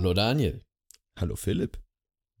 Hallo 0.00 0.14
Daniel. 0.14 0.64
Hallo 1.18 1.36
Philipp. 1.36 1.78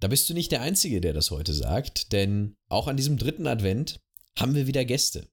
Da 0.00 0.08
bist 0.08 0.30
du 0.30 0.32
nicht 0.32 0.50
der 0.50 0.62
Einzige, 0.62 1.02
der 1.02 1.12
das 1.12 1.30
heute 1.30 1.52
sagt, 1.52 2.10
denn 2.10 2.56
auch 2.70 2.88
an 2.88 2.96
diesem 2.96 3.18
dritten 3.18 3.46
Advent 3.46 4.00
haben 4.38 4.54
wir 4.54 4.66
wieder 4.66 4.86
Gäste 4.86 5.28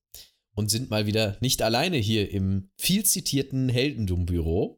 und 0.53 0.69
sind 0.69 0.89
mal 0.89 1.05
wieder 1.05 1.37
nicht 1.39 1.61
alleine 1.61 1.95
hier 1.95 2.29
im 2.29 2.69
viel 2.75 3.05
zitierten 3.05 3.69
Heldendum-Büro 3.69 4.77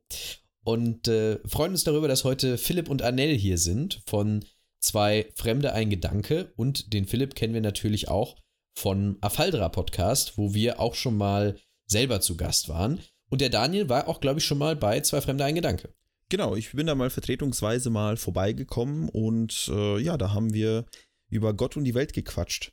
und 0.64 1.08
äh, 1.08 1.40
freuen 1.48 1.72
uns 1.72 1.84
darüber, 1.84 2.08
dass 2.08 2.24
heute 2.24 2.60
Philipp 2.60 2.88
und 2.88 3.02
Annelle 3.02 3.34
hier 3.34 3.58
sind 3.58 4.04
von 4.06 4.46
zwei 4.80 5.32
Fremde 5.34 5.74
ein 5.74 5.90
Gedanke 5.90 6.54
und 6.56 6.94
den 6.94 7.08
Philipp 7.08 7.34
kennen 7.34 7.56
wir 7.56 7.62
natürlich 7.62 8.10
auch 8.10 8.38
von 8.76 9.18
Afaldra 9.22 9.70
Podcast, 9.70 10.38
wo 10.38 10.54
wir 10.54 10.80
auch 10.80 10.94
schon 10.94 11.18
mal 11.18 11.58
selber 11.88 12.22
zu 12.22 12.38
Gast 12.38 12.70
waren. 12.70 13.00
Und 13.32 13.42
der 13.42 13.50
Daniel 13.50 13.90
war 13.90 14.08
auch, 14.08 14.22
glaube 14.22 14.38
ich, 14.38 14.46
schon 14.46 14.60
mal 14.60 14.76
bei 14.76 15.02
zwei 15.02 15.20
Fremde 15.20 15.46
ein 15.46 15.56
Gedanke. 15.56 15.96
Genau, 16.30 16.56
ich 16.56 16.72
bin 16.72 16.86
da 16.86 16.94
mal 16.94 17.10
vertretungsweise 17.10 17.90
mal 17.90 18.16
vorbeigekommen 18.16 19.10
und 19.10 19.70
äh, 19.74 20.00
ja, 20.00 20.16
da 20.16 20.32
haben 20.32 20.54
wir 20.54 20.86
über 21.30 21.56
Gott 21.56 21.76
und 21.76 21.84
die 21.84 21.96
Welt 21.96 22.14
gequatscht. 22.14 22.72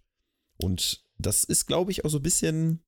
Und 0.59 1.05
das 1.19 1.45
ist, 1.45 1.67
glaube 1.67 1.91
ich, 1.91 2.05
auch 2.05 2.11
so 2.11 2.19
ein 2.19 2.23
bisschen 2.23 2.85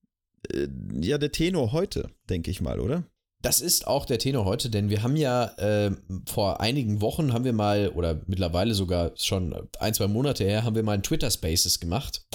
äh, 0.53 0.69
ja 1.01 1.17
der 1.17 1.33
Tenor 1.33 1.73
heute, 1.73 2.11
denke 2.29 2.51
ich 2.51 2.61
mal, 2.61 2.81
oder? 2.81 3.05
Das 3.41 3.61
ist 3.61 3.87
auch 3.87 4.05
der 4.05 4.19
Tenor 4.19 4.45
heute, 4.45 4.69
denn 4.69 4.91
wir 4.91 5.03
haben 5.03 5.17
ja 5.17 5.45
äh, 5.59 5.93
vor 6.27 6.61
einigen 6.61 7.01
Wochen 7.01 7.33
haben 7.33 7.45
wir 7.45 7.53
mal, 7.53 7.91
oder 7.91 8.21
mittlerweile 8.27 8.75
sogar 8.75 9.13
schon 9.17 9.55
ein, 9.79 9.95
zwei 9.95 10.09
Monate 10.09 10.45
her, 10.45 10.65
haben 10.65 10.75
wir 10.75 10.83
mal 10.83 10.93
ein 10.93 11.05
Twitter 11.05 11.31
Spaces 11.31 11.79
gemacht. 11.79 12.27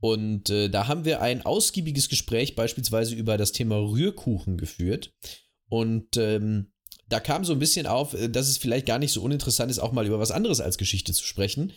Und 0.00 0.50
äh, 0.50 0.68
da 0.68 0.86
haben 0.86 1.04
wir 1.04 1.22
ein 1.22 1.44
ausgiebiges 1.44 2.08
Gespräch 2.08 2.56
beispielsweise 2.56 3.14
über 3.14 3.36
das 3.36 3.52
Thema 3.52 3.76
Rührkuchen 3.76 4.58
geführt. 4.58 5.12
Und 5.68 6.16
ähm, 6.18 6.72
da 7.10 7.20
kam 7.20 7.44
so 7.44 7.52
ein 7.52 7.58
bisschen 7.58 7.86
auf, 7.86 8.14
äh, 8.14 8.28
dass 8.28 8.48
es 8.48 8.56
vielleicht 8.56 8.86
gar 8.86 8.98
nicht 8.98 9.12
so 9.12 9.22
uninteressant 9.22 9.70
ist, 9.70 9.78
auch 9.78 9.92
mal 9.92 10.06
über 10.06 10.18
was 10.18 10.30
anderes 10.30 10.60
als 10.60 10.78
Geschichte 10.78 11.12
zu 11.12 11.24
sprechen. 11.24 11.72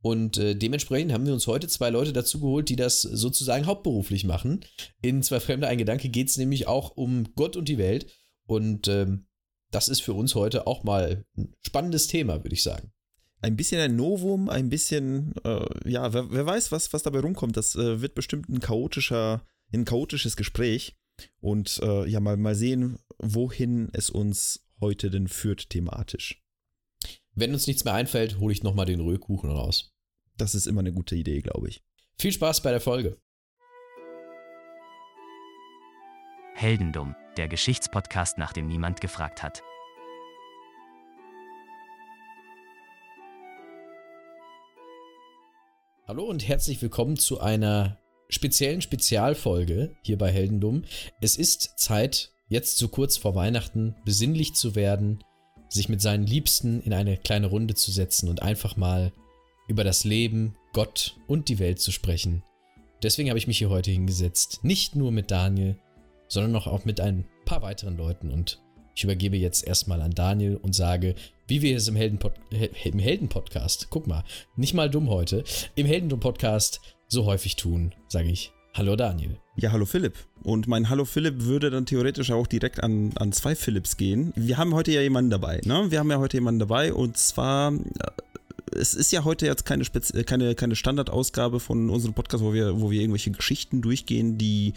Und 0.00 0.38
äh, 0.38 0.54
dementsprechend 0.54 1.12
haben 1.12 1.26
wir 1.26 1.32
uns 1.32 1.46
heute 1.46 1.68
zwei 1.68 1.90
Leute 1.90 2.12
dazu 2.12 2.40
geholt, 2.40 2.68
die 2.68 2.76
das 2.76 3.02
sozusagen 3.02 3.66
hauptberuflich 3.66 4.24
machen. 4.24 4.64
In 5.02 5.22
Zwei 5.22 5.40
Fremde 5.40 5.66
ein 5.66 5.78
Gedanke 5.78 6.08
geht 6.08 6.28
es 6.28 6.36
nämlich 6.36 6.66
auch 6.66 6.96
um 6.96 7.34
Gott 7.34 7.56
und 7.56 7.68
die 7.68 7.78
Welt. 7.78 8.12
Und 8.46 8.88
ähm, 8.88 9.26
das 9.70 9.88
ist 9.88 10.00
für 10.00 10.14
uns 10.14 10.34
heute 10.34 10.66
auch 10.66 10.84
mal 10.84 11.24
ein 11.36 11.54
spannendes 11.66 12.06
Thema, 12.06 12.44
würde 12.44 12.54
ich 12.54 12.62
sagen. 12.62 12.92
Ein 13.40 13.56
bisschen 13.56 13.80
ein 13.80 13.96
Novum, 13.96 14.48
ein 14.48 14.68
bisschen, 14.68 15.34
äh, 15.44 15.66
ja, 15.88 16.12
wer, 16.12 16.30
wer, 16.30 16.46
weiß, 16.46 16.72
was, 16.72 16.92
was 16.92 17.02
dabei 17.02 17.20
rumkommt. 17.20 17.56
Das 17.56 17.74
äh, 17.74 18.00
wird 18.00 18.14
bestimmt 18.14 18.48
ein 18.48 18.60
chaotischer, 18.60 19.44
ein 19.72 19.84
chaotisches 19.84 20.36
Gespräch. 20.36 20.96
Und 21.40 21.80
äh, 21.82 22.08
ja, 22.08 22.20
mal, 22.20 22.36
mal 22.36 22.54
sehen, 22.54 22.98
wohin 23.18 23.90
es 23.92 24.10
uns 24.10 24.67
heute 24.80 25.10
denn 25.10 25.28
führt 25.28 25.70
thematisch. 25.70 26.42
Wenn 27.34 27.52
uns 27.52 27.66
nichts 27.66 27.84
mehr 27.84 27.94
einfällt, 27.94 28.38
hole 28.38 28.52
ich 28.52 28.62
nochmal 28.62 28.86
den 28.86 29.00
Rührkuchen 29.00 29.50
raus. 29.50 29.94
Das 30.36 30.54
ist 30.54 30.66
immer 30.66 30.80
eine 30.80 30.92
gute 30.92 31.16
Idee, 31.16 31.40
glaube 31.40 31.68
ich. 31.68 31.82
Viel 32.20 32.32
Spaß 32.32 32.62
bei 32.62 32.70
der 32.70 32.80
Folge. 32.80 33.20
Heldendum, 36.54 37.14
der 37.36 37.46
Geschichtspodcast, 37.46 38.38
nach 38.38 38.52
dem 38.52 38.66
niemand 38.66 39.00
gefragt 39.00 39.42
hat. 39.42 39.62
Hallo 46.08 46.24
und 46.24 46.48
herzlich 46.48 46.80
willkommen 46.82 47.16
zu 47.16 47.38
einer 47.38 48.00
speziellen 48.28 48.80
Spezialfolge 48.80 49.94
hier 50.02 50.18
bei 50.18 50.32
Heldendum. 50.32 50.84
Es 51.20 51.36
ist 51.36 51.78
Zeit, 51.78 52.32
jetzt 52.48 52.78
so 52.78 52.88
kurz 52.88 53.16
vor 53.16 53.34
Weihnachten 53.34 53.94
besinnlich 54.04 54.54
zu 54.54 54.74
werden, 54.74 55.22
sich 55.68 55.88
mit 55.88 56.00
seinen 56.00 56.26
Liebsten 56.26 56.80
in 56.80 56.92
eine 56.92 57.16
kleine 57.16 57.46
Runde 57.46 57.74
zu 57.74 57.90
setzen 57.90 58.28
und 58.28 58.42
einfach 58.42 58.76
mal 58.76 59.12
über 59.68 59.84
das 59.84 60.04
Leben, 60.04 60.56
Gott 60.72 61.16
und 61.26 61.48
die 61.48 61.58
Welt 61.58 61.80
zu 61.80 61.92
sprechen. 61.92 62.42
Deswegen 63.02 63.28
habe 63.28 63.38
ich 63.38 63.46
mich 63.46 63.58
hier 63.58 63.70
heute 63.70 63.90
hingesetzt, 63.90 64.60
nicht 64.62 64.96
nur 64.96 65.12
mit 65.12 65.30
Daniel, 65.30 65.76
sondern 66.28 66.56
auch 66.56 66.84
mit 66.84 67.00
ein 67.00 67.26
paar 67.44 67.62
weiteren 67.62 67.96
Leuten. 67.96 68.30
Und 68.30 68.60
ich 68.94 69.04
übergebe 69.04 69.36
jetzt 69.36 69.66
erstmal 69.66 70.00
an 70.00 70.14
Daniel 70.14 70.56
und 70.56 70.74
sage, 70.74 71.14
wie 71.46 71.62
wir 71.62 71.76
es 71.76 71.86
im 71.86 71.96
Helden-Podcast, 71.96 73.88
guck 73.90 74.06
mal, 74.06 74.24
nicht 74.56 74.74
mal 74.74 74.90
dumm 74.90 75.08
heute, 75.08 75.44
im 75.76 75.86
Heldendum-Podcast 75.86 76.80
so 77.06 77.24
häufig 77.24 77.56
tun, 77.56 77.94
sage 78.08 78.30
ich 78.30 78.52
Hallo 78.74 78.94
Daniel. 78.96 79.36
Ja, 79.56 79.72
hallo 79.72 79.86
Philipp. 79.86 80.14
Und 80.44 80.68
mein 80.68 80.88
Hallo 80.88 81.04
Philipp 81.04 81.42
würde 81.42 81.70
dann 81.70 81.84
theoretisch 81.84 82.30
auch 82.30 82.46
direkt 82.46 82.82
an, 82.82 83.12
an 83.16 83.32
zwei 83.32 83.56
Philipps 83.56 83.96
gehen. 83.96 84.32
Wir 84.36 84.56
haben 84.56 84.72
heute 84.72 84.92
ja 84.92 85.00
jemanden 85.00 85.30
dabei, 85.30 85.60
ne? 85.64 85.90
Wir 85.90 85.98
haben 85.98 86.10
ja 86.10 86.18
heute 86.18 86.36
jemanden 86.36 86.60
dabei 86.60 86.92
und 86.92 87.16
zwar 87.16 87.72
äh, 87.72 87.78
es 88.72 88.94
ist 88.94 89.12
ja 89.12 89.24
heute 89.24 89.46
jetzt 89.46 89.64
keine, 89.64 89.84
Spez 89.84 90.10
äh, 90.10 90.24
keine, 90.24 90.54
keine 90.54 90.76
Standardausgabe 90.76 91.60
von 91.60 91.90
unserem 91.90 92.14
Podcast, 92.14 92.42
wo 92.42 92.52
wir, 92.52 92.80
wo 92.80 92.90
wir 92.90 93.00
irgendwelche 93.00 93.30
Geschichten 93.30 93.82
durchgehen, 93.82 94.38
die 94.38 94.72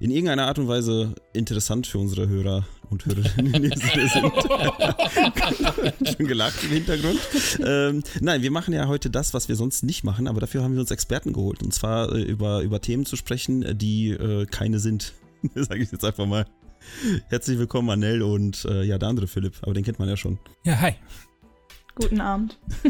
in 0.00 0.10
irgendeiner 0.10 0.46
Art 0.46 0.58
und 0.58 0.68
Weise 0.68 1.14
interessant 1.32 1.86
für 1.86 1.98
unsere 1.98 2.28
Hörer 2.28 2.66
und 2.90 3.06
Hörerinnen 3.06 3.72
sind. 3.76 4.32
Schon 6.16 6.26
gelacht 6.26 6.62
im 6.64 6.70
Hintergrund. 6.70 7.20
Ähm, 7.64 8.02
nein, 8.20 8.42
wir 8.42 8.50
machen 8.50 8.74
ja 8.74 8.86
heute 8.88 9.10
das, 9.10 9.34
was 9.34 9.48
wir 9.48 9.56
sonst 9.56 9.82
nicht 9.82 10.04
machen, 10.04 10.28
aber 10.28 10.40
dafür 10.40 10.62
haben 10.62 10.74
wir 10.74 10.80
uns 10.80 10.90
Experten 10.90 11.32
geholt. 11.32 11.62
Und 11.62 11.72
zwar 11.72 12.12
äh, 12.14 12.22
über, 12.22 12.60
über 12.62 12.80
Themen 12.80 13.06
zu 13.06 13.16
sprechen, 13.16 13.78
die 13.78 14.10
äh, 14.10 14.46
keine 14.46 14.78
sind. 14.78 15.12
Sage 15.54 15.82
ich 15.82 15.92
jetzt 15.92 16.04
einfach 16.04 16.26
mal. 16.26 16.46
Herzlich 17.28 17.58
willkommen, 17.58 17.88
Anel 17.88 18.22
und 18.22 18.66
äh, 18.66 18.82
ja, 18.82 18.98
der 18.98 19.08
andere 19.08 19.26
Philipp, 19.26 19.54
aber 19.62 19.72
den 19.72 19.84
kennt 19.84 19.98
man 19.98 20.08
ja 20.08 20.18
schon. 20.18 20.38
Ja, 20.64 20.78
hi. 20.80 20.94
Guten 21.96 22.20
Abend. 22.20 22.58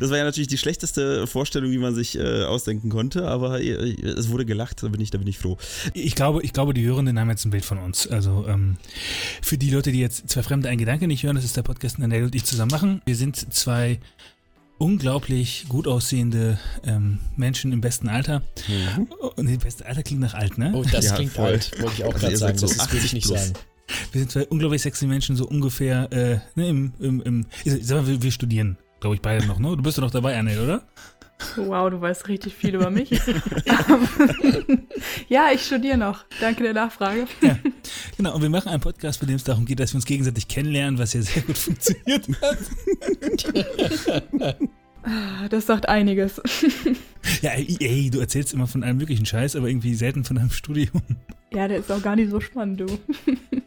das 0.00 0.10
war 0.10 0.18
ja 0.18 0.24
natürlich 0.24 0.48
die 0.48 0.58
schlechteste 0.58 1.26
Vorstellung, 1.26 1.70
die 1.70 1.78
man 1.78 1.94
sich 1.94 2.18
äh, 2.18 2.44
ausdenken 2.44 2.90
konnte, 2.90 3.26
aber 3.26 3.60
äh, 3.60 3.94
es 4.02 4.28
wurde 4.28 4.44
gelacht, 4.44 4.82
da 4.82 4.88
bin 4.88 5.00
ich, 5.00 5.10
da 5.10 5.18
bin 5.18 5.26
ich 5.26 5.38
froh. 5.38 5.56
Ich 5.94 6.14
glaube, 6.14 6.42
ich 6.42 6.52
glaube, 6.52 6.74
die 6.74 6.84
Hörenden 6.84 7.18
haben 7.18 7.30
jetzt 7.30 7.46
ein 7.46 7.50
Bild 7.50 7.64
von 7.64 7.78
uns. 7.78 8.06
Also 8.06 8.46
ähm, 8.46 8.76
für 9.40 9.56
die 9.56 9.70
Leute, 9.70 9.92
die 9.92 10.00
jetzt 10.00 10.28
zwei 10.28 10.42
Fremde 10.42 10.68
ein 10.68 10.78
Gedanke 10.78 11.06
nicht 11.06 11.22
hören, 11.22 11.36
das 11.36 11.44
ist 11.44 11.56
der 11.56 11.62
Podcast, 11.62 11.96
den 11.96 12.02
Daniel 12.02 12.24
und 12.24 12.34
ich 12.34 12.44
zusammen 12.44 12.70
machen. 12.70 13.02
Wir 13.06 13.16
sind 13.16 13.54
zwei 13.54 13.98
unglaublich 14.78 15.66
gut 15.68 15.88
aussehende 15.88 16.58
ähm, 16.84 17.18
Menschen 17.36 17.72
im 17.72 17.80
besten 17.80 18.08
Alter. 18.08 18.42
Mhm. 18.68 19.08
Und 19.36 19.48
das 19.48 19.58
beste 19.58 19.86
Alter 19.86 20.02
klingt 20.02 20.20
nach 20.20 20.34
alt, 20.34 20.58
ne? 20.58 20.72
Oh, 20.74 20.84
das 20.84 21.06
ja, 21.06 21.14
klingt 21.14 21.32
voll. 21.32 21.46
alt, 21.46 21.72
wollte 21.80 21.94
ich 21.96 22.04
auch 22.04 22.14
also 22.14 22.26
gerade 22.26 22.36
sagen. 22.36 22.58
So 22.58 22.66
das 22.66 22.92
will 22.92 23.04
ich 23.04 23.12
nicht 23.12 23.26
plus. 23.26 23.40
sagen. 23.40 23.54
Wir 24.12 24.20
sind 24.20 24.30
zwei 24.30 24.46
unglaublich 24.46 24.82
sexy 24.82 25.06
Menschen, 25.06 25.36
so 25.36 25.46
ungefähr, 25.46 26.12
äh, 26.12 26.38
ne, 26.54 26.68
im, 26.68 26.92
im, 27.00 27.22
im, 27.22 27.46
sag 27.64 28.02
mal, 28.02 28.06
wir, 28.06 28.22
wir 28.22 28.30
studieren, 28.30 28.78
glaube 29.00 29.16
ich, 29.16 29.22
beide 29.22 29.46
noch, 29.46 29.58
ne? 29.58 29.76
Du 29.76 29.82
bist 29.82 29.98
doch 29.98 30.02
noch 30.02 30.10
dabei, 30.10 30.38
Anne, 30.38 30.62
oder? 30.62 30.82
Wow, 31.56 31.90
du 31.90 32.00
weißt 32.00 32.28
richtig 32.28 32.54
viel 32.54 32.74
über 32.74 32.90
mich. 32.90 33.10
ja, 35.28 35.50
ich 35.54 35.64
studiere 35.64 35.96
noch. 35.96 36.24
Danke 36.40 36.64
der 36.64 36.74
Nachfrage. 36.74 37.26
Ja, 37.40 37.56
genau, 38.16 38.34
und 38.34 38.42
wir 38.42 38.50
machen 38.50 38.68
einen 38.68 38.80
Podcast, 38.80 39.20
bei 39.20 39.26
dem 39.26 39.36
es 39.36 39.44
darum 39.44 39.64
geht, 39.64 39.78
dass 39.78 39.92
wir 39.92 39.96
uns 39.96 40.04
gegenseitig 40.04 40.48
kennenlernen, 40.48 40.98
was 40.98 41.12
ja 41.12 41.22
sehr 41.22 41.42
gut 41.42 41.58
funktioniert 41.58 42.28
hat. 42.42 42.58
Ah, 45.08 45.48
das 45.48 45.66
sagt 45.66 45.88
einiges. 45.88 46.40
Ja, 47.42 47.50
ey, 47.50 48.10
du 48.10 48.20
erzählst 48.20 48.54
immer 48.54 48.66
von 48.66 48.82
einem 48.82 48.96
möglichen 48.96 49.26
Scheiß, 49.26 49.54
aber 49.56 49.68
irgendwie 49.68 49.94
selten 49.94 50.24
von 50.24 50.38
einem 50.38 50.50
Studium. 50.52 51.02
Ja, 51.52 51.68
der 51.68 51.78
ist 51.78 51.90
auch 51.90 52.00
gar 52.00 52.16
nicht 52.16 52.30
so 52.30 52.40
spannend, 52.40 52.80
du. 52.80 52.86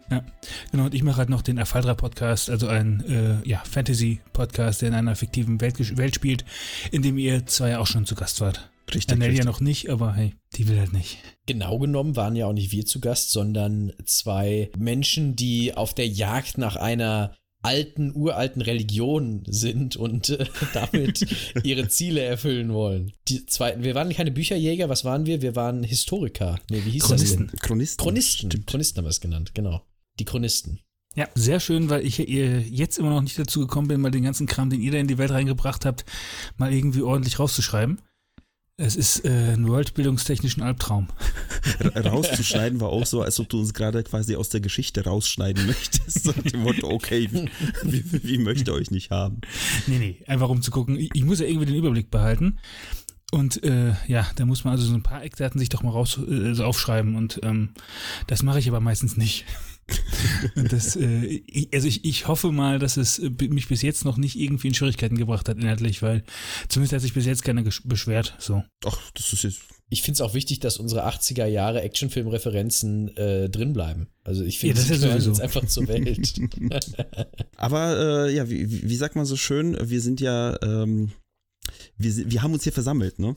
Ja, 0.10 0.26
genau. 0.72 0.86
Und 0.86 0.94
ich 0.94 1.04
mache 1.04 1.18
halt 1.18 1.30
noch 1.30 1.42
den 1.42 1.60
Afaldra-Podcast, 1.60 2.50
also 2.50 2.68
ein 2.68 3.02
äh, 3.08 3.48
ja, 3.48 3.62
Fantasy-Podcast, 3.64 4.82
der 4.82 4.90
in 4.90 4.96
einer 4.96 5.16
fiktiven 5.16 5.62
Welt, 5.62 5.98
Welt 5.98 6.16
spielt, 6.16 6.44
in 6.92 7.02
dem 7.02 7.18
ihr 7.18 7.46
zwei 7.46 7.78
auch 7.78 7.88
schon 7.88 8.06
zu 8.06 8.16
Gast 8.16 8.42
wart. 8.42 8.70
Richtig. 8.94 9.14
Annelle 9.14 9.34
ja 9.34 9.46
noch 9.46 9.62
nicht, 9.62 9.90
aber 9.90 10.14
hey, 10.14 10.34
die 10.56 10.68
will 10.68 10.80
halt 10.80 10.92
nicht. 10.92 11.20
Genau 11.46 11.78
genommen 11.80 12.18
waren 12.18 12.36
ja 12.36 12.48
auch 12.48 12.54
nicht 12.54 12.74
wir 12.74 12.86
zu 12.86 13.00
Gast, 13.00 13.32
sondern 13.32 13.94
zwei 14.06 14.70
Menschen, 14.78 15.36
die 15.38 15.76
auf 15.76 15.94
der 15.94 16.08
Jagd 16.08 16.58
nach 16.58 16.76
einer 16.76 17.36
alten, 17.62 18.16
uralten 18.16 18.62
Religion 18.62 19.44
sind 19.48 19.96
und 19.96 20.30
äh, 20.30 20.46
damit 20.74 21.26
ihre 21.64 21.88
Ziele 21.88 22.22
erfüllen 22.22 22.74
wollen. 22.74 23.14
Die 23.28 23.46
zweiten, 23.46 23.84
wir 23.84 23.96
waren 23.96 24.10
keine 24.12 24.32
Bücherjäger, 24.32 24.90
was 24.90 25.06
waren 25.06 25.26
wir? 25.26 25.42
Wir 25.42 25.56
waren 25.56 25.84
Historiker. 25.84 26.60
Nee, 26.70 26.82
wie 26.86 26.92
hieß 26.92 27.04
Chronisten. 27.04 27.48
das 27.48 27.52
denn? 27.52 27.60
Chronisten. 27.60 28.04
Chronisten. 28.04 28.52
Stimmt. 28.52 28.68
Chronisten 28.68 28.98
haben 28.98 29.06
wir 29.06 29.10
es 29.10 29.22
genannt, 29.22 29.56
genau. 29.56 29.82
Die 30.20 30.26
Chronisten. 30.26 30.80
Ja, 31.16 31.28
sehr 31.36 31.60
schön, 31.60 31.90
weil 31.90 32.06
ich 32.06 32.20
jetzt 32.20 32.98
immer 32.98 33.10
noch 33.10 33.22
nicht 33.22 33.38
dazu 33.38 33.60
gekommen 33.60 33.90
bin, 33.90 34.00
mal 34.00 34.12
den 34.12 34.24
ganzen 34.24 34.48
Kram, 34.48 34.70
den 34.70 34.82
ihr 34.82 34.92
da 34.94 34.98
in 34.98 35.08
die 35.08 35.18
Welt 35.18 35.32
reingebracht 35.32 35.86
habt, 35.86 36.06
mal 36.56 36.72
irgendwie 36.74 37.02
ordentlich 37.02 37.38
rauszuschreiben. 37.38 38.00
Es 38.78 38.96
ist 38.96 39.26
äh, 39.26 39.54
ein 39.54 39.68
worldbildungstechnischen 39.68 40.64
Albtraum. 40.64 41.08
Rauszuschneiden 41.96 42.80
war 42.80 42.90
auch 42.90 43.06
so, 43.06 43.22
als 43.22 43.40
ob 43.40 43.50
du 43.50 43.60
uns 43.60 43.74
gerade 43.74 44.04
quasi 44.04 44.36
aus 44.36 44.50
der 44.50 44.62
Geschichte 44.62 45.04
rausschneiden 45.04 45.68
möchtest. 45.68 46.24
So 46.24 46.32
dem 46.32 46.62
Motto, 46.62 46.90
okay, 46.90 47.30
wie, 47.84 48.04
wie, 48.24 48.38
möchte 48.40 48.74
euch 48.74 48.90
nicht 48.90 49.12
haben? 49.12 49.42
Nee, 49.88 50.00
nee, 50.00 50.24
einfach 50.26 50.50
um 50.50 50.62
zu 50.62 50.72
gucken. 50.72 50.98
Ich, 50.98 51.12
ich 51.14 51.24
muss 51.24 51.40
ja 51.40 51.46
irgendwie 51.46 51.68
den 51.68 51.76
Überblick 51.76 52.10
behalten. 52.10 52.60
Und 53.32 53.64
äh, 53.64 53.94
ja, 54.08 54.28
da 54.36 54.46
muss 54.46 54.64
man 54.66 54.74
also 54.74 54.86
so 54.86 54.94
ein 54.94 55.04
paar 55.04 55.24
Eckdaten 55.24 55.60
sich 55.60 55.70
doch 55.70 55.84
mal 55.84 55.92
raus 55.92 56.20
äh, 56.28 56.60
aufschreiben 56.62 57.16
und 57.16 57.40
ähm, 57.44 57.70
das 58.28 58.44
mache 58.44 58.60
ich 58.60 58.68
aber 58.68 58.82
meistens 58.82 59.16
nicht. 59.16 59.46
Und 60.56 60.72
das, 60.72 60.96
äh, 60.96 61.26
ich, 61.26 61.74
also 61.74 61.88
ich, 61.88 62.06
ich 62.06 62.28
hoffe 62.28 62.52
mal, 62.52 62.80
dass 62.80 62.98
es 62.98 63.20
äh, 63.20 63.30
mich 63.50 63.68
bis 63.68 63.82
jetzt 63.82 64.06
noch 64.06 64.18
nicht 64.18 64.36
irgendwie 64.38 64.68
in 64.68 64.74
Schwierigkeiten 64.74 65.18
gebracht 65.18 65.50
hat, 65.50 65.58
inhaltlich, 65.58 66.02
weil 66.02 66.24
zumindest 66.70 66.94
hat 66.94 67.02
sich 67.02 67.14
bis 67.14 67.26
jetzt 67.26 67.44
keiner 67.44 67.64
beschwert. 67.84 68.36
So. 68.40 68.64
Ach, 68.86 69.12
das 69.14 69.34
ist 69.34 69.44
jetzt. 69.44 69.62
Ich 69.90 70.04
finde 70.04 70.16
es 70.16 70.22
auch 70.22 70.34
wichtig, 70.34 70.62
dass 70.62 70.78
unsere 70.78 71.06
80er 71.06 71.46
Jahre 71.46 71.82
Actionfilm-Referenzen 71.82 73.16
äh, 73.18 73.50
drin 73.50 73.74
bleiben. 73.74 74.08
Also 74.24 74.44
ich 74.44 74.62
Ja, 74.62 74.74
finde, 74.74 74.76
das 74.76 75.02
sie 75.02 75.08
ist 75.18 75.28
jetzt 75.28 75.42
einfach 75.42 75.66
zur 75.66 75.88
Welt. 75.90 76.34
Aber 77.58 78.28
äh, 78.28 78.34
ja, 78.34 78.50
wie, 78.50 78.90
wie 78.90 78.96
sagt 78.96 79.16
man 79.18 79.26
so 79.26 79.36
schön, 79.36 79.78
wir 79.82 80.00
sind 80.00 80.22
ja, 80.22 80.58
ähm, 80.64 81.12
wir, 81.98 82.32
wir 82.32 82.42
haben 82.42 82.54
uns 82.54 82.64
hier 82.64 82.72
versammelt, 82.72 83.20
ne? 83.20 83.36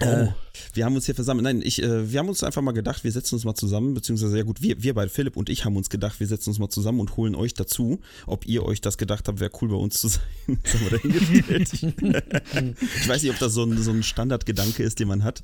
Äh, 0.00 0.28
wir 0.74 0.84
haben 0.84 0.94
uns 0.94 1.06
hier 1.06 1.14
versammelt. 1.14 1.44
Nein, 1.44 1.60
ich, 1.62 1.82
äh, 1.82 2.10
wir 2.10 2.20
haben 2.20 2.28
uns 2.28 2.44
einfach 2.44 2.62
mal 2.62 2.72
gedacht, 2.72 3.04
wir 3.04 3.12
setzen 3.12 3.34
uns 3.34 3.44
mal 3.44 3.54
zusammen, 3.54 3.94
beziehungsweise 3.94 4.36
ja 4.36 4.44
gut, 4.44 4.62
wir, 4.62 4.82
wir 4.82 4.94
beide, 4.94 5.10
Philipp 5.10 5.36
und 5.36 5.48
ich 5.48 5.64
haben 5.64 5.76
uns 5.76 5.90
gedacht, 5.90 6.20
wir 6.20 6.26
setzen 6.26 6.50
uns 6.50 6.58
mal 6.58 6.68
zusammen 6.68 7.00
und 7.00 7.16
holen 7.16 7.34
euch 7.34 7.54
dazu. 7.54 8.00
Ob 8.26 8.46
ihr 8.46 8.64
euch 8.64 8.80
das 8.80 8.98
gedacht 8.98 9.28
habt, 9.28 9.40
wäre 9.40 9.50
cool 9.60 9.68
bei 9.68 9.76
uns 9.76 10.00
zu 10.00 10.08
sein. 10.08 10.22
Das 10.62 10.74
haben 10.74 10.90
wir 10.90 10.98
dahingestellt. 10.98 11.72
ich 12.80 13.08
weiß 13.08 13.22
nicht, 13.22 13.32
ob 13.32 13.38
das 13.38 13.52
so 13.54 13.64
ein, 13.64 13.80
so 13.82 13.90
ein 13.90 14.02
Standardgedanke 14.02 14.82
ist, 14.82 14.98
den 14.98 15.08
man 15.08 15.24
hat. 15.24 15.42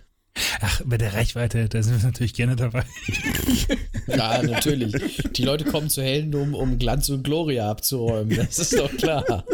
Ach, 0.60 0.82
bei 0.84 0.98
der 0.98 1.14
Reichweite, 1.14 1.68
da 1.68 1.82
sind 1.82 2.00
wir 2.00 2.04
natürlich 2.04 2.34
gerne 2.34 2.56
dabei. 2.56 2.84
ja, 4.08 4.42
natürlich. 4.42 5.22
Die 5.36 5.44
Leute 5.44 5.64
kommen 5.64 5.88
zu 5.88 6.02
Heldendum, 6.02 6.54
um 6.54 6.78
Glanz 6.78 7.08
und 7.08 7.22
Gloria 7.22 7.70
abzuräumen. 7.70 8.36
Das 8.36 8.58
ist 8.58 8.76
doch 8.76 8.90
klar. 8.96 9.44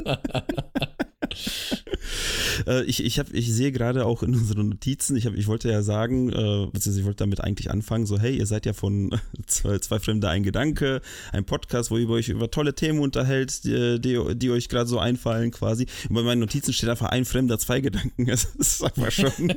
Äh, 2.70 2.84
ich, 2.84 3.04
ich, 3.04 3.18
hab, 3.18 3.32
ich 3.32 3.52
sehe 3.52 3.72
gerade 3.72 4.06
auch 4.06 4.22
in 4.22 4.34
unseren 4.34 4.68
Notizen, 4.68 5.16
ich, 5.16 5.26
hab, 5.26 5.34
ich 5.34 5.46
wollte 5.46 5.70
ja 5.70 5.82
sagen, 5.82 6.28
äh, 6.28 6.32
beziehungsweise 6.32 7.00
ich 7.00 7.06
wollte 7.06 7.24
damit 7.24 7.40
eigentlich 7.40 7.70
anfangen, 7.70 8.06
so 8.06 8.18
hey, 8.18 8.36
ihr 8.36 8.46
seid 8.46 8.66
ja 8.66 8.72
von 8.72 9.18
zwei, 9.46 9.78
zwei 9.78 9.98
Fremde 9.98 10.28
ein 10.28 10.42
Gedanke, 10.42 11.00
ein 11.32 11.44
Podcast, 11.44 11.90
wo 11.90 11.98
ihr 11.98 12.08
euch 12.08 12.28
über 12.28 12.50
tolle 12.50 12.74
Themen 12.74 13.00
unterhält, 13.00 13.64
die, 13.64 14.00
die, 14.00 14.20
die 14.36 14.50
euch 14.50 14.68
gerade 14.68 14.88
so 14.88 14.98
einfallen 14.98 15.50
quasi. 15.50 15.86
Und 16.08 16.14
bei 16.14 16.22
meinen 16.22 16.40
Notizen 16.40 16.72
steht 16.72 16.88
einfach 16.88 17.08
ein 17.08 17.24
Fremder, 17.24 17.58
zwei 17.58 17.80
Gedanken. 17.80 18.26
Das 18.30 18.44
ist 18.44 18.84
einfach 18.84 19.10
schon, 19.10 19.48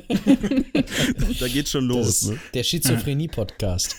da 1.39 1.48
geht 1.48 1.69
schon 1.69 1.86
los. 1.86 2.30
Ne? 2.30 2.39
der 2.54 2.63
Schizophrenie-Podcast. 2.63 3.98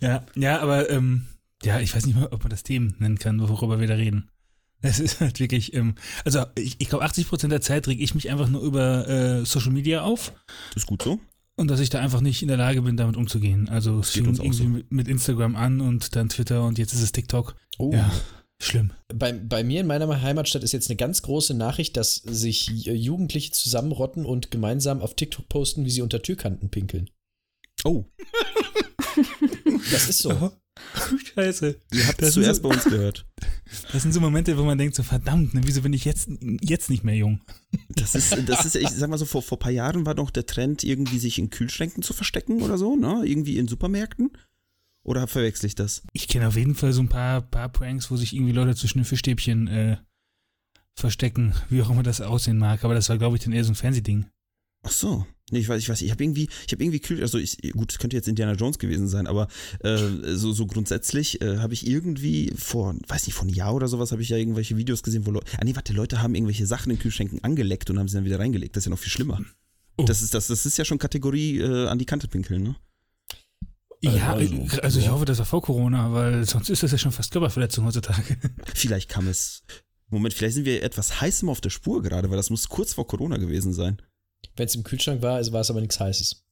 Ja, 0.00 0.24
ja, 0.36 0.60
aber 0.60 0.88
ähm, 0.88 1.26
ja, 1.64 1.80
ich 1.80 1.94
weiß 1.94 2.06
nicht 2.06 2.14
mal, 2.14 2.28
ob 2.30 2.44
man 2.44 2.50
das 2.50 2.62
Themen 2.62 2.94
nennen 3.00 3.18
kann, 3.18 3.40
worüber 3.40 3.80
wir 3.80 3.88
da 3.88 3.94
reden. 3.94 4.30
Es 4.84 5.00
ist 5.00 5.20
halt 5.20 5.40
wirklich, 5.40 5.72
ähm, 5.74 5.94
also 6.24 6.44
ich, 6.56 6.76
ich 6.78 6.88
glaube, 6.88 7.04
80 7.04 7.28
Prozent 7.28 7.52
der 7.52 7.62
Zeit 7.62 7.88
reg 7.88 8.00
ich 8.00 8.14
mich 8.14 8.30
einfach 8.30 8.48
nur 8.48 8.62
über 8.62 9.08
äh, 9.08 9.44
Social 9.46 9.72
Media 9.72 10.02
auf 10.02 10.32
Ist 10.76 10.86
gut 10.86 11.02
so. 11.02 11.18
und 11.56 11.68
dass 11.68 11.80
ich 11.80 11.88
da 11.88 12.00
einfach 12.00 12.20
nicht 12.20 12.42
in 12.42 12.48
der 12.48 12.58
Lage 12.58 12.82
bin, 12.82 12.96
damit 12.96 13.16
umzugehen. 13.16 13.68
Also 13.68 14.00
es 14.00 14.10
fing 14.10 14.28
uns 14.28 14.38
irgendwie 14.38 14.62
so. 14.62 14.68
mit, 14.68 14.92
mit 14.92 15.08
Instagram 15.08 15.56
an 15.56 15.80
und 15.80 16.14
dann 16.16 16.28
Twitter 16.28 16.64
und 16.64 16.78
jetzt 16.78 16.92
ist 16.92 17.02
es 17.02 17.12
TikTok. 17.12 17.56
Oh. 17.78 17.92
Ja, 17.94 18.12
schlimm. 18.60 18.92
Bei, 19.14 19.32
bei 19.32 19.64
mir 19.64 19.80
in 19.80 19.86
meiner 19.86 20.20
Heimatstadt 20.20 20.62
ist 20.62 20.72
jetzt 20.72 20.90
eine 20.90 20.96
ganz 20.96 21.22
große 21.22 21.54
Nachricht, 21.54 21.96
dass 21.96 22.16
sich 22.16 22.66
Jugendliche 22.66 23.52
zusammenrotten 23.52 24.26
und 24.26 24.50
gemeinsam 24.50 25.00
auf 25.00 25.14
TikTok 25.14 25.48
posten, 25.48 25.84
wie 25.86 25.90
sie 25.90 26.02
unter 26.02 26.20
Türkanten 26.20 26.68
pinkeln. 26.70 27.08
Oh, 27.84 28.04
Das 29.90 30.08
ist 30.08 30.18
so. 30.18 30.52
Scheiße. 31.34 31.80
ihr 31.92 32.06
habt 32.06 32.22
Das 32.22 32.34
zuerst 32.34 32.62
so- 32.62 32.68
bei 32.68 32.74
uns 32.74 32.84
gehört. 32.84 33.26
Das 33.92 34.02
sind 34.02 34.12
so 34.12 34.20
Momente, 34.20 34.56
wo 34.56 34.62
man 34.62 34.78
denkt, 34.78 34.94
so 34.94 35.02
verdammt, 35.02 35.52
ne, 35.54 35.62
wieso 35.64 35.82
bin 35.82 35.92
ich 35.92 36.04
jetzt, 36.04 36.28
jetzt 36.60 36.90
nicht 36.90 37.02
mehr 37.02 37.16
jung? 37.16 37.40
Das 37.88 38.14
ist, 38.14 38.36
das 38.46 38.64
ist, 38.66 38.76
ich 38.76 38.88
sag 38.90 39.10
mal 39.10 39.18
so, 39.18 39.24
vor, 39.24 39.42
vor 39.42 39.58
ein 39.58 39.60
paar 39.60 39.72
Jahren 39.72 40.06
war 40.06 40.14
doch 40.14 40.30
der 40.30 40.46
Trend, 40.46 40.84
irgendwie 40.84 41.18
sich 41.18 41.38
in 41.38 41.50
Kühlschränken 41.50 42.02
zu 42.02 42.12
verstecken 42.12 42.62
oder 42.62 42.78
so, 42.78 42.94
ne? 42.96 43.22
Irgendwie 43.24 43.58
in 43.58 43.66
Supermärkten. 43.68 44.30
Oder 45.04 45.26
verwechsel 45.26 45.66
ich 45.66 45.74
das? 45.74 46.02
Ich 46.12 46.28
kenne 46.28 46.46
auf 46.48 46.56
jeden 46.56 46.74
Fall 46.76 46.92
so 46.92 47.02
ein 47.02 47.08
paar, 47.08 47.42
paar 47.42 47.68
Pranks, 47.68 48.10
wo 48.10 48.16
sich 48.16 48.32
irgendwie 48.34 48.52
Leute 48.52 48.74
zwischen 48.76 48.98
den 48.98 49.04
Fischstäbchen 49.04 49.66
äh, 49.68 49.96
verstecken, 50.96 51.54
wie 51.68 51.82
auch 51.82 51.90
immer 51.90 52.02
das 52.02 52.20
aussehen 52.20 52.58
mag. 52.58 52.84
Aber 52.84 52.94
das 52.94 53.08
war, 53.08 53.18
glaube 53.18 53.36
ich, 53.36 53.42
dann 53.42 53.52
eher 53.52 53.64
so 53.64 53.72
ein 53.72 53.76
Fernsehding. 53.76 54.26
Ach 54.82 54.90
so. 54.92 55.26
Nee, 55.54 55.60
ich 55.60 55.68
weiß, 55.68 55.80
ich 55.80 55.88
weiß, 55.88 56.02
ich 56.02 56.10
habe 56.10 56.24
irgendwie, 56.24 56.48
ich 56.66 56.72
habe 56.72 56.82
irgendwie 56.82 56.98
Kühl, 56.98 57.22
also 57.22 57.38
ich, 57.38 57.58
gut, 57.74 57.92
es 57.92 57.98
könnte 57.98 58.16
jetzt 58.16 58.26
Indiana 58.26 58.54
Jones 58.54 58.80
gewesen 58.80 59.06
sein, 59.06 59.28
aber 59.28 59.46
äh, 59.84 59.96
so, 60.34 60.52
so 60.52 60.66
grundsätzlich 60.66 61.40
äh, 61.40 61.58
habe 61.58 61.74
ich 61.74 61.86
irgendwie 61.86 62.52
vor, 62.56 62.92
weiß 63.06 63.26
nicht, 63.26 63.34
vor 63.34 63.46
einem 63.46 63.54
Jahr 63.54 63.72
oder 63.72 63.86
sowas 63.86 64.10
habe 64.10 64.20
ich 64.20 64.30
ja 64.30 64.36
irgendwelche 64.36 64.76
Videos 64.76 65.04
gesehen, 65.04 65.26
wo 65.26 65.30
Leute, 65.30 65.46
ah 65.56 65.64
nee, 65.64 65.76
warte, 65.76 65.92
Leute 65.92 66.20
haben 66.20 66.34
irgendwelche 66.34 66.66
Sachen 66.66 66.90
in 66.90 66.98
Kühlschränken 66.98 67.44
angeleckt 67.44 67.88
und 67.88 68.00
haben 68.00 68.08
sie 68.08 68.16
dann 68.16 68.24
wieder 68.24 68.40
reingelegt. 68.40 68.74
Das 68.74 68.82
ist 68.82 68.86
ja 68.86 68.90
noch 68.90 68.98
viel 68.98 69.12
schlimmer. 69.12 69.40
Oh. 69.96 70.04
Das 70.04 70.22
ist, 70.22 70.34
das, 70.34 70.48
das 70.48 70.66
ist 70.66 70.76
ja 70.76 70.84
schon 70.84 70.98
Kategorie 70.98 71.60
äh, 71.60 71.86
an 71.86 72.00
die 72.00 72.04
Kante 72.04 72.26
pinkeln, 72.26 72.64
ne? 72.64 72.74
Ja, 74.02 74.34
also, 74.34 74.54
also, 74.54 74.80
also 74.80 74.98
ich 74.98 75.06
ja. 75.06 75.12
hoffe, 75.12 75.24
das 75.24 75.38
war 75.38 75.46
vor 75.46 75.62
Corona, 75.62 76.12
weil 76.12 76.44
sonst 76.44 76.68
ist 76.68 76.82
das 76.82 76.90
ja 76.90 76.98
schon 76.98 77.12
fast 77.12 77.30
Körperverletzung 77.30 77.84
heutzutage. 77.86 78.36
Vielleicht 78.74 79.08
kam 79.08 79.28
es. 79.28 79.62
Moment, 80.08 80.34
vielleicht 80.34 80.54
sind 80.54 80.66
wir 80.66 80.82
etwas 80.82 81.20
heißem 81.20 81.48
auf 81.48 81.60
der 81.60 81.70
Spur 81.70 82.02
gerade, 82.02 82.28
weil 82.28 82.36
das 82.36 82.50
muss 82.50 82.68
kurz 82.68 82.92
vor 82.92 83.06
Corona 83.06 83.36
gewesen 83.36 83.72
sein. 83.72 84.02
Wenn 84.56 84.66
es 84.66 84.74
im 84.74 84.84
Kühlschrank 84.84 85.22
war, 85.22 85.40
war 85.52 85.60
es 85.60 85.70
aber 85.70 85.80
nichts 85.80 85.98
Heißes. 85.98 86.44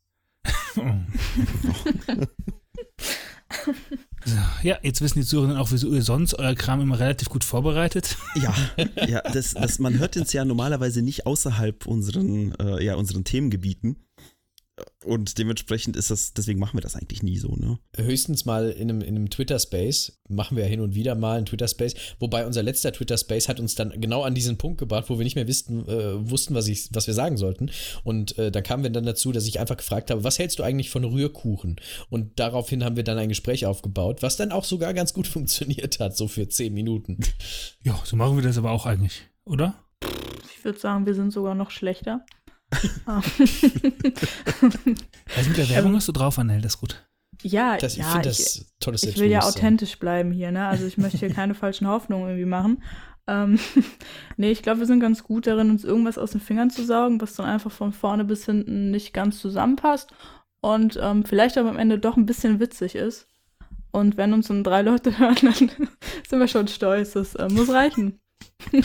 So, 4.24 4.36
ja, 4.62 4.78
jetzt 4.82 5.00
wissen 5.00 5.20
die 5.20 5.26
Zuhörenden 5.26 5.58
auch, 5.58 5.70
wieso 5.72 5.92
ihr 5.92 6.02
sonst 6.02 6.34
euer 6.34 6.54
Kram 6.54 6.80
immer 6.80 6.98
relativ 6.98 7.28
gut 7.28 7.44
vorbereitet. 7.44 8.16
Ja, 8.34 8.54
ja, 9.06 9.20
das, 9.20 9.54
das, 9.54 9.78
man 9.78 9.98
hört 9.98 10.16
uns 10.16 10.32
ja 10.32 10.44
normalerweise 10.44 11.02
nicht 11.02 11.26
außerhalb 11.26 11.86
unseren, 11.86 12.54
äh, 12.56 12.82
ja, 12.82 12.94
unseren 12.94 13.24
Themengebieten. 13.24 13.96
Und 15.04 15.36
dementsprechend 15.36 15.96
ist 15.96 16.10
das, 16.10 16.32
deswegen 16.32 16.58
machen 16.58 16.76
wir 16.76 16.80
das 16.80 16.96
eigentlich 16.96 17.22
nie 17.22 17.36
so, 17.36 17.56
ne? 17.56 17.78
Höchstens 17.96 18.46
mal 18.46 18.70
in 18.70 18.88
einem, 18.88 19.00
in 19.02 19.16
einem 19.16 19.30
Twitter-Space. 19.30 20.20
Machen 20.28 20.56
wir 20.56 20.64
ja 20.64 20.70
hin 20.70 20.80
und 20.80 20.94
wieder 20.94 21.14
mal 21.14 21.36
einen 21.36 21.46
Twitter-Space. 21.46 21.94
Wobei 22.20 22.46
unser 22.46 22.62
letzter 22.62 22.92
Twitter-Space 22.92 23.48
hat 23.48 23.60
uns 23.60 23.74
dann 23.74 24.00
genau 24.00 24.22
an 24.22 24.34
diesen 24.34 24.56
Punkt 24.56 24.78
gebracht, 24.78 25.10
wo 25.10 25.18
wir 25.18 25.24
nicht 25.24 25.34
mehr 25.34 25.46
wussten, 25.46 25.86
äh, 25.88 26.30
wussten 26.30 26.54
was, 26.54 26.68
ich, 26.68 26.88
was 26.92 27.06
wir 27.06 27.14
sagen 27.14 27.36
sollten. 27.36 27.70
Und 28.04 28.38
äh, 28.38 28.50
da 28.50 28.62
kamen 28.62 28.82
wir 28.82 28.90
dann 28.90 29.04
dazu, 29.04 29.32
dass 29.32 29.46
ich 29.46 29.60
einfach 29.60 29.76
gefragt 29.76 30.10
habe, 30.10 30.24
was 30.24 30.38
hältst 30.38 30.58
du 30.58 30.62
eigentlich 30.62 30.88
von 30.88 31.04
Rührkuchen? 31.04 31.76
Und 32.08 32.38
daraufhin 32.38 32.82
haben 32.82 32.96
wir 32.96 33.04
dann 33.04 33.18
ein 33.18 33.28
Gespräch 33.28 33.66
aufgebaut, 33.66 34.22
was 34.22 34.36
dann 34.36 34.52
auch 34.52 34.64
sogar 34.64 34.94
ganz 34.94 35.12
gut 35.12 35.26
funktioniert 35.26 36.00
hat, 36.00 36.16
so 36.16 36.28
für 36.28 36.48
zehn 36.48 36.72
Minuten. 36.72 37.18
Ja, 37.82 38.00
so 38.04 38.16
machen 38.16 38.36
wir 38.36 38.42
das 38.42 38.56
aber 38.56 38.70
auch 38.70 38.86
eigentlich, 38.86 39.22
oder? 39.44 39.74
Ich 40.56 40.64
würde 40.64 40.78
sagen, 40.78 41.06
wir 41.06 41.14
sind 41.14 41.32
sogar 41.32 41.54
noch 41.54 41.70
schlechter. 41.70 42.24
Ah. 43.06 43.20
Also 45.36 45.48
mit 45.48 45.58
der 45.58 45.68
Werbung 45.68 45.94
hast 45.96 46.08
du 46.08 46.12
drauf, 46.12 46.38
Annel, 46.38 46.60
das 46.60 46.74
ist 46.74 46.80
gut. 46.80 47.06
ja, 47.42 47.76
Das, 47.76 47.92
ich 47.94 47.98
ja, 48.00 48.10
finde 48.10 48.28
das 48.28 48.66
tolles 48.80 49.02
ich 49.02 49.18
will 49.18 49.30
ja 49.30 49.42
authentisch 49.42 49.98
bleiben 49.98 50.32
hier, 50.32 50.52
ne? 50.52 50.66
Also 50.68 50.86
ich 50.86 50.98
möchte 50.98 51.18
hier 51.18 51.32
keine 51.32 51.54
falschen 51.54 51.86
Hoffnungen 51.86 52.28
irgendwie 52.28 52.46
machen. 52.46 52.82
Ähm, 53.26 53.58
nee, 54.36 54.50
ich 54.50 54.62
glaube, 54.62 54.80
wir 54.80 54.86
sind 54.86 55.00
ganz 55.00 55.22
gut 55.22 55.46
darin, 55.46 55.70
uns 55.70 55.84
irgendwas 55.84 56.18
aus 56.18 56.32
den 56.32 56.40
Fingern 56.40 56.70
zu 56.70 56.84
saugen, 56.84 57.20
was 57.20 57.34
dann 57.34 57.46
einfach 57.46 57.70
von 57.70 57.92
vorne 57.92 58.24
bis 58.24 58.46
hinten 58.46 58.90
nicht 58.90 59.12
ganz 59.12 59.38
zusammenpasst 59.38 60.12
und 60.60 60.98
ähm, 61.00 61.24
vielleicht 61.24 61.58
aber 61.58 61.70
am 61.70 61.78
Ende 61.78 61.98
doch 61.98 62.16
ein 62.16 62.26
bisschen 62.26 62.60
witzig 62.60 62.94
ist. 62.94 63.26
Und 63.90 64.16
wenn 64.16 64.32
uns 64.32 64.48
dann 64.48 64.64
drei 64.64 64.82
Leute 64.82 65.18
hören, 65.18 65.36
dann 65.42 65.54
sind 65.54 66.40
wir 66.40 66.48
schon 66.48 66.68
stolz. 66.68 67.12
Das 67.12 67.34
äh, 67.34 67.48
muss 67.48 67.68
reichen. 67.68 68.20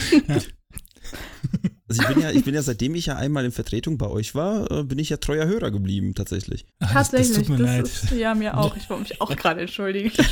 Also 1.88 2.02
ich 2.02 2.08
bin 2.08 2.20
ja, 2.20 2.30
ich 2.30 2.44
bin 2.44 2.54
ja, 2.54 2.62
seitdem 2.70 2.94
ich 2.94 3.06
ja 3.06 3.16
einmal 3.16 3.44
in 3.44 3.52
Vertretung 3.52 3.96
bei 3.98 4.06
euch 4.08 4.34
war, 4.34 4.70
äh, 4.70 4.84
bin 4.84 4.98
ich 4.98 5.08
ja 5.08 5.16
treuer 5.16 5.46
Hörer 5.46 5.70
geblieben, 5.70 6.14
tatsächlich. 6.14 6.66
Ah, 6.80 6.92
das, 6.92 7.10
das 7.10 7.10
Tatsächlich, 7.10 7.46
tut 7.46 7.58
mir 7.58 7.64
leid. 7.64 7.84
ist, 7.86 8.10
ja, 8.12 8.34
mir 8.34 8.56
auch. 8.58 8.76
Ich 8.76 8.88
wollte 8.90 9.04
mich 9.04 9.20
auch 9.20 9.34
gerade 9.36 9.60
entschuldigen. 9.62 10.12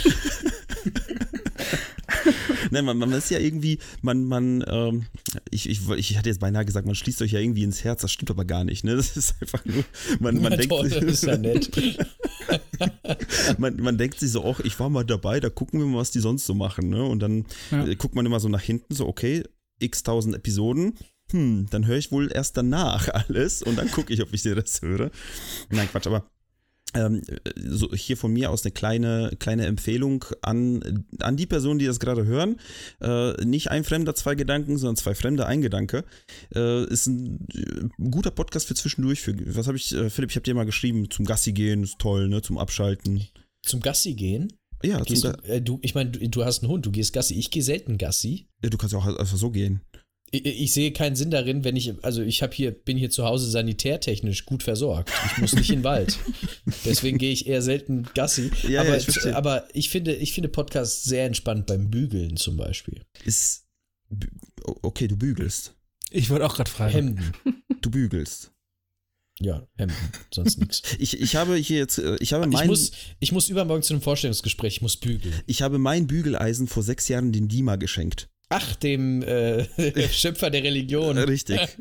Nein, 2.71 2.85
man, 2.85 2.99
man 2.99 3.13
ist 3.13 3.31
ja 3.31 3.39
irgendwie, 3.39 3.79
man, 4.03 4.25
man, 4.25 4.65
ähm, 4.67 5.07
ich, 5.51 5.69
ich, 5.69 5.89
ich 5.91 6.19
hatte 6.19 6.29
jetzt 6.29 6.41
beinahe 6.41 6.65
gesagt, 6.65 6.85
man 6.87 6.95
schließt 6.97 7.23
euch 7.23 7.33
ja 7.33 7.39
irgendwie 7.41 7.63
ins 7.63 7.85
Herz, 7.85 8.03
das 8.03 8.11
stimmt 8.13 8.31
aber 8.31 8.45
gar 8.45 8.65
nicht, 8.65 8.85
ne? 8.85 8.97
Das 8.97 9.17
ist 9.17 9.35
einfach 9.41 9.65
nur, 9.65 9.85
man, 10.21 10.35
man 10.43 10.53
Ja, 10.53 10.57
denkt 10.59 10.69
toll, 10.71 10.89
sich, 10.89 10.95
das 10.99 11.05
ist 11.05 11.25
ja 11.25 11.37
nett. 11.39 11.71
man, 13.59 13.77
man 13.77 13.97
denkt 13.99 14.19
sich 14.21 14.31
so, 14.31 14.45
ach, 14.45 14.61
ich 14.61 14.79
war 14.81 14.89
mal 14.91 15.05
dabei, 15.05 15.39
da 15.41 15.49
gucken 15.49 15.79
wir 15.81 15.87
mal, 15.87 15.99
was 15.99 16.11
die 16.11 16.21
sonst 16.21 16.47
so 16.47 16.55
machen, 16.55 16.89
ne? 16.91 17.05
Und 17.05 17.21
dann 17.21 17.47
Ja. 17.71 17.87
äh, 17.87 17.95
guckt 17.95 18.15
man 18.15 18.27
immer 18.27 18.41
so 18.41 18.49
nach 18.49 18.63
hinten, 18.63 18.95
so, 18.95 19.07
okay, 19.07 19.43
x 19.79 20.03
tausend 20.03 20.35
Episoden, 20.35 20.95
hm, 21.33 21.67
dann 21.71 21.87
höre 21.87 21.99
ich 21.99 22.13
wohl 22.13 22.31
erst 22.33 22.57
danach 22.57 23.09
alles 23.13 23.63
und 23.63 23.77
dann 23.77 23.91
gucke 23.91 24.13
ich, 24.13 24.23
ob 24.23 24.33
ich 24.33 24.43
dir 24.43 24.55
das 24.55 24.83
höre. 24.83 25.11
Nein, 25.71 25.89
Quatsch, 25.91 26.07
aber 26.07 26.29
ähm, 26.95 27.23
so 27.57 27.93
hier 27.95 28.17
von 28.17 28.33
mir 28.33 28.51
aus 28.51 28.65
eine 28.65 28.73
kleine, 28.73 29.33
kleine 29.39 29.67
Empfehlung 29.67 30.25
an, 30.43 31.05
an 31.21 31.37
die 31.37 31.47
Personen, 31.47 31.79
die 31.79 31.87
das 31.87 32.01
gerade 32.01 32.25
hören. 32.25 32.57
Äh, 33.01 33.45
nicht 33.45 33.71
ein 33.71 33.85
Fremder, 33.85 34.15
zwei 34.15 34.35
Gedanken, 34.35 34.79
sondern 34.79 34.97
zwei 34.97 35.15
Fremde, 35.15 35.47
ein 35.47 35.61
Gedanke. 35.61 36.05
Äh, 36.55 36.85
ist 36.87 37.07
ein 37.07 37.47
äh, 37.53 38.09
guter 38.11 38.31
Podcast 38.31 38.67
für 38.69 38.75
zwischendurch. 38.75 39.21
Für, 39.21 39.35
was 39.55 39.67
habe 39.67 39.77
ich, 39.77 39.95
äh, 39.95 40.11
Philipp, 40.11 40.31
ich 40.31 40.37
habe 40.37 40.45
dir 40.45 40.55
mal 40.55 40.65
geschrieben, 40.65 41.11
zum 41.11 41.25
Gassi 41.25 41.53
gehen, 41.53 41.83
ist 41.83 41.99
toll, 41.99 42.29
ne? 42.29 42.41
Zum 42.41 42.57
Abschalten. 42.57 43.27
Zum 43.63 43.81
Gassi 43.81 44.15
gehen? 44.15 44.53
Ja, 44.83 45.01
Gehst 45.01 45.23
zum 45.23 45.33
du, 45.33 45.39
Ga 45.39 45.49
äh, 45.49 45.61
du, 45.61 45.79
ich 45.83 45.95
meine, 45.95 46.11
du, 46.11 46.29
du 46.29 46.45
hast 46.45 46.63
einen 46.63 46.71
Hund, 46.71 46.87
du 46.87 46.91
gehst 46.91 47.13
Gassi. 47.13 47.35
Ich 47.35 47.51
gehe 47.51 47.63
selten 47.63 47.99
Gassi. 47.99 48.47
ja, 48.63 48.71
du 48.71 48.79
kannst 48.79 48.93
ja 48.93 48.99
auch 48.99 49.07
einfach 49.07 49.37
so 49.37 49.51
gehen. 49.51 49.83
Ich, 50.31 50.45
ich 50.45 50.73
sehe 50.73 50.93
keinen 50.93 51.17
Sinn 51.17 51.31
darin, 51.31 51.65
wenn 51.65 51.77
ich, 51.77 51.93
also 52.03 52.23
ich 52.23 52.43
habe 52.43 52.55
hier, 52.55 52.73
bin 52.73 52.97
hier 52.97 53.11
zu 53.11 53.25
Hause 53.25 53.49
sanitärtechnisch 53.49 54.45
gut 54.45 54.63
versorgt. 54.63 55.13
Ich 55.33 55.39
muss 55.39 55.53
nicht 55.55 55.71
in 55.71 55.79
den 55.79 55.85
Wald. 55.85 56.19
Deswegen 56.85 57.19
gehe 57.19 57.33
ich 57.33 57.47
eher 57.47 57.63
selten 57.63 58.09
Gassi. 58.15 58.51
Ja, 58.65 58.71
ja, 58.71 58.81
aber, 58.83 58.97
ich 58.97 59.05
verstehe. 59.05 59.37
aber 59.37 59.69
ich 59.73 59.89
finde, 59.91 60.15
ich 60.15 60.33
finde 60.33 60.49
Podcasts 60.49 61.05
sehr 61.05 61.27
entspannt 61.27 61.67
beim 61.67 61.91
Bügeln 61.91 62.37
zum 62.37 62.57
Beispiel. 62.57 63.03
Ist. 63.25 63.67
Okay, 64.83 65.09
du 65.09 65.17
bügelst. 65.17 65.75
Ich 66.11 66.31
wollte 66.31 66.47
auch 66.47 66.57
gerade 66.57 66.71
fragen. 66.71 66.93
Hemden. 66.93 67.33
Du 67.83 67.91
bügelst. 67.91 68.51
Ja, 69.39 69.65
Hemden, 69.77 69.95
sonst 70.35 70.59
nichts. 70.59 70.83
Ich, 70.99 71.21
ich 71.21 71.37
habe 71.37 71.55
hier 71.57 71.79
jetzt, 71.79 71.99
äh, 71.99 72.17
ich 72.21 72.33
habe 72.33 72.47
Ich 72.47 72.53
mein, 72.53 72.67
muss, 72.67 72.91
ich 73.21 73.31
muss 73.31 73.49
übermorgen 73.49 73.83
zu 73.83 73.93
einem 73.95 74.03
Vorstellungsgespräch, 74.03 74.77
ich 74.77 74.83
muss 74.83 74.97
bügeln. 74.97 75.35
ich 75.47 75.63
habe 75.63 75.79
mein 75.79 76.07
Bügeleisen 76.09 76.67
vor 76.67 76.83
sechs 76.83 77.07
Jahren 77.09 77.33
den 77.33 77.47
Dima 77.47 77.77
geschenkt. 77.77 78.29
Ach, 78.49 78.77
dem 78.77 79.23
äh, 79.23 79.65
Schöpfer 80.09 80.51
der 80.51 80.63
Religion. 80.63 81.19
Richtig. 81.19 81.61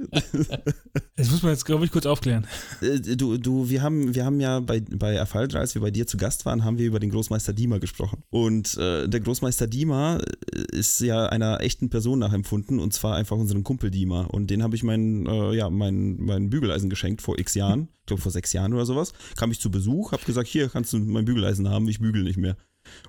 Das 1.18 1.32
muss 1.32 1.44
man 1.44 1.54
jetzt, 1.54 1.64
glaube 1.66 1.86
ich, 1.86 1.92
kurz 1.92 2.06
aufklären. 2.06 2.46
Äh, 2.82 3.00
Du, 3.16 3.38
du, 3.38 3.70
wir 3.70 3.82
haben, 3.82 4.14
wir 4.16 4.26
haben 4.26 4.42
ja 4.42 4.60
bei, 4.60 4.82
bei 4.82 5.14
Erfaldra, 5.14 5.60
als 5.60 5.74
wir 5.74 5.82
bei 5.82 5.90
dir 5.92 6.06
zu 6.06 6.18
Gast 6.18 6.46
waren, 6.46 6.66
haben 6.66 6.78
wir 6.78 6.86
über 6.88 7.00
den 7.00 7.10
Großmeister 7.10 7.54
Dima 7.54 7.78
gesprochen. 7.78 8.24
Und 8.32 8.76
äh, 8.78 9.08
der 9.08 9.22
Großmeister 9.22 9.68
Dima 9.68 10.18
äh, 10.18 10.78
ist 10.78 11.00
ja 11.00 11.28
einer 11.28 11.62
echten 11.62 11.90
Person 11.90 12.20
nachempfunden, 12.20 12.80
und 12.80 12.94
zwar 12.94 13.16
einfach 13.16 13.38
unseren 13.38 13.64
Kumpel 13.64 13.92
Dima. 13.92 14.24
Und 14.24 14.50
den 14.50 14.62
habe 14.62 14.76
ich 14.76 14.84
mein, 14.84 15.26
äh, 15.26 15.54
ja, 15.56 15.70
mein, 15.70 16.18
mein 16.18 16.50
Bügeleisen 16.50 16.90
geschenkt 16.90 17.22
vor 17.22 17.40
x 17.40 17.54
Jahren, 17.54 17.88
ich 18.02 18.08
glaube 18.08 18.22
vor 18.22 18.32
sechs 18.34 18.52
Jahren 18.52 18.74
oder 18.74 18.86
sowas. 18.86 19.14
Kam 19.38 19.52
ich 19.52 19.62
zu 19.62 19.72
Besuch, 19.72 20.12
habe 20.12 20.26
gesagt, 20.26 20.50
hier 20.50 20.68
kannst 20.68 20.92
du 20.92 20.98
mein 20.98 21.24
Bügeleisen 21.24 21.70
haben, 21.70 21.88
ich 21.88 22.00
bügel 22.00 22.24
nicht 22.24 22.38
mehr. 22.38 22.58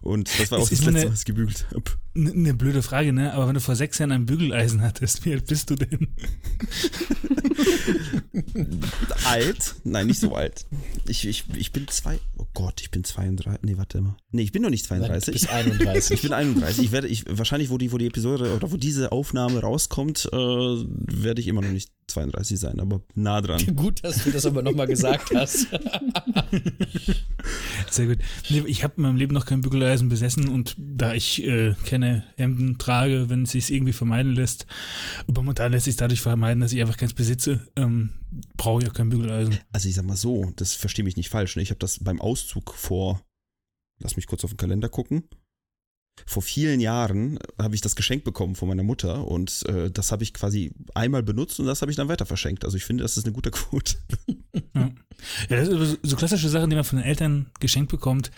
Und 0.01 0.29
das 0.39 0.53
war 0.53 0.59
auch 0.59 0.63
das 0.69 0.79
ist 0.79 0.85
letzte, 0.85 1.01
eine- 1.01 1.11
was 1.11 1.19
ich 1.21 1.25
gebügelt 1.25 1.67
habe. 1.75 1.83
Eine 2.17 2.35
ne 2.35 2.55
blöde 2.55 2.83
Frage, 2.83 3.13
ne? 3.13 3.35
Aber 3.35 3.47
wenn 3.47 3.55
du 3.55 3.61
vor 3.61 3.77
sechs 3.77 3.99
Jahren 3.99 4.13
ein 4.13 4.27
Bügeleisen 4.27 4.81
hattest, 4.81 5.25
wie 5.25 5.35
alt 5.35 5.47
bist 5.47 5.69
du 5.71 5.77
denn? 5.77 6.09
Alt? 9.25 9.75
Nein, 9.85 10.07
nicht 10.07 10.21
so 10.21 10.35
alt. 10.35 10.67
Ich, 11.09 11.27
ich, 11.27 11.45
ich 11.57 11.73
bin 11.73 11.89
zwei. 11.89 12.19
Oh 12.39 12.47
Gott, 12.55 12.81
ich 12.81 12.91
bin 12.91 13.05
32. 13.05 13.63
Nee, 13.63 13.77
warte 13.77 14.01
mal. 14.01 14.17
Nee, 14.31 14.43
ich 14.43 14.53
bin 14.53 14.63
noch 14.63 14.71
nicht 14.71 14.89
Nein, 14.91 15.01
du 15.01 15.07
32. 15.07 15.33
bist 15.33 15.51
31. 15.51 16.13
Ich 16.13 16.23
bin 16.23 16.33
31. 16.33 16.85
Ich 16.85 16.93
werde, 16.93 17.09
ich, 17.09 17.25
wahrscheinlich, 17.29 17.71
wo 17.71 17.79
die, 17.79 17.93
wo 17.93 17.99
die 17.99 18.07
Episode 18.07 18.55
oder 18.55 18.71
wo 18.71 18.77
diese 18.77 19.13
Aufnahme 19.13 19.61
rauskommt, 19.61 20.29
äh, 20.33 20.37
werde 20.37 21.41
ich 21.41 21.49
immer 21.49 21.63
noch 21.63 21.71
nicht 21.71 21.91
32 22.09 22.59
sein, 22.59 22.81
aber 22.81 23.01
nah 23.15 23.41
dran. 23.41 23.61
Gut, 23.77 24.05
dass 24.05 24.25
du 24.25 24.31
das 24.31 24.47
aber 24.47 24.63
nochmal 24.63 24.87
gesagt 24.87 25.35
hast. 25.35 25.67
Sehr 27.91 28.07
gut. 28.07 28.19
Nee, 28.49 28.63
ich 28.67 28.85
habe 28.85 28.95
in 28.97 29.03
meinem 29.03 29.17
Leben 29.17 29.35
noch 29.35 29.47
kein 29.47 29.61
Bügeleisen 29.61 30.09
besessen 30.09 30.49
und 30.49 30.75
da 30.79 31.15
ich 31.15 31.45
äh, 31.45 31.75
keine 31.85 32.06
Hemden 32.37 32.79
trage, 32.79 33.29
wenn 33.29 33.43
es 33.45 33.53
sich 33.53 33.73
irgendwie 33.73 33.93
vermeiden 33.93 34.33
lässt, 34.35 34.67
aber 35.27 35.43
momentan 35.43 35.73
lässt 35.73 35.85
sich 35.87 35.97
dadurch 35.97 36.21
vermeiden, 36.21 36.61
dass 36.61 36.73
ich 36.73 36.81
einfach 36.81 36.97
keins 36.97 37.15
besitze, 37.15 37.67
ähm, 37.77 38.11
brauche 38.57 38.83
ich 38.83 38.89
auch 38.89 38.95
kein 38.95 39.09
Bügeleisen. 39.11 39.59
Also 39.73 39.89
ich 39.89 39.95
sag 39.95 40.05
mal 40.07 40.17
so, 40.17 40.53
das 40.57 40.75
verstehe 40.75 41.05
mich 41.05 41.17
nicht 41.17 41.29
falsch. 41.31 41.57
Ne? 41.57 41.63
Ich 41.63 41.71
habe 41.71 41.79
das 41.79 41.99
beim 42.03 42.21
Auszug 42.21 42.75
vor, 42.75 43.23
lass 44.01 44.17
mich 44.17 44.27
kurz 44.27 44.45
auf 44.45 44.51
den 44.51 44.57
Kalender 44.59 44.89
gucken. 44.89 45.25
Vor 46.25 46.43
vielen 46.43 46.81
Jahren 46.81 47.39
habe 47.61 47.75
ich 47.75 47.83
das 47.83 47.95
Geschenk 47.95 48.25
bekommen 48.25 48.55
von 48.55 48.69
meiner 48.69 48.83
Mutter 48.83 49.29
und 49.29 49.65
äh, 49.69 49.91
das 49.91 50.13
habe 50.13 50.23
ich 50.23 50.33
quasi 50.33 50.73
einmal 50.95 51.23
benutzt 51.23 51.61
und 51.61 51.67
das 51.67 51.83
habe 51.83 51.91
ich 51.91 51.97
dann 51.97 52.09
weiter 52.09 52.25
verschenkt. 52.25 52.65
Also 52.65 52.79
ich 52.79 52.85
finde, 52.87 53.03
das 53.03 53.19
ist 53.19 53.25
eine 53.25 53.35
gute 53.35 53.51
Quote. 53.51 53.97
Ja, 54.75 54.91
das 55.49 55.69
sind 55.69 55.79
so- 55.79 55.97
so 56.03 56.17
klassische 56.17 56.49
Sachen, 56.49 56.71
die 56.71 56.77
man 56.77 56.85
von 56.85 56.99
den 56.99 57.07
Eltern 57.07 57.51
geschenkt 57.61 57.91
bekommt, 57.91 58.31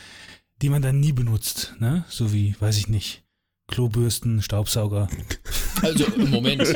die 0.60 0.70
man 0.70 0.82
dann 0.82 0.98
nie 0.98 1.12
benutzt, 1.12 1.74
ne? 1.78 2.04
So 2.08 2.32
wie, 2.32 2.56
weiß 2.60 2.78
ich 2.78 2.88
nicht, 2.88 3.22
Klobürsten, 3.68 4.42
Staubsauger. 4.42 5.08
Also, 5.80 6.06
im 6.06 6.30
Moment. 6.30 6.66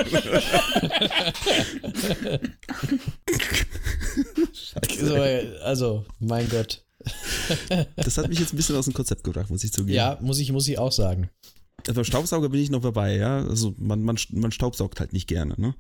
so, 4.97 5.17
also, 5.65 6.05
mein 6.21 6.49
Gott. 6.49 6.85
Das 7.97 8.17
hat 8.17 8.29
mich 8.29 8.39
jetzt 8.39 8.55
ein 8.55 8.57
bisschen 8.59 8.77
aus 8.77 8.85
dem 8.85 8.95
Konzept 8.95 9.25
gebracht, 9.25 9.51
muss 9.51 9.65
ich 9.65 9.73
zugeben. 9.73 9.97
Ja, 9.97 10.19
muss 10.21 10.39
ich, 10.39 10.53
muss 10.53 10.69
ich 10.69 10.79
auch 10.79 10.93
sagen. 10.93 11.31
Also 11.89 12.05
Staubsauger 12.05 12.49
bin 12.49 12.61
ich 12.61 12.71
noch 12.71 12.83
dabei, 12.83 13.17
ja. 13.17 13.39
Also 13.39 13.75
man, 13.77 14.03
man, 14.03 14.17
man 14.31 14.53
staubsaugt 14.53 15.01
halt 15.01 15.13
nicht 15.13 15.27
gerne, 15.27 15.55
ne? 15.61 15.75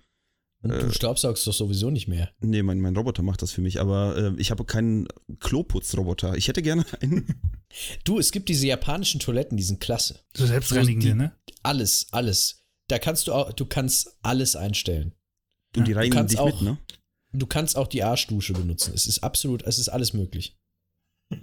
Und 0.63 0.71
du 0.71 0.77
Äh. 0.87 0.93
staubsaugst 0.93 1.45
doch 1.47 1.53
sowieso 1.53 1.91
nicht 1.91 2.07
mehr. 2.09 2.31
Nee, 2.41 2.63
mein, 2.63 2.81
mein 2.81 2.97
Roboter 2.97 3.23
macht 3.23 3.43
das 3.43 3.51
für 3.53 3.61
mich, 3.61 3.81
aber 3.81 4.17
äh, 4.17 4.33
ich 4.41 4.51
habe 4.53 4.65
keinen 4.65 5.09
Kloputzroboter. 5.41 6.37
Ich 6.37 6.49
hätte 6.49 6.63
gerne 6.63 6.85
einen. 7.01 7.27
Du, 8.05 8.19
es 8.19 8.33
gibt 8.33 8.51
diese 8.51 8.67
japanischen 8.67 9.19
Toiletten, 9.19 9.57
die 9.57 9.63
sind 9.63 9.81
klasse. 9.81 10.21
So 10.37 10.45
selbstreinigende, 10.47 11.07
die- 11.09 11.15
ne? 11.15 11.33
Alles, 11.63 12.07
alles. 12.11 12.67
Da 12.89 12.99
kannst 12.99 13.27
du 13.29 13.33
auch, 13.33 13.51
du 13.55 13.65
kannst 13.65 14.19
alles 14.23 14.57
einstellen. 14.57 15.15
Und 15.75 15.89
die 15.89 15.93
reinigen 15.95 16.15
kannst 16.15 16.35
dich 16.35 16.39
auch- 16.41 16.61
mit, 16.61 16.61
ne? 16.61 16.79
Du 17.33 17.47
kannst 17.47 17.79
auch 17.79 17.87
die 17.89 18.03
Arschdusche 18.05 18.53
benutzen. 18.53 18.93
Es 18.95 19.07
ist 19.07 19.25
absolut, 19.25 19.63
es 19.63 19.79
ist 19.79 19.89
alles 19.89 20.13
möglich. 20.13 20.59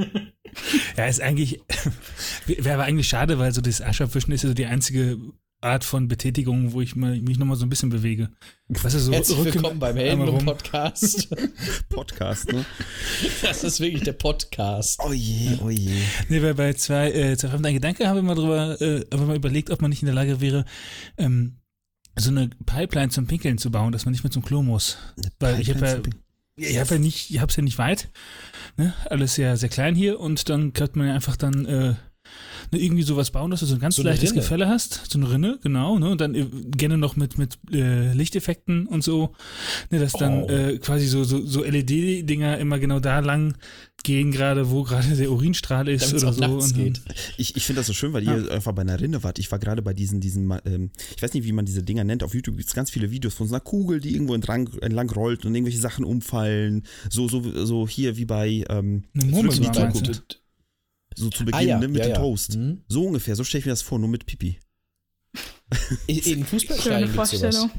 Ja, 0.98 1.06
ist 1.06 1.22
eigentlich, 1.22 1.62
wäre 2.48 2.74
aber 2.74 2.84
eigentlich 2.84 3.08
schade, 3.08 3.38
weil 3.40 3.54
so 3.54 3.62
das 3.62 3.82
Aschabwischen 3.82 4.32
ist 4.32 4.42
ja 4.44 4.50
so 4.50 4.56
die 4.56 4.66
einzige 4.66 5.18
Art 5.62 5.84
von 5.84 6.08
Betätigung, 6.08 6.72
wo 6.72 6.80
ich 6.80 6.96
mal, 6.96 7.20
mich 7.20 7.38
nochmal 7.38 7.58
so 7.58 7.66
ein 7.66 7.70
bisschen 7.70 7.90
bewege. 7.90 8.30
Weißt 8.70 8.96
du, 8.96 9.00
so 9.00 9.12
Herzlich 9.12 9.38
Rücken- 9.40 9.54
willkommen 9.56 9.80
beim. 9.80 9.98
Helden-Podcast. 9.98 11.28
Podcast, 11.90 12.52
ne? 12.54 12.66
Das 13.42 13.66
ist 13.66 13.82
wirklich 13.82 14.04
der 14.04 14.14
Podcast. 14.14 15.02
Oh 15.04 15.12
je, 15.12 15.58
oh 15.62 15.70
je. 15.70 15.92
Nee, 16.30 16.42
weil 16.42 16.54
bei 16.54 16.74
zwei, 16.74 17.12
äh, 17.12 17.36
zwei 17.38 17.50
fremden 17.50 17.74
Gedanke 17.74 18.08
haben 18.08 18.16
wir 18.16 18.24
mal 18.24 18.36
drüber, 18.36 18.80
äh, 18.82 19.02
haben 19.12 19.20
wir 19.22 19.28
mal 19.28 19.36
überlegt, 19.36 19.70
ob 19.70 19.82
man 19.82 19.90
nicht 19.90 20.02
in 20.02 20.06
der 20.06 20.16
Lage 20.16 20.40
wäre, 20.40 20.64
ähm, 21.18 21.58
so 22.18 22.30
eine 22.30 22.50
Pipeline 22.66 23.10
zum 23.10 23.28
Pinkeln 23.28 23.58
zu 23.58 23.70
bauen, 23.70 23.92
dass 23.92 24.06
man 24.06 24.14
nicht 24.14 24.24
mehr 24.24 24.32
zum 24.32 24.44
Klo 24.44 24.64
muss. 24.64 24.98
Weil 25.40 25.60
ich 25.60 25.70
habe 25.74 25.86
ja, 25.86 26.00
ich 26.56 26.78
habe 26.80 26.96
ja 26.96 27.00
nicht, 27.00 27.32
ich 27.32 27.42
hab's 27.42 27.58
ja 27.58 27.64
nicht 27.64 27.78
weit, 27.78 28.10
ne? 28.78 28.94
Alles 29.10 29.36
ja 29.36 29.58
sehr 29.58 29.70
klein 29.70 29.94
hier 29.96 30.22
und 30.22 30.48
dann 30.48 30.72
könnte 30.72 30.98
man 31.00 31.08
ja 31.10 31.16
einfach 31.16 31.36
dann 31.36 31.66
äh, 31.66 31.96
ne, 32.72 32.80
irgendwie 32.80 33.04
sowas 33.04 33.32
bauen, 33.32 33.52
dass 33.52 33.60
du 33.62 33.66
so 33.66 33.76
ein 33.76 33.80
ganz 33.80 33.96
So 33.96 34.04
leichtes 34.04 34.32
Rinne. 34.32 34.42
Gefälle 34.42 34.68
hast, 34.68 35.12
so 35.12 35.18
eine 35.20 35.32
Rinne, 35.32 35.60
genau, 35.62 35.98
ne? 36.00 36.10
Und 36.10 36.22
dann 36.22 36.36
äh, 36.36 36.46
gerne 36.72 36.98
noch 36.98 37.16
mit 37.16 37.38
mit 37.38 37.58
äh, 37.72 38.14
Lichteffekten 38.14 38.88
und 38.88 39.04
so, 39.04 39.34
ne, 39.90 40.00
dass 40.00 40.14
dann 40.14 40.44
Oh. 40.44 40.48
äh, 40.50 40.78
quasi 40.78 41.08
so 41.08 41.24
so, 41.24 41.46
so 41.46 41.64
LED-Dinger 41.64 42.58
immer 42.60 42.80
genau 42.80 43.00
da 43.00 43.20
lang 43.20 43.56
gehen 44.04 44.32
gerade, 44.32 44.72
wo 44.72 44.84
gerade 44.84 45.14
der 45.18 45.30
Urinstrahl 45.30 45.90
ist 45.90 46.14
Damit 46.14 46.24
es 46.24 46.38
oder 46.38 46.48
so. 46.62 46.66
und 46.66 46.74
geht. 46.76 47.02
Ich, 47.38 47.58
ich 47.58 47.66
finde 47.66 47.82
das 47.82 47.88
so 47.88 47.94
schön, 47.94 48.14
weil 48.14 48.24
ihr 48.24 48.50
einfach 48.50 48.72
bei 48.72 48.82
einer 48.82 48.98
Rinne 49.00 49.24
wart. 49.24 49.40
Ich 49.40 49.52
war 49.52 49.60
gerade 49.60 49.82
bei 49.82 49.94
diesen, 49.94 50.22
diesen, 50.22 50.50
ähm, 50.66 50.92
ich 51.18 51.22
weiß 51.22 51.34
nicht, 51.34 51.44
wie 51.44 51.52
man 51.52 51.66
diese 51.66 51.84
Dinger 51.84 52.06
nennt. 52.06 52.24
Auf 52.24 52.34
YouTube 52.34 52.56
gibt 52.56 52.70
es 52.70 52.76
ganz 52.76 52.90
viele 52.92 53.12
Videos 53.12 53.34
von 53.34 53.48
so 53.50 53.56
einer 53.56 53.60
Kugel, 53.60 54.00
die 54.00 54.14
irgendwo 54.14 54.36
entlang, 54.36 54.70
entlang 54.82 55.10
rollt 55.10 55.46
und 55.46 55.54
irgendwelche 55.54 55.82
Sachen 55.82 56.06
umfallen. 56.06 56.84
So, 57.10 57.28
so, 57.28 57.66
so 57.66 57.88
hier 57.90 58.16
wie 58.16 58.24
bei, 58.26 58.64
ähm, 58.70 59.04
Eine 59.14 59.26
Murmel 59.26 59.52
so 61.16 61.30
zu 61.30 61.44
Ah, 61.44 61.46
Beginn, 61.48 61.68
ja, 61.68 61.80
ne, 61.80 61.88
mit 61.88 61.98
ja, 62.00 62.06
dem 62.06 62.12
ja. 62.14 62.18
Toast. 62.20 62.56
Mhm. 62.56 62.82
So 62.88 63.06
ungefähr, 63.06 63.36
so 63.36 63.44
stelle 63.44 63.60
ich 63.60 63.66
mir 63.66 63.72
das 63.72 63.82
vor, 63.82 64.00
nur 64.00 64.10
mit 64.10 64.26
Pipi. 64.26 64.60
In, 66.08 66.46
Fußballstadien 66.46 67.12
gibt's 67.14 67.32
sowas. 67.32 67.56
Vorstellung. 67.56 67.72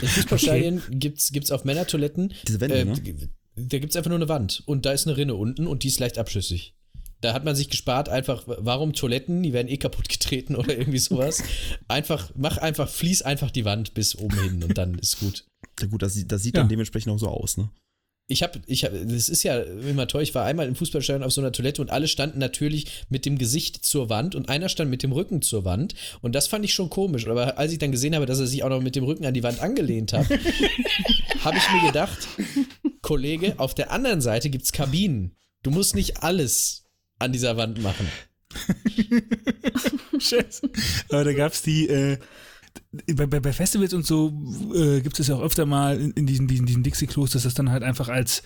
In 0.00 0.08
Fußballstadien 0.08 0.82
gibt's, 0.90 1.32
gibt's 1.32 1.50
auf 1.50 1.64
Männertoiletten, 1.64 2.32
Diese 2.46 2.60
Wände, 2.60 2.76
äh, 2.78 2.84
ne? 2.84 3.30
da 3.56 3.78
gibt's 3.78 3.96
einfach 3.96 4.10
nur 4.10 4.18
eine 4.18 4.28
Wand 4.28 4.62
und 4.66 4.86
da 4.86 4.92
ist 4.92 5.06
eine 5.06 5.16
Rinne 5.16 5.34
unten 5.34 5.66
und 5.66 5.82
die 5.82 5.88
ist 5.88 5.98
leicht 5.98 6.18
abschüssig. 6.18 6.74
Da 7.20 7.32
hat 7.32 7.44
man 7.44 7.56
sich 7.56 7.68
gespart, 7.68 8.08
einfach, 8.08 8.44
warum 8.46 8.92
Toiletten, 8.92 9.42
die 9.42 9.52
werden 9.52 9.66
eh 9.66 9.76
kaputt 9.76 10.08
getreten 10.08 10.54
oder 10.54 10.78
irgendwie 10.78 10.98
sowas. 10.98 11.42
Einfach, 11.88 12.30
mach 12.36 12.58
einfach, 12.58 12.88
fließ 12.88 13.22
einfach 13.22 13.50
die 13.50 13.64
Wand 13.64 13.92
bis 13.94 14.14
oben 14.16 14.40
hin 14.40 14.62
und 14.62 14.78
dann 14.78 14.94
ist 15.00 15.18
gut. 15.18 15.44
Ja 15.80 15.88
gut, 15.88 16.02
das, 16.02 16.14
sieht- 16.14 16.30
das 16.30 16.44
sieht 16.44 16.54
Ja. 16.54 16.60
dann 16.62 16.68
dementsprechend 16.68 17.12
auch 17.12 17.18
so 17.18 17.26
aus, 17.28 17.56
ne? 17.56 17.70
Ich 18.30 18.42
habe, 18.42 18.60
ich 18.66 18.84
hab, 18.84 18.92
das 18.92 19.30
ist 19.30 19.42
ja 19.42 19.58
immer 19.58 20.06
toll. 20.06 20.22
Ich 20.22 20.34
war 20.34 20.44
einmal 20.44 20.68
im 20.68 20.74
Fußballstadion 20.74 21.22
auf 21.22 21.32
so 21.32 21.40
einer 21.40 21.50
Toilette 21.50 21.80
und 21.80 21.88
alle 21.88 22.06
standen 22.08 22.38
natürlich 22.38 23.04
mit 23.08 23.24
dem 23.24 23.38
Gesicht 23.38 23.86
zur 23.86 24.10
Wand 24.10 24.34
und 24.34 24.50
einer 24.50 24.68
stand 24.68 24.90
mit 24.90 25.02
dem 25.02 25.12
Rücken 25.12 25.40
zur 25.40 25.64
Wand. 25.64 25.94
Und 26.20 26.34
das 26.34 26.46
fand 26.46 26.62
ich 26.62 26.74
schon 26.74 26.90
komisch. 26.90 27.26
Aber 27.26 27.56
als 27.56 27.72
ich 27.72 27.78
dann 27.78 27.90
gesehen 27.90 28.14
habe, 28.14 28.26
dass 28.26 28.38
er 28.38 28.46
sich 28.46 28.62
auch 28.62 28.68
noch 28.68 28.82
mit 28.82 28.96
dem 28.96 29.04
Rücken 29.04 29.24
an 29.24 29.32
die 29.32 29.42
Wand 29.42 29.60
angelehnt 29.60 30.12
hat, 30.12 30.28
habe 31.40 31.56
ich 31.56 31.72
mir 31.72 31.86
gedacht, 31.86 32.28
Kollege, 33.00 33.54
auf 33.56 33.74
der 33.74 33.90
anderen 33.92 34.20
Seite 34.20 34.50
gibt's 34.50 34.72
Kabinen. 34.72 35.34
Du 35.62 35.70
musst 35.70 35.94
nicht 35.94 36.22
alles 36.22 36.84
an 37.18 37.32
dieser 37.32 37.56
Wand 37.56 37.82
machen. 37.82 38.06
Scheiße. 40.18 40.68
Aber 41.08 41.24
da 41.24 41.32
gab's 41.32 41.62
die, 41.62 41.88
äh, 41.88 42.18
bei, 43.14 43.26
bei, 43.26 43.52
Festivals 43.52 43.92
und 43.92 44.06
so 44.06 44.32
äh, 44.74 45.00
gibt 45.00 45.20
es 45.20 45.28
ja 45.28 45.34
auch 45.34 45.42
öfter 45.42 45.66
mal 45.66 46.00
in, 46.00 46.12
in 46.12 46.26
diesen, 46.26 46.46
diesen, 46.46 46.66
diesen 46.66 46.82
Dixie-Klos, 46.82 47.32
dass 47.32 47.42
das 47.42 47.54
dann 47.54 47.70
halt 47.70 47.82
einfach 47.82 48.08
als, 48.08 48.42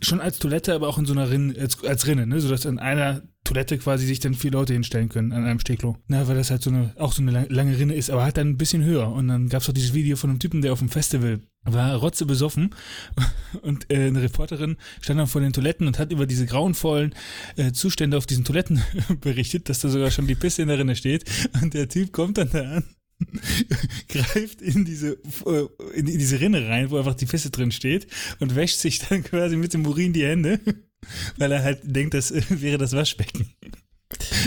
schon 0.00 0.20
als 0.20 0.38
Toilette, 0.38 0.74
aber 0.74 0.88
auch 0.88 0.98
in 0.98 1.06
so 1.06 1.12
einer 1.12 1.30
Rinne, 1.30 1.58
als, 1.58 1.82
als 1.82 2.06
Rinne, 2.06 2.26
ne? 2.26 2.40
sodass 2.40 2.66
an 2.66 2.78
einer 2.78 3.22
Toilette 3.42 3.78
quasi 3.78 4.06
sich 4.06 4.20
dann 4.20 4.34
vier 4.34 4.52
Leute 4.52 4.74
hinstellen 4.74 5.08
können 5.08 5.32
an 5.32 5.44
einem 5.44 5.58
Stehklo. 5.58 5.96
Na, 6.06 6.28
weil 6.28 6.36
das 6.36 6.52
halt 6.52 6.62
so 6.62 6.70
eine, 6.70 6.94
auch 6.98 7.12
so 7.12 7.22
eine 7.22 7.32
lang- 7.32 7.48
lange 7.48 7.76
Rinne 7.76 7.94
ist, 7.94 8.10
aber 8.10 8.22
halt 8.22 8.36
dann 8.36 8.50
ein 8.50 8.58
bisschen 8.58 8.84
höher. 8.84 9.10
Und 9.10 9.26
dann 9.26 9.48
gab's 9.48 9.68
auch 9.68 9.72
dieses 9.72 9.94
Video 9.94 10.16
von 10.16 10.30
einem 10.30 10.38
Typen, 10.38 10.62
der 10.62 10.72
auf 10.72 10.78
dem 10.78 10.88
Festival 10.88 11.40
war, 11.64 11.96
rotze 11.96 12.26
besoffen 12.26 12.74
und 13.62 13.90
äh, 13.90 14.06
eine 14.06 14.22
Reporterin 14.22 14.76
stand 15.00 15.18
dann 15.18 15.26
vor 15.26 15.40
den 15.40 15.52
Toiletten 15.52 15.86
und 15.86 15.98
hat 15.98 16.12
über 16.12 16.26
diese 16.26 16.46
grauenvollen 16.46 17.14
äh, 17.56 17.72
Zustände 17.72 18.16
auf 18.16 18.26
diesen 18.26 18.44
Toiletten 18.44 18.82
berichtet, 19.20 19.68
dass 19.68 19.80
da 19.80 19.88
sogar 19.88 20.12
schon 20.12 20.28
die 20.28 20.36
Pisse 20.36 20.62
in 20.62 20.68
der 20.68 20.78
Rinne 20.78 20.94
steht. 20.94 21.24
Und 21.60 21.74
der 21.74 21.88
Typ 21.88 22.12
kommt 22.12 22.38
dann 22.38 22.50
da 22.50 22.60
an 22.76 22.84
greift 24.08 24.62
in 24.62 24.84
diese, 24.84 25.18
äh, 25.46 25.66
in 25.94 26.06
diese 26.06 26.40
Rinne 26.40 26.68
rein, 26.68 26.90
wo 26.90 26.98
einfach 26.98 27.14
die 27.14 27.26
Fisse 27.26 27.50
drin 27.50 27.72
steht 27.72 28.06
und 28.38 28.54
wäscht 28.56 28.78
sich 28.78 29.00
dann 29.00 29.22
quasi 29.24 29.56
mit 29.56 29.74
dem 29.74 29.86
Urin 29.86 30.12
die 30.12 30.24
Hände, 30.24 30.60
weil 31.36 31.52
er 31.52 31.62
halt 31.62 31.80
denkt, 31.82 32.14
das 32.14 32.30
äh, 32.30 32.42
wäre 32.48 32.78
das 32.78 32.92
Waschbecken. 32.92 33.52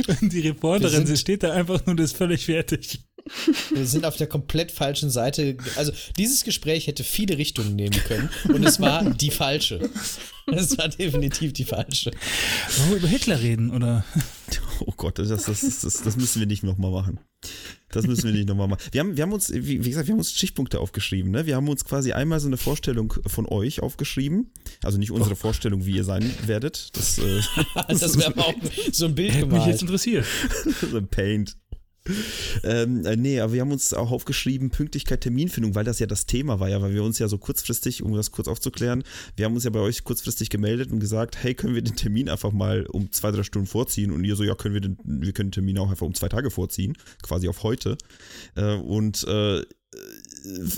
Und 0.07 0.33
die 0.33 0.41
Reporterin, 0.41 1.05
sie 1.05 1.15
steht 1.15 1.43
da 1.43 1.53
einfach 1.53 1.85
nur, 1.85 1.95
das 1.95 2.11
ist 2.11 2.17
völlig 2.17 2.45
fertig. 2.45 2.99
Wir 3.73 3.85
sind 3.85 4.05
auf 4.05 4.17
der 4.17 4.27
komplett 4.27 4.71
falschen 4.71 5.09
Seite. 5.09 5.55
Also 5.77 5.93
dieses 6.17 6.43
Gespräch 6.43 6.87
hätte 6.87 7.05
viele 7.05 7.37
Richtungen 7.37 7.75
nehmen 7.75 7.97
können 8.05 8.29
und 8.49 8.65
es 8.65 8.81
war 8.81 9.09
die 9.09 9.31
falsche. 9.31 9.89
Es 10.47 10.77
war 10.77 10.89
definitiv 10.89 11.53
die 11.53 11.63
falsche. 11.63 12.11
Wollen 12.77 12.89
wir 12.89 12.97
über 12.97 13.07
Hitler 13.07 13.39
reden, 13.39 13.71
oder? 13.71 14.03
Oh 14.85 14.93
Gott, 14.95 15.19
das, 15.19 15.29
das, 15.29 15.45
das, 15.45 15.79
das, 15.81 16.01
das 16.01 16.17
müssen 16.17 16.39
wir 16.39 16.47
nicht 16.47 16.63
nochmal 16.63 16.91
machen. 16.91 17.19
Das 17.89 18.07
müssen 18.07 18.23
wir 18.23 18.31
nicht 18.31 18.47
nochmal 18.47 18.67
machen. 18.67 18.81
Wir 18.91 19.01
haben, 19.01 19.17
wir 19.17 19.23
haben 19.23 19.33
uns, 19.33 19.51
wie, 19.53 19.77
gesagt, 19.77 20.07
wir 20.07 20.13
haben 20.13 20.19
uns 20.19 20.31
Stichpunkte 20.31 20.79
aufgeschrieben. 20.79 21.31
Ne? 21.31 21.45
Wir 21.45 21.55
haben 21.55 21.69
uns 21.69 21.85
quasi 21.85 22.11
einmal 22.11 22.39
so 22.39 22.47
eine 22.47 22.57
Vorstellung 22.57 23.13
von 23.27 23.45
euch 23.45 23.81
aufgeschrieben. 23.81 24.51
Also 24.83 24.97
nicht 24.97 25.11
unsere 25.11 25.35
Vorstellung, 25.35 25.85
wie 25.85 25.95
ihr 25.95 26.03
sein 26.03 26.29
werdet. 26.45 26.89
Das, 26.97 27.19
äh, 27.19 27.41
Das 27.87 28.17
wäre 28.17 28.27
aber 28.27 28.47
auch 28.47 28.53
so 28.91 29.05
ein 29.05 29.15
Bild 29.15 29.33
Hätte 29.33 29.45
mich 29.45 29.65
jetzt 29.65 29.79
gemalt. 29.79 29.81
interessiert. 29.81 30.25
so 30.91 30.97
ein 30.97 31.07
Paint. 31.07 31.55
Ähm, 32.63 33.05
äh, 33.05 33.15
nee, 33.17 33.39
aber 33.39 33.53
wir 33.53 33.61
haben 33.61 33.71
uns 33.71 33.93
auch 33.93 34.11
aufgeschrieben, 34.11 34.69
Pünktlichkeit, 34.69 35.21
Terminfindung, 35.21 35.75
weil 35.75 35.83
das 35.83 35.99
ja 35.99 36.05
das 36.05 36.25
Thema 36.25 36.59
war 36.59 36.69
ja, 36.69 36.81
weil 36.81 36.93
wir 36.93 37.03
uns 37.03 37.19
ja 37.19 37.27
so 37.27 37.37
kurzfristig, 37.37 38.03
um 38.03 38.13
das 38.13 38.31
kurz 38.31 38.47
aufzuklären, 38.47 39.03
wir 39.35 39.45
haben 39.45 39.55
uns 39.55 39.63
ja 39.63 39.69
bei 39.69 39.79
euch 39.79 40.03
kurzfristig 40.03 40.49
gemeldet 40.49 40.91
und 40.91 40.99
gesagt, 40.99 41.43
hey, 41.43 41.55
können 41.55 41.75
wir 41.75 41.81
den 41.81 41.95
Termin 41.95 42.29
einfach 42.29 42.51
mal 42.51 42.85
um 42.85 43.11
zwei, 43.11 43.31
drei 43.31 43.43
Stunden 43.43 43.67
vorziehen? 43.67 44.11
Und 44.11 44.23
ihr 44.23 44.35
so, 44.35 44.43
ja, 44.43 44.55
können 44.55 44.73
wir 44.73 44.81
den, 44.81 44.97
wir 45.03 45.33
können 45.33 45.49
den 45.49 45.53
Termin 45.53 45.77
auch 45.77 45.89
einfach 45.89 46.05
um 46.05 46.13
zwei 46.13 46.29
Tage 46.29 46.51
vorziehen, 46.51 46.95
quasi 47.21 47.49
auf 47.49 47.63
heute. 47.63 47.97
Äh, 48.55 48.75
und 48.75 49.25
äh, 49.27 49.63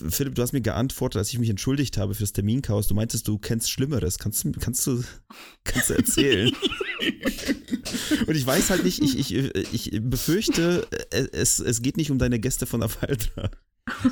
Philipp, 0.09 0.35
du 0.35 0.41
hast 0.41 0.53
mir 0.53 0.61
geantwortet, 0.61 1.17
als 1.19 1.29
ich 1.31 1.39
mich 1.39 1.49
entschuldigt 1.49 1.97
habe 1.97 2.13
fürs 2.13 2.33
Terminchaos. 2.33 2.87
Du 2.87 2.93
meintest, 2.95 3.27
du 3.27 3.37
kennst 3.37 3.71
Schlimmeres. 3.71 4.19
Kannst, 4.19 4.43
du- 4.43 4.51
kannst, 4.51 4.85
du, 4.87 5.03
kannst 5.63 5.89
du 5.89 5.93
erzählen? 5.95 6.51
Und 8.27 8.35
ich 8.35 8.45
weiß 8.45 8.69
halt 8.69 8.83
nicht, 8.83 9.01
ich, 9.01 9.17
ich, 9.33 9.73
ich 9.73 9.99
befürchte, 10.03 10.87
es, 11.31 11.59
es 11.59 11.81
geht 11.81 11.97
nicht 11.97 12.11
um 12.11 12.19
deine 12.19 12.39
Gäste 12.39 12.65
von 12.65 12.83
Afaltra. 12.83 13.49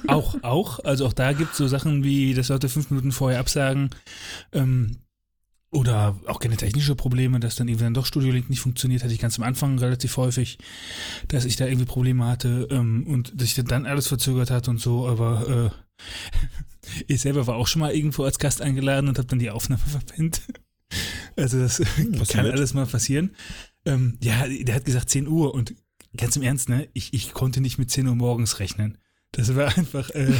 Auch, 0.07 0.41
auch. 0.43 0.79
Also 0.79 1.05
auch 1.05 1.13
da 1.13 1.33
gibt 1.33 1.51
es 1.53 1.57
so 1.57 1.67
Sachen 1.67 2.03
wie, 2.03 2.33
dass 2.33 2.49
Leute 2.49 2.69
fünf 2.69 2.89
Minuten 2.91 3.11
vorher 3.11 3.39
absagen. 3.39 3.89
Ähm, 4.51 4.97
oder 5.73 6.15
auch 6.27 6.39
keine 6.39 6.57
technische 6.57 6.95
Probleme, 6.95 7.39
dass 7.39 7.55
dann 7.55 7.67
irgendwie 7.67 7.83
dann 7.83 7.93
doch 7.93 8.05
Studio 8.05 8.31
Link 8.31 8.49
nicht 8.49 8.59
funktioniert, 8.59 9.03
hatte 9.03 9.13
ich 9.13 9.19
ganz 9.19 9.37
am 9.37 9.43
Anfang 9.43 9.77
relativ 9.79 10.17
häufig, 10.17 10.57
dass 11.27 11.45
ich 11.45 11.55
da 11.55 11.65
irgendwie 11.65 11.85
Probleme 11.85 12.25
hatte 12.25 12.67
ähm, 12.71 13.05
und 13.07 13.33
dass 13.35 13.53
sich 13.53 13.65
dann 13.65 13.85
alles 13.85 14.07
verzögert 14.07 14.51
hat 14.51 14.67
und 14.67 14.79
so, 14.79 15.07
aber 15.07 15.71
äh, 15.73 16.03
ich 17.07 17.21
selber 17.21 17.47
war 17.47 17.55
auch 17.55 17.67
schon 17.67 17.79
mal 17.79 17.93
irgendwo 17.93 18.23
als 18.23 18.39
Gast 18.39 18.61
eingeladen 18.61 19.09
und 19.09 19.17
habe 19.17 19.27
dann 19.27 19.39
die 19.39 19.51
Aufnahme 19.51 19.81
verpennt. 19.87 20.41
Also 21.35 21.59
das 21.59 21.77
kann 21.77 22.11
passiert. 22.11 22.45
alles 22.45 22.73
mal 22.75 22.85
passieren. 22.85 23.31
Ähm, 23.85 24.17
ja, 24.21 24.47
der 24.47 24.75
hat 24.75 24.85
gesagt 24.85 25.09
10 25.09 25.27
Uhr 25.27 25.53
und 25.53 25.73
ganz 26.15 26.35
im 26.35 26.43
Ernst, 26.43 26.69
ne, 26.69 26.87
ich, 26.93 27.13
ich 27.13 27.33
konnte 27.33 27.61
nicht 27.61 27.79
mit 27.79 27.89
10 27.89 28.07
Uhr 28.07 28.15
morgens 28.15 28.59
rechnen. 28.59 28.99
Das 29.31 29.55
war 29.55 29.75
einfach, 29.75 30.11
äh, 30.11 30.31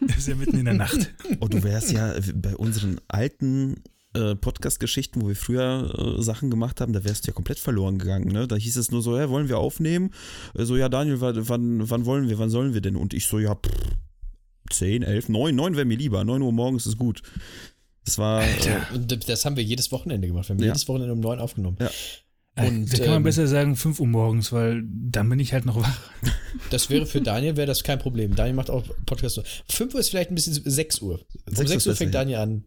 das 0.00 0.18
ist 0.18 0.28
ja 0.28 0.34
mitten 0.34 0.58
in 0.58 0.64
der 0.64 0.74
Nacht. 0.74 1.14
Oh, 1.40 1.48
du 1.48 1.62
wärst 1.62 1.92
ja 1.92 2.14
bei 2.34 2.56
unseren 2.56 3.00
alten 3.08 3.82
äh, 4.14 4.34
Podcast-Geschichten, 4.34 5.22
wo 5.22 5.28
wir 5.28 5.36
früher 5.36 6.16
äh, 6.18 6.22
Sachen 6.22 6.50
gemacht 6.50 6.80
haben, 6.80 6.92
da 6.92 7.04
wärst 7.04 7.24
du 7.26 7.28
ja 7.30 7.34
komplett 7.34 7.58
verloren 7.58 7.98
gegangen. 7.98 8.28
Ne? 8.32 8.46
Da 8.46 8.56
hieß 8.56 8.76
es 8.76 8.90
nur 8.90 9.02
so, 9.02 9.16
ja, 9.16 9.28
wollen 9.30 9.48
wir 9.48 9.58
aufnehmen? 9.58 10.10
Äh, 10.54 10.64
so, 10.64 10.76
ja, 10.76 10.88
Daniel, 10.88 11.20
wann, 11.20 11.88
wann, 11.88 12.06
wollen 12.06 12.28
wir, 12.28 12.38
wann 12.38 12.50
sollen 12.50 12.74
wir 12.74 12.80
denn? 12.80 12.96
Und 12.96 13.14
ich 13.14 13.26
so, 13.26 13.38
ja, 13.38 13.54
pff, 13.54 13.70
10, 14.70 15.02
11, 15.02 15.28
9, 15.28 15.54
9 15.54 15.76
wäre 15.76 15.84
mir 15.84 15.96
lieber. 15.96 16.24
9 16.24 16.42
Uhr 16.42 16.52
morgens 16.52 16.86
ist 16.86 16.98
gut. 16.98 17.22
Das 18.04 18.18
war. 18.18 18.42
Äh, 18.42 18.48
Und 18.94 19.28
das 19.28 19.44
haben 19.44 19.56
wir 19.56 19.62
jedes 19.64 19.92
Wochenende 19.92 20.26
gemacht. 20.28 20.48
Wir 20.48 20.54
haben 20.54 20.60
Ja. 20.60 20.66
jedes 20.68 20.88
Wochenende 20.88 21.12
um 21.12 21.20
neun 21.20 21.38
aufgenommen. 21.38 21.76
Ja. 21.80 21.90
Und, 22.54 22.92
da 22.92 22.98
kann 22.98 23.06
man 23.06 23.16
ähm, 23.18 23.22
besser 23.22 23.46
sagen 23.46 23.76
5 23.76 23.98
Uhr 23.98 24.06
morgens, 24.06 24.52
weil 24.52 24.82
dann 24.86 25.26
bin 25.30 25.38
ich 25.40 25.54
halt 25.54 25.64
noch 25.64 25.80
wach. 25.80 26.00
Das 26.70 26.90
wäre 26.90 27.06
für 27.06 27.22
Daniel 27.22 27.56
wäre 27.56 27.66
das 27.66 27.82
kein 27.82 27.98
Problem. 27.98 28.34
Daniel 28.34 28.54
macht 28.56 28.68
auch 28.68 28.84
Podcast. 29.06 29.40
5 29.70 29.94
Uhr 29.94 30.00
ist 30.00 30.10
vielleicht 30.10 30.30
ein 30.30 30.34
bisschen 30.34 30.52
6 30.62 31.00
Uhr. 31.00 31.20
Um 31.48 31.54
6 31.56 31.70
6 31.70 31.86
Uhr 31.86 31.96
fängt 31.96 32.12
besser, 32.12 32.18
ja. 32.18 32.24
Daniel 32.24 32.38
an. 32.38 32.64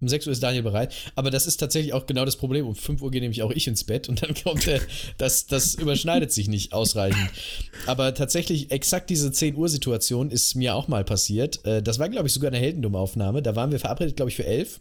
Um 0.00 0.08
6 0.08 0.26
Uhr 0.26 0.32
ist 0.32 0.42
Daniel 0.42 0.62
bereit. 0.62 0.94
Aber 1.16 1.30
das 1.30 1.46
ist 1.46 1.56
tatsächlich 1.56 1.92
auch 1.92 2.06
genau 2.06 2.24
das 2.24 2.36
Problem. 2.36 2.66
Um 2.66 2.74
5 2.74 3.02
Uhr 3.02 3.10
gehe 3.10 3.20
nämlich 3.20 3.42
auch 3.42 3.50
ich 3.50 3.66
ins 3.66 3.84
Bett 3.84 4.08
und 4.08 4.22
dann 4.22 4.34
kommt 4.34 4.66
der, 4.66 4.80
das, 5.16 5.46
das 5.46 5.74
überschneidet 5.74 6.32
sich 6.32 6.48
nicht 6.48 6.72
ausreichend. 6.72 7.30
Aber 7.86 8.14
tatsächlich 8.14 8.70
exakt 8.70 9.10
diese 9.10 9.32
10 9.32 9.56
Uhr 9.56 9.68
Situation 9.68 10.30
ist 10.30 10.54
mir 10.54 10.74
auch 10.74 10.88
mal 10.88 11.04
passiert. 11.04 11.64
Äh, 11.64 11.82
Das 11.82 11.98
war, 11.98 12.08
glaube 12.08 12.28
ich, 12.28 12.32
sogar 12.32 12.48
eine 12.48 12.58
Heldendumm-Aufnahme. 12.58 13.42
Da 13.42 13.56
waren 13.56 13.72
wir 13.72 13.80
verabredet, 13.80 14.16
glaube 14.16 14.30
ich, 14.30 14.36
für 14.36 14.44
11. 14.46 14.80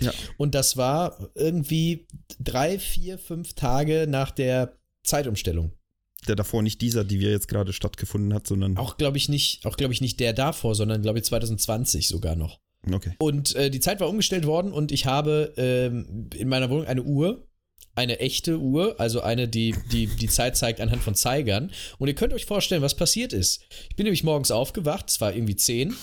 Ja. 0.00 0.12
Und 0.36 0.54
das 0.54 0.76
war 0.76 1.30
irgendwie 1.34 2.06
drei, 2.38 2.78
vier, 2.78 3.18
fünf 3.18 3.54
Tage 3.54 4.06
nach 4.08 4.30
der 4.30 4.76
Zeitumstellung. 5.02 5.72
der 6.26 6.36
davor 6.36 6.62
nicht 6.62 6.82
dieser, 6.82 7.04
die 7.04 7.20
wir 7.20 7.30
jetzt 7.30 7.48
gerade 7.48 7.72
stattgefunden 7.72 8.34
hat, 8.34 8.46
sondern. 8.46 8.76
Auch 8.76 8.96
glaube 8.98 9.16
ich 9.16 9.28
nicht, 9.30 9.64
auch 9.64 9.76
glaube 9.76 9.94
ich 9.94 10.00
nicht 10.00 10.20
der 10.20 10.34
davor, 10.34 10.74
sondern 10.74 11.00
glaube 11.00 11.18
ich 11.20 11.24
2020 11.24 12.06
sogar 12.08 12.36
noch. 12.36 12.60
Okay. 12.90 13.12
Und 13.18 13.54
äh, 13.56 13.70
die 13.70 13.80
Zeit 13.80 14.00
war 14.00 14.08
umgestellt 14.08 14.46
worden 14.46 14.72
und 14.72 14.92
ich 14.92 15.06
habe 15.06 15.52
ähm, 15.56 16.30
in 16.34 16.48
meiner 16.48 16.70
Wohnung 16.70 16.86
eine 16.86 17.02
Uhr, 17.02 17.46
eine 17.94 18.20
echte 18.20 18.58
Uhr, 18.58 18.98
also 19.00 19.20
eine, 19.20 19.48
die, 19.48 19.74
die 19.90 20.06
die 20.06 20.28
Zeit 20.28 20.56
zeigt 20.56 20.80
anhand 20.80 21.02
von 21.02 21.14
Zeigern. 21.14 21.72
Und 21.98 22.08
ihr 22.08 22.14
könnt 22.14 22.32
euch 22.32 22.46
vorstellen, 22.46 22.82
was 22.82 22.94
passiert 22.94 23.32
ist. 23.32 23.64
Ich 23.90 23.96
bin 23.96 24.04
nämlich 24.04 24.22
morgens 24.22 24.50
aufgewacht, 24.50 25.10
es 25.10 25.20
war 25.20 25.34
irgendwie 25.34 25.56
10 25.56 25.94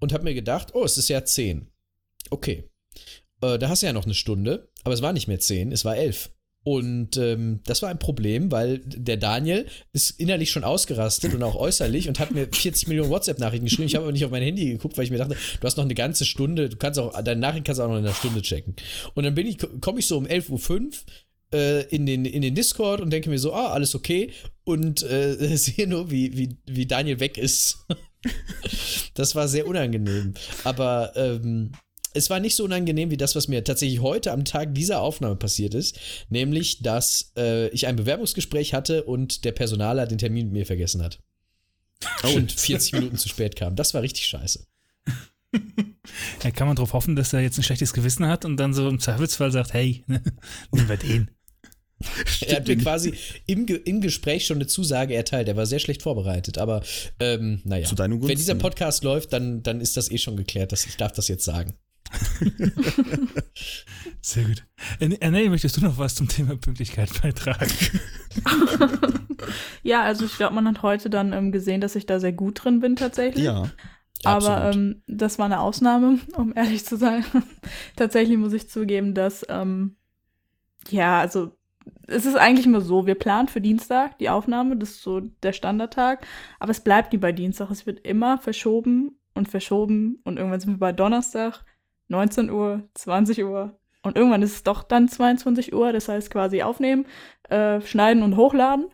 und 0.00 0.12
habe 0.12 0.24
mir 0.24 0.34
gedacht, 0.34 0.74
oh, 0.74 0.84
es 0.84 0.96
ist 0.96 1.08
ja 1.08 1.24
10. 1.24 1.68
Okay. 2.30 2.70
Äh, 3.42 3.58
da 3.58 3.68
hast 3.68 3.82
du 3.82 3.86
ja 3.86 3.92
noch 3.92 4.06
eine 4.06 4.14
Stunde, 4.14 4.70
aber 4.84 4.94
es 4.94 5.02
war 5.02 5.12
nicht 5.12 5.28
mehr 5.28 5.40
10, 5.40 5.72
es 5.72 5.84
war 5.84 5.96
11. 5.96 6.30
Und 6.62 7.16
ähm, 7.16 7.60
das 7.64 7.80
war 7.80 7.88
ein 7.88 7.98
Problem, 7.98 8.52
weil 8.52 8.78
der 8.84 9.16
Daniel 9.16 9.66
ist 9.92 10.20
innerlich 10.20 10.50
schon 10.50 10.62
ausgerastet 10.62 11.32
und 11.32 11.42
auch 11.42 11.56
äußerlich 11.56 12.06
und 12.08 12.18
hat 12.18 12.32
mir 12.32 12.48
40 12.52 12.86
Millionen 12.88 13.10
WhatsApp-Nachrichten 13.10 13.64
geschrieben. 13.64 13.86
Ich 13.86 13.94
habe 13.94 14.04
aber 14.04 14.12
nicht 14.12 14.26
auf 14.26 14.30
mein 14.30 14.42
Handy 14.42 14.66
geguckt, 14.66 14.98
weil 14.98 15.04
ich 15.04 15.10
mir 15.10 15.16
dachte, 15.16 15.36
du 15.36 15.66
hast 15.66 15.78
noch 15.78 15.84
eine 15.84 15.94
ganze 15.94 16.26
Stunde, 16.26 16.68
du 16.68 16.76
kannst 16.76 16.98
auch, 16.98 17.18
deine 17.22 17.40
Nachrichten 17.40 17.64
kannst 17.64 17.78
du 17.78 17.84
auch 17.84 17.88
noch 17.88 17.96
in 17.96 18.04
einer 18.04 18.14
Stunde 18.14 18.42
checken. 18.42 18.76
Und 19.14 19.24
dann 19.24 19.34
bin 19.34 19.46
ich, 19.46 19.56
komme 19.80 20.00
ich 20.00 20.06
so 20.06 20.18
um 20.18 20.26
11.05 20.26 20.70
Uhr 20.70 20.90
äh, 21.52 21.84
in, 21.86 22.04
den, 22.04 22.26
in 22.26 22.42
den 22.42 22.54
Discord 22.54 23.00
und 23.00 23.10
denke 23.10 23.30
mir 23.30 23.38
so, 23.38 23.54
ah, 23.54 23.72
alles 23.72 23.94
okay. 23.94 24.30
Und 24.64 25.02
äh, 25.02 25.34
sehe 25.56 25.86
nur, 25.86 26.10
wie, 26.10 26.36
wie, 26.36 26.58
wie 26.66 26.86
Daniel 26.86 27.20
weg 27.20 27.38
ist. 27.38 27.86
das 29.14 29.34
war 29.34 29.48
sehr 29.48 29.66
unangenehm. 29.66 30.34
Aber 30.64 31.12
ähm, 31.16 31.72
es 32.14 32.30
war 32.30 32.40
nicht 32.40 32.56
so 32.56 32.64
unangenehm 32.64 33.10
wie 33.10 33.16
das, 33.16 33.36
was 33.36 33.48
mir 33.48 33.62
tatsächlich 33.64 34.00
heute 34.00 34.32
am 34.32 34.44
Tag 34.44 34.74
dieser 34.74 35.00
Aufnahme 35.00 35.36
passiert 35.36 35.74
ist. 35.74 35.98
Nämlich, 36.28 36.82
dass 36.82 37.32
äh, 37.36 37.68
ich 37.68 37.86
ein 37.86 37.96
Bewerbungsgespräch 37.96 38.74
hatte 38.74 39.04
und 39.04 39.44
der 39.44 39.52
Personaler 39.52 40.06
den 40.06 40.18
Termin 40.18 40.46
mit 40.46 40.52
mir 40.52 40.66
vergessen 40.66 41.02
hat. 41.02 41.20
Und 42.34 42.52
40 42.52 42.94
Minuten 42.94 43.16
zu 43.16 43.28
spät 43.28 43.56
kam. 43.56 43.76
Das 43.76 43.94
war 43.94 44.02
richtig 44.02 44.26
scheiße. 44.26 44.66
Ja, 46.42 46.50
kann 46.50 46.66
man 46.66 46.76
darauf 46.76 46.92
hoffen, 46.92 47.14
dass 47.14 47.32
er 47.32 47.40
jetzt 47.40 47.58
ein 47.58 47.62
schlechtes 47.62 47.92
Gewissen 47.92 48.26
hat 48.26 48.44
und 48.44 48.56
dann 48.56 48.72
so 48.72 48.88
im 48.88 48.98
Zweifelsfall 48.98 49.52
sagt, 49.52 49.74
hey, 49.74 50.02
nehmen 50.72 50.88
wir 50.88 50.96
den. 50.96 51.30
Er 52.40 52.56
hat 52.56 52.66
mir 52.66 52.78
quasi 52.78 53.14
im, 53.46 53.66
Ge 53.66 53.76
im 53.76 54.00
Gespräch 54.00 54.46
schon 54.46 54.56
eine 54.56 54.66
Zusage 54.66 55.14
erteilt. 55.14 55.48
Er 55.48 55.56
war 55.56 55.66
sehr 55.66 55.78
schlecht 55.78 56.02
vorbereitet, 56.02 56.56
aber 56.56 56.82
ähm, 57.20 57.60
naja. 57.64 57.86
Zu 57.86 57.94
deinem 57.94 58.26
Wenn 58.26 58.38
dieser. 58.38 58.54
Podcast 58.54 59.04
läuft, 59.04 59.32
dann, 59.32 59.62
dann 59.62 59.80
ist 59.80 59.96
das 59.96 60.10
eh 60.10 60.18
schon 60.18 60.36
geklärt. 60.36 60.72
Dass 60.72 60.86
ich 60.86 60.96
darf 60.96 61.12
das 61.12 61.28
jetzt 61.28 61.44
sagen. 61.44 61.74
Sehr 64.20 64.44
gut. 64.44 64.64
Äh, 64.98 65.16
Anneli, 65.24 65.48
möchtest 65.48 65.76
du 65.76 65.82
noch 65.82 65.98
was 65.98 66.14
zum 66.14 66.28
Thema 66.28 66.56
Pünktlichkeit 66.56 67.10
beitragen? 67.22 67.70
Ja, 69.82 70.02
also 70.02 70.24
ich 70.24 70.36
glaube, 70.36 70.54
man 70.54 70.68
hat 70.68 70.82
heute 70.82 71.10
dann 71.10 71.32
ähm, 71.32 71.52
gesehen, 71.52 71.80
dass 71.80 71.96
ich 71.96 72.06
da 72.06 72.20
sehr 72.20 72.32
gut 72.32 72.64
drin 72.64 72.80
bin 72.80 72.96
tatsächlich. 72.96 73.44
Ja. 73.44 73.70
Aber 74.24 74.56
Absolut. 74.58 74.74
ähm, 74.76 75.02
das 75.06 75.38
war 75.38 75.46
eine 75.46 75.60
Ausnahme, 75.60 76.18
um 76.36 76.54
ehrlich 76.54 76.84
zu 76.84 76.96
sein. 76.96 77.24
Tatsächlich 77.96 78.36
muss 78.38 78.52
ich 78.52 78.68
zugeben, 78.68 79.14
dass, 79.14 79.46
ähm, 79.48 79.96
ja, 80.90 81.20
also 81.20 81.56
es 82.06 82.26
ist 82.26 82.36
eigentlich 82.36 82.66
immer 82.66 82.82
so, 82.82 83.06
wir 83.06 83.14
planen 83.14 83.48
für 83.48 83.60
Dienstag 83.60 84.18
die 84.18 84.28
Aufnahme, 84.28 84.76
das 84.76 84.90
ist 84.90 85.02
so 85.02 85.20
der 85.20 85.52
Standardtag, 85.52 86.26
aber 86.58 86.70
es 86.70 86.80
bleibt 86.80 87.12
nie 87.12 87.18
bei 87.18 87.32
Dienstag, 87.32 87.70
es 87.70 87.86
wird 87.86 88.00
immer 88.00 88.38
verschoben 88.38 89.18
und 89.34 89.48
verschoben 89.48 90.20
und 90.24 90.36
irgendwann 90.36 90.60
sind 90.60 90.74
wir 90.74 90.78
bei 90.78 90.92
Donnerstag, 90.92 91.64
19 92.10 92.50
Uhr, 92.50 92.88
20 92.94 93.44
Uhr 93.44 93.78
und 94.02 94.16
irgendwann 94.16 94.42
ist 94.42 94.52
es 94.52 94.62
doch 94.62 94.82
dann 94.82 95.08
22 95.08 95.74
Uhr, 95.74 95.92
das 95.92 96.08
heißt 96.08 96.30
quasi 96.30 96.62
aufnehmen, 96.62 97.06
äh, 97.48 97.80
schneiden 97.80 98.22
und 98.22 98.36
hochladen. 98.36 98.86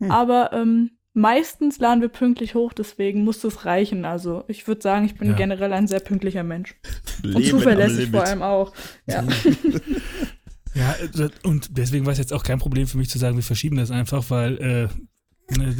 Hm. 0.00 0.10
Aber 0.10 0.52
ähm, 0.52 0.92
meistens 1.14 1.78
laden 1.78 2.00
wir 2.00 2.08
pünktlich 2.08 2.54
hoch, 2.54 2.72
deswegen 2.72 3.24
muss 3.24 3.40
das 3.40 3.64
reichen. 3.64 4.04
Also 4.04 4.44
ich 4.48 4.66
würde 4.66 4.82
sagen, 4.82 5.04
ich 5.04 5.16
bin 5.16 5.28
Ja. 5.30 5.34
generell 5.36 5.72
ein 5.72 5.86
sehr 5.86 6.00
pünktlicher 6.00 6.44
Mensch. 6.44 6.76
Und 7.22 7.34
Leben 7.34 7.36
am 7.36 7.44
zuverlässig 7.44 8.10
vor 8.10 8.24
allem 8.24 8.42
auch. 8.42 8.72
Ja. 9.06 9.24
Ja, 10.74 10.94
äh, 11.02 11.28
und 11.42 11.76
deswegen 11.76 12.06
war 12.06 12.14
es 12.14 12.18
jetzt 12.18 12.32
auch 12.32 12.44
kein 12.44 12.58
Problem 12.58 12.86
für 12.86 12.96
mich 12.96 13.10
zu 13.10 13.18
sagen, 13.18 13.36
wir 13.36 13.42
verschieben 13.42 13.76
das 13.76 13.90
einfach, 13.90 14.30
weil 14.30 14.56
äh, 14.56 14.88
Ne, 15.58 15.74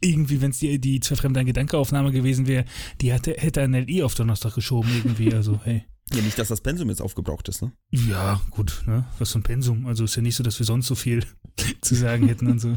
irgendwie, 0.00 0.40
wenn 0.40 0.50
es 0.50 0.60
die, 0.60 0.80
die 0.80 1.00
zwei 1.00 1.16
fremde 1.16 1.44
Gedankeaufnahme 1.44 2.12
gewesen 2.12 2.46
wäre, 2.46 2.64
die 3.00 3.12
hatte, 3.12 3.34
hätte 3.36 3.60
ein 3.60 3.74
LI 3.74 4.02
auf 4.02 4.14
Donnerstag 4.14 4.54
geschoben, 4.54 4.90
irgendwie. 4.96 5.34
Also, 5.34 5.60
hey. 5.64 5.84
Ja, 6.12 6.22
nicht, 6.22 6.38
dass 6.38 6.48
das 6.48 6.60
Pensum 6.60 6.88
jetzt 6.88 7.00
aufgebraucht 7.02 7.48
ist, 7.48 7.62
ne? 7.62 7.72
Ja, 7.90 8.40
gut, 8.50 8.82
ne? 8.86 9.04
Was 9.18 9.32
für 9.32 9.38
ein 9.38 9.42
Pensum. 9.44 9.86
Also 9.86 10.04
ist 10.04 10.16
ja 10.16 10.22
nicht 10.22 10.34
so, 10.36 10.42
dass 10.42 10.58
wir 10.58 10.66
sonst 10.66 10.86
so 10.86 10.94
viel 10.94 11.24
zu 11.82 11.94
sagen 11.94 12.26
hätten 12.26 12.48
und 12.50 12.58
so. 12.58 12.76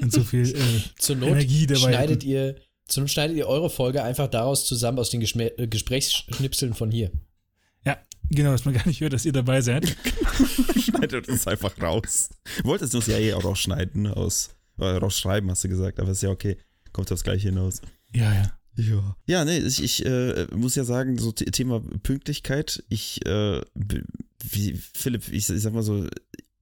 Und 0.00 0.12
so 0.12 0.22
viel 0.22 0.46
äh, 0.54 0.80
Zur 0.98 1.16
Not 1.16 1.30
Energie 1.30 1.66
dabei. 1.66 1.80
schneidet 1.80 2.22
hätten. 2.22 2.28
ihr, 2.30 2.56
zur 2.86 3.02
Not 3.02 3.10
schneidet 3.10 3.36
ihr 3.36 3.46
eure 3.46 3.70
Folge 3.70 4.02
einfach 4.02 4.28
daraus 4.28 4.66
zusammen 4.66 4.98
aus 4.98 5.10
den 5.10 5.20
Geschmä 5.20 5.46
äh, 5.56 5.68
Gesprächsschnipseln 5.68 6.74
von 6.74 6.90
hier. 6.90 7.10
Ja, 7.86 7.96
genau, 8.28 8.50
dass 8.52 8.64
man 8.66 8.74
gar 8.74 8.86
nicht 8.86 9.00
hört, 9.00 9.14
dass 9.14 9.24
ihr 9.24 9.32
dabei 9.32 9.62
seid. 9.62 9.96
Schneidet 10.78 11.28
uns 11.28 11.46
einfach 11.46 11.80
raus. 11.80 12.28
Wolltest 12.62 12.92
du 12.92 12.98
es 12.98 13.06
ja 13.06 13.16
eh 13.18 13.32
auch 13.32 13.44
rausschneiden, 13.44 14.02
ne, 14.02 14.16
aus, 14.16 14.50
äh, 14.78 14.84
rausschreiben, 14.84 15.50
hast 15.50 15.64
du 15.64 15.68
gesagt, 15.68 15.98
aber 15.98 16.10
ist 16.10 16.22
ja 16.22 16.30
okay. 16.30 16.58
Kommt 16.92 17.10
aufs 17.12 17.22
Gleiche 17.24 17.48
hinaus. 17.48 17.80
Ja, 18.12 18.34
ja. 18.34 18.52
Ja. 18.88 19.16
Ja, 19.26 19.44
nee, 19.44 19.58
ich, 19.58 19.82
ich 19.82 20.04
äh, 20.06 20.46
muss 20.54 20.74
ja 20.74 20.84
sagen, 20.84 21.18
so 21.18 21.32
The- 21.36 21.46
Thema 21.46 21.80
Pünktlichkeit, 22.02 22.82
ich, 22.88 23.24
äh, 23.26 23.60
wie, 24.42 24.74
Philipp, 24.94 25.28
ich, 25.28 25.48
ich 25.50 25.62
sag 25.62 25.72
mal 25.72 25.82
so, 25.82 26.06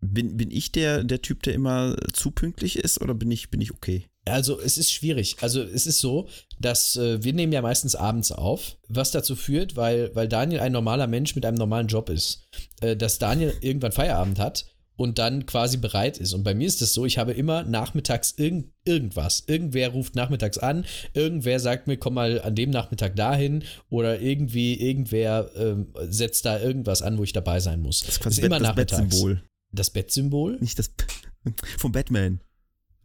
bin, 0.00 0.36
bin 0.36 0.50
ich 0.50 0.72
der, 0.72 1.04
der 1.04 1.22
Typ, 1.22 1.42
der 1.42 1.54
immer 1.54 1.96
zu 2.12 2.30
pünktlich 2.30 2.78
ist 2.78 3.00
oder 3.00 3.14
bin 3.14 3.30
ich, 3.30 3.50
bin 3.50 3.60
ich 3.60 3.72
okay? 3.72 4.06
Also 4.24 4.60
es 4.60 4.76
ist 4.78 4.92
schwierig. 4.92 5.36
Also 5.40 5.62
es 5.62 5.86
ist 5.86 6.00
so, 6.00 6.28
dass 6.60 6.96
äh, 6.96 7.22
wir 7.24 7.32
nehmen 7.32 7.52
ja 7.52 7.62
meistens 7.62 7.94
abends 7.96 8.30
auf, 8.30 8.76
was 8.88 9.10
dazu 9.10 9.34
führt, 9.34 9.74
weil, 9.76 10.14
weil 10.14 10.28
Daniel 10.28 10.60
ein 10.60 10.72
normaler 10.72 11.06
Mensch 11.06 11.34
mit 11.34 11.46
einem 11.46 11.56
normalen 11.56 11.88
Job 11.88 12.10
ist, 12.10 12.42
äh, 12.80 12.94
dass 12.96 13.18
Daniel 13.18 13.54
irgendwann 13.60 13.92
Feierabend 13.92 14.38
hat 14.38 14.66
und 14.98 15.18
dann 15.18 15.46
quasi 15.46 15.76
bereit 15.76 16.18
ist. 16.18 16.34
Und 16.34 16.42
bei 16.42 16.54
mir 16.54 16.66
ist 16.66 16.82
es 16.82 16.92
so, 16.92 17.06
ich 17.06 17.18
habe 17.18 17.32
immer 17.32 17.62
nachmittags 17.62 18.34
irgend, 18.36 18.72
irgendwas. 18.84 19.44
Irgendwer 19.46 19.90
ruft 19.90 20.16
nachmittags 20.16 20.58
an, 20.58 20.84
irgendwer 21.14 21.60
sagt 21.60 21.86
mir, 21.86 21.96
komm 21.96 22.14
mal 22.14 22.42
an 22.42 22.56
dem 22.56 22.70
Nachmittag 22.70 23.14
dahin 23.14 23.62
oder 23.90 24.20
irgendwie 24.20 24.74
irgendwer 24.74 25.50
ähm, 25.56 25.94
setzt 26.08 26.44
da 26.44 26.58
irgendwas 26.58 27.00
an, 27.00 27.16
wo 27.16 27.22
ich 27.22 27.32
dabei 27.32 27.60
sein 27.60 27.80
muss. 27.80 28.00
Das 28.00 28.16
ist 28.16 28.20
quasi 28.20 28.40
immer 28.42 28.56
Bett, 28.58 28.60
das 28.60 28.68
nachmittags. 28.68 29.02
Bettsymbol. 29.02 29.42
Das 29.70 29.90
Bettsymbol? 29.90 30.58
Nicht 30.60 30.78
das 30.80 30.90
vom 31.78 31.92
Batman. 31.92 32.40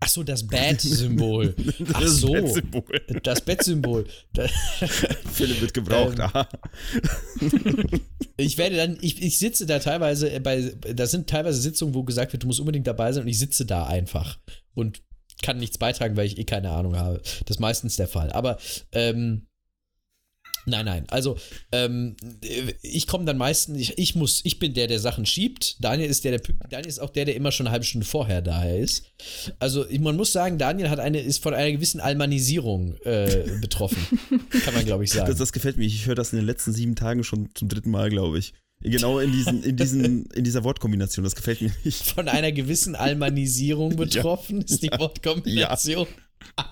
Ach 0.03 0.07
so, 0.09 0.23
das 0.23 0.45
Bad-Symbol. 0.47 1.55
Ach 1.93 2.01
Das 2.01 2.17
so. 2.17 2.31
Bettsymbol. 2.33 2.83
Das 3.23 3.41
Bettsymbol. 3.41 4.05
Da- 4.33 4.47
Philipp 5.33 5.61
wird 5.61 5.73
gebraucht. 5.73 6.17
Ähm. 6.19 7.49
Ich 8.35 8.57
werde 8.57 8.75
dann, 8.77 8.97
ich, 9.01 9.21
ich 9.21 9.37
sitze 9.37 9.67
da 9.67 9.77
teilweise 9.77 10.39
bei, 10.39 10.73
das 10.95 11.11
sind 11.11 11.29
teilweise 11.29 11.61
Sitzungen, 11.61 11.93
wo 11.93 12.03
gesagt 12.03 12.33
wird, 12.33 12.41
du 12.41 12.47
musst 12.47 12.59
unbedingt 12.59 12.87
dabei 12.87 13.11
sein 13.11 13.23
und 13.23 13.29
ich 13.29 13.37
sitze 13.37 13.63
da 13.63 13.85
einfach 13.85 14.39
und 14.73 15.03
kann 15.43 15.57
nichts 15.59 15.77
beitragen, 15.77 16.17
weil 16.17 16.25
ich 16.25 16.39
eh 16.39 16.43
keine 16.43 16.71
Ahnung 16.71 16.95
habe. 16.97 17.21
Das 17.45 17.57
ist 17.57 17.59
meistens 17.59 17.95
der 17.95 18.07
Fall. 18.07 18.31
Aber, 18.31 18.57
ähm, 18.91 19.45
nein, 20.65 20.85
nein. 20.85 21.05
Also, 21.09 21.37
ähm, 21.71 22.15
ich 22.81 23.07
komme 23.07 23.25
dann 23.25 23.37
meistens, 23.37 23.79
ich, 23.79 23.97
ich 23.97 24.15
muss, 24.15 24.41
ich 24.43 24.59
bin 24.59 24.73
der, 24.73 24.87
der 24.87 24.99
Sachen 24.99 25.25
schiebt. 25.25 25.77
Daniel 25.79 26.09
ist 26.09 26.23
der, 26.23 26.31
der 26.31 26.39
pünktlich, 26.39 26.69
Daniel 26.69 26.89
ist 26.89 26.99
auch 26.99 27.09
der, 27.09 27.25
der 27.25 27.35
immer 27.35 27.51
schon 27.51 27.67
eine 27.67 27.71
halbe 27.71 27.85
Stunde 27.85 28.05
vorher 28.05 28.41
daher 28.41 28.79
ist. 28.79 29.05
Also, 29.59 29.85
man 29.99 30.15
muss 30.15 30.31
sagen, 30.31 30.57
Daniel 30.57 30.89
hat 30.89 30.99
eine, 30.99 31.19
ist 31.19 31.41
von 31.41 31.53
einer 31.53 31.71
gewissen 31.71 31.99
Almanisierung 31.99 32.95
äh, 33.03 33.45
betroffen. 33.61 34.05
kann 34.65 34.73
man, 34.73 34.85
glaube 34.85 35.03
ich, 35.03 35.11
sagen. 35.11 35.27
Das, 35.27 35.37
das 35.37 35.53
gefällt 35.53 35.77
mir. 35.77 35.85
Ich 35.85 36.05
höre 36.05 36.15
das 36.15 36.33
in 36.33 36.39
den 36.39 36.45
letzten 36.45 36.73
sieben 36.73 36.95
Tagen 36.95 37.23
schon 37.23 37.49
zum 37.53 37.69
dritten 37.69 37.91
Mal, 37.91 38.09
glaube 38.09 38.39
ich. 38.39 38.53
Genau 38.83 39.19
in, 39.19 39.31
diesen, 39.31 39.63
in, 39.63 39.77
diesen, 39.77 40.25
in 40.33 40.43
dieser 40.43 40.63
Wortkombination. 40.63 41.23
Das 41.23 41.35
gefällt 41.35 41.61
mir 41.61 41.71
nicht. 41.83 42.03
von 42.03 42.27
einer 42.27 42.51
gewissen 42.51 42.95
Almanisierung 42.95 43.95
betroffen, 43.95 44.61
ist 44.61 44.83
die 44.83 44.91
Wortkombination. 44.91 46.07
Ja, 46.57 46.67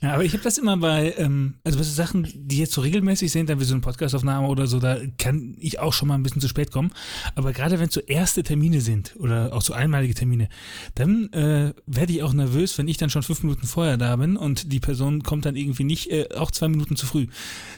aber 0.00 0.24
ich 0.24 0.32
habe 0.32 0.44
das 0.44 0.58
immer 0.58 0.76
bei, 0.76 1.14
ähm, 1.16 1.54
also 1.64 1.82
so 1.82 1.90
Sachen, 1.90 2.28
die 2.34 2.58
jetzt 2.58 2.72
so 2.72 2.80
regelmäßig 2.80 3.32
sind, 3.32 3.50
dann 3.50 3.58
wie 3.58 3.64
so 3.64 3.74
eine 3.74 3.80
Podcastaufnahme 3.80 4.46
oder 4.46 4.66
so, 4.66 4.78
da 4.78 4.98
kann 5.18 5.56
ich 5.58 5.80
auch 5.80 5.92
schon 5.92 6.08
mal 6.08 6.14
ein 6.14 6.22
bisschen 6.22 6.40
zu 6.40 6.48
spät 6.48 6.70
kommen. 6.70 6.92
Aber 7.34 7.52
gerade 7.52 7.80
wenn 7.80 7.88
es 7.88 7.94
so 7.94 8.00
erste 8.00 8.42
Termine 8.44 8.80
sind 8.80 9.16
oder 9.18 9.52
auch 9.52 9.62
so 9.62 9.72
einmalige 9.72 10.14
Termine, 10.14 10.48
dann 10.94 11.32
äh, 11.32 11.74
werde 11.86 12.12
ich 12.12 12.22
auch 12.22 12.32
nervös, 12.32 12.78
wenn 12.78 12.86
ich 12.86 12.96
dann 12.96 13.10
schon 13.10 13.24
fünf 13.24 13.42
Minuten 13.42 13.66
vorher 13.66 13.96
da 13.96 14.14
bin 14.16 14.36
und 14.36 14.72
die 14.72 14.80
Person 14.80 15.22
kommt 15.24 15.46
dann 15.46 15.56
irgendwie 15.56 15.84
nicht, 15.84 16.10
äh, 16.10 16.28
auch 16.36 16.50
zwei 16.52 16.68
Minuten 16.68 16.94
zu 16.94 17.06
früh. 17.06 17.26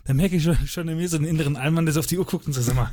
Dann 0.04 0.16
merke 0.16 0.36
ich 0.36 0.42
schon, 0.42 0.56
schon 0.66 0.88
in 0.88 0.98
mir 0.98 1.08
so 1.08 1.16
einen 1.16 1.26
inneren 1.26 1.56
Allmann, 1.56 1.86
der 1.86 1.94
so 1.94 2.00
auf 2.00 2.06
die 2.06 2.18
Uhr 2.18 2.26
guckt 2.26 2.46
und 2.46 2.52
so, 2.52 2.60
sag 2.60 2.74
mal, 2.74 2.90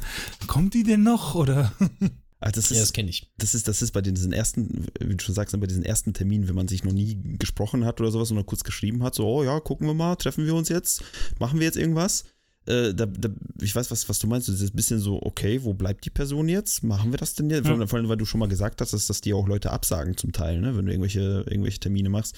kommt 0.48 0.74
die 0.74 0.84
denn 0.84 1.04
noch? 1.04 1.36
Oder 1.36 1.74
Ah, 2.39 2.52
das, 2.52 2.69
Ja, 2.69 2.76
das 2.76 2.84
ist, 2.86 2.93
kenne 2.93 3.10
ich. 3.10 3.32
das, 3.38 3.56
ist, 3.56 3.67
das 3.67 3.82
ist 3.82 3.91
bei 3.91 4.02
diesen 4.02 4.32
ersten, 4.32 4.86
wie 5.00 5.15
du 5.15 5.23
schon 5.23 5.34
sagst, 5.34 5.60
bei 5.60 5.65
diesen 5.67 5.84
ersten 5.84 6.13
Terminen, 6.13 6.47
wenn 6.47 6.56
man 6.56 6.67
sich 6.67 6.84
noch 6.84 6.91
nie 6.93 7.17
gesprochen 7.39 7.84
hat 7.84 8.00
oder 8.00 8.12
sowas 8.12 8.30
und 8.30 8.36
nur 8.36 8.45
kurz 8.45 8.63
geschrieben 8.63 9.02
hat, 9.04 9.15
so, 9.15 9.26
oh 9.28 9.43
ja, 9.43 9.60
gucken 9.60 9.88
wir 9.88 9.93
mal, 9.95 10.15
treffen 10.17 10.45
wir 10.45 10.54
uns 10.54 10.69
jetzt, 10.69 11.04
machen 11.39 11.60
wir 11.60 11.65
jetzt 11.65 11.78
irgendwas. 11.78 12.26
Äh, 12.67 12.93
da, 12.93 13.06
da, 13.06 13.30
ich 13.62 13.73
weiß, 13.76 13.89
was, 13.91 14.08
was 14.10 14.19
du 14.19 14.28
meinst. 14.28 14.50
Das 14.50 14.60
ist 14.62 14.73
ein 14.73 14.76
bisschen 14.76 15.00
so, 15.00 15.21
okay, 15.23 15.63
wo 15.63 15.73
bleibt 15.73 16.04
die 16.06 16.10
Person 16.10 16.50
jetzt? 16.50 16.84
Machen 16.84 17.12
wir 17.12 17.17
das 17.17 17.34
denn 17.34 17.50
jetzt? 17.50 17.65
Ja. 17.65 17.88
Vor 17.88 17.97
allem- 17.97 18.10
weil 18.10 18.17
du 18.17 18.26
schon 18.26 18.39
mal 18.41 18.50
gesagt 18.50 18.82
hast, 18.82 18.91
dass 18.93 19.06
das 19.08 19.21
dir 19.21 19.38
auch 19.38 19.47
Leute 19.47 19.71
absagen 19.71 20.17
zum 20.17 20.32
Teil, 20.34 20.60
ne? 20.60 20.76
wenn 20.76 20.86
du 20.86 20.91
irgendwelche, 20.91 21.45
irgendwelche 21.50 21.80
Termine 21.80 22.10
machst. 22.10 22.36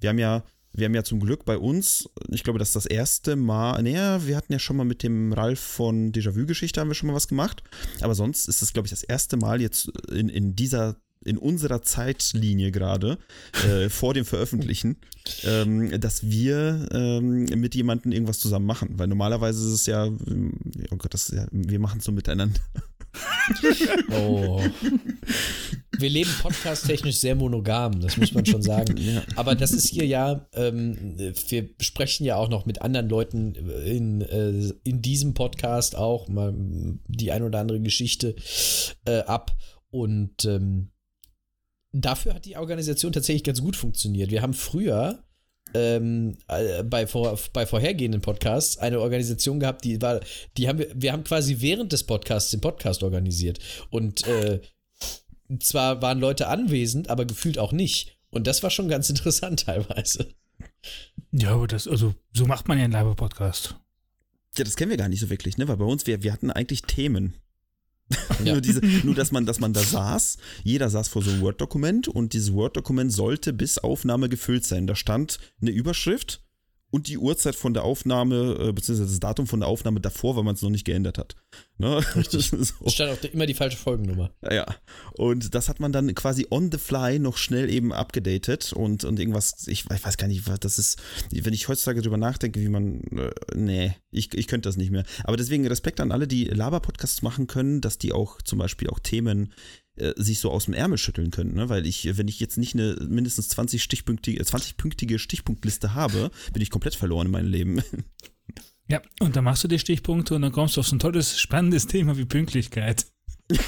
Wir 0.00 0.08
haben 0.10 0.18
ja, 0.18 0.42
wir 0.72 0.86
haben 0.86 0.94
ja 0.94 1.02
zum 1.02 1.20
Glück 1.20 1.44
bei 1.44 1.58
uns, 1.58 2.08
ich 2.28 2.44
glaube, 2.44 2.58
das 2.58 2.68
ist 2.68 2.76
das 2.76 2.86
erste 2.86 3.36
Mal, 3.36 3.82
naja, 3.82 4.26
wir 4.26 4.36
hatten 4.36 4.52
ja 4.52 4.58
schon 4.58 4.76
mal 4.76 4.84
mit 4.84 5.02
dem 5.02 5.32
Ralf 5.32 5.60
von 5.60 6.12
Déjà-vu-Geschichte 6.12 6.80
haben 6.80 6.88
wir 6.88 6.94
schon 6.94 7.08
mal 7.08 7.14
was 7.14 7.28
gemacht. 7.28 7.62
Aber 8.00 8.14
sonst 8.14 8.48
ist 8.48 8.62
es, 8.62 8.72
glaube 8.72 8.86
ich, 8.86 8.90
das 8.90 9.02
erste 9.02 9.36
Mal 9.36 9.60
jetzt 9.60 9.88
in, 10.10 10.28
in 10.28 10.54
dieser, 10.54 10.96
in 11.24 11.38
unserer 11.38 11.82
Zeitlinie 11.82 12.70
gerade, 12.70 13.18
äh, 13.68 13.88
vor 13.90 14.14
dem 14.14 14.24
Veröffentlichen, 14.24 14.96
ähm, 15.44 16.00
dass 16.00 16.30
wir 16.30 16.88
ähm, 16.92 17.44
mit 17.44 17.74
jemandem 17.74 18.12
irgendwas 18.12 18.38
zusammen 18.38 18.66
machen. 18.66 18.90
Weil 18.92 19.08
normalerweise 19.08 19.66
ist 19.66 19.74
es 19.74 19.86
ja, 19.86 20.06
oh 20.06 20.96
Gott, 20.96 21.14
das 21.14 21.28
ist 21.28 21.36
ja, 21.36 21.46
wir 21.50 21.80
machen 21.80 21.98
es 21.98 22.04
so 22.04 22.12
miteinander. 22.12 22.60
Oh. 24.10 24.60
Wir 25.98 26.08
leben 26.08 26.30
podcast-technisch 26.40 27.16
sehr 27.16 27.34
monogam, 27.34 28.00
das 28.00 28.16
muss 28.16 28.32
man 28.32 28.46
schon 28.46 28.62
sagen. 28.62 28.96
Ja. 28.96 29.22
Aber 29.36 29.54
das 29.54 29.72
ist 29.72 29.88
hier 29.88 30.06
ja, 30.06 30.46
ähm, 30.54 31.16
wir 31.48 31.68
sprechen 31.80 32.24
ja 32.24 32.36
auch 32.36 32.48
noch 32.48 32.64
mit 32.64 32.80
anderen 32.80 33.08
Leuten 33.08 33.54
in, 33.54 34.22
äh, 34.22 34.72
in 34.84 35.02
diesem 35.02 35.34
Podcast 35.34 35.96
auch 35.96 36.28
mal 36.28 36.54
die 37.06 37.32
ein 37.32 37.42
oder 37.42 37.60
andere 37.60 37.80
Geschichte 37.80 38.34
äh, 39.04 39.20
ab. 39.20 39.54
Und 39.90 40.44
ähm, 40.46 40.90
dafür 41.92 42.34
hat 42.34 42.46
die 42.46 42.56
Organisation 42.56 43.12
tatsächlich 43.12 43.44
ganz 43.44 43.60
gut 43.60 43.76
funktioniert. 43.76 44.30
Wir 44.30 44.42
haben 44.42 44.54
früher 44.54 45.24
ähm, 45.74 46.36
äh, 46.48 46.82
bei, 46.82 47.06
vor, 47.06 47.38
bei 47.52 47.66
vorhergehenden 47.66 48.20
Podcasts 48.20 48.78
eine 48.78 49.00
Organisation 49.00 49.60
gehabt, 49.60 49.84
die 49.84 50.00
war, 50.00 50.20
die 50.56 50.68
haben 50.68 50.78
wir, 50.78 50.90
wir 50.94 51.12
haben 51.12 51.24
quasi 51.24 51.60
während 51.60 51.92
des 51.92 52.04
Podcasts 52.04 52.50
den 52.50 52.60
Podcast 52.60 53.02
organisiert. 53.02 53.58
Und 53.90 54.26
äh, 54.26 54.60
zwar 55.58 56.00
waren 56.02 56.20
Leute 56.20 56.48
anwesend, 56.48 57.10
aber 57.10 57.24
gefühlt 57.24 57.58
auch 57.58 57.72
nicht. 57.72 58.18
Und 58.30 58.46
das 58.46 58.62
war 58.62 58.70
schon 58.70 58.88
ganz 58.88 59.08
interessant 59.10 59.66
teilweise. 59.66 60.28
ja, 61.32 61.52
aber 61.54 61.66
das, 61.66 61.88
also 61.88 62.14
so 62.32 62.46
macht 62.46 62.68
man 62.68 62.78
ja 62.78 62.84
einen 62.84 62.92
Live-Podcast. 62.92 63.76
Ja, 64.56 64.64
das 64.64 64.76
kennen 64.76 64.90
wir 64.90 64.98
gar 64.98 65.08
nicht 65.08 65.20
so 65.20 65.30
wirklich, 65.30 65.58
ne? 65.58 65.68
Weil 65.68 65.76
bei 65.76 65.84
uns, 65.84 66.06
wir, 66.06 66.22
wir 66.22 66.32
hatten 66.32 66.50
eigentlich 66.50 66.82
Themen. 66.82 67.34
Ja. 68.44 68.52
nur, 68.52 68.62
diese, 68.62 68.80
nur, 69.04 69.14
dass 69.14 69.32
man, 69.32 69.44
dass 69.44 69.60
man 69.60 69.74
da 69.74 69.80
saß, 69.80 70.38
jeder 70.64 70.88
saß 70.88 71.08
vor 71.08 71.22
so 71.22 71.30
einem 71.30 71.42
Word-Dokument 71.42 72.08
und 72.08 72.32
dieses 72.32 72.54
Word-Dokument 72.54 73.12
sollte 73.12 73.52
bis 73.52 73.76
Aufnahme 73.76 74.30
gefüllt 74.30 74.64
sein. 74.64 74.86
Da 74.86 74.94
stand 74.94 75.38
eine 75.60 75.70
Überschrift 75.70 76.40
und 76.90 77.08
die 77.08 77.18
Uhrzeit 77.18 77.54
von 77.54 77.74
der 77.74 77.84
Aufnahme, 77.84 78.56
äh, 78.58 78.72
beziehungsweise 78.72 79.10
das 79.10 79.20
Datum 79.20 79.46
von 79.46 79.60
der 79.60 79.68
Aufnahme 79.68 80.00
davor, 80.00 80.36
weil 80.36 80.44
man 80.44 80.54
es 80.54 80.62
noch 80.62 80.70
nicht 80.70 80.84
geändert 80.84 81.18
hat. 81.18 81.36
Ne? 81.78 82.00
Richtig. 82.16 82.50
so. 82.50 82.74
Es 82.84 82.92
stand 82.92 83.12
auch 83.12 83.32
immer 83.32 83.46
die 83.46 83.54
falsche 83.54 83.76
Folgennummer. 83.76 84.32
Ja, 84.50 84.66
und 85.14 85.54
das 85.54 85.68
hat 85.68 85.80
man 85.80 85.92
dann 85.92 86.14
quasi 86.14 86.46
on 86.50 86.70
the 86.70 86.78
fly 86.78 87.18
noch 87.18 87.36
schnell 87.36 87.70
eben 87.70 87.92
abgedatet 87.92 88.72
und, 88.72 89.04
und 89.04 89.18
irgendwas, 89.18 89.66
ich, 89.66 89.84
ich 89.90 90.04
weiß 90.04 90.16
gar 90.16 90.26
nicht, 90.26 90.46
was 90.46 90.60
das 90.60 90.78
ist, 90.78 91.00
wenn 91.30 91.54
ich 91.54 91.68
heutzutage 91.68 92.02
drüber 92.02 92.16
nachdenke, 92.16 92.60
wie 92.60 92.68
man, 92.68 93.02
äh, 93.16 93.30
nee, 93.54 93.94
ich, 94.10 94.34
ich 94.34 94.48
könnte 94.48 94.68
das 94.68 94.76
nicht 94.76 94.90
mehr. 94.90 95.04
Aber 95.24 95.36
deswegen 95.36 95.66
Respekt 95.66 96.00
an 96.00 96.12
alle, 96.12 96.26
die 96.26 96.44
Laber-Podcasts 96.44 97.22
machen 97.22 97.46
können, 97.46 97.80
dass 97.80 97.98
die 97.98 98.12
auch 98.12 98.42
zum 98.42 98.58
Beispiel 98.58 98.88
auch 98.88 98.98
Themen 98.98 99.52
äh, 100.00 100.14
sich 100.16 100.40
so 100.40 100.50
aus 100.50 100.64
dem 100.64 100.74
Ärmel 100.74 100.98
schütteln 100.98 101.30
können, 101.30 101.54
ne? 101.54 101.68
weil 101.68 101.86
ich, 101.86 102.16
wenn 102.16 102.28
ich 102.28 102.40
jetzt 102.40 102.58
nicht 102.58 102.74
eine 102.74 102.96
mindestens 103.08 103.48
20 103.50 103.82
stichpunktige, 103.82 104.42
20-pünktige 104.42 105.18
Stichpunktliste 105.18 105.94
habe, 105.94 106.30
bin 106.52 106.62
ich 106.62 106.70
komplett 106.70 106.94
verloren 106.94 107.26
in 107.26 107.32
meinem 107.32 107.50
Leben. 107.50 107.82
Ja, 108.88 109.00
und 109.20 109.36
dann 109.36 109.44
machst 109.44 109.62
du 109.62 109.68
die 109.68 109.78
Stichpunkte 109.78 110.34
und 110.34 110.42
dann 110.42 110.50
kommst 110.50 110.76
du 110.76 110.80
auf 110.80 110.88
so 110.88 110.96
ein 110.96 110.98
tolles, 110.98 111.38
spannendes 111.38 111.86
Thema 111.86 112.18
wie 112.18 112.24
Pünktlichkeit. 112.24 113.06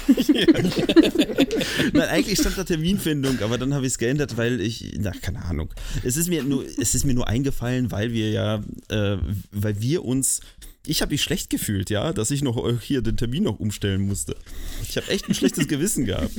Nein, 1.93 2.09
eigentlich 2.09 2.39
stand 2.39 2.57
da 2.57 2.63
Terminfindung, 2.63 3.39
aber 3.41 3.57
dann 3.57 3.73
habe 3.73 3.85
ich 3.85 3.93
es 3.93 3.97
geändert, 3.97 4.37
weil 4.37 4.59
ich, 4.61 4.95
na, 4.97 5.11
keine 5.11 5.43
Ahnung. 5.45 5.73
Es 6.03 6.17
ist 6.17 6.29
mir 6.29 6.43
nur, 6.43 6.65
es 6.65 6.95
ist 6.95 7.05
mir 7.05 7.13
nur 7.13 7.27
eingefallen, 7.27 7.91
weil 7.91 8.11
wir 8.13 8.31
ja, 8.31 8.63
äh, 8.89 9.17
weil 9.51 9.81
wir 9.81 10.03
uns, 10.05 10.41
ich 10.85 11.01
habe 11.01 11.11
mich 11.13 11.21
schlecht 11.23 11.49
gefühlt, 11.49 11.89
ja, 11.89 12.13
dass 12.13 12.31
ich 12.31 12.41
noch 12.41 12.57
äh, 12.67 12.77
hier 12.81 13.01
den 13.01 13.17
Termin 13.17 13.43
noch 13.43 13.59
umstellen 13.59 14.01
musste. 14.07 14.35
Ich 14.81 14.97
habe 14.97 15.07
echt 15.09 15.27
ein 15.29 15.33
schlechtes 15.35 15.67
Gewissen 15.67 16.05
gehabt. 16.05 16.31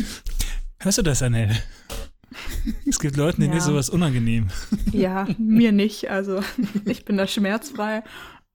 Hörst 0.80 0.98
du 0.98 1.02
das, 1.02 1.22
Anel? 1.22 1.50
Es 2.86 2.98
gibt 2.98 3.16
Leuten, 3.16 3.40
denen 3.40 3.52
Ja. 3.52 3.58
ist 3.58 3.66
sowas 3.66 3.88
unangenehm. 3.90 4.48
Ja, 4.92 5.28
mir 5.38 5.72
nicht. 5.72 6.10
Also 6.10 6.42
ich 6.84 7.04
bin 7.04 7.16
da 7.16 7.26
schmerzfrei. 7.26 8.02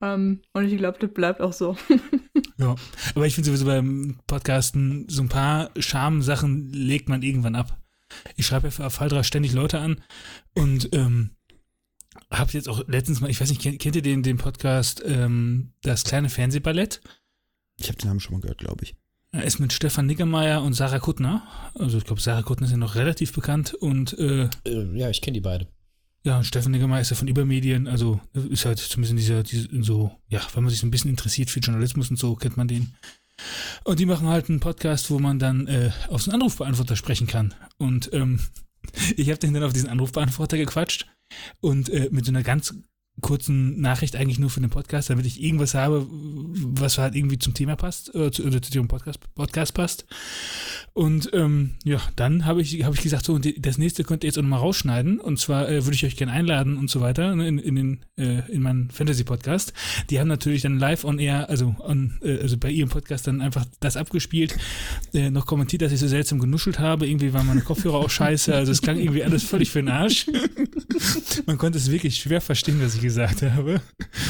Ähm, 0.01 0.41
und 0.53 0.65
ich 0.65 0.77
glaube, 0.77 0.97
das 0.99 1.13
bleibt 1.13 1.41
auch 1.41 1.53
so. 1.53 1.75
Ja. 2.57 2.75
Aber 3.15 3.25
ich 3.25 3.35
finde 3.35 3.47
sowieso 3.47 3.65
beim 3.65 4.19
Podcasten, 4.27 5.05
so 5.09 5.21
ein 5.21 5.29
paar 5.29 5.71
Schamsachen 5.77 6.71
legt 6.73 7.09
man 7.09 7.21
irgendwann 7.23 7.55
ab. 7.55 7.77
Ich 8.35 8.45
schreibe 8.45 8.67
ja 8.67 8.71
für 8.71 8.83
Afaldra 8.85 9.23
ständig 9.23 9.53
Leute 9.53 9.79
an 9.79 10.01
und 10.55 10.89
ähm, 10.93 11.31
habe 12.31 12.51
jetzt 12.53 12.69
auch 12.69 12.87
letztens 12.87 13.21
mal, 13.21 13.29
ich 13.29 13.39
weiß 13.41 13.49
nicht, 13.49 13.61
kennt, 13.61 13.79
kennt 13.79 13.95
ihr 13.95 14.01
den, 14.01 14.23
den 14.23 14.37
Podcast 14.37 15.01
ähm, 15.05 15.73
Das 15.81 16.03
kleine 16.03 16.29
Fernsehballett? 16.29 17.01
Ich 17.79 17.87
habe 17.87 17.97
den 17.97 18.07
Namen 18.07 18.19
schon 18.19 18.33
mal 18.33 18.41
gehört, 18.41 18.59
glaube 18.59 18.83
ich. 18.83 18.95
Er 19.31 19.43
ist 19.43 19.59
mit 19.59 19.73
Stefan 19.73 20.05
Niggemeier 20.07 20.63
und 20.63 20.73
Sarah 20.73 20.99
Kuttner. 20.99 21.43
Also 21.75 21.97
ich 21.99 22.03
glaube, 22.03 22.21
Sarah 22.21 22.41
Kuttner 22.41 22.65
ist 22.65 22.71
ja 22.71 22.77
noch 22.77 22.95
relativ 22.95 23.31
bekannt 23.33 23.73
und 23.73 24.17
äh, 24.17 24.49
Äh, 24.65 24.97
ja, 24.97 25.09
ich 25.09 25.21
kenne 25.21 25.35
die 25.35 25.41
beide. 25.41 25.67
ja, 26.23 26.37
und 26.37 26.45
Stefan 26.45 26.71
Niggemeier 26.71 27.01
ist 27.01 27.11
ja 27.11 27.15
von 27.15 27.27
Übermedien, 27.27 27.87
also 27.87 28.19
ist 28.33 28.65
halt 28.65 28.79
zumindest 28.79 29.11
in 29.11 29.17
dieser, 29.17 29.43
diese, 29.43 29.83
so, 29.83 30.11
ja, 30.27 30.41
wenn 30.53 30.63
man 30.63 30.71
sich 30.71 30.79
so 30.79 30.87
ein 30.87 30.91
bisschen 30.91 31.09
interessiert 31.11 31.49
für 31.49 31.59
Journalismus 31.59 32.09
und 32.09 32.17
so, 32.17 32.35
kennt 32.35 32.57
man 32.57 32.67
den. 32.67 32.93
Und 33.85 33.99
die 33.99 34.05
machen 34.05 34.27
halt 34.27 34.49
einen 34.49 34.59
Podcast, 34.59 35.09
wo 35.11 35.19
man 35.19 35.39
dann 35.39 35.67
äh, 35.67 35.91
auf 36.09 36.21
so 36.21 36.31
einen 36.31 36.41
Anrufbeantworter 36.41 36.95
sprechen 36.95 37.27
kann. 37.27 37.53
Und 37.77 38.09
ähm, 38.13 38.39
ich 39.15 39.29
habe 39.29 39.39
den 39.39 39.53
dann 39.53 39.63
auf 39.63 39.73
diesen 39.73 39.89
Anrufbeantworter 39.89 40.57
gequatscht 40.57 41.07
und 41.61 41.89
äh, 41.89 42.09
mit 42.11 42.25
so 42.25 42.31
einer 42.31 42.43
ganz 42.43 42.73
kurzen 43.21 43.79
Nachricht 43.81 44.15
eigentlich 44.15 44.39
nur 44.39 44.49
für 44.49 44.61
den 44.61 44.69
Podcast, 44.69 45.09
damit 45.09 45.25
ich 45.25 45.41
irgendwas 45.41 45.73
habe, 45.73 46.05
was 46.09 46.97
halt 46.97 47.15
irgendwie 47.15 47.39
zum 47.39 47.53
Thema 47.53 47.75
passt, 47.75 48.13
äh, 48.15 48.31
zu, 48.31 48.43
oder 48.43 48.61
zu 48.61 48.71
dem 48.71 48.87
Podcast, 48.87 49.19
Podcast 49.35 49.73
passt. 49.73 50.05
Und 50.93 51.29
ähm, 51.33 51.75
ja, 51.83 52.01
dann 52.15 52.45
habe 52.45 52.61
ich, 52.61 52.83
hab 52.83 52.93
ich 52.93 53.01
gesagt, 53.01 53.25
so, 53.25 53.37
das 53.37 53.77
nächste 53.77 54.03
könnt 54.03 54.23
ihr 54.23 54.27
jetzt 54.27 54.37
auch 54.37 54.43
nochmal 54.43 54.59
rausschneiden. 54.59 55.19
Und 55.19 55.39
zwar 55.39 55.69
äh, 55.69 55.85
würde 55.85 55.95
ich 55.95 56.05
euch 56.05 56.17
gerne 56.17 56.31
einladen 56.31 56.77
und 56.77 56.89
so 56.89 57.01
weiter 57.01 57.35
ne, 57.35 57.47
in, 57.47 57.59
in, 57.59 57.75
den, 57.75 58.05
äh, 58.17 58.51
in 58.51 58.61
meinen 58.61 58.89
Fantasy-Podcast. 58.89 59.73
Die 60.09 60.19
haben 60.19 60.27
natürlich 60.27 60.61
dann 60.61 60.79
live 60.79 61.05
on 61.05 61.19
air, 61.19 61.49
also, 61.49 61.75
on, 61.79 62.17
äh, 62.21 62.39
also 62.39 62.57
bei 62.57 62.69
ihrem 62.71 62.89
Podcast 62.89 63.27
dann 63.27 63.41
einfach 63.41 63.65
das 63.79 63.97
abgespielt, 63.97 64.57
äh, 65.13 65.29
noch 65.29 65.45
kommentiert, 65.45 65.81
dass 65.81 65.91
ich 65.91 65.99
so 65.99 66.07
seltsam 66.07 66.39
genuschelt 66.39 66.79
habe. 66.79 67.07
Irgendwie 67.07 67.33
waren 67.33 67.47
meine 67.47 67.61
Kopfhörer 67.61 67.97
auch 67.97 68.09
scheiße. 68.09 68.53
Also 68.53 68.71
es 68.71 68.81
klang 68.81 68.97
irgendwie 68.97 69.23
alles 69.23 69.43
völlig 69.43 69.69
für 69.71 69.79
den 69.79 69.89
Arsch. 69.89 70.27
Man 71.45 71.57
konnte 71.57 71.77
es 71.77 71.91
wirklich 71.91 72.17
schwer 72.17 72.41
verstehen, 72.41 72.79
was 72.81 72.95
ich 72.95 73.01
gesagt 73.01 73.08
habe. 73.17 73.81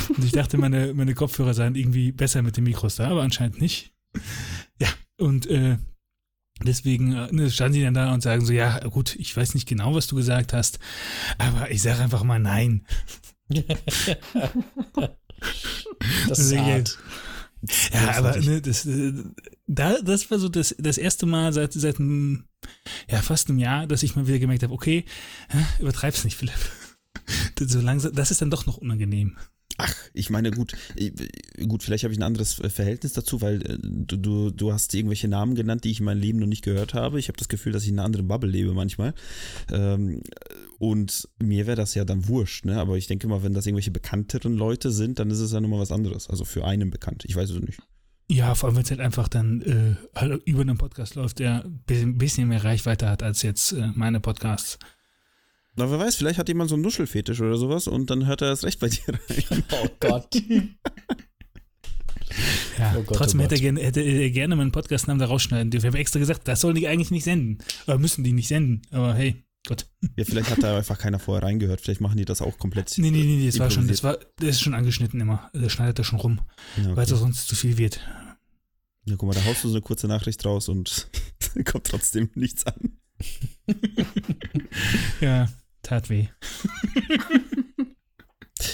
Und 0.10 0.24
ich 0.24 0.32
dachte, 0.32 0.58
meine, 0.58 0.94
meine 0.94 1.14
Kopfhörer 1.14 1.54
seien 1.54 1.76
irgendwie 1.76 2.12
besser 2.12 2.42
mit 2.42 2.58
den 2.58 2.64
Mikros 2.64 2.96
da, 2.96 3.10
aber 3.10 3.22
anscheinend 3.22 3.62
nicht. 3.62 3.94
Ja, 4.80 4.88
und 5.18 5.48
äh, 5.48 5.78
deswegen 6.64 7.14
äh, 7.14 7.32
ne, 7.32 7.50
standen 7.50 7.74
sie 7.74 7.84
dann 7.84 7.94
da 7.94 8.14
und 8.14 8.22
sagen 8.22 8.46
so, 8.46 8.54
ja 8.54 8.80
gut, 8.88 9.16
ich 9.16 9.36
weiß 9.36 9.54
nicht 9.54 9.68
genau, 9.68 9.94
was 9.96 10.08
du 10.08 10.16
gesagt 10.16 10.54
hast, 10.54 10.80
aber 11.38 11.72
ich 11.72 11.82
sage 11.82 12.02
einfach 12.02 12.24
mal 12.24 12.40
nein. 12.40 12.86
Das 16.28 16.40
ist 16.40 16.58
hart. 16.58 16.98
Ja, 17.92 18.18
aber 18.18 18.38
ne, 18.38 18.62
das, 18.62 18.86
äh, 18.86 19.14
da, 19.68 20.02
das 20.02 20.32
war 20.32 20.40
so 20.40 20.50
das, 20.50 20.76
das 20.78 20.98
erste 20.98 21.26
Mal 21.26 21.52
seit, 21.52 21.74
seit 21.74 22.00
einem, 22.00 22.46
ja, 23.10 23.22
fast 23.22 23.50
einem 23.50 23.60
Jahr, 23.60 23.86
dass 23.88 24.04
ich 24.04 24.16
mal 24.16 24.28
wieder 24.28 24.40
gemerkt 24.40 24.64
habe, 24.64 24.74
okay, 24.74 25.06
übertreib's 25.80 26.24
nicht, 26.24 26.38
Philipp. 26.38 26.56
Das, 27.60 27.72
so 27.72 27.82
langsam, 27.82 28.14
das 28.14 28.32
ist 28.32 28.42
dann 28.42 28.50
doch 28.50 28.66
noch 28.66 28.78
unangenehm. 28.78 29.38
Ach, 29.82 29.96
ich 30.14 30.30
meine, 30.30 30.52
gut, 30.52 30.74
äh, 30.98 31.12
gut, 31.66 31.84
vielleicht 31.84 32.04
habe 32.04 32.14
ich 32.14 32.20
ein 32.20 32.24
anderes 32.24 32.60
äh, 32.60 32.70
Verhältnis 32.70 33.14
dazu, 33.14 33.42
weil 33.42 33.62
äh, 33.62 33.78
du, 33.82 34.18
du, 34.18 34.52
du 34.52 34.74
hast 34.74 34.94
irgendwelche 34.94 35.30
Namen 35.30 35.56
genannt, 35.56 35.86
die 35.86 35.92
ich 35.92 36.00
in 36.00 36.06
meinem 36.06 36.20
Leben 36.20 36.40
noch 36.40 36.48
nicht 36.48 36.66
gehört 36.66 36.94
habe. 36.94 37.18
Ich 37.18 37.30
habe 37.30 37.38
das 37.38 37.48
Gefühl, 37.48 37.72
dass 37.72 37.84
ich 37.84 37.90
in 37.90 37.96
einer 37.98 38.06
anderen 38.06 38.28
Bubble 38.28 38.50
lebe 38.50 38.74
manchmal. 38.74 39.14
Ähm, 39.72 40.22
und 40.80 41.30
mir 41.42 41.66
wäre 41.66 41.78
das 41.78 41.96
ja 41.96 42.04
dann 42.04 42.28
wurscht, 42.28 42.66
ne? 42.66 42.78
Aber 42.78 42.98
ich 42.98 43.08
denke 43.08 43.28
mal, 43.30 43.42
wenn 43.42 43.54
das 43.54 43.66
irgendwelche 43.66 43.92
bekannteren 43.92 44.54
Leute 44.54 44.92
sind, 44.92 45.20
dann 45.20 45.32
ist 45.32 45.40
es 45.40 45.54
ja 45.54 45.62
nochmal 45.62 45.80
was 45.80 45.94
anderes. 45.94 46.30
Also 46.30 46.44
für 46.44 46.66
einen 46.66 46.90
bekannt. 46.90 47.24
Ich 47.26 47.36
weiß 47.36 47.50
es 47.50 47.62
nicht. 47.62 47.80
Ja, 48.30 48.54
vor 48.56 48.68
allem, 48.68 48.76
wenn 48.76 48.84
es 48.84 48.92
halt 48.92 49.00
einfach 49.00 49.28
dann 49.28 49.62
äh, 49.62 49.96
halt 50.14 50.44
über 50.46 50.62
einen 50.62 50.78
Podcast 50.78 51.16
läuft, 51.16 51.40
der 51.40 51.64
ein 51.64 51.84
bisschen, 51.88 52.18
bisschen 52.18 52.48
mehr 52.50 52.64
Reichweite 52.64 53.10
hat 53.10 53.24
als 53.24 53.44
jetzt 53.44 53.72
äh, 53.72 53.88
meine 53.96 54.20
Podcasts. 54.20 54.78
Na, 55.76 55.90
wer 55.90 56.00
weiß, 56.00 56.16
vielleicht 56.16 56.40
hat 56.40 56.48
jemand 56.50 56.70
so 56.70 56.76
einen 56.76 56.84
Nuschelfetisch 56.84 57.40
oder 57.42 57.58
sowas 57.58 57.88
und 57.88 58.10
dann 58.10 58.26
hört 58.26 58.42
er 58.42 58.50
erst 58.50 58.64
recht 58.66 58.80
bei 58.80 58.90
dir 58.90 59.02
rein. 59.08 59.64
Oh 59.72 59.88
Gott. 60.00 60.36
Ja, 62.78 62.96
Oh 62.98 63.04
Gott, 63.04 63.18
trotzdem 63.18 63.40
oh 63.40 63.44
hätte, 63.44 63.56
er 63.56 63.62
gerne, 63.62 63.82
hätte 63.82 64.02
er 64.02 64.30
gerne 64.30 64.56
meinen 64.56 64.72
Podcastnamen 64.72 65.20
da 65.20 65.26
rausschneiden 65.26 65.72
dürfen. 65.72 65.86
Ich 65.86 65.92
habe 65.92 65.98
extra 66.00 66.20
gesagt, 66.20 66.48
das 66.48 66.62
sollen 66.62 66.76
die 66.76 66.88
eigentlich 66.88 67.12
nicht 67.12 67.24
senden. 67.24 67.58
Oder 67.88 67.98
müssen 67.98 68.24
die 68.24 68.34
nicht 68.34 68.48
senden. 68.48 68.82
Aber 68.92 69.14
hey, 69.16 69.44
Gott. 69.68 69.88
Ja, 70.16 70.24
vielleicht 70.26 70.50
hat 70.50 70.64
da 70.64 70.78
einfach 70.78 70.98
keiner 70.98 71.20
vorher 71.20 71.44
reingehört. 71.44 71.82
Vielleicht 71.82 72.02
machen 72.02 72.18
die 72.18 72.26
das 72.26 72.42
auch 72.42 72.58
komplett. 72.58 72.94
Nee, 72.98 73.12
nee, 73.12 73.24
nee, 73.24 73.46
das 73.46 73.60
war 73.60 73.70
schon, 73.72 73.88
das 73.88 74.04
war, 74.04 74.18
das 74.38 74.50
ist 74.50 74.62
schon 74.62 74.74
angeschnitten 74.76 75.20
immer. 75.20 75.50
Der 75.54 75.70
schneidet 75.70 76.00
da 76.00 76.04
schon 76.04 76.20
rum, 76.20 76.40
Ja, 76.78 76.96
weil 76.96 77.04
es 77.04 77.12
okay. 77.12 77.20
auch 77.20 77.24
sonst 77.24 77.48
zu 77.48 77.56
viel 77.56 77.78
wird. 77.78 78.00
ja, 79.06 79.16
guck 79.18 79.28
mal, 79.28 79.34
da 79.36 79.44
haust 79.46 79.64
du 79.64 79.70
so 79.70 79.76
eine 79.76 79.82
kurze 79.82 80.08
Nachricht 80.08 80.46
raus 80.46 80.70
und 80.70 81.10
kommt 81.66 81.86
trotzdem 81.88 82.30
nichts 82.36 82.66
an. 82.66 82.98
Ja, 85.22 85.48
tat 85.84 86.10
weh. 86.10 86.28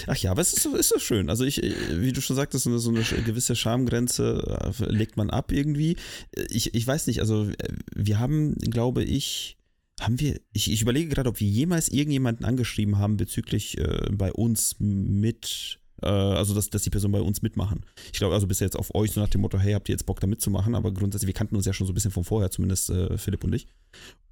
Ach 0.08 0.16
ja, 0.16 0.32
aber 0.32 0.42
es 0.42 0.52
ist, 0.52 0.62
so- 0.64 0.74
ist 0.74 0.88
so 0.88 0.98
schön. 0.98 1.30
Also 1.30 1.44
ich, 1.44 1.58
wie 1.62 2.12
du 2.12 2.20
schon 2.20 2.34
sagtest, 2.36 2.64
so 2.64 2.70
eine, 2.70 2.78
so 2.80 2.90
eine 2.90 3.02
gewisse 3.24 3.54
Schamgrenze 3.54 4.72
äh, 4.80 4.84
legt 4.92 5.16
man 5.16 5.30
ab 5.30 5.52
irgendwie. 5.52 5.96
Äh, 6.32 6.46
Ich, 6.50 6.74
ich 6.74 6.86
weiß 6.86 7.06
nicht, 7.06 7.20
also 7.20 7.48
äh, 7.48 7.54
wir 7.94 8.18
haben, 8.18 8.54
glaube 8.56 9.04
ich, 9.04 9.56
haben 10.00 10.18
wir, 10.20 10.40
ich, 10.52 10.70
ich 10.70 10.82
überlege 10.82 11.08
gerade, 11.08 11.28
ob 11.30 11.40
wir 11.40 11.48
jemals 11.48 11.88
irgendjemanden 11.88 12.44
angeschrieben 12.44 12.98
haben 12.98 13.16
bezüglich 13.16 13.78
äh, 13.78 14.08
bei 14.12 14.32
uns 14.32 14.76
mit, 14.78 15.78
äh, 16.02 16.06
also 16.08 16.54
dass, 16.54 16.68
dass 16.70 16.82
die 16.82 16.90
Person 16.90 17.12
bei 17.12 17.20
uns 17.20 17.42
mitmachen. 17.42 17.86
Ich 18.12 18.18
glaube, 18.18 18.34
also 18.34 18.46
bis 18.48 18.60
jetzt 18.60 18.76
auf 18.76 18.94
euch 18.94 19.12
so 19.12 19.20
nach 19.20 19.30
dem 19.30 19.40
Motto, 19.40 19.58
hey, 19.58 19.72
habt 19.74 19.88
ihr 19.88 19.92
jetzt 19.94 20.04
Bock 20.06 20.18
da 20.20 20.26
mitzumachen? 20.26 20.74
Aber 20.74 20.92
grundsätzlich, 20.92 21.28
wir 21.28 21.34
kannten 21.34 21.56
uns 21.56 21.64
ja 21.66 21.72
schon 21.72 21.86
so 21.86 21.92
ein 21.92 21.94
bisschen 21.94 22.10
von 22.10 22.24
vorher, 22.24 22.50
zumindest 22.50 22.90
äh, 22.90 23.16
Philipp 23.18 23.44
und 23.44 23.54
ich. 23.54 23.68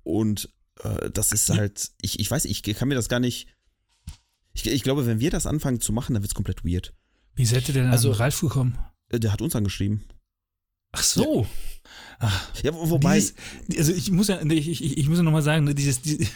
Und 0.05 0.51
äh, 0.83 1.11
das 1.11 1.33
ist 1.33 1.51
halt, 1.51 1.91
ich, 2.01 2.21
ich 2.21 2.31
weiß, 2.31 2.45
ich 2.45 2.63
kann 2.63 2.87
mir 2.89 2.95
das 2.95 3.09
gar 3.09 3.19
nicht. 3.21 3.49
Ich, 4.53 4.65
ich 4.67 4.83
glaube, 4.85 5.05
wenn 5.07 5.19
wir 5.19 5.31
das 5.33 5.47
anfangen 5.47 5.81
zu 5.81 5.93
machen, 5.93 6.15
dann 6.15 6.23
wird 6.23 6.31
es 6.31 6.35
komplett 6.37 6.65
weird. 6.65 6.95
Wie 7.35 7.45
seid 7.47 7.67
ihr 7.69 7.75
denn 7.75 7.91
Also- 7.91 8.13
an 8.13 8.19
Ralf 8.19 8.41
gekommen? 8.41 8.79
Äh, 9.11 9.19
Der 9.19 9.33
hat 9.33 9.43
uns 9.43 9.57
angeschrieben. 9.57 10.05
Ach 10.93 11.03
so. 11.03 11.45
Ach, 12.21 12.51
Ja, 12.63 12.73
wo- 12.73 12.89
wobei. 12.91 13.17
dieses, 13.17 13.35
also 13.77 13.93
ich 13.93 14.13
muss 14.13 14.29
ja, 14.29 14.41
ich, 14.43 14.69
ich, 14.69 14.97
ich 14.97 15.09
muss 15.09 15.17
ja 15.19 15.25
nochmal 15.25 15.43
sagen, 15.43 15.65
ne, 15.65 15.75
dieses, 15.75 16.01
dieses 16.03 16.29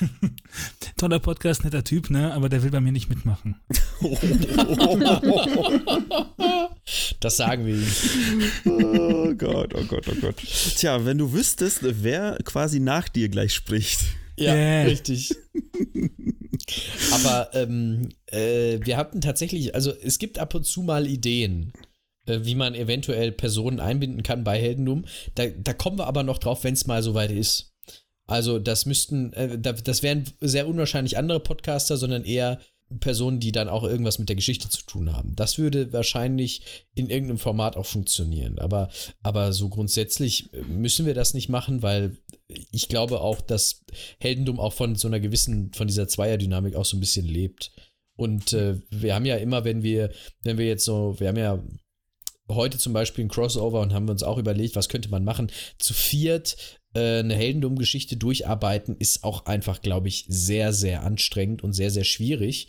toller 0.97 1.21
Podcast, 1.21 1.63
netter 1.63 1.85
Typ, 1.85 2.11
ne, 2.11 2.33
aber 2.35 2.49
der 2.49 2.65
will 2.65 2.73
bei 2.73 2.81
mir 2.81 2.91
nicht 2.91 3.09
mitmachen. 3.09 3.61
Das 7.21 7.37
sagen 7.37 7.67
wir 7.67 7.75
ihm. 7.75 7.87
oh 8.67 9.35
Gott, 9.35 9.75
oh 9.75 9.85
Gott, 9.85 10.07
oh 10.09 10.15
Gott. 10.21 10.37
Tja, 10.77 11.05
wenn 11.05 11.19
du 11.19 11.33
wüsstest, 11.33 11.81
wer 11.83 12.39
quasi 12.45 12.81
nach 12.81 13.09
dir 13.09 13.29
gleich 13.29 13.55
spricht. 13.55 14.01
Ja, 14.37 14.55
Yeah. 14.55 14.83
richtig. 14.85 15.35
Aber 17.13 17.51
ähm, 17.55 18.11
äh, 18.27 18.79
wir 18.83 18.97
hatten 18.97 19.21
tatsächlich, 19.21 19.75
also 19.75 19.93
es 20.03 20.19
gibt 20.19 20.39
ab 20.39 20.55
und 20.55 20.65
zu 20.65 20.83
mal 20.83 21.07
Ideen, 21.07 21.73
äh, 22.27 22.41
wie 22.43 22.55
man 22.55 22.75
eventuell 22.75 23.33
Personen 23.33 23.81
einbinden 23.81 24.23
kann 24.23 24.45
bei 24.45 24.61
Heldendum. 24.61 25.05
Da, 25.35 25.47
da 25.47 25.73
kommen 25.73 25.99
wir 25.99 26.07
aber 26.07 26.23
noch 26.23 26.39
drauf, 26.39 26.63
wenn 26.65 26.75
es 26.75 26.87
mal 26.87 27.03
soweit 27.03 27.31
ist. 27.31 27.73
Also 28.27 28.59
das 28.59 28.87
müssten, 28.87 29.33
äh, 29.33 29.59
da, 29.59 29.73
das 29.73 30.03
wären 30.03 30.25
sehr 30.41 30.69
unwahrscheinlich 30.69 31.17
andere 31.17 31.41
Podcaster, 31.41 31.97
sondern 31.97 32.25
eher 32.25 32.61
Personen, 33.01 33.39
die 33.39 33.53
dann 33.53 33.69
auch 33.69 33.85
irgendwas 33.85 34.19
mit 34.19 34.29
der 34.29 34.37
Geschichte 34.37 34.69
zu 34.69 34.85
tun 34.85 35.13
haben. 35.13 35.35
Das 35.37 35.59
würde 35.59 35.93
wahrscheinlich 35.93 36.63
in 36.95 37.11
irgendeinem 37.11 37.39
Format 37.39 37.77
auch 37.77 37.87
funktionieren. 37.87 38.59
Aber, 38.59 38.89
aber 39.23 39.53
so 39.53 39.69
grundsätzlich 39.69 40.53
äh, 40.55 40.63
müssen 40.63 41.07
wir 41.07 41.15
das 41.15 41.35
nicht 41.35 41.49
machen, 41.49 41.83
weil 41.83 42.17
ich 42.71 42.89
glaube 42.89 43.21
auch, 43.21 43.41
dass 43.41 43.85
Heldendum 44.19 44.59
auch 44.59 44.73
von 44.73 44.97
so 44.97 45.09
einer 45.09 45.21
gewissen, 45.21 45.73
von 45.75 45.87
dieser 45.87 46.09
Zweierdynamik 46.09 46.75
auch 46.77 46.87
so 46.87 46.97
ein 46.97 47.01
bisschen 47.01 47.27
lebt. 47.27 47.73
Und 48.17 48.53
äh, 48.53 48.81
wir 48.91 49.15
haben 49.15 49.27
ja 49.27 49.37
immer, 49.37 49.65
wenn 49.65 49.83
wir, 49.83 50.11
wenn 50.43 50.59
wir 50.59 50.67
jetzt 50.67 50.85
so, 50.85 51.15
wir 51.19 51.29
haben 51.29 51.39
ja 51.39 51.63
heute 52.51 52.79
zum 52.79 52.93
Beispiel 52.93 53.25
ein 53.25 53.29
Crossover 53.29 53.81
und 53.81 53.93
haben 53.93 54.09
uns 54.09 54.23
auch 54.23 54.39
überlegt, 54.39 54.77
was 54.77 54.89
könnte 54.89 55.11
man 55.11 55.25
machen. 55.25 55.53
Zu 55.79 55.95
viert 55.95 56.57
äh, 56.95 57.19
eine 57.19 57.35
Heldendum-Geschichte 57.35 58.17
durcharbeiten 58.17 58.97
ist 58.97 59.25
auch 59.25 59.47
einfach, 59.47 59.81
glaube 59.81 60.09
ich, 60.09 60.25
sehr, 60.29 60.73
sehr 60.73 61.03
anstrengend 61.03 61.63
und 61.63 61.73
sehr, 61.73 61.91
sehr 61.91 62.05
schwierig. 62.05 62.69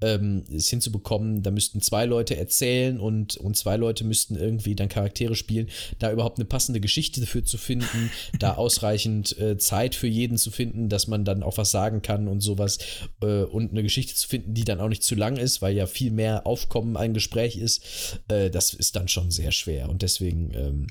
Ähm, 0.00 0.44
es 0.52 0.68
hinzubekommen, 0.68 1.42
da 1.42 1.52
müssten 1.52 1.80
zwei 1.80 2.04
Leute 2.04 2.36
erzählen 2.36 2.98
und, 2.98 3.36
und 3.36 3.56
zwei 3.56 3.76
Leute 3.76 4.04
müssten 4.04 4.34
irgendwie 4.34 4.74
dann 4.74 4.88
Charaktere 4.88 5.36
spielen, 5.36 5.70
da 5.98 6.12
überhaupt 6.12 6.38
eine 6.38 6.44
passende 6.44 6.80
Geschichte 6.80 7.20
dafür 7.20 7.44
zu 7.44 7.58
finden, 7.58 8.10
da 8.38 8.54
ausreichend 8.54 9.38
äh, 9.38 9.56
Zeit 9.56 9.94
für 9.94 10.08
jeden 10.08 10.36
zu 10.36 10.50
finden, 10.50 10.88
dass 10.88 11.06
man 11.06 11.24
dann 11.24 11.44
auch 11.44 11.58
was 11.58 11.70
sagen 11.70 12.02
kann 12.02 12.26
und 12.26 12.40
sowas 12.40 12.78
äh, 13.22 13.44
und 13.44 13.70
eine 13.70 13.84
Geschichte 13.84 14.14
zu 14.14 14.28
finden, 14.28 14.52
die 14.52 14.64
dann 14.64 14.80
auch 14.80 14.88
nicht 14.88 15.04
zu 15.04 15.14
lang 15.14 15.36
ist, 15.36 15.62
weil 15.62 15.76
ja 15.76 15.86
viel 15.86 16.10
mehr 16.10 16.44
Aufkommen 16.44 16.96
ein 16.96 17.14
Gespräch 17.14 17.56
ist, 17.56 18.20
äh, 18.28 18.50
das 18.50 18.74
ist 18.74 18.96
dann 18.96 19.06
schon 19.06 19.30
sehr 19.30 19.52
schwer 19.52 19.88
und 19.88 20.02
deswegen 20.02 20.50
ähm, 20.54 20.86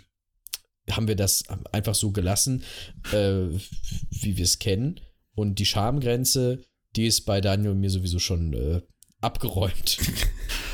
haben 0.92 1.08
wir 1.08 1.16
das 1.16 1.44
einfach 1.72 1.96
so 1.96 2.12
gelassen, 2.12 2.64
äh, 3.12 3.48
wie 4.10 4.38
wir 4.38 4.44
es 4.44 4.60
kennen. 4.60 5.00
Und 5.36 5.60
die 5.60 5.66
Schamgrenze, 5.66 6.62
die 6.96 7.08
ist 7.08 7.22
bei 7.22 7.42
Daniel 7.42 7.72
und 7.72 7.80
mir 7.80 7.90
sowieso 7.90 8.20
schon 8.20 8.54
äh, 8.54 8.82
abgeräumt. 9.22 9.98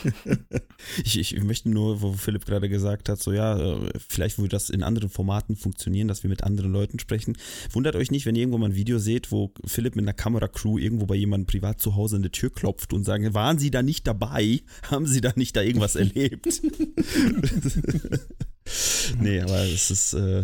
ich, 1.03 1.17
ich 1.17 1.43
möchte 1.43 1.69
nur, 1.69 2.01
wo 2.01 2.13
Philipp 2.13 2.45
gerade 2.45 2.67
gesagt 2.67 3.07
hat, 3.07 3.21
so 3.21 3.31
ja, 3.31 3.57
äh, 3.57 3.89
vielleicht 4.07 4.37
würde 4.37 4.49
das 4.49 4.69
in 4.69 4.83
anderen 4.83 5.09
Formaten 5.09 5.55
funktionieren, 5.55 6.07
dass 6.07 6.23
wir 6.23 6.29
mit 6.29 6.43
anderen 6.43 6.71
Leuten 6.71 6.99
sprechen. 6.99 7.37
Wundert 7.71 7.95
euch 7.95 8.11
nicht, 8.11 8.25
wenn 8.25 8.35
ihr 8.35 8.41
irgendwo 8.41 8.57
mal 8.57 8.69
ein 8.69 8.75
Video 8.75 8.97
seht, 8.97 9.31
wo 9.31 9.53
Philipp 9.65 9.95
mit 9.95 10.03
einer 10.03 10.13
Kameracrew 10.13 10.77
irgendwo 10.77 11.05
bei 11.05 11.15
jemandem 11.15 11.47
privat 11.47 11.79
zu 11.79 11.95
Hause 11.95 12.17
an 12.17 12.23
die 12.23 12.31
Tür 12.31 12.51
klopft 12.51 12.91
und 12.91 13.03
sagen, 13.03 13.33
waren 13.33 13.59
Sie 13.59 13.71
da 13.71 13.83
nicht 13.83 14.07
dabei? 14.07 14.61
Haben 14.83 15.05
Sie 15.05 15.21
da 15.21 15.31
nicht 15.35 15.55
da 15.55 15.61
irgendwas 15.61 15.95
erlebt? 15.95 16.47
nee, 19.17 19.41
aber 19.41 19.59
es 19.61 19.91
ist, 19.91 20.13
äh, 20.13 20.43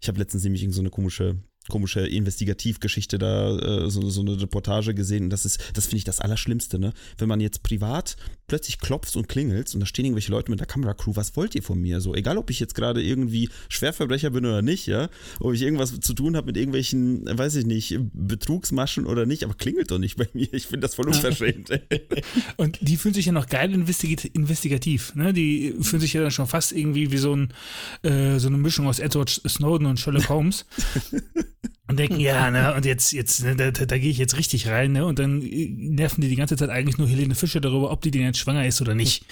ich 0.00 0.08
habe 0.08 0.18
letztens 0.18 0.44
nämlich 0.44 0.66
so 0.72 0.80
eine 0.80 0.90
komische 0.90 1.36
komische 1.68 2.00
Investigativgeschichte 2.00 3.18
da, 3.18 3.56
äh, 3.58 3.90
so, 3.90 4.08
so, 4.10 4.20
eine 4.20 4.40
Reportage 4.40 4.94
gesehen. 4.94 5.24
Und 5.24 5.30
das 5.30 5.44
ist, 5.44 5.60
das 5.72 5.86
finde 5.86 5.98
ich 5.98 6.04
das 6.04 6.20
Allerschlimmste, 6.20 6.78
ne? 6.78 6.92
Wenn 7.18 7.28
man 7.28 7.40
jetzt 7.40 7.62
privat 7.62 8.16
plötzlich 8.46 8.78
klopft 8.78 9.16
und 9.16 9.28
klingelt 9.28 9.72
und 9.72 9.80
da 9.80 9.86
stehen 9.86 10.04
irgendwelche 10.04 10.30
Leute 10.30 10.50
mit 10.50 10.60
der 10.60 10.66
Kameracrew, 10.66 11.16
was 11.16 11.36
wollt 11.36 11.54
ihr 11.54 11.62
von 11.62 11.80
mir? 11.80 12.00
So, 12.00 12.14
egal 12.14 12.36
ob 12.36 12.50
ich 12.50 12.60
jetzt 12.60 12.74
gerade 12.74 13.02
irgendwie 13.02 13.48
Schwerverbrecher 13.70 14.30
bin 14.30 14.44
oder 14.44 14.60
nicht, 14.60 14.86
ja, 14.86 15.08
ob 15.40 15.54
ich 15.54 15.62
irgendwas 15.62 15.98
zu 16.00 16.12
tun 16.12 16.36
habe 16.36 16.46
mit 16.46 16.56
irgendwelchen, 16.56 17.24
weiß 17.26 17.56
ich 17.56 17.64
nicht, 17.64 17.98
Betrugsmaschen 18.12 19.06
oder 19.06 19.24
nicht, 19.24 19.44
aber 19.44 19.54
klingelt 19.54 19.90
doch 19.90 19.98
nicht 19.98 20.16
bei 20.16 20.28
mir. 20.34 20.52
Ich 20.52 20.66
finde 20.66 20.80
das 20.80 20.94
voll 20.94 21.08
unverschämt. 21.08 21.70
und 22.58 22.78
die 22.82 22.96
fühlen 22.98 23.14
sich 23.14 23.26
ja 23.26 23.32
noch 23.32 23.46
geil 23.46 23.72
investigativ, 23.72 25.14
ne? 25.14 25.32
Die 25.32 25.74
fühlen 25.80 26.00
sich 26.00 26.12
ja 26.12 26.20
dann 26.20 26.30
schon 26.30 26.46
fast 26.46 26.72
irgendwie 26.72 27.10
wie 27.10 27.18
so, 27.18 27.34
ein, 27.34 27.54
äh, 28.02 28.38
so 28.38 28.48
eine 28.48 28.58
Mischung 28.58 28.86
aus 28.86 28.98
Edward 28.98 29.30
Snowden 29.48 29.86
und 29.86 29.98
Sherlock 29.98 30.28
Holmes. 30.28 30.66
und 31.88 31.98
denken, 31.98 32.20
ja, 32.20 32.50
ne, 32.50 32.74
und 32.74 32.84
jetzt, 32.84 33.12
jetzt, 33.12 33.42
ne, 33.44 33.56
da, 33.56 33.70
da, 33.70 33.86
da 33.86 33.98
gehe 33.98 34.10
ich 34.10 34.18
jetzt 34.18 34.36
richtig 34.36 34.68
rein, 34.68 34.92
ne, 34.92 35.04
und 35.04 35.18
dann 35.18 35.42
äh, 35.42 35.68
nerven 35.70 36.20
die 36.20 36.28
die 36.28 36.36
ganze 36.36 36.56
Zeit 36.56 36.70
eigentlich 36.70 36.98
nur 36.98 37.08
Helene 37.08 37.34
Fischer 37.34 37.60
darüber, 37.60 37.90
ob 37.90 38.00
die 38.02 38.10
denn 38.10 38.22
jetzt 38.22 38.38
schwanger 38.38 38.66
ist 38.66 38.80
oder 38.80 38.94
nicht. 38.94 39.24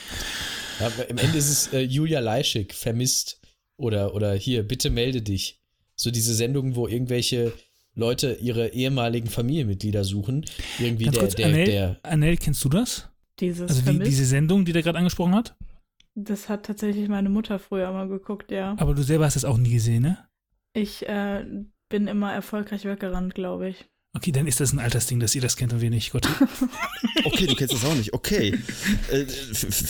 Ja, 0.81 0.89
Im 1.09 1.19
Ende 1.19 1.39
ist 1.39 1.49
es 1.49 1.73
äh, 1.73 1.81
Julia 1.81 2.21
Leischig, 2.21 2.75
vermisst. 2.75 3.41
Oder, 3.77 4.15
oder 4.15 4.35
hier, 4.35 4.63
bitte 4.63 4.91
melde 4.91 5.23
dich. 5.23 5.61
So 5.97 6.11
diese 6.11 6.35
Sendungen, 6.35 6.77
wo 6.77 6.87
irgendwelche 6.87 7.53
Leute 7.95 8.39
ihre 8.41 8.69
ehemaligen 8.69 9.29
Familienmitglieder 9.29 10.05
suchen. 10.05 10.45
Irgendwie 10.79 11.05
Ganz 11.05 11.17
der, 11.17 11.23
kurz, 11.23 11.35
der, 11.35 11.47
Annel, 11.47 11.65
der. 11.65 12.01
Annel, 12.03 12.37
kennst 12.37 12.65
du 12.65 12.69
das? 12.69 13.09
Dieses 13.41 13.69
Also 13.71 13.91
die, 13.91 13.99
diese 13.99 14.25
Sendung, 14.25 14.65
die 14.65 14.73
der 14.73 14.83
gerade 14.83 14.99
angesprochen 14.99 15.35
hat? 15.35 15.57
das 16.15 16.49
hat 16.49 16.67
tatsächlich 16.67 17.09
meine 17.09 17.29
Mutter 17.29 17.59
früher 17.59 17.91
mal 17.93 18.09
geguckt, 18.09 18.51
ja. 18.51 18.77
Aber 18.79 18.95
du 18.95 19.03
selber 19.03 19.25
hast 19.25 19.37
das 19.37 19.45
auch 19.45 19.57
nie 19.57 19.73
gesehen, 19.73 20.03
ne? 20.03 20.19
Ich 20.75 21.09
äh, 21.09 21.45
bin 21.93 22.09
immer 22.09 22.33
erfolgreich 22.33 22.85
weggerannt, 22.85 23.35
glaube 23.37 23.69
ich. 23.69 23.85
Okay, 24.15 24.31
dann 24.33 24.47
ist 24.47 24.61
das 24.61 24.73
ein 24.75 24.79
Altersding, 24.79 25.21
dass 25.21 25.35
ihr 25.35 25.41
das 25.41 25.57
kennt 25.57 25.73
und 25.73 25.81
wir 25.81 25.89
nicht. 25.91 26.11
Gott. 26.13 26.27
Okay, 27.25 27.47
du 27.47 27.55
kennst 27.55 27.73
das 27.73 27.85
auch 27.85 27.95
nicht. 27.95 28.13
Okay. 28.15 28.59
Äh, 29.13 29.27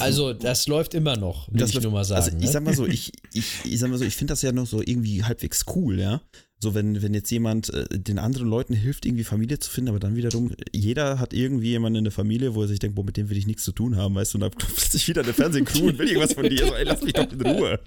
Also, 0.00 0.34
das 0.34 0.66
läuft 0.68 0.92
immer 0.92 1.16
noch, 1.16 1.50
will 1.50 1.60
das 1.60 1.70
ich 1.70 1.74
läuft- 1.76 1.84
nur 1.84 1.92
mal 1.92 2.04
sagen. 2.04 2.22
Also 2.22 2.36
ich 2.36 2.44
ne? 2.44 2.50
sag 2.50 2.62
mal 2.62 2.74
so, 2.74 2.86
ich, 2.86 3.10
ich, 3.32 3.46
ich 3.64 3.78
sag 3.78 3.88
mal 3.90 3.96
so, 3.98 4.04
ich 4.04 4.14
finde 4.14 4.32
das 4.32 4.42
ja 4.42 4.52
noch 4.52 4.66
so 4.66 4.82
irgendwie 4.84 5.24
halbwegs 5.24 5.64
cool, 5.74 5.98
ja. 5.98 6.20
So, 6.62 6.75
wenn, 6.75 7.03
wenn 7.03 7.12
jetzt 7.12 7.29
jemand 7.33 7.75
äh, 7.75 7.87
den 7.90 8.20
anderen 8.20 8.46
Leuten 8.46 8.72
hilft, 8.72 9.05
irgendwie 9.05 9.25
Familie 9.25 9.59
zu 9.59 9.68
finden, 9.68 9.88
aber 9.88 9.98
dann 9.98 10.14
wiederum, 10.14 10.53
jeder 10.72 11.18
hat 11.18 11.35
irgendwie 11.35 11.70
jemanden 11.70 11.98
in 11.98 12.05
der 12.05 12.12
Familie, 12.12 12.55
wo 12.55 12.62
er 12.62 12.68
sich 12.68 12.79
denkt, 12.79 12.94
boah, 12.94 13.05
mit 13.05 13.16
dem 13.16 13.31
will 13.31 13.37
ich 13.37 13.48
nichts 13.48 13.64
zu 13.64 13.72
tun 13.72 13.96
haben, 13.96 14.14
weißt 14.14 14.33
du, 14.33 14.37
und 14.37 14.42
dann 14.42 14.51
kommt 14.53 14.72
plötzlich 14.77 15.09
wieder 15.09 15.25
eine 15.25 15.33
Fernsehcrew 15.33 15.88
und 15.88 15.98
will 15.98 16.07
irgendwas 16.07 16.35
von 16.35 16.48
dir. 16.48 16.64
So, 16.64 16.72
ey, 16.72 16.85
lass 16.85 17.03
mich 17.03 17.14
doch 17.14 17.27
in 17.33 17.40
Ruhe. 17.40 17.81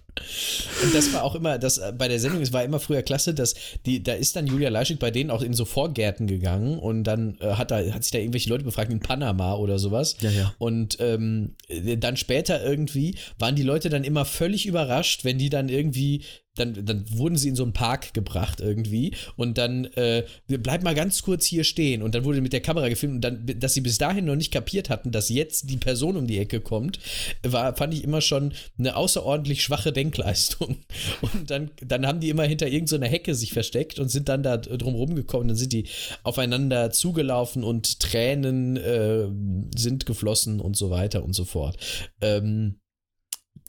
Und 0.84 0.94
das 0.94 1.14
war 1.14 1.24
auch 1.24 1.36
immer, 1.36 1.58
das 1.58 1.78
äh, 1.78 1.94
bei 1.98 2.10
der 2.10 2.20
Sendung, 2.20 2.42
es 2.42 2.52
war 2.52 2.66
immer 2.66 2.82
früher 2.82 3.02
klasse, 3.02 3.34
dass 3.34 3.56
die, 3.86 4.04
da 4.04 4.12
ist 4.12 4.36
dann 4.36 4.46
Julia 4.46 4.68
Leischig 4.68 5.00
bei 5.00 5.10
denen 5.10 5.32
auch 5.32 5.42
in 5.42 5.54
so 5.54 5.64
Vorgärten 5.64 6.28
gegangen 6.28 6.78
und 6.78 7.06
dann 7.06 7.38
äh, 7.40 7.54
hat, 7.54 7.72
da, 7.72 7.78
hat 7.78 8.04
sich 8.04 8.12
da 8.12 8.18
irgendwelche 8.18 8.50
Leute 8.50 8.66
befragt 8.66 8.92
in 8.92 9.00
Panama 9.00 9.54
oder 9.56 9.80
sowas. 9.80 10.18
Ja, 10.20 10.32
ja. 10.32 10.54
Und 10.58 10.98
ähm, 11.00 11.56
äh, 11.70 11.96
dann 11.96 12.18
später 12.18 12.62
irgendwie 12.62 13.16
waren 13.40 13.56
die 13.56 13.64
Leute 13.64 13.88
dann 13.88 14.04
immer 14.04 14.26
völlig 14.26 14.66
überrascht, 14.66 15.24
wenn 15.24 15.38
die 15.38 15.50
dann 15.50 15.70
irgendwie 15.70 16.24
dann, 16.56 16.86
dann 16.86 17.06
wurden 17.12 17.38
sie 17.38 17.50
in 17.50 17.56
so 17.56 17.64
einen 17.64 17.74
Park 17.74 18.14
gebracht 18.14 18.60
irgendwie 18.62 19.14
und 19.36 19.58
dann, 19.58 19.86
äh, 19.96 20.24
wir 20.48 20.62
bleiben 20.62 20.84
mal 20.84 20.96
ganz 20.96 21.22
kurz 21.22 21.46
hier 21.46 21.64
stehen 21.64 22.02
und 22.02 22.16
dann 22.16 22.24
wurde 22.24 22.42
mit 22.42 22.54
der 22.54 22.62
Kamera 22.62 22.90
gefilmt 22.90 23.16
und 23.16 23.22
dann, 23.22 23.46
dass 23.60 23.74
sie 23.74 23.82
bis 23.82 23.98
dahin 23.98 24.26
noch 24.26 24.36
nicht 24.36 24.52
kapiert 24.52 24.90
hatten, 24.90 25.12
dass 25.12 25.30
jetzt 25.30 25.70
die 25.70 25.78
Person 25.78 26.16
um 26.18 26.28
die 26.28 26.40
Ecke 26.40 26.62
kommt, 26.62 27.00
war, 27.44 27.76
fand 27.76 27.94
ich 27.94 28.04
immer 28.04 28.22
schon 28.22 28.54
eine 28.78 28.96
außerordentlich 28.96 29.62
schwache 29.62 29.92
Denkleistung. 29.92 30.78
Und 31.22 31.50
dann, 31.50 31.72
dann 31.86 32.06
haben 32.06 32.20
die 32.20 32.30
immer 32.30 32.44
hinter 32.44 32.68
irgendeiner 32.68 33.08
Hecke 33.08 33.36
sich 33.36 33.54
versteckt 33.54 34.00
und 34.00 34.10
sind 34.10 34.30
dann 34.30 34.44
da 34.44 34.58
drum 34.58 34.96
rumgekommen, 34.96 35.48
dann 35.48 35.58
sind 35.58 35.74
die 35.74 35.86
aufeinander 36.24 36.92
zugelaufen 36.92 37.64
und 37.64 38.00
Tränen 38.00 38.78
äh, 38.78 39.28
sind 39.76 40.06
geflossen 40.06 40.60
und 40.60 40.78
so 40.78 40.90
weiter 40.90 41.24
und 41.24 41.34
so 41.34 41.46
fort. 41.46 41.78
Ähm, 42.22 42.80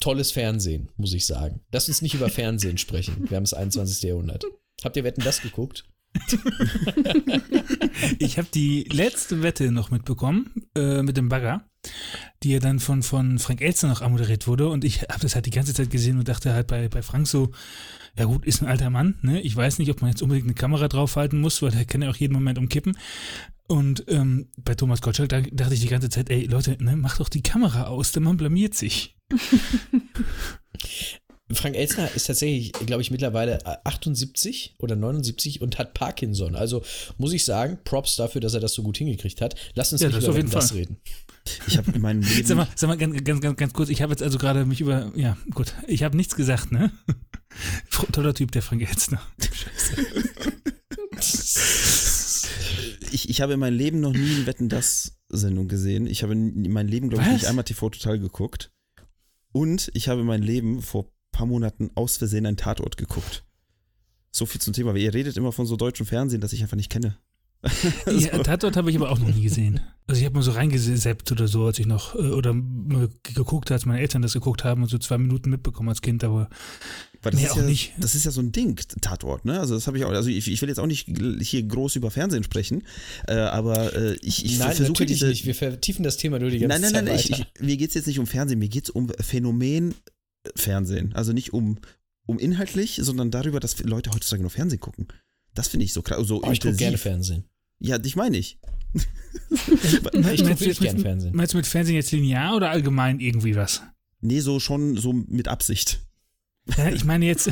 tolles 0.00 0.30
Fernsehen, 0.30 0.88
muss 0.96 1.12
ich 1.12 1.26
sagen. 1.26 1.60
Lass 1.72 1.88
uns 1.88 2.02
nicht 2.02 2.14
über 2.14 2.28
Fernsehen 2.28 2.78
sprechen. 2.78 3.28
Wir 3.28 3.36
haben 3.36 3.44
das 3.44 3.54
21. 3.54 4.02
Jahrhundert. 4.02 4.44
Habt 4.84 4.96
ihr 4.96 5.04
Wetten 5.04 5.22
das 5.22 5.40
geguckt? 5.40 5.84
Ich 8.18 8.38
habe 8.38 8.48
die 8.52 8.84
letzte 8.92 9.42
Wette 9.42 9.70
noch 9.72 9.90
mitbekommen 9.90 10.68
äh, 10.74 11.02
mit 11.02 11.16
dem 11.16 11.28
Bagger, 11.28 11.68
die 12.42 12.50
ja 12.50 12.58
dann 12.58 12.78
von, 12.78 13.02
von 13.02 13.38
Frank 13.38 13.60
Elster 13.60 13.88
noch 13.88 14.02
amoderiert 14.02 14.46
wurde. 14.46 14.68
Und 14.68 14.84
ich 14.84 15.02
habe 15.02 15.20
das 15.20 15.34
halt 15.34 15.46
die 15.46 15.50
ganze 15.50 15.74
Zeit 15.74 15.90
gesehen 15.90 16.18
und 16.18 16.28
dachte 16.28 16.52
halt 16.52 16.66
bei, 16.66 16.88
bei 16.88 17.02
Frank 17.02 17.26
so, 17.26 17.52
ja 18.18 18.24
gut, 18.24 18.46
ist 18.46 18.62
ein 18.62 18.68
alter 18.68 18.90
Mann, 18.90 19.16
ne? 19.22 19.40
Ich 19.42 19.54
weiß 19.54 19.78
nicht, 19.78 19.90
ob 19.90 20.00
man 20.00 20.10
jetzt 20.10 20.22
unbedingt 20.22 20.46
eine 20.46 20.54
Kamera 20.54 20.88
draufhalten 20.88 21.40
muss, 21.40 21.60
weil 21.62 21.70
der 21.70 21.84
kann 21.84 22.02
ja 22.02 22.10
auch 22.10 22.16
jeden 22.16 22.34
Moment 22.34 22.58
umkippen. 22.58 22.96
Und 23.68 24.04
ähm, 24.08 24.48
bei 24.58 24.74
Thomas 24.74 25.00
Gottschalk 25.02 25.28
da 25.28 25.40
dachte 25.40 25.74
ich 25.74 25.80
die 25.80 25.88
ganze 25.88 26.08
Zeit, 26.08 26.30
ey 26.30 26.46
Leute, 26.46 26.76
ne, 26.82 26.96
mach 26.96 27.18
doch 27.18 27.28
die 27.28 27.42
Kamera 27.42 27.84
aus, 27.88 28.12
der 28.12 28.22
Mann 28.22 28.36
blamiert 28.36 28.74
sich. 28.74 29.16
Frank 31.52 31.76
Elstner 31.76 32.10
ist 32.12 32.26
tatsächlich, 32.26 32.72
glaube 32.72 33.02
ich, 33.02 33.12
mittlerweile 33.12 33.64
78 33.86 34.74
oder 34.80 34.96
79 34.96 35.60
und 35.60 35.78
hat 35.78 35.94
Parkinson. 35.94 36.56
Also 36.56 36.82
muss 37.18 37.32
ich 37.32 37.44
sagen, 37.44 37.78
Props 37.84 38.16
dafür, 38.16 38.40
dass 38.40 38.54
er 38.54 38.60
das 38.60 38.72
so 38.72 38.82
gut 38.82 38.96
hingekriegt 38.96 39.40
hat. 39.40 39.54
Lass 39.74 39.92
uns 39.92 40.00
Ja, 40.02 40.08
nicht 40.08 40.16
das 40.16 40.24
über 40.24 40.32
auf 40.32 40.36
jeden 40.36 40.48
Wetten, 40.48 40.58
das 40.58 40.70
Fall. 40.70 40.78
reden. 40.78 40.96
Ich 41.68 41.78
habe 41.78 41.92
in 41.92 42.00
meinem 42.00 42.22
Leben. 42.22 42.44
Sag 42.46 42.56
mal, 42.56 42.66
sag 42.74 42.88
mal 42.88 42.96
ganz, 42.96 43.22
ganz, 43.22 43.40
ganz, 43.40 43.56
ganz 43.56 43.72
kurz, 43.72 43.90
ich 43.90 44.02
habe 44.02 44.10
jetzt 44.12 44.22
also 44.24 44.38
gerade 44.38 44.64
mich 44.64 44.80
über, 44.80 45.12
ja 45.14 45.36
gut, 45.54 45.74
ich 45.86 46.02
habe 46.02 46.16
nichts 46.16 46.34
gesagt, 46.34 46.72
ne? 46.72 46.90
Toller 48.12 48.34
Typ, 48.34 48.52
der 48.52 48.62
Frank 48.62 48.82
Elstner. 48.82 49.20
ich, 53.12 53.28
ich 53.28 53.40
habe 53.40 53.54
in 53.54 53.60
meinem 53.60 53.76
Leben 53.76 54.00
noch 54.00 54.12
nie 54.12 54.36
eine 54.36 54.46
Wetten 54.46 54.68
das 54.68 55.18
Sendung 55.28 55.68
gesehen. 55.68 56.06
Ich 56.06 56.22
habe 56.22 56.32
in 56.32 56.70
meinem 56.72 56.88
Leben, 56.88 57.08
glaube 57.08 57.24
ich, 57.24 57.28
Was? 57.28 57.34
nicht 57.34 57.46
einmal 57.46 57.64
TV 57.64 57.90
Total 57.90 58.18
geguckt. 58.18 58.72
Und 59.52 59.90
ich 59.94 60.08
habe 60.08 60.20
in 60.20 60.26
meinem 60.26 60.42
Leben 60.42 60.82
vor 60.82 61.04
ein 61.04 61.10
paar 61.32 61.46
Monaten 61.46 61.90
aus 61.94 62.16
Versehen 62.16 62.46
einen 62.46 62.56
Tatort 62.56 62.96
geguckt. 62.96 63.44
So 64.30 64.44
viel 64.44 64.60
zum 64.60 64.74
Thema. 64.74 64.92
Weil 64.92 65.00
ihr 65.00 65.14
redet 65.14 65.36
immer 65.36 65.52
von 65.52 65.66
so 65.66 65.76
deutschem 65.76 66.06
Fernsehen, 66.06 66.40
das 66.40 66.52
ich 66.52 66.62
einfach 66.62 66.76
nicht 66.76 66.90
kenne. 66.90 67.16
Ja, 68.06 68.38
Tatort 68.42 68.76
habe 68.76 68.90
ich 68.90 68.96
aber 68.96 69.10
auch 69.10 69.18
noch 69.18 69.34
nie 69.34 69.42
gesehen. 69.42 69.80
Also 70.06 70.20
ich 70.20 70.24
habe 70.24 70.36
mal 70.36 70.42
so 70.42 70.52
reingeseppt 70.52 71.32
oder 71.32 71.48
so, 71.48 71.64
als 71.64 71.78
ich 71.78 71.86
noch, 71.86 72.14
äh, 72.14 72.18
oder 72.18 72.52
mal 72.54 73.08
geguckt, 73.24 73.70
als 73.72 73.86
meine 73.86 74.00
Eltern 74.00 74.22
das 74.22 74.34
geguckt 74.34 74.62
haben 74.62 74.82
und 74.82 74.88
so 74.88 74.98
zwei 74.98 75.18
Minuten 75.18 75.50
mitbekommen 75.50 75.88
als 75.88 76.00
Kind, 76.00 76.22
aber 76.22 76.48
Weil 77.22 77.32
das 77.32 77.40
Nee, 77.40 77.46
ist 77.46 77.52
auch 77.52 77.56
ja, 77.56 77.62
nicht. 77.64 77.92
Das 77.98 78.14
ist 78.14 78.24
ja 78.24 78.30
so 78.30 78.40
ein 78.40 78.52
Ding, 78.52 78.76
Tatort, 79.00 79.44
ne? 79.44 79.58
Also 79.58 79.74
das 79.74 79.86
habe 79.88 79.98
ich 79.98 80.04
auch, 80.04 80.10
also 80.10 80.28
ich, 80.30 80.46
ich 80.48 80.62
will 80.62 80.68
jetzt 80.68 80.78
auch 80.78 80.86
nicht 80.86 81.08
hier 81.40 81.62
groß 81.64 81.96
über 81.96 82.12
Fernsehen 82.12 82.44
sprechen, 82.44 82.84
äh, 83.26 83.34
aber 83.34 83.96
äh, 83.96 84.14
ich, 84.22 84.44
ich 84.44 84.58
Nein, 84.58 84.68
versuche 84.68 84.92
natürlich 84.92 85.12
diese. 85.14 85.26
nicht. 85.28 85.44
Wir 85.44 85.54
vertiefen 85.56 86.04
das 86.04 86.16
Thema 86.18 86.38
nur 86.38 86.50
die 86.50 86.60
ganze 86.60 86.80
Nein, 86.80 86.92
nein, 86.92 87.04
nein, 87.04 87.18
Zeit 87.18 87.30
nein 87.30 87.40
ich, 87.40 87.52
ich, 87.56 87.66
mir 87.66 87.76
geht 87.76 87.88
es 87.88 87.94
jetzt 87.94 88.06
nicht 88.06 88.20
um 88.20 88.26
Fernsehen, 88.28 88.60
mir 88.60 88.68
geht 88.68 88.84
es 88.84 88.90
um 88.90 89.08
Phänomen 89.20 89.94
Fernsehen. 90.54 91.12
Also 91.14 91.32
nicht 91.32 91.52
um, 91.52 91.78
um 92.26 92.38
inhaltlich, 92.38 93.00
sondern 93.02 93.32
darüber, 93.32 93.58
dass 93.58 93.82
Leute 93.82 94.10
heutzutage 94.12 94.44
noch 94.44 94.52
Fernsehen 94.52 94.80
gucken. 94.80 95.08
Das 95.56 95.68
finde 95.68 95.84
ich 95.84 95.92
so 95.92 96.02
krass, 96.02 96.26
so 96.26 96.42
oh, 96.42 96.52
ich 96.52 96.60
gucke 96.60 96.76
gerne 96.76 96.98
Fernsehen. 96.98 97.44
Ja, 97.80 97.98
dich 97.98 98.16
meine 98.16 98.36
ich. 98.36 98.58
Ich 99.50 100.02
gucke 100.02 100.18
meinst, 100.18 100.40
du 100.40 100.48
wirklich 100.48 100.68
jetzt 100.68 100.80
gerne 100.80 100.94
mit, 100.94 101.02
Fernsehen. 101.06 101.36
meinst 101.36 101.52
du 101.52 101.58
mit 101.58 101.66
Fernsehen 101.66 101.94
jetzt 101.94 102.10
linear 102.10 102.56
oder 102.56 102.70
allgemein 102.70 103.20
irgendwie 103.20 103.54
was? 103.54 103.82
Nee, 104.20 104.40
so 104.40 104.60
schon 104.60 104.96
so 104.96 105.12
mit 105.12 105.46
Absicht. 105.46 106.00
Ja, 106.76 106.88
ich 106.88 107.04
meine 107.04 107.26
jetzt, 107.26 107.48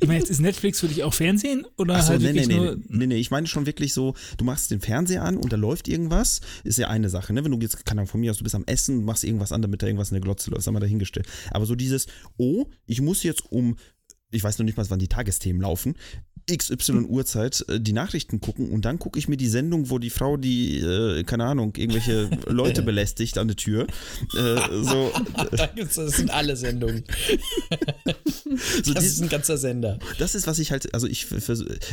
ich 0.00 0.06
meine 0.06 0.18
jetzt 0.18 0.30
ist 0.30 0.40
Netflix 0.40 0.80
für 0.80 0.88
dich 0.88 1.02
auch 1.02 1.12
Fernsehen 1.12 1.66
oder 1.76 1.96
Achso, 1.96 2.10
halt 2.10 2.22
nee, 2.22 2.28
nee, 2.28 2.34
wirklich 2.34 2.48
nee, 2.48 2.56
nur, 2.56 2.78
nee, 2.88 3.06
nee, 3.06 3.16
ich 3.16 3.30
meine 3.30 3.46
schon 3.46 3.66
wirklich 3.66 3.92
so, 3.92 4.14
du 4.38 4.44
machst 4.44 4.70
den 4.70 4.80
Fernseher 4.80 5.24
an 5.24 5.36
und 5.36 5.52
da 5.52 5.56
läuft 5.56 5.88
irgendwas, 5.88 6.40
ist 6.64 6.78
ja 6.78 6.88
eine 6.88 7.10
Sache, 7.10 7.34
ne? 7.34 7.44
Wenn 7.44 7.52
du 7.52 7.58
jetzt, 7.58 7.84
keine 7.84 8.00
Ahnung, 8.00 8.08
von 8.08 8.20
mir 8.20 8.30
aus, 8.30 8.38
du 8.38 8.44
bist 8.44 8.54
am 8.54 8.64
Essen, 8.64 9.04
machst 9.04 9.24
irgendwas 9.24 9.52
an, 9.52 9.60
damit 9.60 9.82
da 9.82 9.86
irgendwas 9.86 10.10
in 10.10 10.14
der 10.14 10.22
Glotze 10.22 10.50
läuft, 10.50 10.62
sag 10.62 10.72
mal 10.72 10.80
dahingestellt. 10.80 11.28
Aber 11.50 11.66
so 11.66 11.74
dieses, 11.74 12.06
oh, 12.38 12.66
ich 12.86 13.02
muss 13.02 13.22
jetzt 13.24 13.42
um, 13.52 13.76
ich 14.30 14.42
weiß 14.42 14.58
noch 14.58 14.64
nicht 14.64 14.78
mal, 14.78 14.88
wann 14.88 14.98
die 14.98 15.08
Tagesthemen 15.08 15.60
laufen, 15.60 15.96
XY 16.56 17.04
Uhrzeit 17.08 17.64
äh, 17.68 17.80
die 17.80 17.92
Nachrichten 17.92 18.40
gucken 18.40 18.70
und 18.70 18.84
dann 18.84 18.98
gucke 18.98 19.18
ich 19.18 19.28
mir 19.28 19.36
die 19.36 19.48
Sendung, 19.48 19.90
wo 19.90 19.98
die 19.98 20.10
Frau 20.10 20.36
die, 20.36 20.78
äh, 20.78 21.22
keine 21.24 21.44
Ahnung, 21.44 21.72
irgendwelche 21.76 22.28
Leute 22.46 22.82
belästigt 22.82 23.38
an 23.38 23.48
der 23.48 23.56
Tür. 23.56 23.86
Äh, 24.36 24.56
so, 24.82 25.10
das 25.76 25.94
sind 26.16 26.30
alle 26.30 26.56
Sendungen. 26.56 27.04
so 28.82 28.92
Das 28.94 29.02
die- 29.04 29.08
ist 29.10 29.22
ein 29.22 29.28
ganzer 29.28 29.56
Sender. 29.58 29.98
das 30.18 30.34
ist, 30.34 30.46
was 30.46 30.58
ich 30.58 30.70
halt, 30.72 30.92
also 30.94 31.06
ich, 31.06 31.26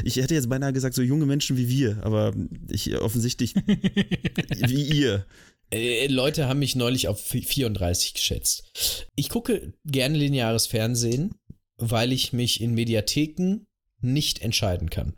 ich 0.04 0.16
hätte 0.18 0.34
jetzt 0.34 0.50
beinahe 0.50 0.74
gesagt, 0.74 0.96
so 0.96 1.02
junge 1.02 1.26
Menschen 1.26 1.58
wie 1.58 1.70
wir, 1.70 2.00
aber 2.04 2.34
ich 2.70 2.96
offensichtlich 2.98 3.54
wie 3.56 4.84
ihr. 4.84 5.26
Äh, 5.72 6.08
Leute 6.08 6.48
haben 6.48 6.60
mich 6.60 6.76
neulich 6.76 7.08
auf 7.08 7.20
34 7.22 8.14
geschätzt. 8.14 9.08
Ich 9.16 9.30
gucke 9.30 9.74
gerne 9.86 10.18
lineares 10.18 10.66
Fernsehen, 10.68 11.32
weil 11.78 12.12
ich 12.14 12.32
mich 12.34 12.62
in 12.62 12.74
Mediatheken 12.74 13.67
nicht 14.02 14.42
entscheiden 14.42 14.90
kann. 14.90 15.16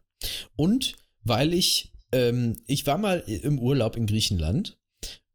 Und 0.55 0.95
weil 1.23 1.53
ich, 1.53 1.91
ähm, 2.11 2.61
ich 2.65 2.87
war 2.87 2.97
mal 2.97 3.19
im 3.19 3.59
Urlaub 3.59 3.95
in 3.95 4.05
Griechenland. 4.05 4.77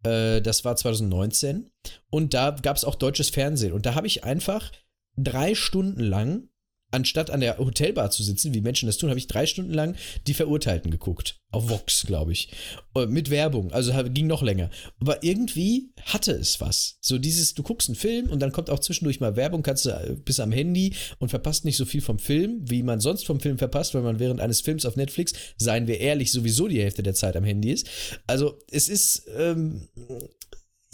Äh, 0.02 0.40
das 0.40 0.64
war 0.64 0.76
2019. 0.76 1.70
Und 2.10 2.34
da 2.34 2.50
gab 2.50 2.76
es 2.76 2.84
auch 2.84 2.94
deutsches 2.94 3.30
Fernsehen. 3.30 3.72
Und 3.72 3.86
da 3.86 3.94
habe 3.94 4.06
ich 4.06 4.24
einfach 4.24 4.72
drei 5.16 5.54
Stunden 5.54 6.00
lang, 6.00 6.48
anstatt 6.94 7.30
an 7.30 7.40
der 7.40 7.58
Hotelbar 7.58 8.10
zu 8.10 8.22
sitzen, 8.22 8.54
wie 8.54 8.60
Menschen 8.60 8.86
das 8.86 8.96
tun, 8.96 9.10
habe 9.10 9.18
ich 9.18 9.26
drei 9.26 9.46
Stunden 9.46 9.74
lang 9.74 9.96
die 10.26 10.34
Verurteilten 10.34 10.90
geguckt. 10.90 11.40
Auf 11.50 11.68
Vox, 11.68 12.04
glaube 12.06 12.32
ich. 12.32 12.48
Äh, 12.96 13.06
Mit 13.06 13.30
Werbung. 13.30 13.72
Also 13.72 13.92
ging 14.10 14.26
noch 14.26 14.42
länger. 14.42 14.70
Aber 15.00 15.22
irgendwie 15.22 15.92
hatte 16.04 16.32
es 16.32 16.60
was. 16.60 16.98
So 17.00 17.18
dieses, 17.18 17.54
du 17.54 17.62
guckst 17.62 17.88
einen 17.88 17.96
Film 17.96 18.28
und 18.28 18.40
dann 18.40 18.50
kommt 18.50 18.70
auch 18.70 18.80
zwischendurch 18.80 19.20
mal 19.20 19.36
Werbung, 19.36 19.62
kannst 19.62 19.86
du 19.86 19.90
äh, 19.90 20.16
bis 20.24 20.40
am 20.40 20.50
Handy 20.50 20.94
und 21.18 21.28
verpasst 21.28 21.64
nicht 21.64 21.76
so 21.76 21.84
viel 21.84 22.00
vom 22.00 22.18
Film, 22.18 22.62
wie 22.68 22.82
man 22.82 23.00
sonst 23.00 23.24
vom 23.24 23.38
Film 23.38 23.58
verpasst, 23.58 23.94
weil 23.94 24.02
man 24.02 24.18
während 24.18 24.40
eines 24.40 24.62
Films 24.62 24.84
auf 24.84 24.96
Netflix, 24.96 25.32
seien 25.56 25.86
wir 25.86 26.00
ehrlich, 26.00 26.32
sowieso 26.32 26.66
die 26.66 26.82
Hälfte 26.82 27.02
der 27.02 27.14
Zeit 27.14 27.36
am 27.36 27.44
Handy 27.44 27.70
ist. 27.70 27.88
Also 28.26 28.58
es 28.70 28.88
ist 28.88 29.28
ähm, 29.36 29.88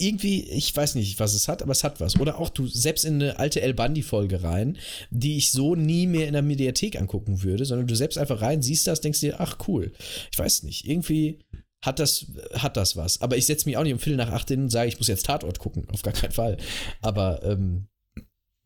irgendwie, 0.01 0.43
ich 0.49 0.75
weiß 0.75 0.95
nicht, 0.95 1.19
was 1.19 1.33
es 1.33 1.47
hat, 1.47 1.61
aber 1.61 1.71
es 1.71 1.83
hat 1.83 1.99
was. 1.99 2.19
Oder 2.19 2.39
auch 2.39 2.49
du 2.49 2.67
selbst 2.67 3.05
in 3.05 3.15
eine 3.15 3.39
alte 3.39 3.61
El 3.61 3.73
Bandi-Folge 3.73 4.43
rein, 4.43 4.77
die 5.09 5.37
ich 5.37 5.51
so 5.51 5.75
nie 5.75 6.07
mehr 6.07 6.27
in 6.27 6.33
der 6.33 6.41
Mediathek 6.41 6.99
angucken 6.99 7.43
würde, 7.43 7.65
sondern 7.65 7.87
du 7.87 7.95
selbst 7.95 8.17
einfach 8.17 8.41
rein, 8.41 8.61
siehst 8.61 8.87
das, 8.87 9.01
denkst 9.01 9.19
dir, 9.19 9.39
ach 9.39 9.57
cool. 9.67 9.91
Ich 10.31 10.39
weiß 10.39 10.63
nicht, 10.63 10.87
irgendwie 10.87 11.39
hat 11.81 11.99
das, 11.99 12.25
hat 12.53 12.77
das 12.77 12.95
was. 12.95 13.21
Aber 13.21 13.37
ich 13.37 13.45
setze 13.45 13.67
mich 13.67 13.77
auch 13.77 13.83
nicht 13.83 13.93
um 13.93 13.99
Viertel 13.99 14.17
nach 14.17 14.31
acht 14.31 14.47
hin 14.49 14.63
und 14.63 14.69
sage, 14.69 14.89
ich 14.89 14.97
muss 14.97 15.07
jetzt 15.07 15.25
Tatort 15.25 15.59
gucken. 15.59 15.87
Auf 15.89 16.01
gar 16.01 16.13
keinen 16.13 16.31
Fall. 16.31 16.57
Aber 17.01 17.43
ähm, 17.43 17.87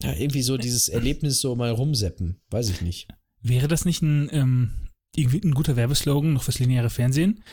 ja, 0.02 0.14
irgendwie 0.14 0.42
so 0.42 0.58
dieses 0.58 0.90
Erlebnis 0.90 1.40
so 1.40 1.56
mal 1.56 1.72
rumseppen. 1.72 2.42
Weiß 2.50 2.70
ich 2.70 2.82
nicht. 2.82 3.08
Wäre 3.42 3.68
das 3.68 3.86
nicht 3.86 4.02
ein, 4.02 4.30
ähm, 4.32 4.85
irgendwie 5.18 5.42
ein 5.44 5.54
guter 5.54 5.76
Werbeslogan 5.76 6.34
noch 6.34 6.44
fürs 6.44 6.60
lineare 6.60 6.90
Fernsehen? 6.90 7.44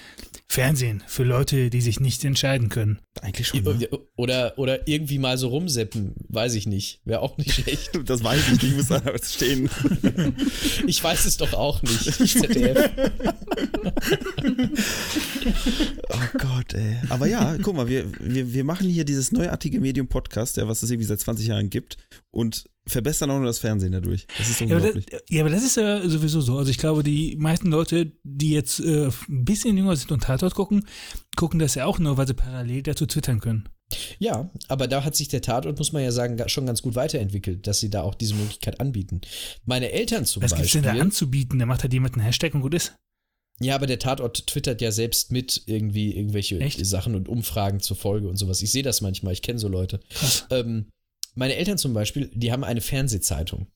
Fernsehen 0.48 1.02
für 1.06 1.24
Leute, 1.24 1.70
die 1.70 1.80
sich 1.80 1.98
nicht 1.98 2.24
entscheiden 2.24 2.68
können. 2.68 2.98
Eigentlich 3.22 3.48
schon. 3.48 3.62
Ne? 3.62 3.88
Oder, 4.16 4.58
oder 4.58 4.86
irgendwie 4.86 5.18
mal 5.18 5.38
so 5.38 5.48
rumseppen. 5.48 6.14
Weiß 6.28 6.54
ich 6.54 6.66
nicht. 6.66 7.00
Wäre 7.04 7.20
auch 7.20 7.38
nicht 7.38 7.52
schlecht. 7.52 7.90
Das 8.04 8.24
weiß 8.24 8.40
ich 8.40 8.52
nicht, 8.52 8.62
ich 8.64 8.76
muss 8.76 8.88
da 8.88 9.00
stehen. 9.22 9.70
Ich 10.86 11.02
weiß 11.02 11.24
es 11.24 11.36
doch 11.36 11.52
auch 11.54 11.82
nicht. 11.82 12.04
ZDF. 12.14 12.90
Oh 16.08 16.38
Gott, 16.38 16.74
ey. 16.74 16.98
Aber 17.08 17.26
ja, 17.26 17.56
guck 17.62 17.76
mal, 17.76 17.88
wir, 17.88 18.04
wir, 18.20 18.52
wir 18.52 18.64
machen 18.64 18.88
hier 18.88 19.04
dieses 19.04 19.32
neuartige 19.32 19.80
Medium-Podcast, 19.80 20.56
ja, 20.56 20.68
was 20.68 20.82
es 20.82 20.90
irgendwie 20.90 21.06
seit 21.06 21.20
20 21.20 21.46
Jahren 21.46 21.70
gibt 21.70 21.96
und 22.30 22.64
verbessern 22.86 23.30
auch 23.30 23.36
nur 23.38 23.46
das 23.46 23.58
Fernsehen 23.58 23.92
dadurch. 23.92 24.26
Das 24.38 24.48
ist 24.50 24.60
Ja 24.60 24.66
aber, 24.66 24.76
unglaublich. 24.76 25.06
das, 25.06 25.22
ja, 25.28 25.40
aber 25.42 25.50
das 25.50 25.62
ist 25.64 25.76
ja 25.76 26.08
sowieso 26.08 26.40
so. 26.40 26.58
Also 26.58 26.70
ich 26.70 26.78
glaube, 26.78 27.02
die 27.02 27.36
meisten 27.36 27.70
Leute, 27.70 28.12
die 28.24 28.50
jetzt 28.50 28.80
äh, 28.80 29.06
ein 29.28 29.44
bisschen 29.44 29.76
jünger 29.76 29.94
sind 29.96 30.10
und 30.12 30.22
Tatort 30.24 30.54
gucken, 30.54 30.86
gucken 31.36 31.58
das 31.60 31.74
ja 31.74 31.86
auch 31.86 31.98
nur, 31.98 32.16
weil 32.16 32.26
sie 32.26 32.34
parallel 32.34 32.82
dazu 32.82 33.06
twittern 33.06 33.40
können. 33.40 33.68
Ja, 34.18 34.50
aber 34.68 34.88
da 34.88 35.04
hat 35.04 35.14
sich 35.14 35.28
der 35.28 35.42
Tatort, 35.42 35.76
muss 35.78 35.92
man 35.92 36.02
ja 36.02 36.12
sagen, 36.12 36.42
schon 36.48 36.64
ganz 36.66 36.80
gut 36.80 36.94
weiterentwickelt, 36.94 37.66
dass 37.66 37.78
sie 37.80 37.90
da 37.90 38.00
auch 38.02 38.14
diese 38.14 38.34
Möglichkeit 38.34 38.80
anbieten. 38.80 39.20
Meine 39.66 39.90
Eltern 39.92 40.24
zum 40.24 40.42
Was 40.42 40.54
gibt's 40.54 40.72
denn 40.72 40.82
Beispiel. 40.82 40.98
da 40.98 41.04
anzubieten? 41.04 41.58
Da 41.58 41.66
macht 41.66 41.82
halt 41.82 41.92
jemand 41.92 42.14
einen 42.14 42.24
Hashtag 42.24 42.54
und 42.54 42.62
gut 42.62 42.72
ist. 42.74 42.94
Ja, 43.60 43.74
aber 43.74 43.86
der 43.86 43.98
Tatort 43.98 44.46
twittert 44.46 44.80
ja 44.80 44.90
selbst 44.90 45.30
mit 45.30 45.62
irgendwie 45.66 46.16
irgendwelche 46.16 46.58
Echt? 46.58 46.84
Sachen 46.86 47.14
und 47.14 47.28
Umfragen 47.28 47.80
zur 47.80 47.96
Folge 47.96 48.28
und 48.28 48.36
sowas. 48.36 48.62
Ich 48.62 48.70
sehe 48.72 48.82
das 48.82 49.02
manchmal, 49.02 49.34
ich 49.34 49.42
kenne 49.42 49.58
so 49.58 49.68
Leute. 49.68 50.00
Krass. 50.08 50.46
Ähm, 50.50 50.86
meine 51.34 51.56
Eltern 51.56 51.78
zum 51.78 51.94
Beispiel, 51.94 52.30
die 52.34 52.52
haben 52.52 52.64
eine 52.64 52.80
Fernsehzeitung. 52.80 53.66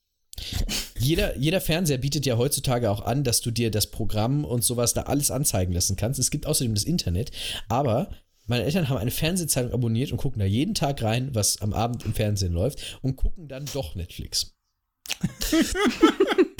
Jeder, 0.98 1.36
jeder 1.38 1.60
Fernseher 1.60 1.98
bietet 1.98 2.26
ja 2.26 2.36
heutzutage 2.36 2.90
auch 2.90 3.00
an, 3.00 3.24
dass 3.24 3.40
du 3.40 3.50
dir 3.50 3.70
das 3.70 3.90
Programm 3.90 4.44
und 4.44 4.64
sowas 4.64 4.92
da 4.92 5.02
alles 5.02 5.30
anzeigen 5.30 5.72
lassen 5.72 5.96
kannst. 5.96 6.20
Es 6.20 6.30
gibt 6.30 6.46
außerdem 6.46 6.74
das 6.74 6.84
Internet, 6.84 7.30
aber 7.68 8.10
meine 8.46 8.64
Eltern 8.64 8.88
haben 8.88 8.98
eine 8.98 9.10
Fernsehzeitung 9.10 9.72
abonniert 9.72 10.12
und 10.12 10.18
gucken 10.18 10.38
da 10.38 10.44
jeden 10.44 10.74
Tag 10.74 11.02
rein, 11.02 11.30
was 11.34 11.60
am 11.62 11.72
Abend 11.72 12.04
im 12.04 12.14
Fernsehen 12.14 12.52
läuft 12.52 12.98
und 13.02 13.16
gucken 13.16 13.48
dann 13.48 13.64
doch 13.72 13.94
Netflix. 13.94 14.54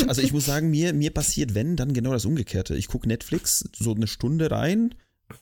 Also 0.09 0.23
ich 0.23 0.33
muss 0.33 0.47
sagen, 0.47 0.71
mir, 0.71 0.93
mir 0.93 1.11
passiert, 1.11 1.57
wenn, 1.57 1.75
dann 1.75 1.93
genau 1.93 2.13
das 2.13 2.27
Umgekehrte. 2.27 2.77
Ich 2.77 2.87
gucke 2.87 3.09
Netflix 3.09 3.69
so 3.77 3.93
eine 3.93 4.07
Stunde 4.07 4.53
rein 4.53 4.95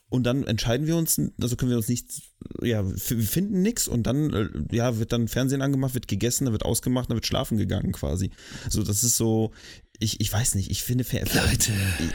und 0.09 0.23
dann 0.23 0.45
entscheiden 0.45 0.87
wir 0.87 0.95
uns, 0.95 1.19
also 1.39 1.55
können 1.55 1.71
wir 1.71 1.77
uns 1.77 1.87
nicht, 1.87 2.23
ja, 2.61 2.85
wir 2.87 2.97
finden 2.97 3.61
nichts 3.61 3.87
und 3.87 4.03
dann, 4.03 4.33
äh, 4.33 4.49
ja, 4.71 4.97
wird 4.97 5.11
dann 5.11 5.27
Fernsehen 5.27 5.61
angemacht, 5.61 5.93
wird 5.93 6.07
gegessen, 6.07 6.45
dann 6.45 6.53
wird 6.53 6.65
ausgemacht, 6.65 7.09
dann 7.09 7.17
wird 7.17 7.25
schlafen 7.25 7.57
gegangen 7.57 7.91
quasi. 7.91 8.31
So, 8.69 8.83
das 8.83 9.03
ist 9.03 9.17
so, 9.17 9.51
ich, 9.99 10.19
ich 10.19 10.31
weiß 10.31 10.55
nicht, 10.55 10.71
ich 10.71 10.83
finde, 10.83 11.05
Leute. 11.11 11.71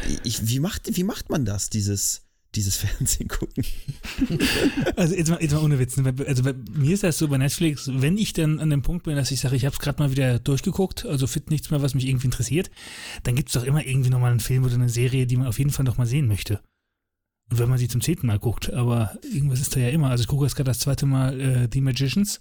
ich, 0.09 0.21
ich, 0.25 0.49
wie, 0.49 0.61
macht, 0.61 0.97
wie 0.97 1.05
macht 1.05 1.31
man 1.31 1.45
das, 1.45 1.71
dieses, 1.71 2.23
dieses 2.55 2.77
Fernsehen 2.79 3.29
gucken? 3.29 3.65
Also 4.97 5.15
jetzt 5.15 5.31
mal, 5.31 5.41
jetzt 5.41 5.53
mal 5.53 5.63
ohne 5.63 5.79
Witz. 5.79 5.97
ne? 5.97 6.15
Also 6.27 6.43
bei 6.43 6.55
mir 6.73 6.95
ist 6.95 7.03
das 7.03 7.19
so 7.19 7.29
bei 7.29 7.39
Netflix, 7.39 7.89
wenn 7.93 8.19
ich 8.19 8.33
dann 8.33 8.59
an 8.59 8.71
dem 8.71 8.83
Punkt 8.83 9.05
bin, 9.05 9.17
dass 9.17 9.31
ich 9.31 9.41
sage, 9.41 9.57
ich 9.57 9.65
habe 9.65 9.75
es 9.75 9.81
gerade 9.81 10.03
mal 10.03 10.11
wieder 10.11 10.39
durchgeguckt, 10.39 11.07
also 11.07 11.27
fit 11.27 11.51
nichts 11.51 11.71
mehr, 11.71 11.83
was 11.83 11.95
mich 11.95 12.07
irgendwie 12.07 12.27
interessiert, 12.27 12.71
dann 13.23 13.37
gibt 13.37 13.49
es 13.49 13.55
doch 13.55 13.65
immer 13.65 13.87
irgendwie 13.87 14.11
nochmal 14.11 14.31
einen 14.31 14.41
Film 14.41 14.65
oder 14.65 14.75
eine 14.75 14.89
Serie, 14.89 15.27
die 15.27 15.37
man 15.37 15.47
auf 15.47 15.59
jeden 15.59 15.71
Fall 15.71 15.85
noch 15.85 15.99
mal 15.99 16.07
sehen 16.07 16.27
möchte. 16.27 16.61
Wenn 17.51 17.69
man 17.69 17.79
sie 17.79 17.89
zum 17.89 18.01
zehnten 18.01 18.27
Mal 18.27 18.39
guckt, 18.39 18.73
aber 18.73 19.19
irgendwas 19.23 19.61
ist 19.61 19.75
da 19.75 19.81
ja 19.81 19.89
immer. 19.89 20.11
Also 20.11 20.23
ich 20.23 20.29
gucke 20.29 20.45
jetzt 20.45 20.55
gerade 20.55 20.71
das 20.71 20.79
zweite 20.79 21.07
Mal 21.07 21.41
äh, 21.41 21.69
The 21.73 21.81
Magicians 21.81 22.41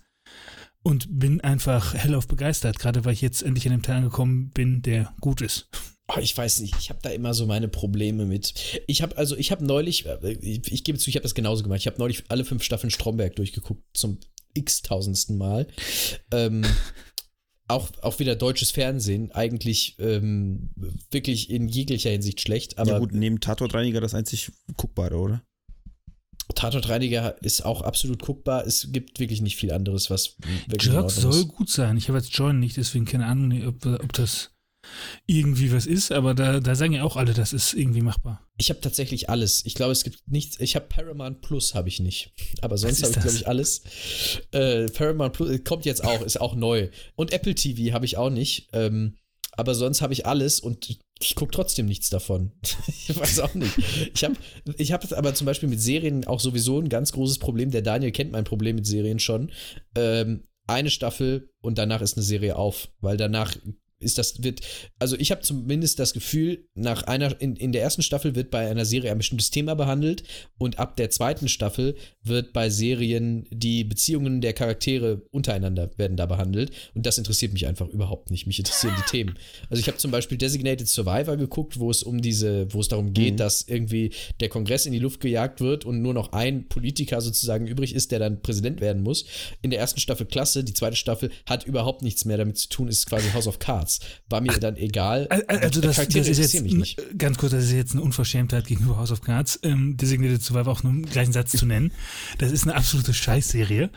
und 0.83 1.07
bin 1.19 1.41
einfach 1.41 1.93
hellauf 1.93 2.27
begeistert, 2.27 2.79
gerade 2.79 3.05
weil 3.05 3.13
ich 3.13 3.21
jetzt 3.21 3.41
endlich 3.41 3.65
an 3.65 3.71
dem 3.71 3.81
Teil 3.81 3.97
angekommen 3.97 4.51
bin, 4.51 4.81
der 4.81 5.13
gut 5.19 5.41
ist. 5.41 5.69
Oh, 6.07 6.19
ich 6.19 6.35
weiß 6.35 6.61
nicht, 6.61 6.75
ich 6.79 6.89
habe 6.89 6.99
da 7.03 7.09
immer 7.09 7.33
so 7.33 7.45
meine 7.45 7.67
Probleme 7.67 8.25
mit. 8.25 8.81
Ich 8.87 9.03
habe 9.03 9.15
also, 9.17 9.35
ich 9.35 9.51
habe 9.51 9.63
neulich, 9.63 10.05
äh, 10.07 10.31
ich, 10.41 10.71
ich 10.71 10.83
gebe 10.83 10.97
zu, 10.97 11.09
ich 11.09 11.15
habe 11.15 11.23
das 11.23 11.35
genauso 11.35 11.63
gemacht. 11.63 11.79
Ich 11.79 11.87
habe 11.87 11.99
neulich 11.99 12.23
alle 12.29 12.45
fünf 12.45 12.63
Staffeln 12.63 12.89
Stromberg 12.89 13.35
durchgeguckt 13.35 13.83
zum 13.93 14.19
x-tausendsten 14.55 15.37
Mal. 15.37 15.67
Ähm, 16.31 16.65
auch, 17.69 17.89
auch 18.01 18.19
wieder 18.19 18.35
deutsches 18.35 18.71
Fernsehen, 18.71 19.31
eigentlich 19.31 19.95
ähm, 19.99 20.69
wirklich 21.11 21.49
in 21.49 21.67
jeglicher 21.67 22.09
Hinsicht 22.09 22.41
schlecht, 22.41 22.77
aber 22.77 22.91
ja 22.91 22.99
gut, 22.99 23.13
neben 23.13 23.39
Tatortreiniger 23.39 24.01
das 24.01 24.13
einzig 24.13 24.51
guckbare, 24.75 25.17
oder? 25.17 25.43
Tatortreiniger 26.55 27.41
ist 27.41 27.63
auch 27.63 27.83
absolut 27.83 28.21
guckbar. 28.21 28.65
Es 28.65 28.91
gibt 28.91 29.19
wirklich 29.19 29.41
nicht 29.41 29.55
viel 29.55 29.71
anderes, 29.71 30.09
was 30.09 30.35
wirklich 30.67 30.87
in 30.87 30.93
Jerks 30.93 31.17
Ordnung 31.17 31.31
soll 31.31 31.41
ist. 31.41 31.47
gut 31.47 31.69
sein. 31.69 31.95
Ich 31.95 32.09
habe 32.09 32.17
jetzt 32.17 32.35
Join 32.35 32.59
nicht, 32.59 32.75
deswegen 32.75 33.05
keine 33.05 33.27
Ahnung, 33.27 33.65
ob, 33.67 33.85
ob 33.85 34.13
das 34.13 34.51
irgendwie 35.25 35.71
was 35.71 35.85
ist, 35.85 36.11
aber 36.11 36.33
da, 36.33 36.59
da 36.59 36.75
sagen 36.75 36.93
ja 36.93 37.03
auch 37.03 37.15
alle, 37.15 37.33
das 37.33 37.53
ist 37.53 37.73
irgendwie 37.73 38.01
machbar. 38.01 38.45
Ich 38.57 38.69
habe 38.69 38.81
tatsächlich 38.81 39.29
alles. 39.29 39.65
Ich 39.65 39.75
glaube, 39.75 39.91
es 39.91 40.03
gibt 40.03 40.19
nichts. 40.27 40.59
Ich 40.59 40.75
habe 40.75 40.87
Paramount 40.87 41.41
Plus, 41.41 41.75
habe 41.75 41.87
ich 41.87 41.99
nicht. 41.99 42.33
Aber 42.61 42.77
sonst 42.77 43.01
habe 43.03 43.13
ich, 43.13 43.21
glaube 43.21 43.37
ich, 43.37 43.47
alles. 43.47 43.81
Äh, 44.51 44.87
Paramount 44.87 45.33
Plus 45.33 45.49
äh, 45.49 45.59
kommt 45.59 45.85
jetzt 45.85 46.03
auch, 46.03 46.21
ist 46.21 46.41
auch 46.41 46.55
neu. 46.55 46.89
Und 47.15 47.31
Apple 47.31 47.55
TV 47.55 47.93
habe 47.93 48.05
ich 48.05 48.17
auch 48.17 48.29
nicht. 48.29 48.69
Ähm, 48.73 49.15
aber 49.59 49.75
sonst 49.75 50.01
habe 50.01 50.13
ich 50.13 50.25
alles 50.25 50.59
und 50.61 50.99
ich 51.19 51.35
gucke 51.35 51.51
trotzdem 51.51 51.85
nichts 51.85 52.09
davon. 52.09 52.53
ich 52.87 53.17
weiß 53.17 53.39
auch 53.39 53.53
nicht. 53.53 53.77
Ich 54.13 54.23
habe 54.23 54.35
ich 54.77 54.93
hab 54.93 55.11
aber 55.11 55.33
zum 55.33 55.45
Beispiel 55.45 55.67
mit 55.67 55.81
Serien 55.81 56.25
auch 56.25 56.39
sowieso 56.39 56.79
ein 56.79 56.89
ganz 56.89 57.11
großes 57.11 57.39
Problem. 57.39 57.71
Der 57.71 57.81
Daniel 57.81 58.11
kennt 58.11 58.31
mein 58.31 58.45
Problem 58.45 58.77
mit 58.77 58.87
Serien 58.87 59.19
schon. 59.19 59.51
Ähm, 59.95 60.43
eine 60.67 60.89
Staffel 60.89 61.49
und 61.61 61.77
danach 61.77 62.01
ist 62.01 62.15
eine 62.15 62.23
Serie 62.23 62.55
auf, 62.55 62.89
weil 63.01 63.17
danach 63.17 63.55
ist 63.99 64.17
das 64.17 64.43
wird 64.43 64.61
also 64.99 65.17
ich 65.17 65.31
habe 65.31 65.41
zumindest 65.41 65.99
das 65.99 66.13
Gefühl 66.13 66.67
nach 66.75 67.03
einer 67.03 67.39
in, 67.41 67.55
in 67.55 67.71
der 67.71 67.81
ersten 67.81 68.01
Staffel 68.01 68.35
wird 68.35 68.51
bei 68.51 68.69
einer 68.69 68.85
Serie 68.85 69.11
ein 69.11 69.17
bestimmtes 69.17 69.51
Thema 69.51 69.75
behandelt 69.75 70.23
und 70.57 70.79
ab 70.79 70.95
der 70.97 71.09
zweiten 71.09 71.47
Staffel 71.47 71.95
wird 72.23 72.53
bei 72.53 72.69
Serien 72.69 73.47
die 73.51 73.83
Beziehungen 73.83 74.41
der 74.41 74.53
Charaktere 74.53 75.23
untereinander 75.31 75.91
werden 75.97 76.17
da 76.17 76.25
behandelt 76.25 76.71
und 76.93 77.05
das 77.05 77.17
interessiert 77.17 77.53
mich 77.53 77.67
einfach 77.67 77.87
überhaupt 77.87 78.31
nicht. 78.31 78.47
Mich 78.47 78.59
interessieren 78.59 78.95
die 78.97 79.09
Themen. 79.09 79.37
Also 79.69 79.81
ich 79.81 79.87
habe 79.87 79.97
zum 79.97 80.11
Beispiel 80.11 80.37
Designated 80.37 80.87
Survivor 80.87 81.37
geguckt 81.37 81.79
wo 81.79 81.89
es 81.91 82.03
um 82.03 82.21
diese 82.21 82.73
wo 82.73 82.79
es 82.79 82.87
darum 82.87 83.13
geht 83.13 83.33
Mhm. 83.33 83.37
dass 83.37 83.61
irgendwie 83.67 84.11
der 84.39 84.49
Kongress 84.49 84.85
in 84.85 84.93
die 84.93 84.99
Luft 84.99 85.19
gejagt 85.19 85.61
wird 85.61 85.85
und 85.85 86.01
nur 86.01 86.13
noch 86.13 86.31
ein 86.31 86.67
Politiker 86.67 87.21
sozusagen 87.21 87.67
übrig 87.67 87.93
ist 87.95 88.11
der 88.11 88.19
dann 88.19 88.41
Präsident 88.41 88.81
werden 88.81 89.03
muss. 89.03 89.25
In 89.61 89.71
der 89.71 89.79
ersten 89.79 89.99
Staffel 89.99 90.25
klasse 90.25 90.63
die 90.63 90.73
zweite 90.73 90.95
Staffel 90.95 91.31
hat 91.45 91.65
überhaupt 91.65 92.01
nichts 92.01 92.25
mehr 92.25 92.37
damit 92.37 92.57
zu 92.57 92.69
tun 92.69 92.87
ist 92.87 93.05
quasi 93.05 93.29
House 93.31 93.47
of 93.47 93.59
Cards 93.59 93.88
Cards 93.89 93.99
war 94.29 94.41
mir 94.41 94.59
dann 94.59 94.75
egal. 94.77 95.27
Also 95.47 95.81
das, 95.81 95.97
das 95.97 96.27
ist 96.27 96.53
jetzt, 96.53 97.17
ganz 97.17 97.37
kurz, 97.37 97.51
das 97.51 97.65
ist 97.65 97.71
jetzt 97.71 97.93
eine 97.93 98.01
Unverschämtheit 98.01 98.67
gegenüber 98.67 98.97
House 98.97 99.11
of 99.11 99.21
Cards, 99.21 99.59
ähm, 99.63 99.97
Designated 99.97 100.41
Survivor 100.41 100.71
auch 100.71 100.83
nur 100.83 100.93
im 100.93 101.05
gleichen 101.05 101.33
Satz 101.33 101.51
zu 101.51 101.65
nennen. 101.65 101.91
Das 102.37 102.51
ist 102.51 102.63
eine 102.63 102.75
absolute 102.75 103.13
Scheißserie 103.13 103.89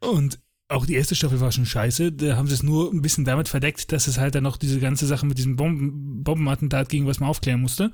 und 0.00 0.38
auch 0.68 0.86
die 0.86 0.94
erste 0.94 1.14
Staffel 1.14 1.40
war 1.40 1.52
schon 1.52 1.66
scheiße. 1.66 2.12
Da 2.12 2.36
haben 2.36 2.46
sie 2.48 2.54
es 2.54 2.62
nur 2.62 2.90
ein 2.90 3.02
bisschen 3.02 3.24
damit 3.24 3.48
verdeckt, 3.48 3.92
dass 3.92 4.06
es 4.08 4.18
halt 4.18 4.34
dann 4.34 4.44
noch 4.44 4.56
diese 4.56 4.80
ganze 4.80 5.06
Sache 5.06 5.26
mit 5.26 5.36
diesem 5.36 5.56
Bomben, 5.56 6.24
Bombenattentat 6.24 6.88
ging, 6.88 7.06
was 7.06 7.20
man 7.20 7.28
aufklären 7.28 7.60
musste. 7.60 7.92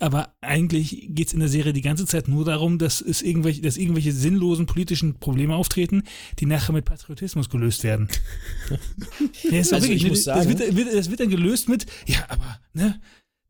Aber 0.00 0.34
eigentlich 0.40 1.06
geht 1.10 1.28
es 1.28 1.32
in 1.32 1.38
der 1.40 1.48
Serie 1.48 1.72
die 1.72 1.80
ganze 1.80 2.06
Zeit 2.06 2.26
nur 2.26 2.44
darum, 2.44 2.78
dass 2.78 3.00
es 3.00 3.22
irgendwelche, 3.22 3.62
dass 3.62 3.76
irgendwelche 3.76 4.12
sinnlosen 4.12 4.66
politischen 4.66 5.20
Probleme 5.20 5.54
auftreten, 5.54 6.02
die 6.40 6.46
nachher 6.46 6.72
mit 6.72 6.84
Patriotismus 6.86 7.48
gelöst 7.50 7.84
werden. 7.84 8.08
ja, 9.50 9.58
ist 9.60 9.72
Also 9.72 9.86
wirklich, 9.86 9.98
ich 9.98 10.02
ne, 10.04 10.08
muss 10.10 10.24
das, 10.24 10.44
sagen- 10.44 10.58
wird, 10.58 10.76
wird, 10.76 10.94
das 10.94 11.10
wird 11.10 11.20
dann 11.20 11.30
gelöst 11.30 11.68
mit, 11.68 11.86
ja, 12.06 12.18
aber, 12.28 12.58
ne, 12.74 13.00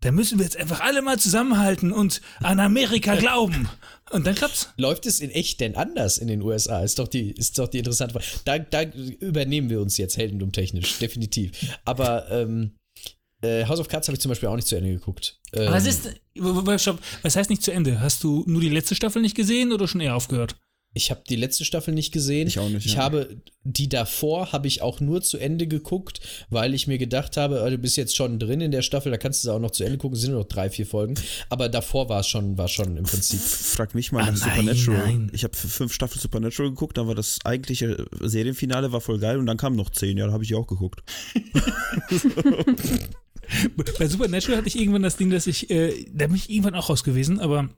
da 0.00 0.12
müssen 0.12 0.38
wir 0.38 0.44
jetzt 0.44 0.56
einfach 0.56 0.80
alle 0.80 1.02
mal 1.02 1.18
zusammenhalten 1.18 1.92
und 1.92 2.20
an 2.40 2.60
Amerika 2.60 3.14
glauben. 3.16 3.68
Und 4.10 4.26
dann 4.26 4.34
klappt's. 4.34 4.72
Läuft 4.76 5.06
es 5.06 5.20
in 5.20 5.30
echt 5.30 5.60
denn 5.60 5.74
anders 5.76 6.18
in 6.18 6.28
den 6.28 6.40
USA? 6.42 6.82
Ist 6.82 6.98
doch 6.98 7.08
die, 7.08 7.32
ist 7.32 7.58
doch 7.58 7.68
die 7.68 7.78
interessante 7.78 8.14
Frage. 8.14 8.26
Da, 8.44 8.58
da 8.58 8.82
übernehmen 9.20 9.70
wir 9.70 9.80
uns 9.80 9.98
jetzt 9.98 10.16
heldendumtechnisch, 10.16 10.98
definitiv. 10.98 11.52
Aber 11.84 12.30
ähm, 12.30 12.76
äh, 13.42 13.66
House 13.66 13.80
of 13.80 13.88
Cards 13.88 14.08
habe 14.08 14.14
ich 14.14 14.20
zum 14.20 14.30
Beispiel 14.30 14.48
auch 14.48 14.56
nicht 14.56 14.68
zu 14.68 14.76
Ende 14.76 14.90
geguckt. 14.90 15.40
Ähm, 15.52 15.72
Was 15.72 15.86
ist, 15.86 16.10
was 16.34 17.36
heißt 17.36 17.50
nicht 17.50 17.62
zu 17.62 17.72
Ende? 17.72 18.00
Hast 18.00 18.24
du 18.24 18.44
nur 18.46 18.60
die 18.60 18.70
letzte 18.70 18.94
Staffel 18.94 19.22
nicht 19.22 19.36
gesehen 19.36 19.72
oder 19.72 19.86
schon 19.88 20.00
eher 20.00 20.16
aufgehört? 20.16 20.56
Ich 20.94 21.10
habe 21.10 21.22
die 21.28 21.36
letzte 21.36 21.64
Staffel 21.66 21.92
nicht 21.94 22.12
gesehen. 22.12 22.48
Ich 22.48 22.58
auch 22.58 22.68
nicht, 22.68 22.86
Ich 22.86 22.94
ja. 22.94 23.00
habe 23.02 23.36
die 23.62 23.88
davor 23.90 24.52
habe 24.52 24.66
ich 24.66 24.80
auch 24.80 25.00
nur 25.00 25.20
zu 25.20 25.36
Ende 25.36 25.66
geguckt, 25.66 26.20
weil 26.48 26.72
ich 26.72 26.86
mir 26.86 26.96
gedacht 26.96 27.36
habe, 27.36 27.60
äh, 27.60 27.70
du 27.70 27.76
bist 27.78 27.96
jetzt 27.98 28.16
schon 28.16 28.38
drin 28.38 28.62
in 28.62 28.70
der 28.70 28.80
Staffel, 28.82 29.12
da 29.12 29.18
kannst 29.18 29.44
du 29.44 29.48
es 29.48 29.54
auch 29.54 29.58
noch 29.60 29.70
zu 29.72 29.84
Ende 29.84 29.98
gucken. 29.98 30.16
Es 30.16 30.22
sind 30.22 30.30
nur 30.32 30.40
noch 30.40 30.48
drei, 30.48 30.70
vier 30.70 30.86
Folgen. 30.86 31.14
Aber 31.50 31.68
davor 31.68 32.08
war 32.08 32.20
es 32.20 32.26
schon, 32.26 32.56
war 32.56 32.68
schon 32.68 32.96
im 32.96 33.04
Prinzip. 33.04 33.38
Frag 33.38 33.94
mich 33.94 34.10
mal 34.10 34.22
Ah, 34.22 34.30
nach 34.32 34.40
nein, 34.56 34.74
Supernatural. 34.74 35.06
nein. 35.06 35.30
Ich 35.34 35.44
habe 35.44 35.54
fünf 35.54 35.92
Staffeln 35.92 36.20
Supernatural 36.20 36.70
geguckt, 36.70 36.96
dann 36.96 37.06
war 37.06 37.14
das 37.14 37.38
eigentliche 37.44 38.06
Serienfinale 38.20 38.90
war 38.90 39.02
voll 39.02 39.18
geil 39.18 39.38
und 39.38 39.44
dann 39.46 39.58
kamen 39.58 39.76
noch 39.76 39.90
zehn. 39.90 40.16
Ja, 40.16 40.26
da 40.26 40.32
habe 40.32 40.44
ich 40.44 40.54
auch 40.54 40.66
geguckt. 40.66 41.02
Bei 43.98 44.06
Supernatural 44.08 44.58
hatte 44.58 44.68
ich 44.68 44.78
irgendwann 44.78 45.02
das 45.02 45.16
Ding, 45.16 45.30
dass 45.30 45.46
ich, 45.46 45.70
äh, 45.70 46.06
da 46.12 46.26
bin 46.26 46.36
ich 46.36 46.50
irgendwann 46.50 46.74
auch 46.74 46.90
raus 46.90 47.02
gewesen, 47.04 47.40
aber 47.40 47.68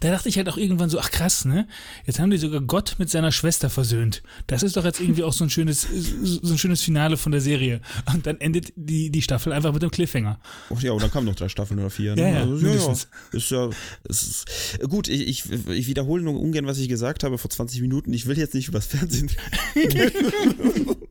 da 0.00 0.10
dachte 0.10 0.28
ich 0.28 0.36
halt 0.36 0.48
auch 0.48 0.58
irgendwann 0.58 0.90
so, 0.90 0.98
ach 0.98 1.10
krass, 1.10 1.44
ne? 1.46 1.66
Jetzt 2.04 2.18
haben 2.18 2.30
die 2.30 2.36
sogar 2.36 2.60
Gott 2.60 2.96
mit 2.98 3.08
seiner 3.08 3.32
Schwester 3.32 3.70
versöhnt. 3.70 4.22
Das 4.46 4.62
ist 4.62 4.76
doch 4.76 4.84
jetzt 4.84 5.00
irgendwie 5.00 5.22
auch 5.22 5.32
so 5.32 5.44
ein 5.44 5.50
schönes, 5.50 5.86
so 6.22 6.52
ein 6.52 6.58
schönes 6.58 6.82
Finale 6.82 7.16
von 7.16 7.32
der 7.32 7.40
Serie. 7.40 7.80
Und 8.12 8.26
dann 8.26 8.40
endet 8.40 8.72
die, 8.76 9.10
die 9.10 9.22
Staffel 9.22 9.52
einfach 9.52 9.72
mit 9.72 9.82
einem 9.82 9.90
Cliffhanger. 9.90 10.38
Oh, 10.68 10.76
ja, 10.80 10.92
und 10.92 11.02
dann 11.02 11.10
kamen 11.10 11.26
noch 11.26 11.34
drei 11.34 11.48
Staffeln 11.48 11.80
oder 11.80 11.90
vier. 11.90 12.14
Ne? 12.14 12.22
Ja, 12.22 12.28
ja, 12.28 12.40
also, 12.40 12.56
ja, 12.56 12.62
mindestens. 12.62 13.08
ja. 13.32 13.38
Ist 13.38 13.50
ja 13.50 13.70
ist, 14.04 14.46
gut, 14.88 15.08
ich, 15.08 15.26
ich, 15.28 15.52
ich 15.70 15.86
wiederhole 15.86 16.22
nur 16.22 16.38
ungern, 16.38 16.66
was 16.66 16.78
ich 16.78 16.88
gesagt 16.88 17.24
habe 17.24 17.38
vor 17.38 17.50
20 17.50 17.80
Minuten. 17.80 18.12
Ich 18.12 18.26
will 18.26 18.36
jetzt 18.36 18.54
nicht 18.54 18.68
übers 18.68 18.86
Fernsehen. 18.86 19.30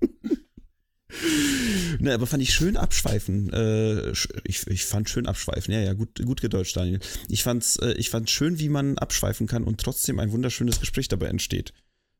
ne, 1.99 2.13
aber 2.13 2.27
fand 2.27 2.43
ich 2.43 2.53
schön 2.53 2.77
abschweifen. 2.77 3.51
Äh, 3.53 4.11
ich, 4.43 4.67
ich 4.67 4.83
fand 4.85 5.09
schön 5.09 5.25
abschweifen. 5.27 5.73
Ja, 5.73 5.81
ja, 5.81 5.93
gut, 5.93 6.23
gut 6.23 6.41
gedeutscht, 6.41 6.75
Daniel. 6.75 6.99
Ich 7.29 7.43
fand's, 7.43 7.77
äh, 7.77 7.93
ich 7.93 8.09
fand 8.09 8.29
schön, 8.29 8.59
wie 8.59 8.69
man 8.69 8.97
abschweifen 8.97 9.47
kann 9.47 9.63
und 9.63 9.79
trotzdem 9.79 10.19
ein 10.19 10.31
wunderschönes 10.31 10.79
Gespräch 10.79 11.07
dabei 11.07 11.27
entsteht. 11.27 11.73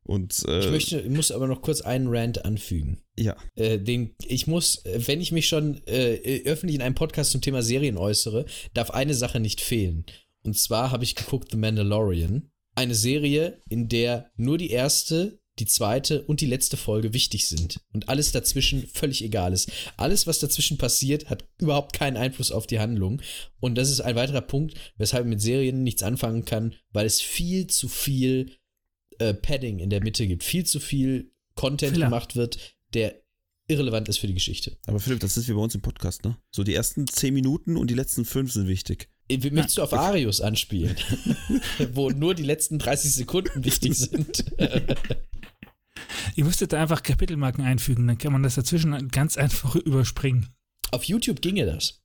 Und 0.06 0.44
äh, 0.48 0.60
Ich 0.60 0.72
möchte, 0.72 1.00
ich 1.00 1.10
muss 1.10 1.32
aber 1.32 1.48
noch 1.48 1.62
kurz 1.62 1.82
einen 1.82 2.08
Rant 2.10 2.44
anfügen. 2.44 3.02
ja, 3.18 3.38
Äh, 3.56 3.80
den, 3.80 4.16
ich 4.26 4.48
muss, 4.48 4.84
wenn 4.86 5.22
ich 5.22 5.32
mich 5.32 5.48
schon 5.48 5.82
äh, 5.88 6.42
öffentlich 6.46 6.76
in 6.76 6.82
einem 6.82 6.96
Podcast 6.96 7.32
zum 7.32 7.42
Thema 7.42 7.62
Serien 7.64 7.98
äußere, 7.98 8.46
darf 8.74 8.92
eine 8.92 9.14
Sache 9.14 9.40
nicht 9.40 9.62
fehlen. 9.62 10.06
Und 10.44 10.58
zwar 10.58 10.92
habe 10.92 11.06
ich 11.06 11.16
geguckt 11.16 11.52
The 11.52 11.58
Mandalorian. 11.58 12.50
Eine 12.76 12.96
Serie, 12.96 13.62
in 13.70 13.88
der 13.88 14.32
nur 14.36 14.58
die 14.58 14.72
erste, 14.72 15.40
die 15.60 15.66
zweite 15.66 16.24
und 16.24 16.42
die 16.42 16.48
letzte 16.48 16.78
Folge 16.78 17.14
wichtig 17.14 17.48
sind. 17.48 17.80
Und 17.94 18.10
alles 18.10 18.32
dazwischen 18.32 18.88
völlig 18.88 19.24
egal 19.24 19.54
ist. 19.54 19.72
Alles, 19.98 20.26
was 20.26 20.40
dazwischen 20.40 20.78
passiert, 20.78 21.30
hat 21.30 21.46
überhaupt 21.60 21.94
keinen 21.94 22.18
Einfluss 22.18 22.52
auf 22.52 22.66
die 22.66 22.80
Handlung. 22.80 23.22
Und 23.60 23.76
das 23.76 23.90
ist 23.92 24.02
ein 24.02 24.16
weiterer 24.16 24.42
Punkt, 24.42 24.76
weshalb 24.98 25.26
ich 25.26 25.30
mit 25.30 25.42
Serien 25.42 25.84
nichts 25.84 26.02
anfangen 26.02 26.46
kann, 26.46 26.74
weil 26.92 27.06
es 27.06 27.22
viel 27.22 27.68
zu 27.68 27.88
viel 27.88 28.58
äh, 29.20 29.34
Padding 29.34 29.80
in 29.80 29.92
der 29.92 30.02
Mitte 30.04 30.26
gibt. 30.26 30.44
Viel 30.44 30.66
zu 30.66 30.80
viel 30.80 31.32
Content 31.56 31.94
Filler. 31.94 32.08
gemacht 32.08 32.36
wird, 32.36 32.76
der 32.96 33.22
irrelevant 33.68 34.10
ist 34.10 34.18
für 34.18 34.28
die 34.28 34.34
Geschichte. 34.34 34.78
aber 34.88 35.00
Philipp, 35.00 35.20
das 35.20 35.38
ist 35.38 35.48
wie 35.48 35.54
bei 35.54 35.60
uns 35.62 35.76
im 35.76 35.82
Podcast, 35.82 36.26
ne? 36.26 36.36
So 36.52 36.64
die 36.64 36.74
ersten 36.74 37.08
10 37.08 37.34
Minuten 37.34 37.78
und 37.78 37.90
die 37.90 37.94
letzten 37.96 38.26
5 38.26 38.52
sind 38.52 38.68
wichtig. 38.68 39.10
Äh, 39.30 39.38
Möchtest 39.52 39.78
du 39.78 39.84
auf 39.84 39.94
Arius 39.94 40.42
anspielen? 40.42 40.96
Wo 41.94 42.10
nur 42.10 42.36
die 42.36 42.44
letzten 42.44 42.80
30 42.80 43.14
Sekunden 43.14 43.64
wichtig 43.64 43.94
sind. 43.98 44.46
Ihr 46.36 46.46
müsstet 46.46 46.74
da 46.74 46.82
einfach 46.82 47.04
Kapitelmarken 47.04 47.64
einfügen, 47.64 48.08
dann 48.08 48.18
kann 48.18 48.34
man 48.34 48.44
das 48.44 48.56
dazwischen 48.56 49.10
ganz 49.10 49.38
einfach 49.38 49.76
überspringen. 49.76 50.50
auf 50.92 51.04
YouTube 51.04 51.42
ginge 51.42 51.66
das. 51.66 52.04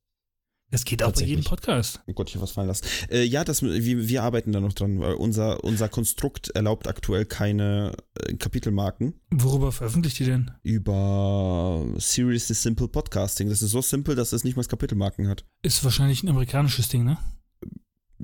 Das 0.70 0.84
geht 0.84 1.02
auch 1.02 1.12
bei 1.12 1.22
jedem. 1.22 1.44
Podcast. 1.44 2.00
Oh 2.06 2.12
Gott, 2.12 2.28
ich 2.28 2.34
hab 2.34 2.42
was 2.42 2.50
fallen 2.50 2.68
lassen. 2.68 2.84
Äh, 3.10 3.22
ja, 3.22 3.42
das, 3.42 3.62
wir, 3.62 4.08
wir 4.08 4.22
arbeiten 4.22 4.52
da 4.52 4.60
noch 4.60 4.74
dran. 4.74 5.00
Weil 5.00 5.14
unser, 5.14 5.64
unser 5.64 5.88
Konstrukt 5.88 6.50
erlaubt 6.50 6.88
aktuell 6.88 7.24
keine 7.24 7.92
äh, 8.14 8.34
Kapitelmarken 8.34 9.14
Worüber 9.30 9.72
veröffentlicht 9.72 10.20
ihr 10.20 10.26
denn? 10.26 10.50
über 10.62 11.86
Seriously 11.96 12.54
Simple 12.54 12.88
Podcasting. 12.88 13.48
Das 13.48 13.62
ist 13.62 13.70
so 13.70 13.80
simpel, 13.80 14.14
dass 14.14 14.34
es 14.34 14.44
nicht 14.44 14.56
mal 14.56 14.64
Kapitelmarken 14.64 15.28
hat. 15.28 15.46
Ist 15.62 15.82
wahrscheinlich 15.84 16.22
ein 16.22 16.28
amerikanisches 16.28 16.88
Ding, 16.88 17.04
ne? 17.04 17.16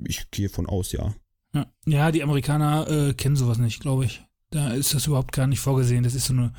Ich 0.03 0.29
gehe 0.29 0.49
von 0.49 0.67
aus, 0.67 0.91
ja. 0.91 1.15
Ja, 1.53 1.65
ja 1.87 2.11
die 2.11 2.21
Amerikaner 2.21 2.87
äh, 2.87 3.13
kennen 3.15 3.35
sowas 3.37 3.57
nicht, 3.57 3.79
glaube 3.79 4.05
ich. 4.05 4.23
Da 4.55 4.71
ist 4.71 4.93
das 4.93 5.05
überhaupt 5.05 5.33
gar 5.33 5.47
nicht 5.47 5.59
vorgesehen. 5.59 6.05
Das 6.05 6.15
ist 6.15 6.27
so 6.27 6.33
eine, 6.33 6.53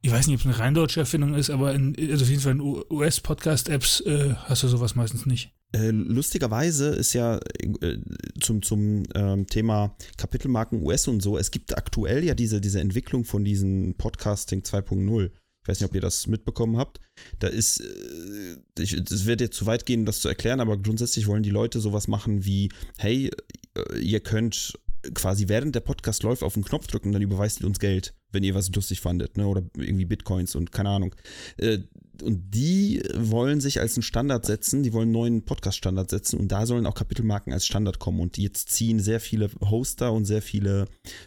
ich 0.00 0.10
weiß 0.10 0.26
nicht, 0.26 0.36
ob 0.36 0.40
es 0.40 0.46
eine 0.46 0.58
rein 0.58 0.72
deutsche 0.72 1.00
Erfindung 1.00 1.34
ist, 1.34 1.50
aber 1.50 1.74
in, 1.74 1.94
also 2.10 2.24
auf 2.24 2.30
jeden 2.30 2.40
Fall 2.40 2.52
in 2.52 2.62
US-Podcast-Apps 2.62 4.00
äh, 4.06 4.34
hast 4.34 4.62
du 4.62 4.68
sowas 4.68 4.94
meistens 4.94 5.26
nicht. 5.26 5.52
Äh, 5.72 5.90
lustigerweise 5.90 6.88
ist 6.88 7.12
ja 7.12 7.38
äh, 7.58 7.98
zum, 8.40 8.62
zum 8.62 9.02
ähm, 9.14 9.46
Thema 9.46 9.94
Kapitelmarken 10.16 10.82
US 10.82 11.06
und 11.06 11.22
so, 11.22 11.36
es 11.36 11.50
gibt 11.50 11.76
aktuell 11.76 12.24
ja 12.24 12.34
diese, 12.34 12.62
diese 12.62 12.80
Entwicklung 12.80 13.26
von 13.26 13.44
diesen 13.44 13.94
Podcasting 13.98 14.62
2.0. 14.62 15.26
Ich 15.26 15.68
weiß 15.68 15.80
nicht, 15.80 15.88
ob 15.90 15.94
ihr 15.94 16.00
das 16.00 16.28
mitbekommen 16.28 16.78
habt. 16.78 16.98
Da 17.40 17.48
ist, 17.48 17.80
äh, 17.80 18.82
es 18.82 19.26
wird 19.26 19.42
jetzt 19.42 19.58
zu 19.58 19.66
weit 19.66 19.84
gehen, 19.84 20.06
das 20.06 20.20
zu 20.20 20.28
erklären, 20.28 20.60
aber 20.60 20.78
grundsätzlich 20.78 21.26
wollen 21.26 21.42
die 21.42 21.50
Leute 21.50 21.80
sowas 21.80 22.08
machen 22.08 22.46
wie, 22.46 22.70
hey, 22.96 23.30
äh, 23.76 23.98
ihr 23.98 24.20
könnt 24.20 24.78
quasi 25.14 25.48
während 25.48 25.74
der 25.74 25.80
Podcast 25.80 26.22
läuft 26.22 26.42
auf 26.42 26.54
den 26.54 26.64
Knopf 26.64 26.86
drücken, 26.86 27.12
dann 27.12 27.22
überweist 27.22 27.60
ihr 27.60 27.66
uns 27.66 27.78
Geld, 27.78 28.14
wenn 28.32 28.44
ihr 28.44 28.54
was 28.54 28.70
lustig 28.70 29.00
fandet, 29.00 29.36
ne? 29.36 29.46
Oder 29.46 29.62
irgendwie 29.76 30.04
Bitcoins 30.04 30.54
und 30.54 30.72
keine 30.72 30.90
Ahnung. 30.90 31.14
Äh, 31.56 31.80
und 32.22 32.50
die 32.52 33.00
wollen 33.14 33.60
sich 33.60 33.80
als 33.80 33.96
einen 33.96 34.02
Standard 34.02 34.44
setzen, 34.44 34.82
die 34.82 34.92
wollen 34.92 35.04
einen 35.04 35.12
neuen 35.12 35.44
Podcast-Standard 35.44 36.10
setzen 36.10 36.40
und 36.40 36.50
da 36.50 36.66
sollen 36.66 36.86
auch 36.86 36.94
Kapitelmarken 36.94 37.52
als 37.52 37.64
Standard 37.64 37.98
kommen. 38.00 38.20
Und 38.20 38.38
jetzt 38.38 38.70
ziehen 38.70 38.98
sehr 38.98 39.20
viele 39.20 39.50
Hoster 39.60 40.12
und 40.12 40.24
sehr 40.24 40.42
viele, 40.42 40.86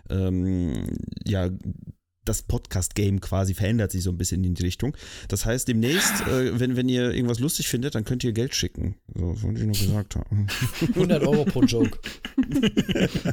ähm, 0.10 0.88
ja, 1.26 1.50
das 2.26 2.44
Podcast-Game 2.44 3.20
quasi 3.20 3.54
verändert 3.54 3.92
sich 3.92 4.04
so 4.04 4.12
ein 4.12 4.18
bisschen 4.18 4.44
in 4.44 4.54
die 4.54 4.64
Richtung. 4.64 4.96
Das 5.28 5.46
heißt, 5.46 5.68
demnächst, 5.68 6.22
äh, 6.28 6.60
wenn, 6.60 6.76
wenn 6.76 6.88
ihr 6.88 7.12
irgendwas 7.12 7.40
lustig 7.40 7.68
findet, 7.68 7.96
dann 7.96 8.04
könnt 8.04 8.24
ihr 8.24 8.32
Geld 8.32 8.54
schicken. 8.54 8.96
So, 9.16 9.34
das 9.34 9.44
wollte 9.44 9.60
ich 9.60 9.66
nur 9.66 9.76
gesagt 9.76 10.16
haben. 10.16 10.48
100 10.94 11.24
Euro 11.24 11.46
pro 11.46 11.64
Joke. 11.64 11.98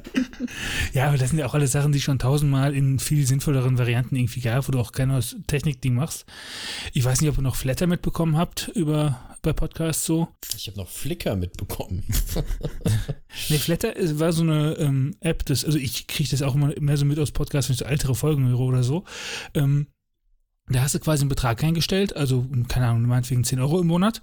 Ja, 0.93 1.09
aber 1.09 1.19
das 1.19 1.31
sind 1.31 1.39
ja 1.39 1.47
auch 1.47 1.55
alle 1.55 1.67
Sachen, 1.67 1.93
die 1.93 2.01
schon 2.01 2.19
tausendmal 2.19 2.75
in 2.75 2.99
viel 2.99 3.27
sinnvolleren 3.27 3.79
Varianten 3.79 4.17
irgendwie 4.17 4.41
gab, 4.41 4.67
wo 4.67 4.73
du 4.73 4.79
auch 4.79 4.93
kein 4.93 5.09
neues 5.09 5.37
Technikding 5.47 5.95
machst. 5.95 6.25
Ich 6.93 7.05
weiß 7.05 7.21
nicht, 7.21 7.31
ob 7.31 7.39
ihr 7.39 7.43
noch 7.43 7.57
Flatter 7.57 7.87
mitbekommen 7.87 8.37
habt 8.37 8.69
über 8.75 9.38
bei 9.43 9.53
Podcasts 9.53 10.05
so. 10.05 10.29
Ich 10.57 10.69
habe 10.69 10.79
noch 10.79 10.89
Flickr 10.89 11.37
mitbekommen. 11.37 12.05
Nee, 13.51 13.59
Flatter 13.59 13.95
war 14.19 14.33
so 14.33 14.43
eine 14.43 14.75
ähm, 14.79 15.15
App, 15.21 15.45
das, 15.47 15.65
also 15.65 15.79
ich 15.79 16.07
kriege 16.07 16.29
das 16.31 16.43
auch 16.43 16.55
immer 16.55 16.73
mehr 16.81 16.97
so 16.97 17.05
mit 17.05 17.19
aus 17.19 17.31
Podcasts, 17.31 17.69
wenn 17.69 17.75
ich 17.75 17.79
so 17.79 17.85
ältere 17.85 18.15
Folgen 18.15 18.49
höre 18.49 18.61
oder 18.61 18.83
so. 18.83 19.05
Ähm, 19.55 19.87
da 20.69 20.83
hast 20.83 20.95
du 20.95 20.99
quasi 20.99 21.23
einen 21.23 21.29
Betrag 21.29 21.63
eingestellt, 21.65 22.17
also, 22.17 22.47
keine 22.69 22.89
Ahnung, 22.89 23.03
meinetwegen 23.03 23.45
10 23.45 23.61
Euro 23.61 23.81
im 23.81 23.87
Monat. 23.87 24.23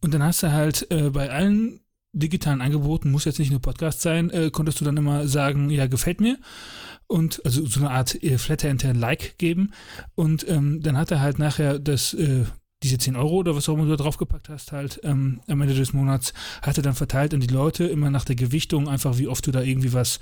Und 0.00 0.12
dann 0.12 0.22
hast 0.22 0.42
du 0.42 0.52
halt 0.52 0.90
äh, 0.90 1.10
bei 1.10 1.30
allen 1.30 1.80
digitalen 2.12 2.60
Angeboten, 2.60 3.10
muss 3.10 3.24
jetzt 3.24 3.38
nicht 3.38 3.50
nur 3.50 3.60
Podcast 3.60 4.02
sein, 4.02 4.30
äh, 4.30 4.50
konntest 4.50 4.80
du 4.80 4.84
dann 4.84 4.96
immer 4.96 5.28
sagen, 5.28 5.70
ja, 5.70 5.86
gefällt 5.86 6.20
mir. 6.20 6.38
Und 7.06 7.42
also 7.44 7.64
so 7.64 7.80
eine 7.80 7.90
Art 7.90 8.22
äh, 8.22 8.36
Flatter 8.36 8.68
intern 8.68 8.98
Like 8.98 9.38
geben. 9.38 9.72
Und 10.14 10.46
ähm, 10.48 10.82
dann 10.82 10.96
hat 10.96 11.10
er 11.10 11.20
halt 11.20 11.38
nachher 11.38 11.78
das, 11.78 12.12
äh, 12.14 12.44
diese 12.82 12.98
10 12.98 13.16
Euro 13.16 13.36
oder 13.36 13.56
was 13.56 13.68
auch 13.68 13.74
immer 13.74 13.84
du 13.84 13.90
da 13.90 14.02
draufgepackt 14.02 14.48
hast, 14.48 14.72
halt 14.72 15.00
ähm, 15.02 15.40
am 15.48 15.60
Ende 15.60 15.74
des 15.74 15.92
Monats, 15.92 16.32
hat 16.62 16.76
er 16.76 16.82
dann 16.82 16.94
verteilt 16.94 17.34
an 17.34 17.40
die 17.40 17.46
Leute 17.46 17.84
immer 17.84 18.10
nach 18.10 18.24
der 18.24 18.36
Gewichtung 18.36 18.88
einfach, 18.88 19.18
wie 19.18 19.28
oft 19.28 19.46
du 19.46 19.50
da 19.50 19.62
irgendwie 19.62 19.92
was 19.92 20.20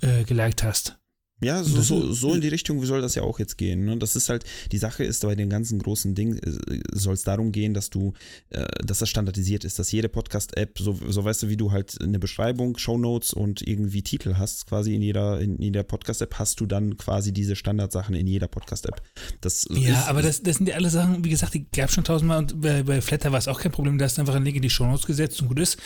äh, 0.00 0.24
geliked 0.24 0.62
hast. 0.62 0.97
Ja, 1.40 1.62
so, 1.62 1.76
Das 1.76 1.86
so, 1.86 2.12
so 2.12 2.34
in 2.34 2.40
die 2.40 2.48
Richtung 2.48 2.84
soll 2.84 3.00
das 3.00 3.14
ja 3.14 3.22
auch 3.22 3.38
jetzt 3.38 3.56
gehen. 3.58 3.84
Ne? 3.84 3.96
Das 3.96 4.16
ist 4.16 4.28
halt, 4.28 4.44
die 4.72 4.78
Sache 4.78 5.04
ist 5.04 5.22
bei 5.22 5.36
den 5.36 5.48
ganzen 5.48 5.78
großen 5.78 6.14
Dingen, 6.14 6.38
äh, 6.38 6.80
soll 6.92 7.14
es 7.14 7.22
darum 7.22 7.52
gehen, 7.52 7.74
dass 7.74 7.90
du, 7.90 8.12
äh, 8.50 8.66
dass 8.84 8.98
das 8.98 9.08
standardisiert 9.08 9.64
ist, 9.64 9.78
dass 9.78 9.92
jede 9.92 10.08
Podcast-App, 10.08 10.78
so, 10.78 10.98
so 11.06 11.24
weißt 11.24 11.44
du, 11.44 11.48
wie 11.48 11.56
du 11.56 11.70
halt 11.70 12.00
eine 12.02 12.18
Beschreibung, 12.18 12.76
Shownotes 12.76 13.32
und 13.32 13.62
irgendwie 13.62 14.02
Titel 14.02 14.34
hast, 14.36 14.66
quasi 14.66 14.96
in 14.96 15.02
jeder, 15.02 15.40
in 15.40 15.62
jeder 15.62 15.84
Podcast-App, 15.84 16.38
hast 16.40 16.58
du 16.60 16.66
dann 16.66 16.96
quasi 16.96 17.32
diese 17.32 17.54
Standardsachen 17.54 18.16
in 18.16 18.26
jeder 18.26 18.48
Podcast-App. 18.48 19.00
Das 19.40 19.66
Ja, 19.70 20.06
aber 20.08 20.22
das, 20.22 20.42
das 20.42 20.56
sind 20.56 20.68
ja 20.68 20.74
alle 20.74 20.90
Sachen, 20.90 21.24
wie 21.24 21.30
gesagt, 21.30 21.54
die 21.54 21.66
gab 21.70 21.88
es 21.88 21.94
schon 21.94 22.04
tausendmal 22.04 22.38
und 22.38 22.60
bei, 22.60 22.82
bei 22.82 23.00
Flatter 23.00 23.30
war 23.30 23.38
es 23.38 23.46
auch 23.46 23.60
kein 23.60 23.70
Problem, 23.70 23.96
da 23.96 24.06
hast 24.06 24.18
du 24.18 24.22
einfach 24.22 24.34
einen 24.34 24.44
Link 24.44 24.56
in 24.56 24.62
die 24.62 24.70
Shownotes 24.70 25.06
gesetzt 25.06 25.40
und 25.40 25.48
gut 25.48 25.60
ist. 25.60 25.76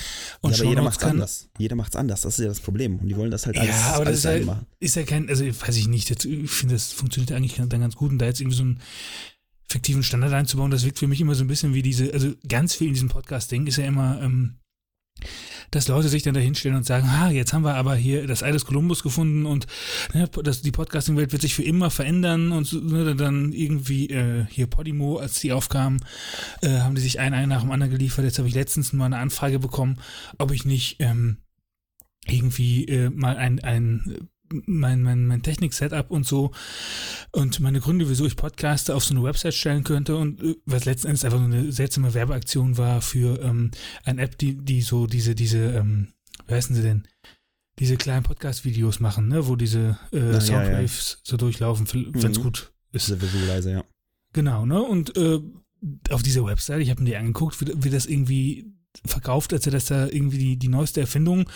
Und 0.40 0.53
ja, 0.53 0.57
aber 0.57 0.68
jeder 0.68 0.80
Shownotes 0.80 0.84
macht's 0.84 1.05
anders. 1.05 1.48
Jeder 1.59 1.76
macht's 1.76 1.96
anders. 1.96 2.20
Das 2.22 2.38
ist 2.38 2.42
ja 2.42 2.48
das 2.48 2.61
Problem. 2.61 2.98
Und 2.98 3.09
die 3.09 3.16
wollen 3.16 3.30
das 3.30 3.44
halt 3.44 3.59
alles, 3.59 3.70
ja, 3.70 3.94
aber 3.94 4.07
das 4.07 4.24
alles 4.24 4.42
ist, 4.42 4.48
halt, 4.48 4.66
ist 4.80 4.96
ja 4.96 5.03
kein, 5.03 5.28
also 5.28 5.41
weiß 5.43 5.76
ich 5.76 5.88
nicht, 5.88 6.11
jetzt, 6.11 6.24
ich 6.24 6.51
finde, 6.51 6.74
das 6.74 6.93
funktioniert 6.93 7.32
eigentlich 7.32 7.55
dann 7.55 7.80
ganz 7.80 7.97
gut 7.97 8.11
und 8.11 8.18
da 8.18 8.26
jetzt 8.26 8.40
irgendwie 8.40 8.57
so 8.57 8.62
einen 8.62 8.80
fiktiven 9.68 10.03
Standard 10.03 10.32
einzubauen, 10.32 10.70
das 10.70 10.84
wirkt 10.84 10.99
für 10.99 11.09
mich 11.09 11.20
immer 11.20 11.34
so 11.34 11.45
ein 11.45 11.49
bisschen 11.49 11.74
wie 11.74 11.82
diese, 11.82 12.12
also 12.12 12.32
ganz 12.47 12.74
viel 12.74 12.88
in 12.88 12.95
diesem 12.95 13.09
Podcast-Ding 13.09 13.66
ist 13.66 13.78
ja 13.78 13.86
immer, 13.86 14.20
ähm, 14.22 14.59
dass 15.70 15.88
Leute 15.88 16.09
sich 16.09 16.22
dann 16.22 16.34
da 16.34 16.40
hinstellen 16.40 16.76
und 16.76 16.84
sagen, 16.84 17.09
ah, 17.09 17.30
jetzt 17.30 17.53
haben 17.53 17.64
wir 17.64 17.74
aber 17.74 17.95
hier 17.95 18.26
das 18.26 18.43
Ei 18.43 18.53
des 18.53 18.66
Kolumbus 18.66 19.03
gefunden 19.03 19.47
und 19.47 19.66
ne, 20.12 20.28
das, 20.43 20.61
die 20.61 20.70
Podcasting-Welt 20.70 21.32
wird 21.32 21.43
sich 21.43 21.55
für 21.55 21.62
immer 21.62 21.90
verändern 21.90 22.53
und 22.53 22.72
ne, 22.72 23.16
dann 23.16 23.53
irgendwie 23.53 24.11
äh, 24.11 24.47
hier 24.51 24.66
Podimo, 24.66 25.16
als 25.16 25.40
die 25.40 25.53
aufkamen, 25.53 26.05
äh, 26.61 26.80
haben 26.80 26.95
die 26.95 27.01
sich 27.01 27.20
einen, 27.20 27.34
einen 27.34 27.49
nach 27.49 27.62
dem 27.62 27.70
anderen 27.70 27.93
geliefert. 27.93 28.24
Jetzt 28.24 28.38
habe 28.38 28.49
ich 28.49 28.55
letztens 28.55 28.93
mal 28.93 29.07
eine 29.07 29.18
Anfrage 29.18 29.59
bekommen, 29.59 29.99
ob 30.38 30.51
ich 30.51 30.66
nicht 30.66 30.97
ähm, 30.99 31.38
irgendwie 32.26 32.84
äh, 32.86 33.09
mal 33.09 33.36
ein, 33.36 33.61
ein 33.61 34.28
mein, 34.66 35.03
mein, 35.03 35.26
mein 35.26 35.42
Technik-Setup 35.42 36.11
und 36.11 36.26
so 36.26 36.53
und 37.32 37.61
meine 37.61 37.80
Gründe, 37.80 38.09
wieso 38.09 38.24
ich 38.26 38.36
Podcaster 38.36 38.94
auf 38.96 39.05
so 39.05 39.14
eine 39.14 39.22
Website 39.22 39.55
stellen 39.55 39.84
könnte 39.84 40.16
und 40.16 40.42
äh, 40.42 40.57
was 40.66 40.84
letzten 40.84 41.09
Endes 41.09 41.24
einfach 41.24 41.38
so 41.38 41.44
eine 41.44 41.72
seltsame 41.72 42.14
Werbeaktion 42.14 42.78
war 42.78 43.00
für 43.03 43.40
ähm, 43.42 43.70
eine 44.05 44.22
App, 44.22 44.38
die, 44.38 44.57
die 44.57 44.82
so 44.82 45.07
diese, 45.07 45.34
diese, 45.34 45.59
ähm, 45.59 46.09
wie 46.46 46.55
heißen 46.55 46.74
sie 46.74 46.82
denn? 46.82 47.07
Diese 47.78 47.96
kleinen 47.96 48.22
Podcast-Videos 48.22 49.00
machen, 49.00 49.28
ne, 49.28 49.48
wo 49.48 49.57
diese 49.57 49.98
äh, 50.12 50.32
ja, 50.32 50.40
Soundwaves 50.40 51.20
so 51.22 51.36
durchlaufen, 51.36 51.86
wenn 51.92 52.30
es 52.30 52.38
Mhm. 52.38 52.42
gut 52.42 52.72
ist. 52.92 53.09
Diese 53.09 53.20
Visualizer, 53.22 53.70
ja. 53.70 53.84
Genau, 54.34 54.66
ne? 54.66 54.80
Und 54.82 55.16
äh, 55.16 55.40
auf 56.11 56.22
dieser 56.22 56.44
Website, 56.44 56.80
ich 56.80 56.90
habe 56.90 57.03
mir 57.03 57.11
die 57.11 57.16
angeguckt, 57.16 57.61
wie, 57.61 57.72
wie 57.82 57.90
das 57.90 58.07
irgendwie 58.07 58.72
verkauft, 59.05 59.53
als 59.53 59.66
er 59.66 59.72
das 59.72 59.86
da 59.86 60.07
irgendwie 60.07 60.38
die, 60.38 60.57
die 60.57 60.68
neueste 60.68 61.01
Erfindung 61.01 61.49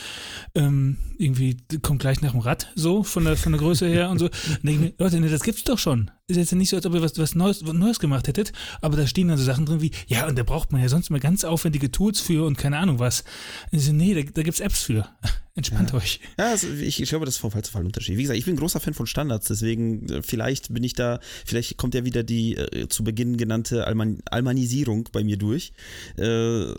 ähm, 0.55 0.97
irgendwie 1.19 1.57
kommt 1.83 2.01
gleich 2.01 2.21
nach 2.21 2.33
dem 2.33 2.41
Rad, 2.41 2.73
so 2.75 3.03
von 3.03 3.25
der, 3.25 3.37
von 3.37 3.53
der 3.53 3.61
Größe 3.61 3.87
her 3.87 4.11
und 4.11 4.19
so. 4.19 4.27
Und 4.57 4.65
denke 4.65 4.71
ich 4.73 4.79
mir, 4.79 4.95
Leute, 4.99 5.21
ne, 5.21 5.29
das 5.29 5.43
gibt's 5.43 5.65
doch 5.65 5.79
schon. 5.79 6.11
Ist 6.29 6.39
jetzt 6.39 6.51
ja 6.51 6.59
nicht 6.59 6.71
so, 6.71 6.77
als 6.77 6.85
ob 6.85 6.93
ihr 6.93 7.03
was, 7.03 7.17
was, 7.19 7.37
Neues, 7.37 7.65
was 7.65 7.73
Neues 7.73 8.01
gemacht 8.01 8.27
hättet, 8.27 8.53
aber 8.81 8.97
da 8.97 9.07
stehen 9.07 9.29
dann 9.29 9.39
so 9.39 9.45
Sachen 9.45 9.65
drin 9.65 9.81
wie, 9.81 9.93
ja, 10.09 10.27
und 10.27 10.37
da 10.37 10.43
braucht 10.43 10.73
man 10.73 10.83
ja 10.83 10.89
sonst 10.89 11.09
mal 11.11 11.21
ganz 11.21 11.45
aufwendige 11.45 11.93
Tools 11.93 12.19
für 12.19 12.45
und 12.45 12.59
keine 12.59 12.79
Ahnung 12.79 12.99
was. 12.99 13.23
Und 13.71 13.79
so, 13.79 13.93
nee, 13.93 14.13
da, 14.13 14.29
da 14.35 14.43
gibt's 14.43 14.59
Apps 14.59 14.83
für. 14.83 15.09
Entspannt 15.55 15.93
Ja. 15.93 15.99
euch. 15.99 16.21
Ja, 16.37 16.51
also 16.51 16.67
ich, 16.69 17.01
ich 17.01 17.09
glaube, 17.09 17.27
das 17.27 17.37
ist 17.37 17.41
vom 17.41 17.53
Fall 17.53 17.63
zu 17.63 17.71
Fall 17.71 17.87
Unterschied. 17.87 18.19
Wie 18.19 18.23
gesagt, 18.23 18.41
ich 18.41 18.45
bin 18.45 18.55
ein 18.55 18.59
großer 18.59 18.81
Fan 18.81 18.93
von 18.93 19.07
Standards, 19.07 19.47
deswegen 19.47 20.09
äh, 20.09 20.23
vielleicht 20.23 20.75
bin 20.75 20.83
ich 20.83 20.95
da, 20.95 21.21
vielleicht 21.45 21.77
kommt 21.77 21.95
ja 21.95 22.05
wieder 22.05 22.25
die 22.25 22.57
äh, 22.57 22.89
zu 22.89 23.05
Beginn 23.05 23.37
genannte 23.37 23.87
Alman 23.87 24.19
Almanisierung 24.29 25.09
bei 25.13 25.23
mir 25.23 25.37
durch. 25.37 25.73
Äh, 26.17 26.75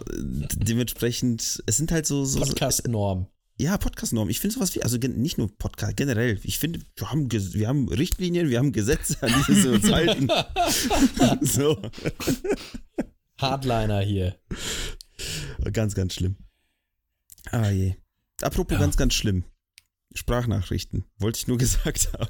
dementsprechend, 0.57 1.63
es 1.65 1.77
sind 1.77 1.93
halt 1.93 2.05
so, 2.05 2.25
so, 2.25 2.39
so 2.39 2.45
Podcast-Norm. 2.45 3.27
Ja, 3.59 3.77
Podcast-Norm. 3.77 4.29
Ich 4.29 4.39
finde 4.39 4.53
sowas 4.55 4.75
wie, 4.75 4.83
also 4.83 4.97
nicht 4.97 5.37
nur 5.37 5.49
Podcast, 5.57 5.97
generell. 5.97 6.39
Ich 6.43 6.59
finde, 6.59 6.79
wir 6.95 7.11
haben, 7.11 7.31
wir 7.31 7.67
haben 7.67 7.87
Richtlinien, 7.89 8.49
wir 8.49 8.59
haben 8.59 8.71
Gesetze, 8.71 9.17
an 9.21 9.33
die 9.47 9.63
wir 9.63 9.71
uns 9.71 9.91
halten. 9.91 10.29
so, 11.45 11.81
Hardliner 13.39 14.01
hier. 14.01 14.35
ganz, 15.73 15.95
ganz 15.95 16.13
schlimm. 16.13 16.37
Ah 17.51 17.69
je. 17.69 17.95
Apropos 18.41 18.73
Ja. 18.75 18.79
ganz, 18.79 18.97
ganz 18.97 19.13
schlimm. 19.13 19.43
Sprachnachrichten. 20.13 21.05
Wollte 21.17 21.37
ich 21.39 21.47
nur 21.47 21.57
gesagt 21.59 22.11
haben. 22.13 22.29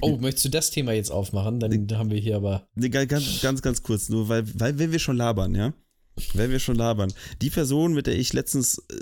Oh, 0.00 0.16
möchtest 0.18 0.44
du 0.44 0.48
das 0.50 0.70
Thema 0.70 0.92
jetzt 0.92 1.10
aufmachen? 1.10 1.58
Dann 1.58 1.88
haben 1.98 2.10
wir 2.10 2.20
hier 2.20 2.36
aber. 2.36 2.68
Ga- 2.76 3.04
ganz, 3.06 3.40
ganz, 3.40 3.62
ganz 3.62 3.82
kurz, 3.82 4.08
nur 4.08 4.28
weil, 4.28 4.44
weil, 4.60 4.78
wenn 4.78 4.92
wir 4.92 5.00
schon 5.00 5.16
labern, 5.16 5.54
ja, 5.56 5.74
wenn 6.34 6.50
wir 6.52 6.60
schon 6.60 6.76
labern, 6.76 7.12
die 7.42 7.50
Person, 7.50 7.92
mit 7.92 8.06
der 8.06 8.16
ich 8.16 8.32
letztens, 8.32 8.78
äh, 8.90 8.94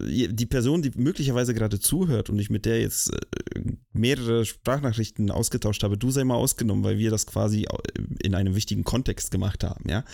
die 0.00 0.46
Person, 0.46 0.82
die 0.82 0.90
möglicherweise 0.94 1.54
gerade 1.54 1.80
zuhört 1.80 2.30
und 2.30 2.38
ich 2.38 2.50
mit 2.50 2.66
der 2.66 2.80
jetzt 2.80 3.12
äh, 3.12 3.60
mehrere 3.92 4.44
Sprachnachrichten 4.44 5.30
ausgetauscht 5.30 5.82
habe, 5.82 5.98
du 5.98 6.10
sei 6.10 6.24
mal 6.24 6.36
ausgenommen, 6.36 6.84
weil 6.84 6.98
wir 6.98 7.10
das 7.10 7.26
quasi 7.26 7.66
in 8.22 8.34
einem 8.34 8.54
wichtigen 8.54 8.84
Kontext 8.84 9.30
gemacht 9.30 9.64
haben, 9.64 9.88
ja. 9.88 10.04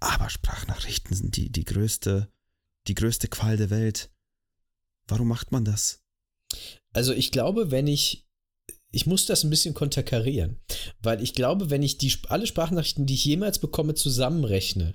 Aber 0.00 0.30
Sprachnachrichten 0.30 1.16
sind 1.16 1.36
die, 1.36 1.50
die 1.50 1.64
größte, 1.64 2.28
die 2.88 2.94
größte 2.94 3.28
Qual 3.28 3.56
der 3.56 3.70
Welt. 3.70 4.10
Warum 5.08 5.28
macht 5.28 5.52
man 5.52 5.64
das? 5.64 6.02
Also 6.92 7.12
ich 7.12 7.30
glaube, 7.30 7.70
wenn 7.70 7.86
ich. 7.86 8.26
Ich 8.94 9.06
muss 9.06 9.24
das 9.24 9.42
ein 9.42 9.48
bisschen 9.48 9.72
konterkarieren. 9.72 10.60
Weil 11.00 11.22
ich 11.22 11.32
glaube, 11.32 11.70
wenn 11.70 11.82
ich 11.82 11.96
die, 11.96 12.12
alle 12.28 12.46
Sprachnachrichten, 12.46 13.06
die 13.06 13.14
ich 13.14 13.24
jemals 13.24 13.58
bekomme, 13.58 13.94
zusammenrechne, 13.94 14.94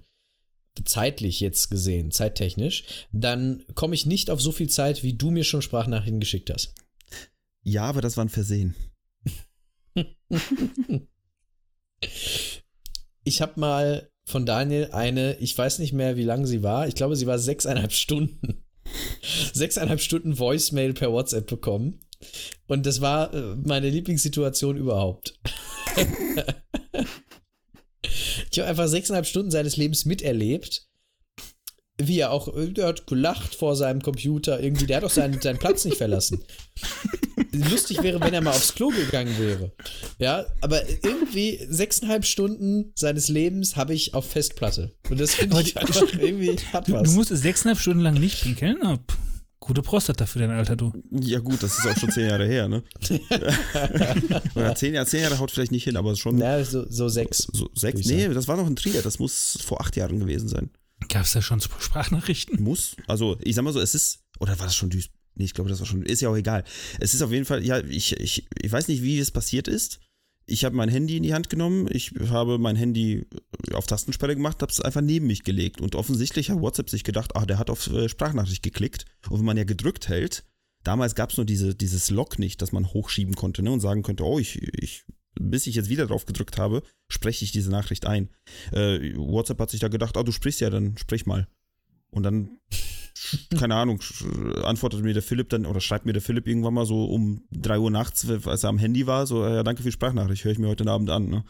zeitlich 0.85 1.39
jetzt 1.39 1.69
gesehen, 1.69 2.11
zeittechnisch, 2.11 2.83
dann 3.11 3.63
komme 3.75 3.95
ich 3.95 4.05
nicht 4.05 4.29
auf 4.29 4.41
so 4.41 4.51
viel 4.51 4.69
Zeit, 4.69 5.03
wie 5.03 5.13
du 5.13 5.31
mir 5.31 5.43
schon 5.43 5.61
Sprachnachrichten 5.61 6.19
geschickt 6.19 6.49
hast. 6.49 6.73
Ja, 7.63 7.83
aber 7.83 8.01
das 8.01 8.17
war 8.17 8.25
ein 8.25 8.29
Versehen. 8.29 8.75
Ich 13.23 13.41
habe 13.41 13.59
mal 13.59 14.09
von 14.23 14.45
Daniel 14.45 14.89
eine, 14.93 15.37
ich 15.39 15.57
weiß 15.57 15.79
nicht 15.79 15.91
mehr, 15.91 16.15
wie 16.15 16.23
lang 16.23 16.45
sie 16.45 16.63
war. 16.63 16.87
Ich 16.87 16.95
glaube, 16.95 17.17
sie 17.17 17.27
war 17.27 17.39
sechseinhalb 17.39 17.91
Stunden. 17.91 18.63
Sechseinhalb 19.53 19.99
Stunden 19.99 20.39
Voicemail 20.39 20.93
per 20.93 21.11
WhatsApp 21.11 21.47
bekommen. 21.47 21.99
Und 22.67 22.85
das 22.85 23.01
war 23.01 23.33
äh, 23.33 23.55
meine 23.55 23.89
Lieblingssituation 23.89 24.77
überhaupt. 24.77 25.37
ich 28.57 28.61
habe 28.61 28.69
einfach 28.71 28.87
sechseinhalb 28.87 29.27
Stunden 29.27 29.51
seines 29.51 29.77
Lebens 29.77 30.05
miterlebt. 30.05 30.87
Wie 31.99 32.19
er 32.19 32.31
auch, 32.31 32.51
der 32.55 32.87
hat 32.87 33.05
gelacht 33.05 33.53
vor 33.53 33.75
seinem 33.75 34.01
Computer 34.01 34.59
irgendwie. 34.59 34.87
Der 34.87 34.97
hat 34.97 35.03
auch 35.03 35.11
seinen, 35.11 35.39
seinen 35.41 35.59
Platz 35.59 35.85
nicht 35.85 35.97
verlassen. 35.97 36.43
Lustig 37.51 38.01
wäre, 38.01 38.19
wenn 38.19 38.33
er 38.33 38.41
mal 38.41 38.51
aufs 38.51 38.73
Klo 38.73 38.89
gegangen 38.89 39.37
wäre. 39.39 39.73
Ja, 40.17 40.45
aber 40.61 40.87
irgendwie 40.89 41.59
sechseinhalb 41.69 42.25
Stunden 42.25 42.93
seines 42.95 43.27
Lebens 43.29 43.75
habe 43.75 43.93
ich 43.93 44.15
auf 44.15 44.27
Festplatte. 44.27 44.95
Und 45.09 45.19
das 45.19 45.35
finde 45.35 45.61
ich 45.61 45.77
einfach 45.77 46.01
irgendwie 46.19 46.55
hat 46.73 46.87
Du, 46.87 46.93
was. 46.93 47.03
du 47.03 47.11
musstest 47.11 47.43
sechseinhalb 47.43 47.79
Stunden 47.79 48.01
lang 48.01 48.15
nicht 48.15 48.41
pinkeln? 48.41 48.77
Pff, 48.81 49.17
gute 49.59 49.81
Prostata 49.81 50.25
für 50.25 50.39
dein 50.39 50.51
Alter, 50.51 50.75
du. 50.75 50.93
Ja, 51.11 51.39
gut, 51.39 51.61
das 51.63 51.77
ist 51.77 51.87
auch 51.87 51.97
schon 51.97 52.11
zehn 52.11 52.29
Jahre 52.29 52.45
her, 52.45 52.67
ne? 52.67 52.83
Oder 54.55 54.75
zehn 54.75 54.93
Jahre, 54.93 55.07
zehn 55.07 55.21
Jahre 55.21 55.39
haut 55.39 55.51
vielleicht 55.51 55.71
nicht 55.71 55.83
hin, 55.83 55.97
aber 55.97 56.15
schon 56.15 56.37
Na, 56.37 56.63
so, 56.63 56.85
so 56.89 57.09
sechs. 57.09 57.47
so 57.51 57.69
sechs. 57.73 58.05
Nee, 58.05 58.29
das 58.29 58.47
war 58.47 58.57
noch 58.57 58.67
ein 58.67 58.75
Trier, 58.75 59.01
das 59.01 59.19
muss 59.19 59.57
vor 59.63 59.81
acht 59.81 59.95
Jahren 59.95 60.19
gewesen 60.19 60.47
sein. 60.47 60.69
Gab 61.09 61.23
es 61.23 61.33
da 61.33 61.41
schon 61.41 61.61
Sprachnachrichten? 61.61 62.61
Muss. 62.61 62.95
Also, 63.07 63.37
ich 63.43 63.55
sag 63.55 63.63
mal 63.63 63.73
so, 63.73 63.79
es 63.79 63.95
ist, 63.95 64.19
oder 64.39 64.57
war 64.59 64.65
das 64.65 64.75
schon 64.75 64.89
Duisburg? 64.89 65.15
Nee, 65.35 65.45
ich 65.45 65.53
glaube, 65.53 65.69
das 65.69 65.79
war 65.79 65.85
schon, 65.85 66.01
ist 66.03 66.21
ja 66.21 66.29
auch 66.29 66.35
egal. 66.35 66.63
Es 66.99 67.13
ist 67.13 67.21
auf 67.21 67.31
jeden 67.31 67.45
Fall, 67.45 67.63
ja, 67.63 67.79
ich, 67.79 68.19
ich, 68.19 68.47
ich 68.59 68.71
weiß 68.71 68.87
nicht, 68.87 69.03
wie 69.03 69.19
es 69.19 69.29
passiert 69.29 69.67
ist. 69.67 69.99
Ich 70.49 70.63
habe 70.63 70.75
mein 70.75 70.87
Handy 70.87 71.17
in 71.17 71.23
die 71.23 71.33
Hand 71.33 71.49
genommen, 71.49 71.89
ich 71.91 72.13
habe 72.29 72.57
mein 72.57 72.77
Handy 72.77 73.27
auf 73.73 73.85
Tastensperre 73.85 74.33
gemacht, 74.33 74.61
habe 74.61 74.71
es 74.71 74.79
einfach 74.79 75.01
neben 75.01 75.27
mich 75.27 75.43
gelegt 75.43 75.81
und 75.81 75.93
offensichtlich 75.95 76.49
hat 76.49 76.61
WhatsApp 76.61 76.89
sich 76.89 77.03
gedacht, 77.03 77.35
ah, 77.35 77.45
der 77.45 77.59
hat 77.59 77.69
auf 77.69 77.87
äh, 77.91 78.07
Sprachnachricht 78.07 78.63
geklickt 78.63 79.05
und 79.29 79.39
wenn 79.39 79.45
man 79.45 79.57
ja 79.57 79.65
gedrückt 79.65 80.07
hält, 80.07 80.45
damals 80.83 81.15
gab 81.15 81.31
es 81.31 81.37
nur 81.37 81.45
diese, 81.45 81.75
dieses 81.75 82.09
Lock 82.09 82.39
nicht, 82.39 82.61
dass 82.61 82.71
man 82.71 82.87
hochschieben 82.93 83.35
konnte 83.35 83.61
ne, 83.61 83.71
und 83.71 83.81
sagen 83.81 84.03
könnte, 84.03 84.23
oh, 84.23 84.39
ich, 84.39 84.61
ich, 84.73 85.03
bis 85.37 85.67
ich 85.67 85.75
jetzt 85.75 85.89
wieder 85.89 86.07
drauf 86.07 86.25
gedrückt 86.25 86.57
habe, 86.57 86.81
spreche 87.09 87.43
ich 87.43 87.51
diese 87.51 87.69
Nachricht 87.69 88.05
ein. 88.05 88.29
Äh, 88.71 89.15
WhatsApp 89.17 89.59
hat 89.59 89.69
sich 89.69 89.81
da 89.81 89.89
gedacht, 89.89 90.15
ah, 90.15 90.23
du 90.23 90.31
sprichst 90.31 90.61
ja, 90.61 90.69
dann 90.69 90.97
sprich 90.97 91.25
mal. 91.25 91.47
Und 92.09 92.23
dann, 92.23 92.57
keine 93.57 93.75
Ahnung, 93.75 93.99
antwortet 94.63 95.01
mir 95.03 95.13
der 95.13 95.23
Philipp 95.23 95.49
dann 95.49 95.65
oder 95.65 95.81
schreibt 95.81 96.05
mir 96.05 96.13
der 96.13 96.21
Philipp 96.21 96.47
irgendwann 96.47 96.73
mal 96.73 96.85
so 96.85 97.05
um 97.05 97.43
3 97.51 97.79
Uhr 97.79 97.91
nachts, 97.91 98.27
als 98.45 98.63
er 98.63 98.69
am 98.69 98.77
Handy 98.77 99.07
war, 99.07 99.27
so, 99.27 99.45
ja, 99.45 99.63
danke 99.63 99.81
für 99.83 99.89
die 99.89 99.93
Sprachnachricht, 99.93 100.43
höre 100.43 100.51
ich 100.51 100.59
mir 100.59 100.67
heute 100.67 100.89
Abend 100.89 101.09
an. 101.09 101.29
Ne? 101.29 101.43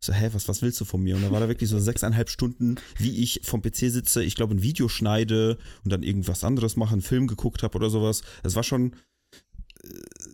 Ich 0.00 0.06
So, 0.06 0.12
hä, 0.12 0.30
was, 0.32 0.48
was 0.48 0.62
willst 0.62 0.80
du 0.80 0.84
von 0.84 1.02
mir? 1.02 1.16
Und 1.16 1.22
da 1.22 1.30
war 1.30 1.40
da 1.40 1.48
wirklich 1.48 1.68
so 1.68 1.78
sechseinhalb 1.78 2.30
Stunden, 2.30 2.76
wie 2.96 3.22
ich 3.22 3.40
vom 3.44 3.60
PC 3.60 3.90
sitze, 3.90 4.22
ich 4.24 4.34
glaube, 4.34 4.54
ein 4.54 4.62
Video 4.62 4.88
schneide 4.88 5.58
und 5.84 5.92
dann 5.92 6.02
irgendwas 6.02 6.42
anderes 6.44 6.76
mache, 6.76 6.92
einen 6.92 7.02
Film 7.02 7.26
geguckt 7.26 7.62
habe 7.62 7.76
oder 7.76 7.90
sowas. 7.90 8.22
Es 8.42 8.54
war 8.54 8.62
schon 8.62 8.94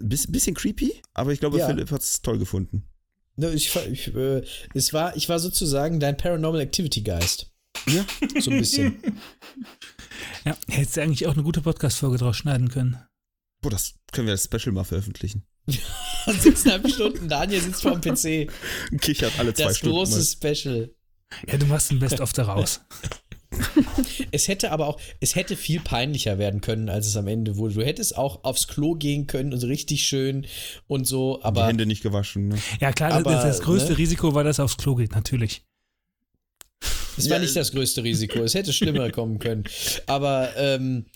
ein 0.01 0.09
bisschen 0.09 0.55
creepy, 0.55 0.93
aber 1.15 1.33
ich 1.33 1.41
glaube, 1.41 1.59
Ja. 1.59 1.67
Philipp 1.67 1.91
hat 1.91 2.03
es 2.03 2.23
toll 2.23 2.39
gefunden. 2.39 2.85
Ne, 3.37 3.51
ich, 3.53 3.75
ich, 3.91 4.15
äh, 4.15 4.43
es 4.73 4.93
war, 4.93 5.17
ich 5.17 5.29
war 5.29 5.39
sozusagen 5.39 6.01
dein 6.01 6.17
Paranormal 6.17 6.61
Activity 6.61 7.03
Geist. 7.03 7.53
Ja. 7.89 8.05
So 8.41 8.51
ein 8.51 8.59
bisschen. 8.59 8.97
Ja, 10.45 10.57
hättest 10.69 10.97
du 10.97 11.03
eigentlich 11.03 11.27
auch 11.27 11.33
eine 11.35 11.43
gute 11.43 11.61
Podcast-Folge 11.61 12.19
draus 12.19 12.37
schneiden 12.37 12.69
können. 12.69 12.97
Boah, 13.61 13.71
das 13.71 13.95
können 14.13 14.29
wir 14.29 14.33
als 14.33 14.45
Special 14.45 14.73
mal 14.73 14.85
veröffentlichen. 14.85 15.45
Sechseinhalb 16.27 16.89
Stunden, 16.89 17.29
Daniel 17.29 17.61
sitzt 17.61 17.83
vor 17.83 17.99
dem 17.99 18.15
PC. 18.15 18.49
Kichert 19.01 19.39
alle 19.39 19.53
zwei 19.55 19.65
Das 19.65 19.79
Stunden. 19.79 19.97
große 19.97 20.19
mal. 20.19 20.55
Special. 20.55 20.95
Ja, 21.49 21.59
du 21.59 21.67
machst 21.67 21.91
ein 21.91 21.99
Best-of 21.99 22.33
daraus. 22.33 22.81
Es 24.33 24.49
hätte 24.49 24.73
aber 24.73 24.87
auch, 24.89 25.01
es 25.21 25.35
hätte 25.35 25.57
viel 25.57 25.81
peinlicher 25.81 26.37
werden 26.39 26.61
können, 26.61 26.89
als 26.89 27.07
es 27.07 27.17
am 27.17 27.27
Ende 27.29 27.57
wurde. 27.57 27.75
Du 27.75 27.85
hättest 27.85 28.17
auch 28.17 28.45
aufs 28.45 28.69
Klo 28.69 28.95
gehen 28.95 29.27
können 29.27 29.53
und 29.53 29.61
so 29.61 29.67
richtig 29.67 30.03
schön 30.07 30.47
und 30.89 31.07
so, 31.07 31.39
Die 31.39 31.45
aber 31.45 31.67
Hände 31.67 31.87
nicht 31.87 32.03
gewaschen. 32.03 32.49
Ne? 32.49 32.59
Ja, 32.81 32.93
klar, 32.93 33.13
Aber, 33.13 33.31
das, 33.33 33.45
das 33.45 33.61
größte 33.63 33.93
ne? 33.93 33.99
Risiko 33.99 34.35
war, 34.35 34.45
dass 34.45 34.59
er 34.59 34.65
aufs 34.67 34.77
Klo 34.77 34.97
geht, 34.97 35.13
natürlich. 35.13 35.65
Es 37.17 37.29
war 37.29 37.37
Ja, 37.37 37.43
nicht 37.43 37.57
das 37.57 37.73
größte 37.73 38.03
Risiko. 38.03 38.41
Es 38.43 38.55
hätte 38.55 38.73
schlimmer 38.73 39.11
kommen 39.11 39.39
können. 39.39 39.65
Aber, 40.07 40.51
ähm, 40.57 41.07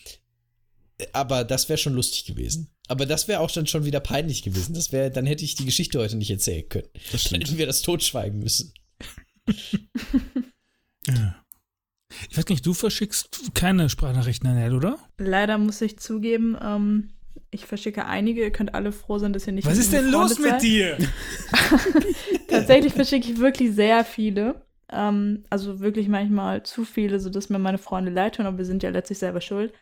aber 1.12 1.44
das 1.44 1.68
wäre 1.68 1.78
schon 1.78 1.94
lustig 1.94 2.24
gewesen. 2.24 2.70
Aber 2.88 3.06
das 3.06 3.28
wäre 3.28 3.40
auch 3.40 3.50
dann 3.50 3.66
schon 3.66 3.84
wieder 3.84 4.00
peinlich 4.00 4.42
gewesen. 4.42 4.74
Das 4.74 4.90
wäre, 4.92 5.10
dann 5.10 5.26
hätte 5.26 5.44
ich 5.44 5.54
die 5.54 5.64
Geschichte 5.64 5.98
heute 5.98 6.16
nicht 6.16 6.30
erzählen 6.30 6.68
können. 6.68 6.88
Das 7.12 7.24
Dann 7.24 7.40
hätten 7.40 7.56
wir 7.58 7.66
das 7.66 7.82
totschweigen 7.82 8.38
müssen. 8.40 8.74
Ja. 11.06 11.36
Ich 12.28 12.36
weiß 12.36 12.46
nicht, 12.48 12.66
du 12.66 12.74
verschickst 12.74 13.54
keine 13.54 13.88
Sprachnachrichten 13.88 14.48
an 14.48 14.58
Ed, 14.58 14.72
oder? 14.72 14.98
Leider 15.18 15.58
muss 15.58 15.80
ich 15.80 15.98
zugeben, 15.98 16.56
ähm, 16.60 17.10
ich 17.52 17.64
verschicke 17.64 18.06
einige. 18.06 18.42
Ihr 18.42 18.50
könnt 18.50 18.74
alle 18.74 18.92
froh 18.92 19.18
sein, 19.18 19.32
dass 19.32 19.46
ihr 19.46 19.52
nicht 19.52 19.66
Was 19.66 19.78
ist 19.78 19.92
denn 19.92 20.10
los 20.10 20.38
mit 20.38 20.50
seid. 20.50 20.62
dir? 20.62 20.98
Tatsächlich 22.48 22.92
verschicke 22.92 23.30
ich 23.30 23.38
wirklich 23.38 23.74
sehr 23.74 24.04
viele. 24.04 24.66
Ähm, 24.92 25.44
also 25.50 25.80
wirklich 25.80 26.08
manchmal 26.08 26.62
zu 26.62 26.84
viele, 26.84 27.20
sodass 27.20 27.48
mir 27.48 27.58
meine 27.58 27.78
Freunde 27.78 28.10
leid 28.10 28.36
tun, 28.36 28.46
aber 28.46 28.58
wir 28.58 28.64
sind 28.64 28.82
ja 28.82 28.90
letztlich 28.90 29.18
selber 29.18 29.40
schuld. 29.40 29.72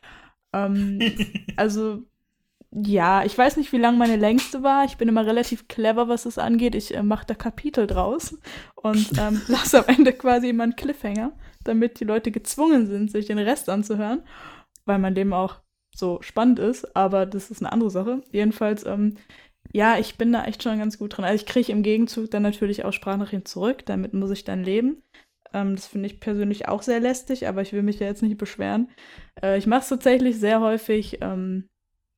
Ähm, 0.52 1.00
also, 1.56 2.02
ja, 2.70 3.24
ich 3.24 3.36
weiß 3.36 3.56
nicht, 3.56 3.72
wie 3.72 3.78
lang 3.78 3.96
meine 3.96 4.16
längste 4.16 4.62
war. 4.62 4.84
Ich 4.84 4.96
bin 4.96 5.08
immer 5.08 5.24
relativ 5.26 5.68
clever, 5.68 6.08
was 6.08 6.24
das 6.24 6.38
angeht. 6.38 6.74
Ich 6.74 6.94
äh, 6.94 7.02
mache 7.02 7.26
da 7.26 7.34
Kapitel 7.34 7.86
draus 7.86 8.36
und 8.74 9.10
ähm, 9.18 9.40
lasse 9.48 9.80
am 9.80 9.94
Ende 9.94 10.12
quasi 10.12 10.50
immer 10.50 10.64
einen 10.64 10.76
Cliffhanger, 10.76 11.32
damit 11.64 12.00
die 12.00 12.04
Leute 12.04 12.30
gezwungen 12.30 12.86
sind, 12.86 13.10
sich 13.10 13.26
den 13.26 13.38
Rest 13.38 13.68
anzuhören, 13.68 14.22
weil 14.84 14.98
mein 14.98 15.14
Leben 15.14 15.32
auch 15.32 15.60
so 15.94 16.18
spannend 16.22 16.58
ist, 16.58 16.96
aber 16.96 17.26
das 17.26 17.50
ist 17.50 17.62
eine 17.62 17.72
andere 17.72 17.90
Sache. 17.90 18.22
Jedenfalls, 18.30 18.84
ähm, 18.86 19.16
ja, 19.72 19.98
ich 19.98 20.16
bin 20.16 20.32
da 20.32 20.44
echt 20.44 20.62
schon 20.62 20.78
ganz 20.78 20.98
gut 20.98 21.16
drin. 21.16 21.24
Also 21.24 21.36
ich 21.36 21.46
kriege 21.46 21.72
im 21.72 21.82
Gegenzug 21.82 22.30
dann 22.30 22.42
natürlich 22.42 22.84
auch 22.84 22.92
Sprachnachrichten 22.92 23.44
zurück, 23.44 23.84
damit 23.86 24.14
muss 24.14 24.30
ich 24.30 24.44
dann 24.44 24.64
leben. 24.64 25.02
Ähm, 25.52 25.76
das 25.76 25.86
finde 25.86 26.06
ich 26.06 26.20
persönlich 26.20 26.68
auch 26.68 26.82
sehr 26.82 27.00
lästig, 27.00 27.46
aber 27.48 27.62
ich 27.62 27.72
will 27.72 27.82
mich 27.82 27.98
ja 27.98 28.06
jetzt 28.06 28.22
nicht 28.22 28.38
beschweren. 28.38 28.88
Äh, 29.42 29.58
ich 29.58 29.66
mache 29.66 29.80
es 29.80 29.88
tatsächlich 29.88 30.38
sehr 30.38 30.60
häufig, 30.60 31.18
ähm, 31.20 31.68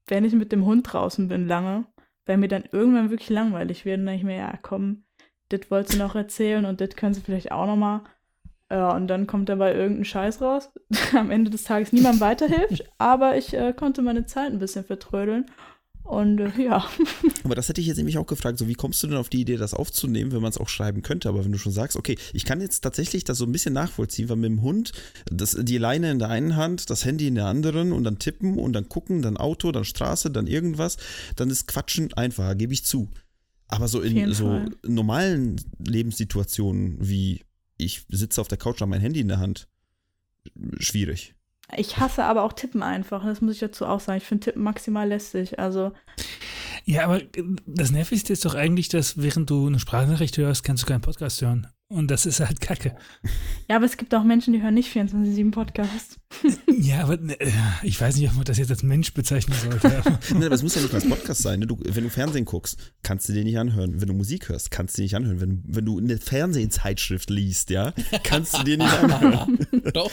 wenn 0.07 0.24
ich 0.24 0.32
mit 0.32 0.53
dem 0.53 0.64
Hund 0.64 0.92
draußen 0.92 1.28
bin 1.28 1.46
lange, 1.46 1.86
weil 2.26 2.36
mir 2.36 2.48
dann 2.48 2.64
irgendwann 2.70 3.11
wirklich 3.11 3.30
langweilig 3.30 3.84
wird. 3.84 3.98
Und 3.98 4.07
dann 4.07 4.16
ich 4.16 4.24
mir, 4.24 4.36
ja, 4.36 4.59
komm, 4.62 5.05
das 5.48 5.70
wolltest 5.70 5.94
du 5.94 5.98
noch 5.98 6.14
erzählen 6.14 6.64
und 6.64 6.80
das 6.80 6.90
können 6.90 7.14
sie 7.14 7.20
vielleicht 7.20 7.53
auch 7.53 7.66
noch 7.66 7.76
mal. 7.76 8.05
Ja, 8.70 8.94
und 8.94 9.09
dann 9.09 9.26
kommt 9.26 9.48
dabei 9.48 9.74
irgendein 9.74 10.05
Scheiß 10.05 10.40
raus, 10.40 10.72
am 11.12 11.32
Ende 11.32 11.51
des 11.51 11.64
Tages 11.64 11.92
niemandem 11.92 12.20
weiterhilft, 12.20 12.84
aber 12.98 13.36
ich 13.36 13.53
äh, 13.53 13.72
konnte 13.72 14.01
meine 14.01 14.26
Zeit 14.26 14.53
ein 14.53 14.61
bisschen 14.61 14.84
vertrödeln. 14.84 15.51
Und 16.11 16.40
äh, 16.40 16.50
ja, 16.61 16.90
Aber 17.44 17.54
das 17.54 17.68
hätte 17.68 17.80
ich 17.80 17.86
jetzt 17.86 17.98
nämlich 17.98 18.18
auch 18.18 18.26
gefragt, 18.26 18.58
so 18.58 18.66
wie 18.66 18.74
kommst 18.74 19.00
du 19.00 19.06
denn 19.06 19.16
auf 19.16 19.28
die 19.28 19.42
Idee, 19.42 19.56
das 19.56 19.74
aufzunehmen, 19.74 20.32
wenn 20.32 20.42
man 20.42 20.50
es 20.50 20.58
auch 20.58 20.68
schreiben 20.68 21.02
könnte? 21.02 21.28
Aber 21.28 21.44
wenn 21.44 21.52
du 21.52 21.58
schon 21.58 21.70
sagst, 21.70 21.96
okay, 21.96 22.18
ich 22.32 22.44
kann 22.44 22.61
jetzt 22.61 22.80
tatsächlich 22.80 23.22
das 23.22 23.38
so 23.38 23.44
ein 23.44 23.52
bisschen 23.52 23.74
nachvollziehen, 23.74 24.28
weil 24.28 24.36
mit 24.36 24.50
dem 24.50 24.62
Hund 24.62 24.90
das, 25.26 25.56
die 25.61 25.78
Leine 25.78 26.11
in 26.11 26.18
der 26.18 26.28
einen 26.28 26.56
Hand, 26.56 26.90
das 26.90 27.04
Handy 27.04 27.28
in 27.28 27.36
der 27.36 27.46
anderen 27.46 27.92
und 27.92 28.02
dann 28.02 28.18
tippen 28.18 28.58
und 28.58 28.72
dann 28.72 28.88
gucken, 28.88 29.22
dann 29.22 29.36
Auto, 29.36 29.70
dann 29.70 29.84
Straße, 29.84 30.32
dann 30.32 30.48
irgendwas, 30.48 30.96
dann 31.36 31.48
ist 31.48 31.68
Quatschen 31.68 32.12
einfacher, 32.14 32.56
gebe 32.56 32.72
ich 32.72 32.84
zu. 32.84 33.08
Aber 33.68 33.86
so 33.86 34.00
in 34.00 34.32
so 34.32 34.46
Fall. 34.46 34.68
normalen 34.82 35.61
Lebenssituationen 35.78 36.96
wie 36.98 37.42
ich 37.76 38.04
sitze 38.08 38.40
auf 38.40 38.48
der 38.48 38.58
Couch, 38.58 38.80
habe 38.80 38.90
mein 38.90 39.00
Handy 39.00 39.20
in 39.20 39.28
der 39.28 39.38
Hand, 39.38 39.68
schwierig. 40.80 41.34
Ich 41.76 41.98
hasse 41.98 42.24
aber 42.24 42.42
auch 42.44 42.52
Tippen 42.52 42.82
einfach. 42.82 43.24
Das 43.24 43.40
muss 43.40 43.54
ich 43.54 43.60
dazu 43.60 43.86
auch 43.86 44.00
sagen. 44.00 44.18
Ich 44.18 44.24
finde 44.24 44.44
Tippen 44.44 44.62
maximal 44.62 45.08
lästig. 45.08 45.58
Also, 45.58 45.92
Ja, 46.84 47.04
aber 47.04 47.20
das 47.66 47.90
Nervigste 47.90 48.32
ist 48.32 48.44
doch 48.44 48.54
eigentlich, 48.54 48.88
dass 48.88 49.20
während 49.22 49.50
du 49.50 49.66
eine 49.66 49.78
Sprachnachricht 49.78 50.36
hörst, 50.38 50.64
kannst 50.64 50.82
du 50.82 50.86
keinen 50.86 51.00
Podcast 51.02 51.40
hören. 51.42 51.66
Und 51.92 52.08
das 52.12 52.24
ist 52.24 52.38
halt 52.38 52.60
kacke. 52.60 52.94
ja, 53.68 53.74
aber 53.74 53.84
es 53.84 53.96
gibt 53.96 54.14
auch 54.14 54.22
Menschen, 54.22 54.52
die 54.52 54.62
hören 54.62 54.74
nicht 54.74 54.94
24-7 54.96 55.50
Podcasts. 55.50 56.18
Ja, 56.82 57.02
aber 57.02 57.18
äh, 57.20 57.50
ich 57.82 58.00
weiß 58.00 58.16
nicht, 58.16 58.28
ob 58.30 58.36
man 58.36 58.44
das 58.44 58.56
jetzt 58.56 58.70
als 58.70 58.82
Mensch 58.82 59.12
bezeichnen 59.12 59.54
sollte. 59.62 59.98
aber- 59.98 60.18
Nee, 60.38 60.46
aber 60.46 60.54
es 60.54 60.62
muss 60.62 60.74
ja 60.76 60.80
nicht 60.80 60.92
mal 60.94 61.02
ein 61.02 61.08
Podcast 61.10 61.42
sein. 61.42 61.58
Ne? 61.60 61.66
Du, 61.66 61.76
wenn 61.84 62.04
du 62.04 62.08
Fernsehen 62.10 62.46
guckst, 62.46 62.94
kannst 63.02 63.28
du 63.28 63.32
dir 63.34 63.44
nicht 63.44 63.58
anhören. 63.58 64.00
Wenn 64.00 64.08
du 64.08 64.14
Musik 64.14 64.48
hörst, 64.48 64.70
kannst 64.70 64.96
du 64.96 65.02
dir 65.02 65.04
nicht 65.04 65.16
anhören. 65.16 65.40
Wenn, 65.40 65.62
wenn 65.66 65.84
du 65.84 65.98
eine 65.98 66.16
Fernsehzeitschrift 66.16 67.28
liest, 67.28 67.68
ja, 67.70 67.92
kannst 68.22 68.56
du 68.58 68.62
dir 68.62 68.78
nicht 68.78 68.92
anhören. 69.02 69.58
Doch. 69.92 70.10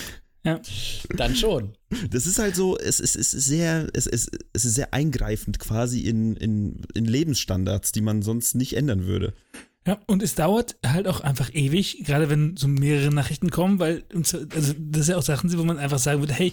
Ja. 0.48 0.62
Dann 1.10 1.36
schon. 1.36 1.74
Das 2.10 2.26
ist 2.26 2.40
halt 2.40 2.56
so, 2.56 2.78
es, 2.78 3.02
es, 3.02 3.16
es 3.16 3.34
ist 3.34 3.46
sehr, 3.46 3.90
es, 3.94 4.08
es, 4.08 4.32
es 4.54 4.64
ist 4.64 4.76
sehr 4.76 4.94
eingreifend 4.94 5.60
quasi 5.60 6.02
in, 6.02 6.38
in, 6.38 6.84
in 6.94 7.04
Lebensstandards, 7.04 7.92
die 7.92 8.00
man 8.00 8.22
sonst 8.22 8.56
nicht 8.56 8.78
ändern 8.78 9.06
würde. 9.06 9.34
Ja, 9.88 9.98
und 10.06 10.22
es 10.22 10.36
dauert 10.36 10.76
halt 10.86 11.08
auch 11.08 11.22
einfach 11.22 11.50
ewig, 11.54 12.04
gerade 12.06 12.30
wenn 12.30 12.58
so 12.58 12.68
mehrere 12.68 13.10
Nachrichten 13.10 13.50
kommen, 13.50 13.80
weil 13.80 14.04
also 14.14 14.74
das 14.78 15.08
ja 15.08 15.16
auch 15.16 15.22
Sachen 15.22 15.50
sind, 15.50 15.60
wo 15.60 15.64
man 15.64 15.80
einfach 15.80 15.98
sagen 15.98 16.20
würde, 16.20 16.34
hey, 16.34 16.52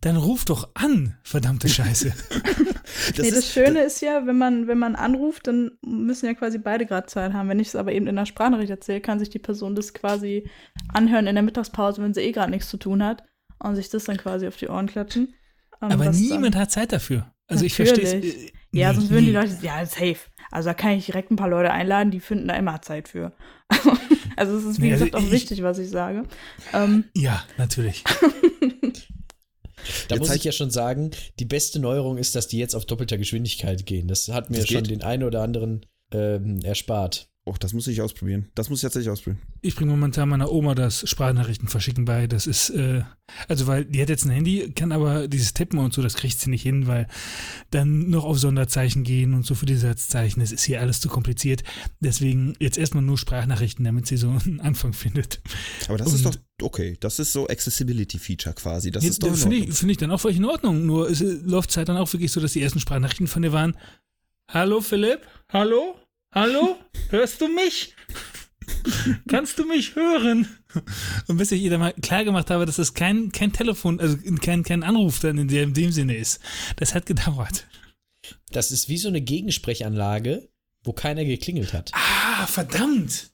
dann 0.00 0.16
ruf 0.16 0.44
doch 0.44 0.68
an, 0.74 1.16
verdammte 1.22 1.68
Scheiße. 1.68 2.12
Das 3.16 3.18
nee, 3.18 3.30
das 3.30 3.38
ist, 3.38 3.52
Schöne 3.52 3.82
ist 3.84 4.02
ja, 4.02 4.26
wenn 4.26 4.36
man, 4.36 4.66
wenn 4.66 4.78
man 4.78 4.96
anruft, 4.96 5.46
dann 5.46 5.72
müssen 5.84 6.26
ja 6.26 6.34
quasi 6.34 6.58
beide 6.58 6.84
gerade 6.84 7.06
Zeit 7.06 7.32
haben. 7.32 7.48
Wenn 7.48 7.58
ich 7.58 7.68
es 7.68 7.76
aber 7.76 7.92
eben 7.92 8.06
in 8.06 8.16
der 8.16 8.26
Sprachnachricht 8.26 8.70
erzähle, 8.70 9.00
kann 9.00 9.18
sich 9.18 9.30
die 9.30 9.38
Person 9.38 9.74
das 9.74 9.94
quasi 9.94 10.48
anhören 10.92 11.26
in 11.26 11.34
der 11.34 11.42
Mittagspause, 11.42 12.02
wenn 12.02 12.12
sie 12.12 12.20
eh 12.20 12.32
gerade 12.32 12.50
nichts 12.50 12.68
zu 12.68 12.76
tun 12.76 13.02
hat 13.02 13.22
und 13.62 13.76
sich 13.76 13.88
das 13.90 14.04
dann 14.04 14.16
quasi 14.16 14.46
auf 14.46 14.56
die 14.56 14.68
Ohren 14.68 14.86
klatschen. 14.86 15.34
Ähm, 15.80 15.90
Aber 15.92 16.10
niemand 16.10 16.54
dann, 16.54 16.62
hat 16.62 16.70
Zeit 16.70 16.92
dafür. 16.92 17.32
Also 17.48 17.64
ich 17.64 17.74
verstehe 17.74 18.04
es. 18.04 18.14
Natürlich. 18.14 18.36
äh, 18.48 18.52
Ja, 18.72 18.88
nee, 18.90 18.94
sonst 18.98 19.10
würden 19.10 19.26
die. 19.26 19.32
Leute, 19.32 19.58
ja, 19.62 19.84
safe. 19.84 20.16
Also 20.50 20.68
da 20.70 20.74
kann 20.74 20.92
ich 20.92 21.06
direkt 21.06 21.30
ein 21.30 21.36
paar 21.36 21.48
Leute 21.48 21.70
einladen, 21.70 22.10
die 22.10 22.20
finden 22.20 22.48
da 22.48 22.54
immer 22.54 22.80
Zeit 22.82 23.08
für. 23.08 23.32
also 24.36 24.56
es 24.56 24.64
ist, 24.64 24.78
wie 24.80 24.86
Nee, 24.86 24.92
also 24.92 25.04
gesagt, 25.06 25.22
auch 25.22 25.26
ich- 25.26 25.32
wichtig, 25.32 25.62
was 25.62 25.78
ich 25.78 25.90
sage. 25.90 26.24
Ähm, 26.72 27.04
Ja, 27.16 27.42
natürlich. 27.58 28.04
Da 30.08 30.14
Jetzt 30.14 30.20
muss 30.28 30.36
ich 30.36 30.44
ja 30.44 30.52
schon 30.52 30.70
sagen, 30.70 31.10
die 31.40 31.44
beste 31.44 31.80
Neuerung 31.80 32.16
ist, 32.16 32.36
dass 32.36 32.46
die 32.46 32.58
jetzt 32.58 32.76
auf 32.76 32.84
doppelter 32.86 33.18
Geschwindigkeit 33.18 33.84
gehen. 33.84 34.06
Das 34.06 34.28
hat 34.28 34.48
mir 34.48 34.58
Das 34.58 34.68
schon 34.68 34.82
geht? 34.84 34.90
den 34.92 35.02
einen 35.02 35.24
oder 35.24 35.42
anderen 35.42 35.84
ähm, 36.12 36.60
erspart. 36.62 37.28
Oh, 37.44 37.54
das 37.58 37.72
muss 37.72 37.86
ich 37.88 38.00
ausprobieren. 38.00 38.48
Das 38.54 38.70
muss 38.70 38.78
ich 38.78 38.82
tatsächlich 38.82 39.10
ausprobieren. 39.10 39.42
Ich 39.60 39.74
bringe 39.74 39.90
momentan 39.90 40.28
meiner 40.28 40.50
Oma 40.52 40.74
das 40.74 41.08
Sprachnachrichten 41.08 41.68
verschicken 41.68 42.04
bei. 42.04 42.26
Das 42.26 42.46
ist, 42.46 42.70
äh, 42.70 43.02
also 43.48 43.66
weil 43.66 43.84
die 43.84 44.00
hat 44.00 44.08
jetzt 44.08 44.24
ein 44.24 44.30
Handy, 44.30 44.70
kann 44.74 44.92
aber 44.92 45.26
dieses 45.28 45.52
Tippen 45.52 45.78
und 45.78 45.92
so, 45.92 46.02
das 46.02 46.14
kriegt 46.14 46.38
sie 46.38 46.50
nicht 46.50 46.62
hin, 46.62 46.86
weil 46.86 47.08
dann 47.70 48.10
noch 48.10 48.24
auf 48.24 48.38
Sonderzeichen 48.38 49.02
gehen 49.02 49.34
und 49.34 49.44
so 49.44 49.54
für 49.54 49.66
die 49.66 49.76
Satzzeichen. 49.76 50.40
Das 50.40 50.52
ist 50.52 50.64
hier 50.64 50.80
alles 50.80 51.00
zu 51.00 51.08
kompliziert. 51.08 51.62
Deswegen 52.00 52.54
jetzt 52.60 52.78
erstmal 52.78 53.02
nur 53.02 53.18
Sprachnachrichten, 53.18 53.84
damit 53.84 54.06
sie 54.06 54.16
so 54.16 54.28
einen 54.30 54.60
Anfang 54.60 54.92
findet. 54.92 55.40
Aber 55.88 55.98
das 55.98 56.12
ist 56.12 56.24
doch 56.24 56.32
Und- 56.34 56.40
okay. 56.62 56.96
Das 57.00 57.18
ist 57.18 57.32
so 57.32 57.48
Accessibility-Feature 57.48 58.54
quasi. 58.54 58.90
Das 58.90 59.02
Ja, 59.04 59.10
ist 59.10 59.22
doch 59.22 59.28
in 59.28 59.34
Finde 59.34 59.56
ich, 59.56 59.72
find 59.74 59.90
ich 59.90 59.98
dann 59.98 60.10
auch 60.10 60.20
völlig 60.20 60.36
in 60.38 60.44
Ordnung. 60.44 60.86
Nur 60.86 61.10
es 61.10 61.20
äh, 61.20 61.38
läuft 61.44 61.70
Zeit 61.72 61.88
dann 61.88 61.96
auch 61.96 62.12
wirklich 62.12 62.30
so, 62.30 62.40
dass 62.40 62.52
die 62.52 62.62
ersten 62.62 62.78
Sprachnachrichten 62.80 63.26
von 63.26 63.42
dir 63.42 63.52
waren. 63.52 63.76
Hallo 64.48 64.80
Philipp? 64.80 65.20
Hallo? 65.52 65.96
Hallo? 66.34 66.78
Hörst 67.10 67.42
du 67.42 67.48
mich? 67.48 67.94
Kannst 69.28 69.58
du 69.58 69.66
mich 69.66 69.94
hören? 69.94 70.48
Und 71.26 71.36
bis 71.36 71.52
ich 71.52 71.60
ihr 71.60 71.68
dann 71.68 71.80
mal 71.80 71.92
klar 71.92 72.24
gemacht 72.24 72.48
habe, 72.48 72.64
dass 72.64 72.76
das 72.76 72.94
kein, 72.94 73.30
kein 73.32 73.52
Telefon, 73.52 74.00
also 74.00 74.16
kein, 74.40 74.62
kein 74.62 74.82
Anruf 74.82 75.20
dann 75.20 75.36
in, 75.36 75.48
der, 75.48 75.64
in 75.64 75.74
dem 75.74 75.92
Sinne 75.92 76.16
ist. 76.16 76.40
Das 76.76 76.94
hat 76.94 77.04
gedauert. 77.04 77.66
Das 78.50 78.72
ist 78.72 78.88
wie 78.88 78.96
so 78.96 79.08
eine 79.08 79.20
Gegensprechanlage, 79.20 80.48
wo 80.84 80.94
keiner 80.94 81.26
geklingelt 81.26 81.74
hat. 81.74 81.90
Ah, 81.92 82.46
verdammt! 82.46 83.31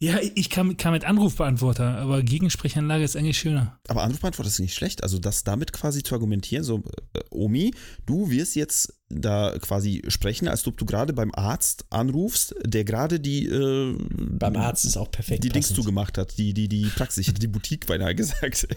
Ja, 0.00 0.18
ich 0.34 0.50
kam, 0.50 0.76
kam 0.76 0.92
mit 0.92 1.04
Anrufbeantworter, 1.04 1.98
aber 1.98 2.22
Gegensprechanlage 2.22 3.04
ist 3.04 3.16
eigentlich 3.16 3.38
schöner. 3.38 3.78
Aber 3.88 4.02
Anrufbeantworter 4.02 4.48
ist 4.48 4.58
nicht 4.58 4.74
schlecht. 4.74 5.02
Also 5.02 5.18
das 5.18 5.44
damit 5.44 5.72
quasi 5.72 6.02
zu 6.02 6.14
argumentieren, 6.14 6.64
so 6.64 6.82
äh, 7.14 7.20
Omi, 7.30 7.72
du 8.04 8.28
wirst 8.28 8.56
jetzt 8.56 8.92
da 9.08 9.56
quasi 9.60 10.02
sprechen, 10.08 10.48
als 10.48 10.66
ob 10.66 10.76
du 10.76 10.84
gerade 10.84 11.12
beim 11.12 11.30
Arzt 11.32 11.84
anrufst, 11.90 12.54
der 12.66 12.84
gerade 12.84 13.20
die 13.20 13.46
äh, 13.46 13.96
Beim 14.38 14.56
Arzt 14.56 14.84
ist 14.84 14.96
auch 14.96 15.10
perfekt. 15.10 15.44
die 15.44 15.48
Dings 15.48 15.68
passend. 15.68 15.76
zugemacht 15.84 16.18
hat, 16.18 16.36
die 16.38 16.52
die 16.52 16.68
die 16.68 16.86
Praxis, 16.86 17.18
ich 17.22 17.28
hätte 17.28 17.40
die 17.40 17.48
Boutique 17.48 17.86
beinahe 17.86 18.14
gesagt. 18.16 18.66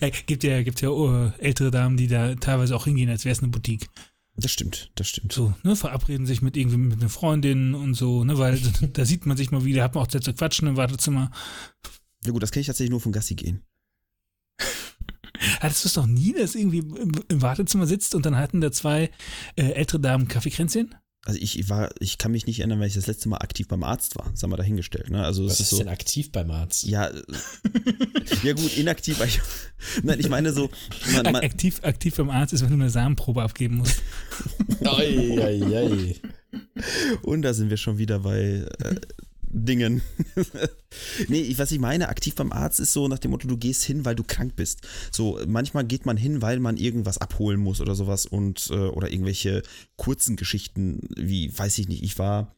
Ja, 0.00 0.08
gibt 0.08 0.44
ja, 0.44 0.62
gibt 0.62 0.80
ja 0.82 0.90
äh, 0.90 1.32
ältere 1.38 1.70
Damen, 1.72 1.96
die 1.96 2.06
da 2.06 2.36
teilweise 2.36 2.76
auch 2.76 2.84
hingehen, 2.84 3.10
als 3.10 3.24
wäre 3.24 3.32
es 3.32 3.40
eine 3.42 3.48
Boutique. 3.48 3.88
Das 4.40 4.52
stimmt, 4.52 4.90
das 4.94 5.06
stimmt. 5.08 5.32
So, 5.32 5.52
ne, 5.64 5.76
verabreden 5.76 6.24
sich 6.24 6.40
mit 6.40 6.56
irgendwie 6.56 6.78
mit 6.78 6.98
einer 6.98 7.10
Freundin 7.10 7.74
und 7.74 7.94
so, 7.94 8.24
ne, 8.24 8.38
weil 8.38 8.58
da 8.92 9.04
sieht 9.04 9.26
man 9.26 9.36
sich 9.36 9.50
mal 9.50 9.64
wieder, 9.64 9.82
hat 9.82 9.94
man 9.94 10.04
auch 10.04 10.08
Zeit 10.08 10.24
zu 10.24 10.32
quatschen 10.32 10.66
im 10.66 10.76
Wartezimmer. 10.76 11.30
Ja 12.24 12.32
gut, 12.32 12.42
das 12.42 12.50
kenne 12.50 12.62
ich 12.62 12.66
tatsächlich 12.66 12.90
nur 12.90 13.00
von 13.00 13.12
Gassi 13.12 13.34
gehen. 13.34 13.62
Hattest 15.60 15.84
du 15.84 15.88
es 15.88 15.94
doch 15.94 16.06
nie, 16.06 16.32
dass 16.32 16.54
irgendwie 16.54 16.78
im, 16.78 17.12
im 17.28 17.42
Wartezimmer 17.42 17.86
sitzt 17.86 18.14
und 18.14 18.24
dann 18.24 18.36
hatten 18.36 18.60
da 18.60 18.72
zwei 18.72 19.10
äh, 19.56 19.72
ältere 19.72 20.00
Damen 20.00 20.28
Kaffeekränzchen? 20.28 20.94
Also 21.26 21.38
ich 21.40 21.68
war, 21.68 21.90
ich 22.00 22.16
kann 22.16 22.32
mich 22.32 22.46
nicht 22.46 22.60
erinnern, 22.60 22.80
weil 22.80 22.86
ich 22.88 22.94
das 22.94 23.06
letzte 23.06 23.28
Mal 23.28 23.38
aktiv 23.38 23.68
beim 23.68 23.82
Arzt 23.82 24.16
war. 24.16 24.30
Das 24.30 24.42
haben 24.42 24.50
wir 24.50 24.56
dahingestellt. 24.56 25.10
Ne? 25.10 25.22
Also 25.22 25.44
Was 25.44 25.54
es 25.54 25.60
ist 25.60 25.64
ist 25.66 25.70
so. 25.70 25.78
denn 25.78 25.88
aktiv 25.88 26.32
beim 26.32 26.50
Arzt? 26.50 26.84
Ja, 26.84 27.10
ja 28.42 28.52
gut, 28.54 28.76
inaktiv. 28.78 29.22
Ich, 29.22 29.38
nein, 30.02 30.18
ich 30.18 30.30
meine 30.30 30.52
so, 30.54 30.70
man, 31.12 31.24
man, 31.24 31.36
aktiv, 31.36 31.80
aktiv 31.82 32.16
beim 32.16 32.30
Arzt 32.30 32.54
ist, 32.54 32.62
wenn 32.62 32.70
du 32.70 32.76
eine 32.76 32.88
Samenprobe 32.88 33.42
abgeben 33.42 33.76
musst. 33.76 34.02
Ei, 34.82 35.38
ei, 35.38 35.76
ei. 35.76 36.16
und 37.22 37.42
da 37.42 37.52
sind 37.52 37.68
wir 37.68 37.76
schon 37.76 37.98
wieder 37.98 38.20
bei 38.20 38.64
äh, 38.78 38.96
Dingen. 39.52 40.02
nee, 41.28 41.40
ich, 41.40 41.58
was 41.58 41.72
ich 41.72 41.78
meine, 41.78 42.08
aktiv 42.08 42.34
beim 42.34 42.52
Arzt 42.52 42.80
ist 42.80 42.92
so 42.92 43.08
nach 43.08 43.18
dem 43.18 43.32
Motto, 43.32 43.48
du 43.48 43.56
gehst 43.56 43.82
hin, 43.82 44.04
weil 44.04 44.14
du 44.14 44.24
krank 44.24 44.56
bist. 44.56 44.86
So, 45.10 45.40
manchmal 45.46 45.84
geht 45.84 46.06
man 46.06 46.16
hin, 46.16 46.42
weil 46.42 46.60
man 46.60 46.76
irgendwas 46.76 47.18
abholen 47.18 47.60
muss 47.60 47.80
oder 47.80 47.94
sowas 47.94 48.26
und 48.26 48.68
äh, 48.70 48.74
oder 48.74 49.10
irgendwelche 49.10 49.62
kurzen 49.96 50.36
Geschichten, 50.36 51.00
wie, 51.16 51.56
weiß 51.56 51.78
ich 51.78 51.88
nicht, 51.88 52.02
ich 52.02 52.18
war 52.18 52.54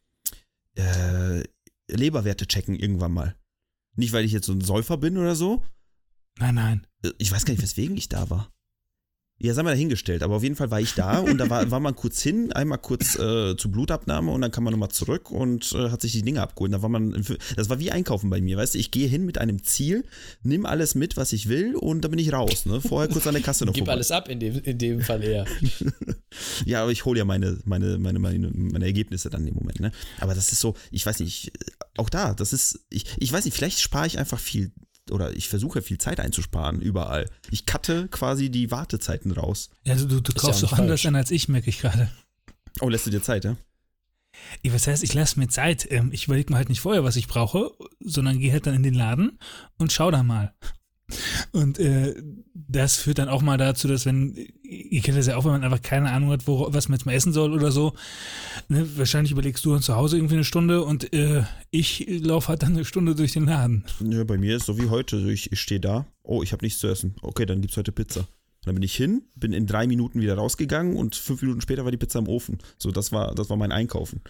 äh, 0.76 1.43
Leberwerte 1.88 2.47
checken 2.47 2.74
irgendwann 2.74 3.12
mal. 3.12 3.36
Nicht, 3.95 4.12
weil 4.12 4.24
ich 4.24 4.32
jetzt 4.32 4.47
so 4.47 4.53
ein 4.53 4.61
Säufer 4.61 4.97
bin 4.97 5.18
oder 5.18 5.34
so. 5.34 5.62
Nein, 6.38 6.55
nein. 6.55 6.86
Äh, 7.03 7.11
Ich 7.18 7.30
weiß 7.32 7.45
gar 7.45 7.53
nicht, 7.53 7.62
weswegen 7.62 7.97
ich 7.97 8.09
da 8.09 8.30
war. 8.30 8.51
Ja, 9.45 9.55
sei 9.55 9.64
mal 9.64 9.70
dahingestellt, 9.70 10.22
aber 10.22 10.36
auf 10.36 10.45
jeden 10.45 10.55
Fall 10.55 10.70
war 10.70 10.80
ich 10.80 10.95
da 10.95 11.18
und 11.18 11.36
da 11.38 11.51
war, 11.51 11.68
war 11.72 11.80
man 11.80 11.97
kurz 11.97 12.22
hin, 12.22 12.53
einmal 12.53 12.78
kurz 12.78 13.16
äh, 13.16 13.57
zur 13.57 13.72
Blutabnahme 13.72 14.30
und 14.30 14.40
dann 14.40 14.53
kam 14.53 14.62
man 14.62 14.70
nochmal 14.70 14.90
zurück 14.90 15.32
und 15.32 15.72
äh, 15.72 15.90
hat 15.90 16.01
sich 16.01 16.12
die 16.12 16.22
Dinge 16.22 16.40
abgeholt. 16.40 16.72
Da 16.72 16.80
war 16.80 16.88
man, 16.88 17.24
das 17.57 17.68
war 17.68 17.80
wie 17.80 17.90
Einkaufen 17.90 18.30
bei 18.30 18.40
mir, 18.40 18.57
weißt 18.57 18.74
du, 18.74 18.78
ich 18.78 18.93
gehe 18.93 19.09
hin 19.09 19.24
mit 19.26 19.38
einem 19.38 19.64
Ziel, 19.64 20.05
nimm 20.45 20.64
alles 20.64 20.95
mit, 20.95 21.16
was 21.16 21.32
ich 21.32 21.49
will 21.49 21.74
und 21.74 22.03
dann 22.03 22.12
bin 22.12 22.20
ich 22.20 22.32
raus, 22.32 22.66
ne? 22.66 22.80
Vorher 22.80 23.11
kurz 23.11 23.26
an 23.26 23.34
der 23.34 23.43
Kasse 23.43 23.64
noch 23.66 23.72
Gib 23.72 23.80
vorbei. 23.80 23.95
alles 23.95 24.12
ab 24.12 24.28
in 24.28 24.38
dem, 24.38 24.61
in 24.61 24.78
dem 24.78 25.01
Fall 25.01 25.24
eher. 25.24 25.45
Ja, 26.64 26.82
aber 26.82 26.93
ich 26.93 27.05
hole 27.05 27.18
ja 27.18 27.26
meine, 27.26 27.59
meine, 27.66 27.99
meine, 27.99 28.18
meine, 28.18 28.51
meine 28.55 28.84
Ergebnisse 28.86 29.28
dann 29.28 29.47
im 29.47 29.55
Moment, 29.55 29.80
ne? 29.80 29.93
Aber 30.18 30.34
das 30.34 30.51
ist 30.51 30.61
so, 30.61 30.74
ich 30.90 31.05
weiß 31.05 31.20
nicht, 31.20 31.53
auch 31.99 32.09
da, 32.09 32.32
das 32.32 32.55
ist, 32.55 32.86
ich, 32.88 33.05
ich 33.18 33.30
weiß 33.30 33.45
nicht, 33.45 33.55
vielleicht 33.55 33.80
spare 33.80 34.07
ich 34.07 34.18
einfach 34.18 34.38
viel 34.38 34.72
oder 35.11 35.34
ich 35.36 35.48
versuche 35.48 35.82
viel 35.82 35.98
Zeit 35.98 36.20
einzusparen 36.20 36.80
überall. 36.80 37.28
Ich 37.50 37.66
cutte 37.66 38.09
quasi 38.09 38.50
die 38.50 38.70
Wartezeiten 38.70 39.32
raus. 39.32 39.70
Ja, 39.84 39.94
du, 39.94 40.07
du, 40.07 40.20
du 40.20 40.32
ja 40.32 40.38
kaufst 40.40 40.62
nicht 40.62 40.72
doch 40.72 40.78
anders 40.78 41.05
an 41.07 41.16
als 41.16 41.30
ich, 41.30 41.48
merke 41.48 41.70
ich 41.70 41.80
gerade. 41.80 42.11
Oh, 42.80 42.88
lässt 42.88 43.07
du 43.07 43.11
dir 43.11 43.22
Zeit, 43.22 43.44
ja? 43.44 43.57
Ja, 44.62 44.72
Was 44.72 44.86
heißt, 44.86 45.03
ich 45.03 45.12
lasse 45.14 45.38
mir 45.38 45.48
Zeit. 45.48 45.86
Ähm, 45.90 46.11
Ich 46.12 46.24
überlege 46.24 46.53
mir 46.53 46.57
halt 46.57 46.68
nicht 46.68 46.80
vorher, 46.80 47.05
was 47.05 47.16
ich 47.16 47.28
brauche, 47.28 47.70
sondern 48.00 48.38
gehe 48.38 48.53
halt 48.53 48.66
dann 48.66 48.74
in 48.74 48.82
den 48.82 48.94
Laden 48.94 49.38
und 49.78 49.92
schau 49.92 50.11
da 50.11 50.22
mal. 50.22 50.55
Und 51.52 51.78
äh, 51.78 52.14
das 52.54 52.96
führt 52.96 53.18
dann 53.18 53.28
auch 53.28 53.42
mal 53.42 53.58
dazu, 53.58 53.88
dass 53.88 54.06
wenn, 54.06 54.34
ihr 54.62 55.00
kennt 55.02 55.18
das 55.18 55.26
ja 55.26 55.36
auch, 55.36 55.44
wenn 55.44 55.52
man 55.52 55.64
einfach 55.64 55.82
keine 55.82 56.10
Ahnung 56.10 56.30
hat, 56.30 56.46
wo, 56.46 56.72
was 56.72 56.88
man 56.88 56.98
jetzt 56.98 57.06
mal 57.06 57.12
essen 57.12 57.32
soll 57.32 57.52
oder 57.52 57.70
so, 57.70 57.94
ne, 58.68 58.86
wahrscheinlich 58.96 59.32
überlegst 59.32 59.64
du 59.64 59.72
dann 59.72 59.82
zu 59.82 59.96
Hause 59.96 60.16
irgendwie 60.16 60.34
eine 60.34 60.44
Stunde 60.44 60.84
und 60.84 61.12
äh, 61.12 61.44
ich 61.70 62.06
laufe 62.08 62.48
halt 62.48 62.62
dann 62.62 62.74
eine 62.74 62.84
Stunde 62.84 63.14
durch 63.14 63.32
den 63.32 63.46
Laden. 63.46 63.84
Ja, 64.00 64.24
bei 64.24 64.38
mir 64.38 64.56
ist 64.56 64.66
so 64.66 64.78
wie 64.78 64.88
heute. 64.88 65.16
Ich, 65.30 65.52
ich 65.52 65.60
stehe 65.60 65.80
da. 65.80 66.06
Oh, 66.22 66.42
ich 66.42 66.52
habe 66.52 66.64
nichts 66.64 66.80
zu 66.80 66.88
essen. 66.88 67.16
Okay, 67.22 67.46
dann 67.46 67.60
gibt's 67.60 67.76
heute 67.76 67.92
Pizza. 67.92 68.26
Dann 68.64 68.74
bin 68.74 68.84
ich 68.84 68.94
hin, 68.94 69.22
bin 69.34 69.52
in 69.52 69.66
drei 69.66 69.88
Minuten 69.88 70.20
wieder 70.20 70.36
rausgegangen 70.36 70.96
und 70.96 71.16
fünf 71.16 71.42
Minuten 71.42 71.60
später 71.60 71.84
war 71.84 71.90
die 71.90 71.96
Pizza 71.96 72.20
im 72.20 72.28
Ofen. 72.28 72.58
So, 72.78 72.92
das 72.92 73.10
war, 73.10 73.34
das 73.34 73.50
war 73.50 73.56
mein 73.56 73.72
Einkaufen. 73.72 74.20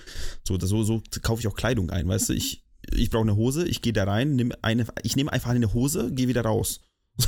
So, 0.43 0.57
das, 0.57 0.71
so, 0.71 0.83
so 0.83 1.03
kaufe 1.21 1.41
ich 1.41 1.49
auch 1.49 1.55
Kleidung 1.55 1.91
ein, 1.91 2.09
weißt 2.09 2.31
du? 2.31 2.33
Ich, 2.33 2.65
ich 2.91 3.11
brauche 3.11 3.23
eine 3.23 3.37
Hose, 3.37 3.67
ich 3.67 3.83
gehe 3.83 3.93
da 3.93 4.05
rein, 4.05 4.37
nimm 4.37 4.53
eine, 4.63 4.87
ich 5.03 5.17
nehme 5.17 5.33
einfach 5.33 5.51
eine 5.51 5.73
Hose, 5.75 6.13
gehe 6.13 6.29
wieder 6.29 6.43
raus. 6.43 6.81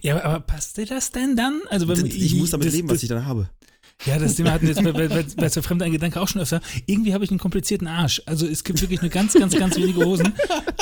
Ja, 0.00 0.24
aber, 0.24 0.40
passt 0.40 0.78
dir 0.78 0.86
das 0.86 1.12
denn 1.12 1.36
dann? 1.36 1.60
Also 1.68 1.86
wenn 1.86 2.04
ich 2.06 2.34
muss 2.34 2.50
damit 2.50 2.66
das- 2.66 2.74
leben, 2.74 2.88
das, 2.88 2.96
was 2.96 3.02
ich 3.02 3.08
dann 3.08 3.24
habe. 3.26 3.48
Ja, 4.04 4.16
das 4.18 4.36
Thema 4.36 4.52
hatten 4.52 4.62
wir 4.62 4.74
jetzt 4.74 4.84
bei, 4.84 4.92
bei, 4.92 5.08
bei, 5.08 5.24
bei 5.36 5.48
zur 5.48 5.64
fremden 5.64 5.90
Gedanke 5.90 6.20
auch 6.20 6.28
schon 6.28 6.40
öfter. 6.40 6.60
Irgendwie 6.86 7.14
habe 7.14 7.24
ich 7.24 7.30
einen 7.30 7.40
komplizierten 7.40 7.88
Arsch. 7.88 8.22
Also 8.26 8.46
es 8.46 8.62
gibt 8.62 8.80
wirklich 8.80 9.02
nur 9.02 9.10
ganz, 9.10 9.34
ganz, 9.34 9.56
ganz 9.56 9.76
wenige 9.76 10.04
Hosen, 10.04 10.34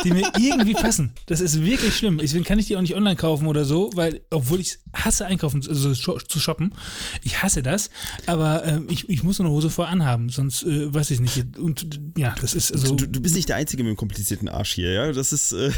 die 0.05 0.11
mir 0.11 0.31
irgendwie 0.39 0.75
passen. 0.75 1.13
Das 1.25 1.41
ist 1.41 1.65
wirklich 1.65 1.97
schlimm. 1.97 2.19
Deswegen 2.19 2.45
kann 2.45 2.59
ich 2.59 2.67
die 2.67 2.77
auch 2.77 2.83
nicht 2.83 2.95
online 2.95 3.17
kaufen 3.17 3.47
oder 3.47 3.65
so, 3.65 3.91
weil, 3.95 4.21
obwohl 4.31 4.61
ich 4.61 4.79
hasse 4.93 5.25
einkaufen, 5.25 5.65
also 5.67 5.95
zu 5.95 6.41
shoppen, 6.41 6.75
ich 7.23 7.43
hasse 7.43 7.63
das, 7.63 7.89
aber 8.27 8.65
ähm, 8.67 8.87
ich, 8.91 9.09
ich 9.09 9.23
muss 9.23 9.41
eine 9.41 9.49
Hose 9.49 9.71
vorher 9.71 9.93
anhaben, 9.93 10.29
sonst 10.29 10.65
äh, 10.65 10.93
weiß 10.93 11.11
ich 11.11 11.21
nicht. 11.21 11.59
Und 11.59 11.99
ja, 12.19 12.35
das 12.41 12.53
ist 12.53 12.69
so. 12.69 12.95
Du, 12.95 13.07
du 13.07 13.21
bist 13.21 13.35
nicht 13.35 13.49
der 13.49 13.57
Einzige 13.57 13.83
mit 13.83 13.91
dem 13.91 13.97
komplizierten 13.97 14.49
Arsch 14.49 14.75
hier, 14.75 14.93
ja? 14.93 15.13
Das 15.13 15.33
ist, 15.33 15.53
äh, 15.53 15.71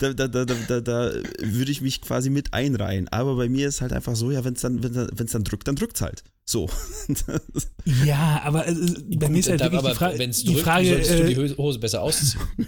da, 0.00 0.12
da, 0.12 0.26
da, 0.26 0.44
da, 0.44 0.80
da, 0.80 1.12
würde 1.40 1.70
ich 1.70 1.80
mich 1.82 2.00
quasi 2.00 2.30
mit 2.30 2.52
einreihen. 2.52 3.06
Aber 3.08 3.36
bei 3.36 3.48
mir 3.48 3.68
ist 3.68 3.80
halt 3.80 3.92
einfach 3.92 4.16
so, 4.16 4.32
ja, 4.32 4.44
wenn 4.44 4.54
es 4.54 4.62
dann, 4.62 4.82
wenn 4.82 5.26
es 5.26 5.32
dann 5.32 5.44
drückt, 5.44 5.68
dann 5.68 5.76
drückt's 5.76 6.00
halt. 6.00 6.24
So. 6.46 6.68
ja, 8.04 8.42
aber 8.44 8.66
äh, 8.68 8.74
bei 9.16 9.28
mir 9.30 9.38
ist 9.38 9.48
halt 9.48 9.60
wirklich 9.60 9.80
die, 9.82 9.94
Fra 9.94 10.18
wenn 10.18 10.30
es 10.30 10.42
die 10.44 10.52
drückt, 10.52 10.60
Frage. 10.60 10.88
solltest 10.88 11.10
du 11.18 11.24
die 11.26 11.32
Äh, 11.32 11.36
Hö- 11.36 11.56
Hose 11.56 11.78
besser 11.78 12.02
ausziehen. 12.02 12.42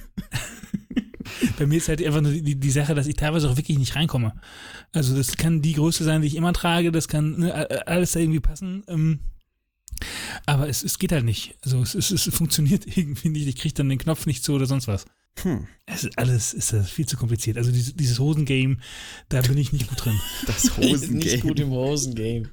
Bei 1.59 1.67
mir 1.67 1.77
ist 1.79 1.89
halt 1.89 2.03
einfach 2.05 2.21
nur 2.23 2.33
die, 2.33 2.55
die 2.55 2.71
Sache, 2.71 2.95
dass 2.95 3.07
ich 3.07 3.17
teilweise 3.17 3.51
auch 3.51 3.57
wirklich 3.57 3.79
nicht 3.79 3.95
reinkomme. 3.97 4.33
Also 4.93 5.17
das 5.17 5.37
kann 5.37 5.61
die 5.61 5.75
Größe 5.75 6.05
sein, 6.05 6.23
die 6.23 6.29
ich 6.29 6.37
immer 6.37 6.53
trage, 6.53 6.93
das 6.93 7.09
kann 7.09 7.39
ne, 7.39 7.87
alles 7.87 8.13
da 8.13 8.21
irgendwie 8.21 8.41
passen. 8.41 8.85
Ähm, 8.89 9.21
aber 10.47 10.69
es, 10.69 10.83
es 10.83 10.99
geht 10.99 11.13
halt 11.13 11.25
nicht. 11.25 11.57
Also 11.63 11.83
es, 11.83 11.95
es, 11.95 12.11
es 12.11 12.35
funktioniert 12.35 12.87
irgendwie 12.97 13.29
nicht. 13.29 13.47
Ich 13.49 13.57
kriege 13.57 13.75
dann 13.75 13.89
den 13.89 13.99
Knopf 13.99 14.27
nicht 14.27 14.45
zu 14.45 14.53
oder 14.55 14.67
sonst 14.67 14.89
was. 14.89 15.05
Hm, 15.43 15.67
Es 15.85 16.05
ist 16.05 16.19
alles 16.19 16.55
ist 16.55 16.73
das 16.73 16.89
viel 16.91 17.05
zu 17.07 17.19
kompliziert. 17.19 17.59
Also 17.59 17.71
dieses, 17.71 17.95
dieses 17.95 18.19
Hosengame, 18.19 18.79
da 19.29 19.43
bin 19.43 19.59
ich 19.59 19.71
nicht 19.73 19.89
gut 19.89 20.03
drin. 20.05 20.19
das 20.47 20.65
nicht 20.65 20.77
Hosengame. 20.79 21.39
gut 21.41 21.61
im 21.61 21.71
Hosengame. 21.71 22.49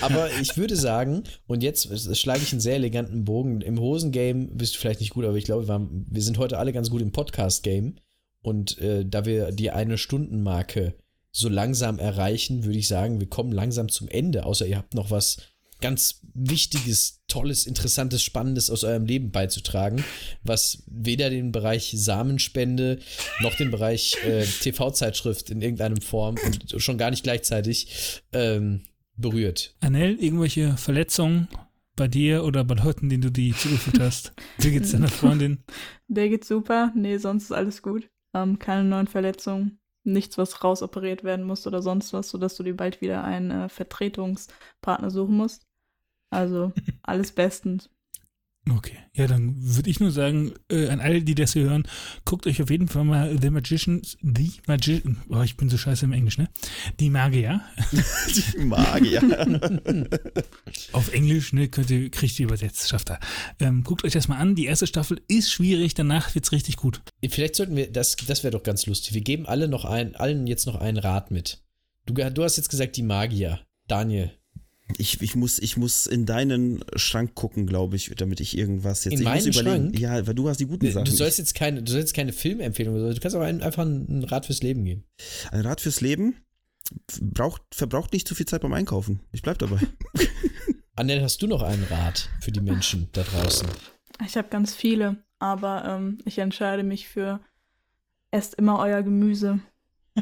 Aber 0.00 0.30
ich 0.40 0.56
würde 0.56 0.76
sagen, 0.76 1.22
und 1.46 1.62
jetzt 1.62 1.88
schlage 2.18 2.42
ich 2.42 2.52
einen 2.52 2.60
sehr 2.60 2.74
eleganten 2.74 3.24
Bogen. 3.24 3.60
Im 3.60 3.78
Hosengame 3.78 4.48
bist 4.48 4.74
du 4.74 4.78
vielleicht 4.80 5.00
nicht 5.00 5.12
gut, 5.12 5.24
aber 5.24 5.36
ich 5.36 5.44
glaube, 5.44 5.68
wir, 5.68 5.74
haben, 5.74 6.06
wir 6.10 6.22
sind 6.22 6.38
heute 6.38 6.58
alle 6.58 6.72
ganz 6.72 6.90
gut 6.90 7.02
im 7.02 7.12
Podcast-Game. 7.12 7.96
Und 8.42 8.78
äh, 8.78 9.04
da 9.06 9.24
wir 9.24 9.52
die 9.52 9.70
eine 9.70 9.98
Stundenmarke 9.98 10.94
so 11.30 11.48
langsam 11.48 11.98
erreichen, 11.98 12.64
würde 12.64 12.78
ich 12.78 12.88
sagen, 12.88 13.20
wir 13.20 13.28
kommen 13.28 13.52
langsam 13.52 13.88
zum 13.88 14.08
Ende. 14.08 14.44
Außer 14.44 14.66
ihr 14.66 14.78
habt 14.78 14.94
noch 14.94 15.10
was 15.10 15.36
ganz 15.80 16.20
Wichtiges, 16.34 17.22
Tolles, 17.28 17.66
Interessantes, 17.66 18.22
Spannendes 18.22 18.70
aus 18.70 18.84
eurem 18.84 19.04
Leben 19.06 19.30
beizutragen, 19.30 20.04
was 20.42 20.84
weder 20.86 21.30
den 21.30 21.52
Bereich 21.52 21.92
Samenspende 21.94 22.98
noch 23.40 23.54
den 23.54 23.70
Bereich 23.70 24.16
äh, 24.24 24.44
TV-Zeitschrift 24.44 25.50
in 25.50 25.62
irgendeinem 25.62 26.00
Form 26.00 26.36
und 26.44 26.80
schon 26.80 26.98
gar 26.98 27.10
nicht 27.10 27.22
gleichzeitig 27.22 28.22
ähm, 28.32 28.82
berührt. 29.16 29.74
Anel, 29.80 30.16
irgendwelche 30.20 30.76
Verletzungen 30.76 31.48
bei 31.96 32.08
dir 32.08 32.44
oder 32.44 32.64
bei 32.64 32.76
Leuten, 32.76 33.08
denen 33.08 33.22
du 33.22 33.30
die 33.30 33.52
zugefügt 33.52 34.00
hast? 34.00 34.32
Wie 34.58 34.70
geht's 34.70 34.92
deiner 34.92 35.08
Freundin? 35.08 35.62
Der 36.08 36.28
geht 36.28 36.44
super. 36.44 36.92
Nee, 36.96 37.18
sonst 37.18 37.44
ist 37.44 37.52
alles 37.52 37.82
gut. 37.82 38.08
Ähm, 38.34 38.58
keine 38.58 38.84
neuen 38.84 39.06
Verletzungen. 39.06 39.80
Nichts, 40.02 40.38
was 40.38 40.64
rausoperiert 40.64 41.24
werden 41.24 41.44
muss 41.44 41.66
oder 41.66 41.82
sonst 41.82 42.14
was, 42.14 42.30
sodass 42.30 42.56
du 42.56 42.62
dir 42.62 42.74
bald 42.74 43.02
wieder 43.02 43.22
einen 43.22 43.50
äh, 43.50 43.68
Vertretungspartner 43.68 45.10
suchen 45.10 45.36
musst. 45.36 45.66
Also 46.30 46.72
alles 47.02 47.32
bestens. 47.32 47.90
Okay, 48.68 48.98
ja, 49.14 49.26
dann 49.26 49.54
würde 49.58 49.88
ich 49.88 50.00
nur 50.00 50.10
sagen, 50.10 50.52
äh, 50.70 50.88
an 50.88 51.00
alle, 51.00 51.22
die 51.22 51.34
das 51.34 51.54
hier 51.54 51.64
hören, 51.64 51.88
guckt 52.26 52.46
euch 52.46 52.60
auf 52.62 52.70
jeden 52.70 52.88
Fall 52.88 53.04
mal 53.04 53.36
The 53.40 53.48
Magicians, 53.48 54.18
The 54.20 54.52
Magician, 54.66 55.22
oh, 55.30 55.40
ich 55.40 55.56
bin 55.56 55.70
so 55.70 55.78
scheiße 55.78 56.04
im 56.04 56.12
Englisch, 56.12 56.36
ne? 56.36 56.48
Die 57.00 57.08
Magier. 57.08 57.62
Die 58.54 58.58
Magier. 58.58 59.22
Auf 60.92 61.12
Englisch, 61.12 61.54
ne, 61.54 61.68
könnt 61.68 61.90
ihr, 61.90 62.10
kriegt 62.10 62.38
ihr 62.38 62.46
übersetzt, 62.46 62.88
schafft 62.88 63.10
er. 63.10 63.18
Ähm, 63.60 63.82
guckt 63.82 64.04
euch 64.04 64.12
das 64.12 64.28
mal 64.28 64.36
an, 64.36 64.54
die 64.54 64.66
erste 64.66 64.86
Staffel 64.86 65.22
ist 65.26 65.50
schwierig, 65.50 65.94
danach 65.94 66.34
wird's 66.34 66.52
richtig 66.52 66.76
gut. 66.76 67.00
Vielleicht 67.28 67.56
sollten 67.56 67.76
wir, 67.76 67.90
das, 67.90 68.14
das 68.16 68.44
wäre 68.44 68.52
doch 68.52 68.62
ganz 68.62 68.84
lustig. 68.84 69.14
Wir 69.14 69.22
geben 69.22 69.46
alle 69.46 69.68
noch 69.68 69.86
ein, 69.86 70.14
allen 70.16 70.46
jetzt 70.46 70.66
noch 70.66 70.76
einen 70.76 70.98
Rat 70.98 71.30
mit. 71.30 71.62
Du, 72.04 72.12
du 72.12 72.44
hast 72.44 72.58
jetzt 72.58 72.70
gesagt, 72.70 72.96
die 72.96 73.02
Magier. 73.02 73.60
Daniel. 73.88 74.30
Ich, 74.98 75.20
ich, 75.20 75.36
muss, 75.36 75.58
ich 75.58 75.76
muss 75.76 76.06
in 76.06 76.26
deinen 76.26 76.84
Schrank 76.96 77.34
gucken, 77.34 77.66
glaube 77.66 77.96
ich, 77.96 78.12
damit 78.16 78.40
ich 78.40 78.56
irgendwas 78.56 79.04
jetzt. 79.04 79.14
In 79.14 79.20
ich 79.20 79.24
meinen 79.24 79.46
muss 79.46 79.56
überlegen. 79.56 79.84
Schrank? 79.86 79.98
Ja, 79.98 80.26
weil 80.26 80.34
du 80.34 80.48
hast 80.48 80.58
die 80.58 80.66
guten 80.66 80.90
Sachen. 80.90 81.04
Du 81.04 81.12
sollst 81.12 81.38
jetzt 81.38 81.54
keine, 81.54 81.82
du 81.82 81.92
sollst 81.92 82.14
keine 82.14 82.32
Filmempfehlung, 82.32 82.94
du 82.94 83.20
kannst 83.20 83.36
aber 83.36 83.46
ein, 83.46 83.62
einfach 83.62 83.82
einen 83.82 84.24
Rat 84.24 84.46
fürs 84.46 84.62
Leben 84.62 84.84
geben. 84.84 85.04
Ein 85.50 85.60
Rat 85.62 85.80
fürs 85.80 86.00
Leben 86.00 86.36
braucht, 87.20 87.62
verbraucht 87.72 88.12
nicht 88.12 88.26
zu 88.26 88.34
viel 88.34 88.46
Zeit 88.46 88.62
beim 88.62 88.72
Einkaufen. 88.72 89.20
Ich 89.32 89.42
bleib 89.42 89.58
dabei. 89.58 89.78
Annel, 90.96 91.22
hast 91.22 91.40
du 91.42 91.46
noch 91.46 91.62
einen 91.62 91.84
Rat 91.84 92.28
für 92.40 92.52
die 92.52 92.60
Menschen 92.60 93.08
da 93.12 93.22
draußen? 93.22 93.68
Ich 94.26 94.36
habe 94.36 94.48
ganz 94.48 94.74
viele, 94.74 95.16
aber 95.38 95.84
ähm, 95.86 96.18
ich 96.24 96.38
entscheide 96.38 96.82
mich 96.82 97.08
für 97.08 97.40
esst 98.30 98.54
immer 98.54 98.78
euer 98.78 99.02
Gemüse. 99.02 99.60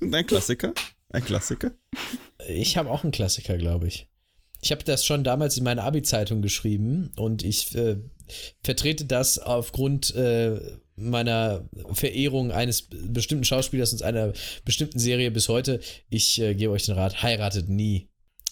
Ein 0.00 0.26
Klassiker. 0.26 0.72
Ein 1.16 1.24
Klassiker. 1.24 1.72
Ich 2.46 2.76
habe 2.76 2.90
auch 2.90 3.02
einen 3.02 3.10
Klassiker, 3.10 3.56
glaube 3.56 3.88
ich. 3.88 4.06
Ich 4.60 4.70
habe 4.70 4.84
das 4.84 5.06
schon 5.06 5.24
damals 5.24 5.56
in 5.56 5.64
meiner 5.64 5.84
Abi-Zeitung 5.84 6.42
geschrieben 6.42 7.10
und 7.16 7.42
ich 7.42 7.74
äh, 7.74 7.96
vertrete 8.62 9.06
das 9.06 9.38
aufgrund 9.38 10.14
äh, 10.14 10.60
meiner 10.94 11.68
Verehrung 11.92 12.52
eines 12.52 12.82
bestimmten 12.90 13.44
Schauspielers 13.44 13.94
und 13.94 14.02
einer 14.02 14.34
bestimmten 14.66 14.98
Serie 14.98 15.30
bis 15.30 15.48
heute. 15.48 15.80
Ich 16.10 16.38
äh, 16.38 16.54
gebe 16.54 16.72
euch 16.72 16.84
den 16.84 16.96
Rat, 16.96 17.22
heiratet 17.22 17.70
nie. 17.70 18.08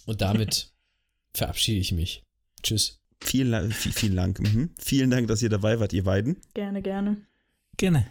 Und 0.07 0.23
damit 0.23 0.73
verabschiede 1.35 1.81
ich 1.81 1.93
mich. 1.93 2.23
Tschüss. 2.63 2.99
Vielen, 3.21 3.73
vielen 3.73 4.17
Dank. 4.17 4.41
Mhm. 4.41 4.71
Vielen 4.79 5.11
Dank, 5.11 5.29
dass 5.29 5.43
ihr 5.43 5.51
dabei 5.51 5.81
wart, 5.81 5.93
ihr 5.93 6.05
beiden. 6.05 6.41
Gerne, 6.55 6.81
gerne. 6.81 7.19
Gerne. 7.77 8.07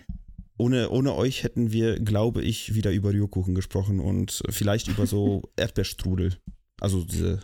Ohne, 0.57 0.89
ohne 0.89 1.15
euch 1.15 1.43
hätten 1.43 1.71
wir, 1.71 1.99
glaube 1.99 2.43
ich, 2.43 2.75
wieder 2.75 2.91
über 2.91 3.11
Rührkuchen 3.11 3.55
gesprochen 3.55 3.99
und 3.99 4.43
vielleicht 4.49 4.87
über 4.87 5.07
so 5.07 5.41
Erdbeerstrudel. 5.55 6.37
Also 6.79 7.03
diese 7.03 7.41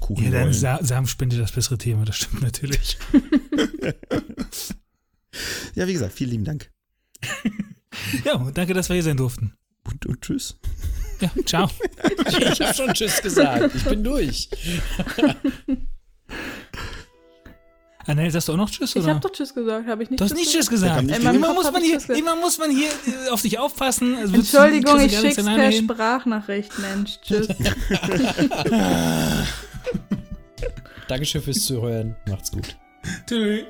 Kuchen. 0.00 0.24
Ja, 0.24 0.30
dann 0.30 0.52
Sa 0.52 0.78
Samenspende 0.82 1.36
das 1.36 1.52
bessere 1.52 1.78
Thema, 1.78 2.04
das 2.04 2.16
stimmt 2.16 2.42
natürlich. 2.42 2.98
ja, 5.74 5.86
wie 5.86 5.92
gesagt, 5.92 6.12
vielen 6.12 6.30
lieben 6.30 6.44
Dank. 6.44 6.70
ja, 8.24 8.36
und 8.36 8.56
danke, 8.56 8.74
dass 8.74 8.88
wir 8.88 8.94
hier 8.94 9.02
sein 9.02 9.16
durften. 9.16 9.54
Und, 9.84 10.06
und 10.06 10.20
tschüss. 10.20 10.56
Ja, 11.20 11.30
ciao. 11.44 11.70
ich 12.28 12.60
habe 12.60 12.74
schon 12.74 12.92
Tschüss 12.92 13.22
gesagt. 13.22 13.74
Ich 13.74 13.84
bin 13.84 14.04
durch. 14.04 14.48
Annelle, 18.06 18.30
sagst 18.30 18.48
du 18.48 18.52
auch 18.52 18.56
noch 18.56 18.70
Tschüss? 18.70 18.94
Oder? 18.96 19.04
Ich 19.04 19.10
habe 19.10 19.20
doch 19.20 19.30
Tschüss 19.30 19.54
gesagt, 19.54 19.86
habe 19.86 20.02
ich 20.02 20.10
nicht 20.10 20.20
Du 20.20 20.24
hast 20.24 20.34
nicht 20.34 20.50
Tschüss 20.50 20.68
gesagt. 20.68 21.10
Ey, 21.10 21.16
immer, 21.16 21.54
muss 21.54 21.70
man 21.72 21.82
hier, 21.82 21.98
immer 22.10 22.36
muss 22.36 22.58
man 22.58 22.70
hier 22.70 22.90
auf 23.30 23.42
dich 23.42 23.58
aufpassen. 23.58 24.16
Also 24.16 24.34
Entschuldigung, 24.34 25.00
ich 25.00 25.18
schick's 25.18 25.42
per 25.42 25.70
hin. 25.70 25.84
Sprachnachricht, 25.84 26.72
Mensch. 26.78 27.18
Tschüss. 27.22 27.48
Dankeschön 31.08 31.42
fürs 31.42 31.64
Zuhören. 31.64 32.16
Macht's 32.28 32.50
gut. 32.50 32.76
Tschüss. 33.26 33.64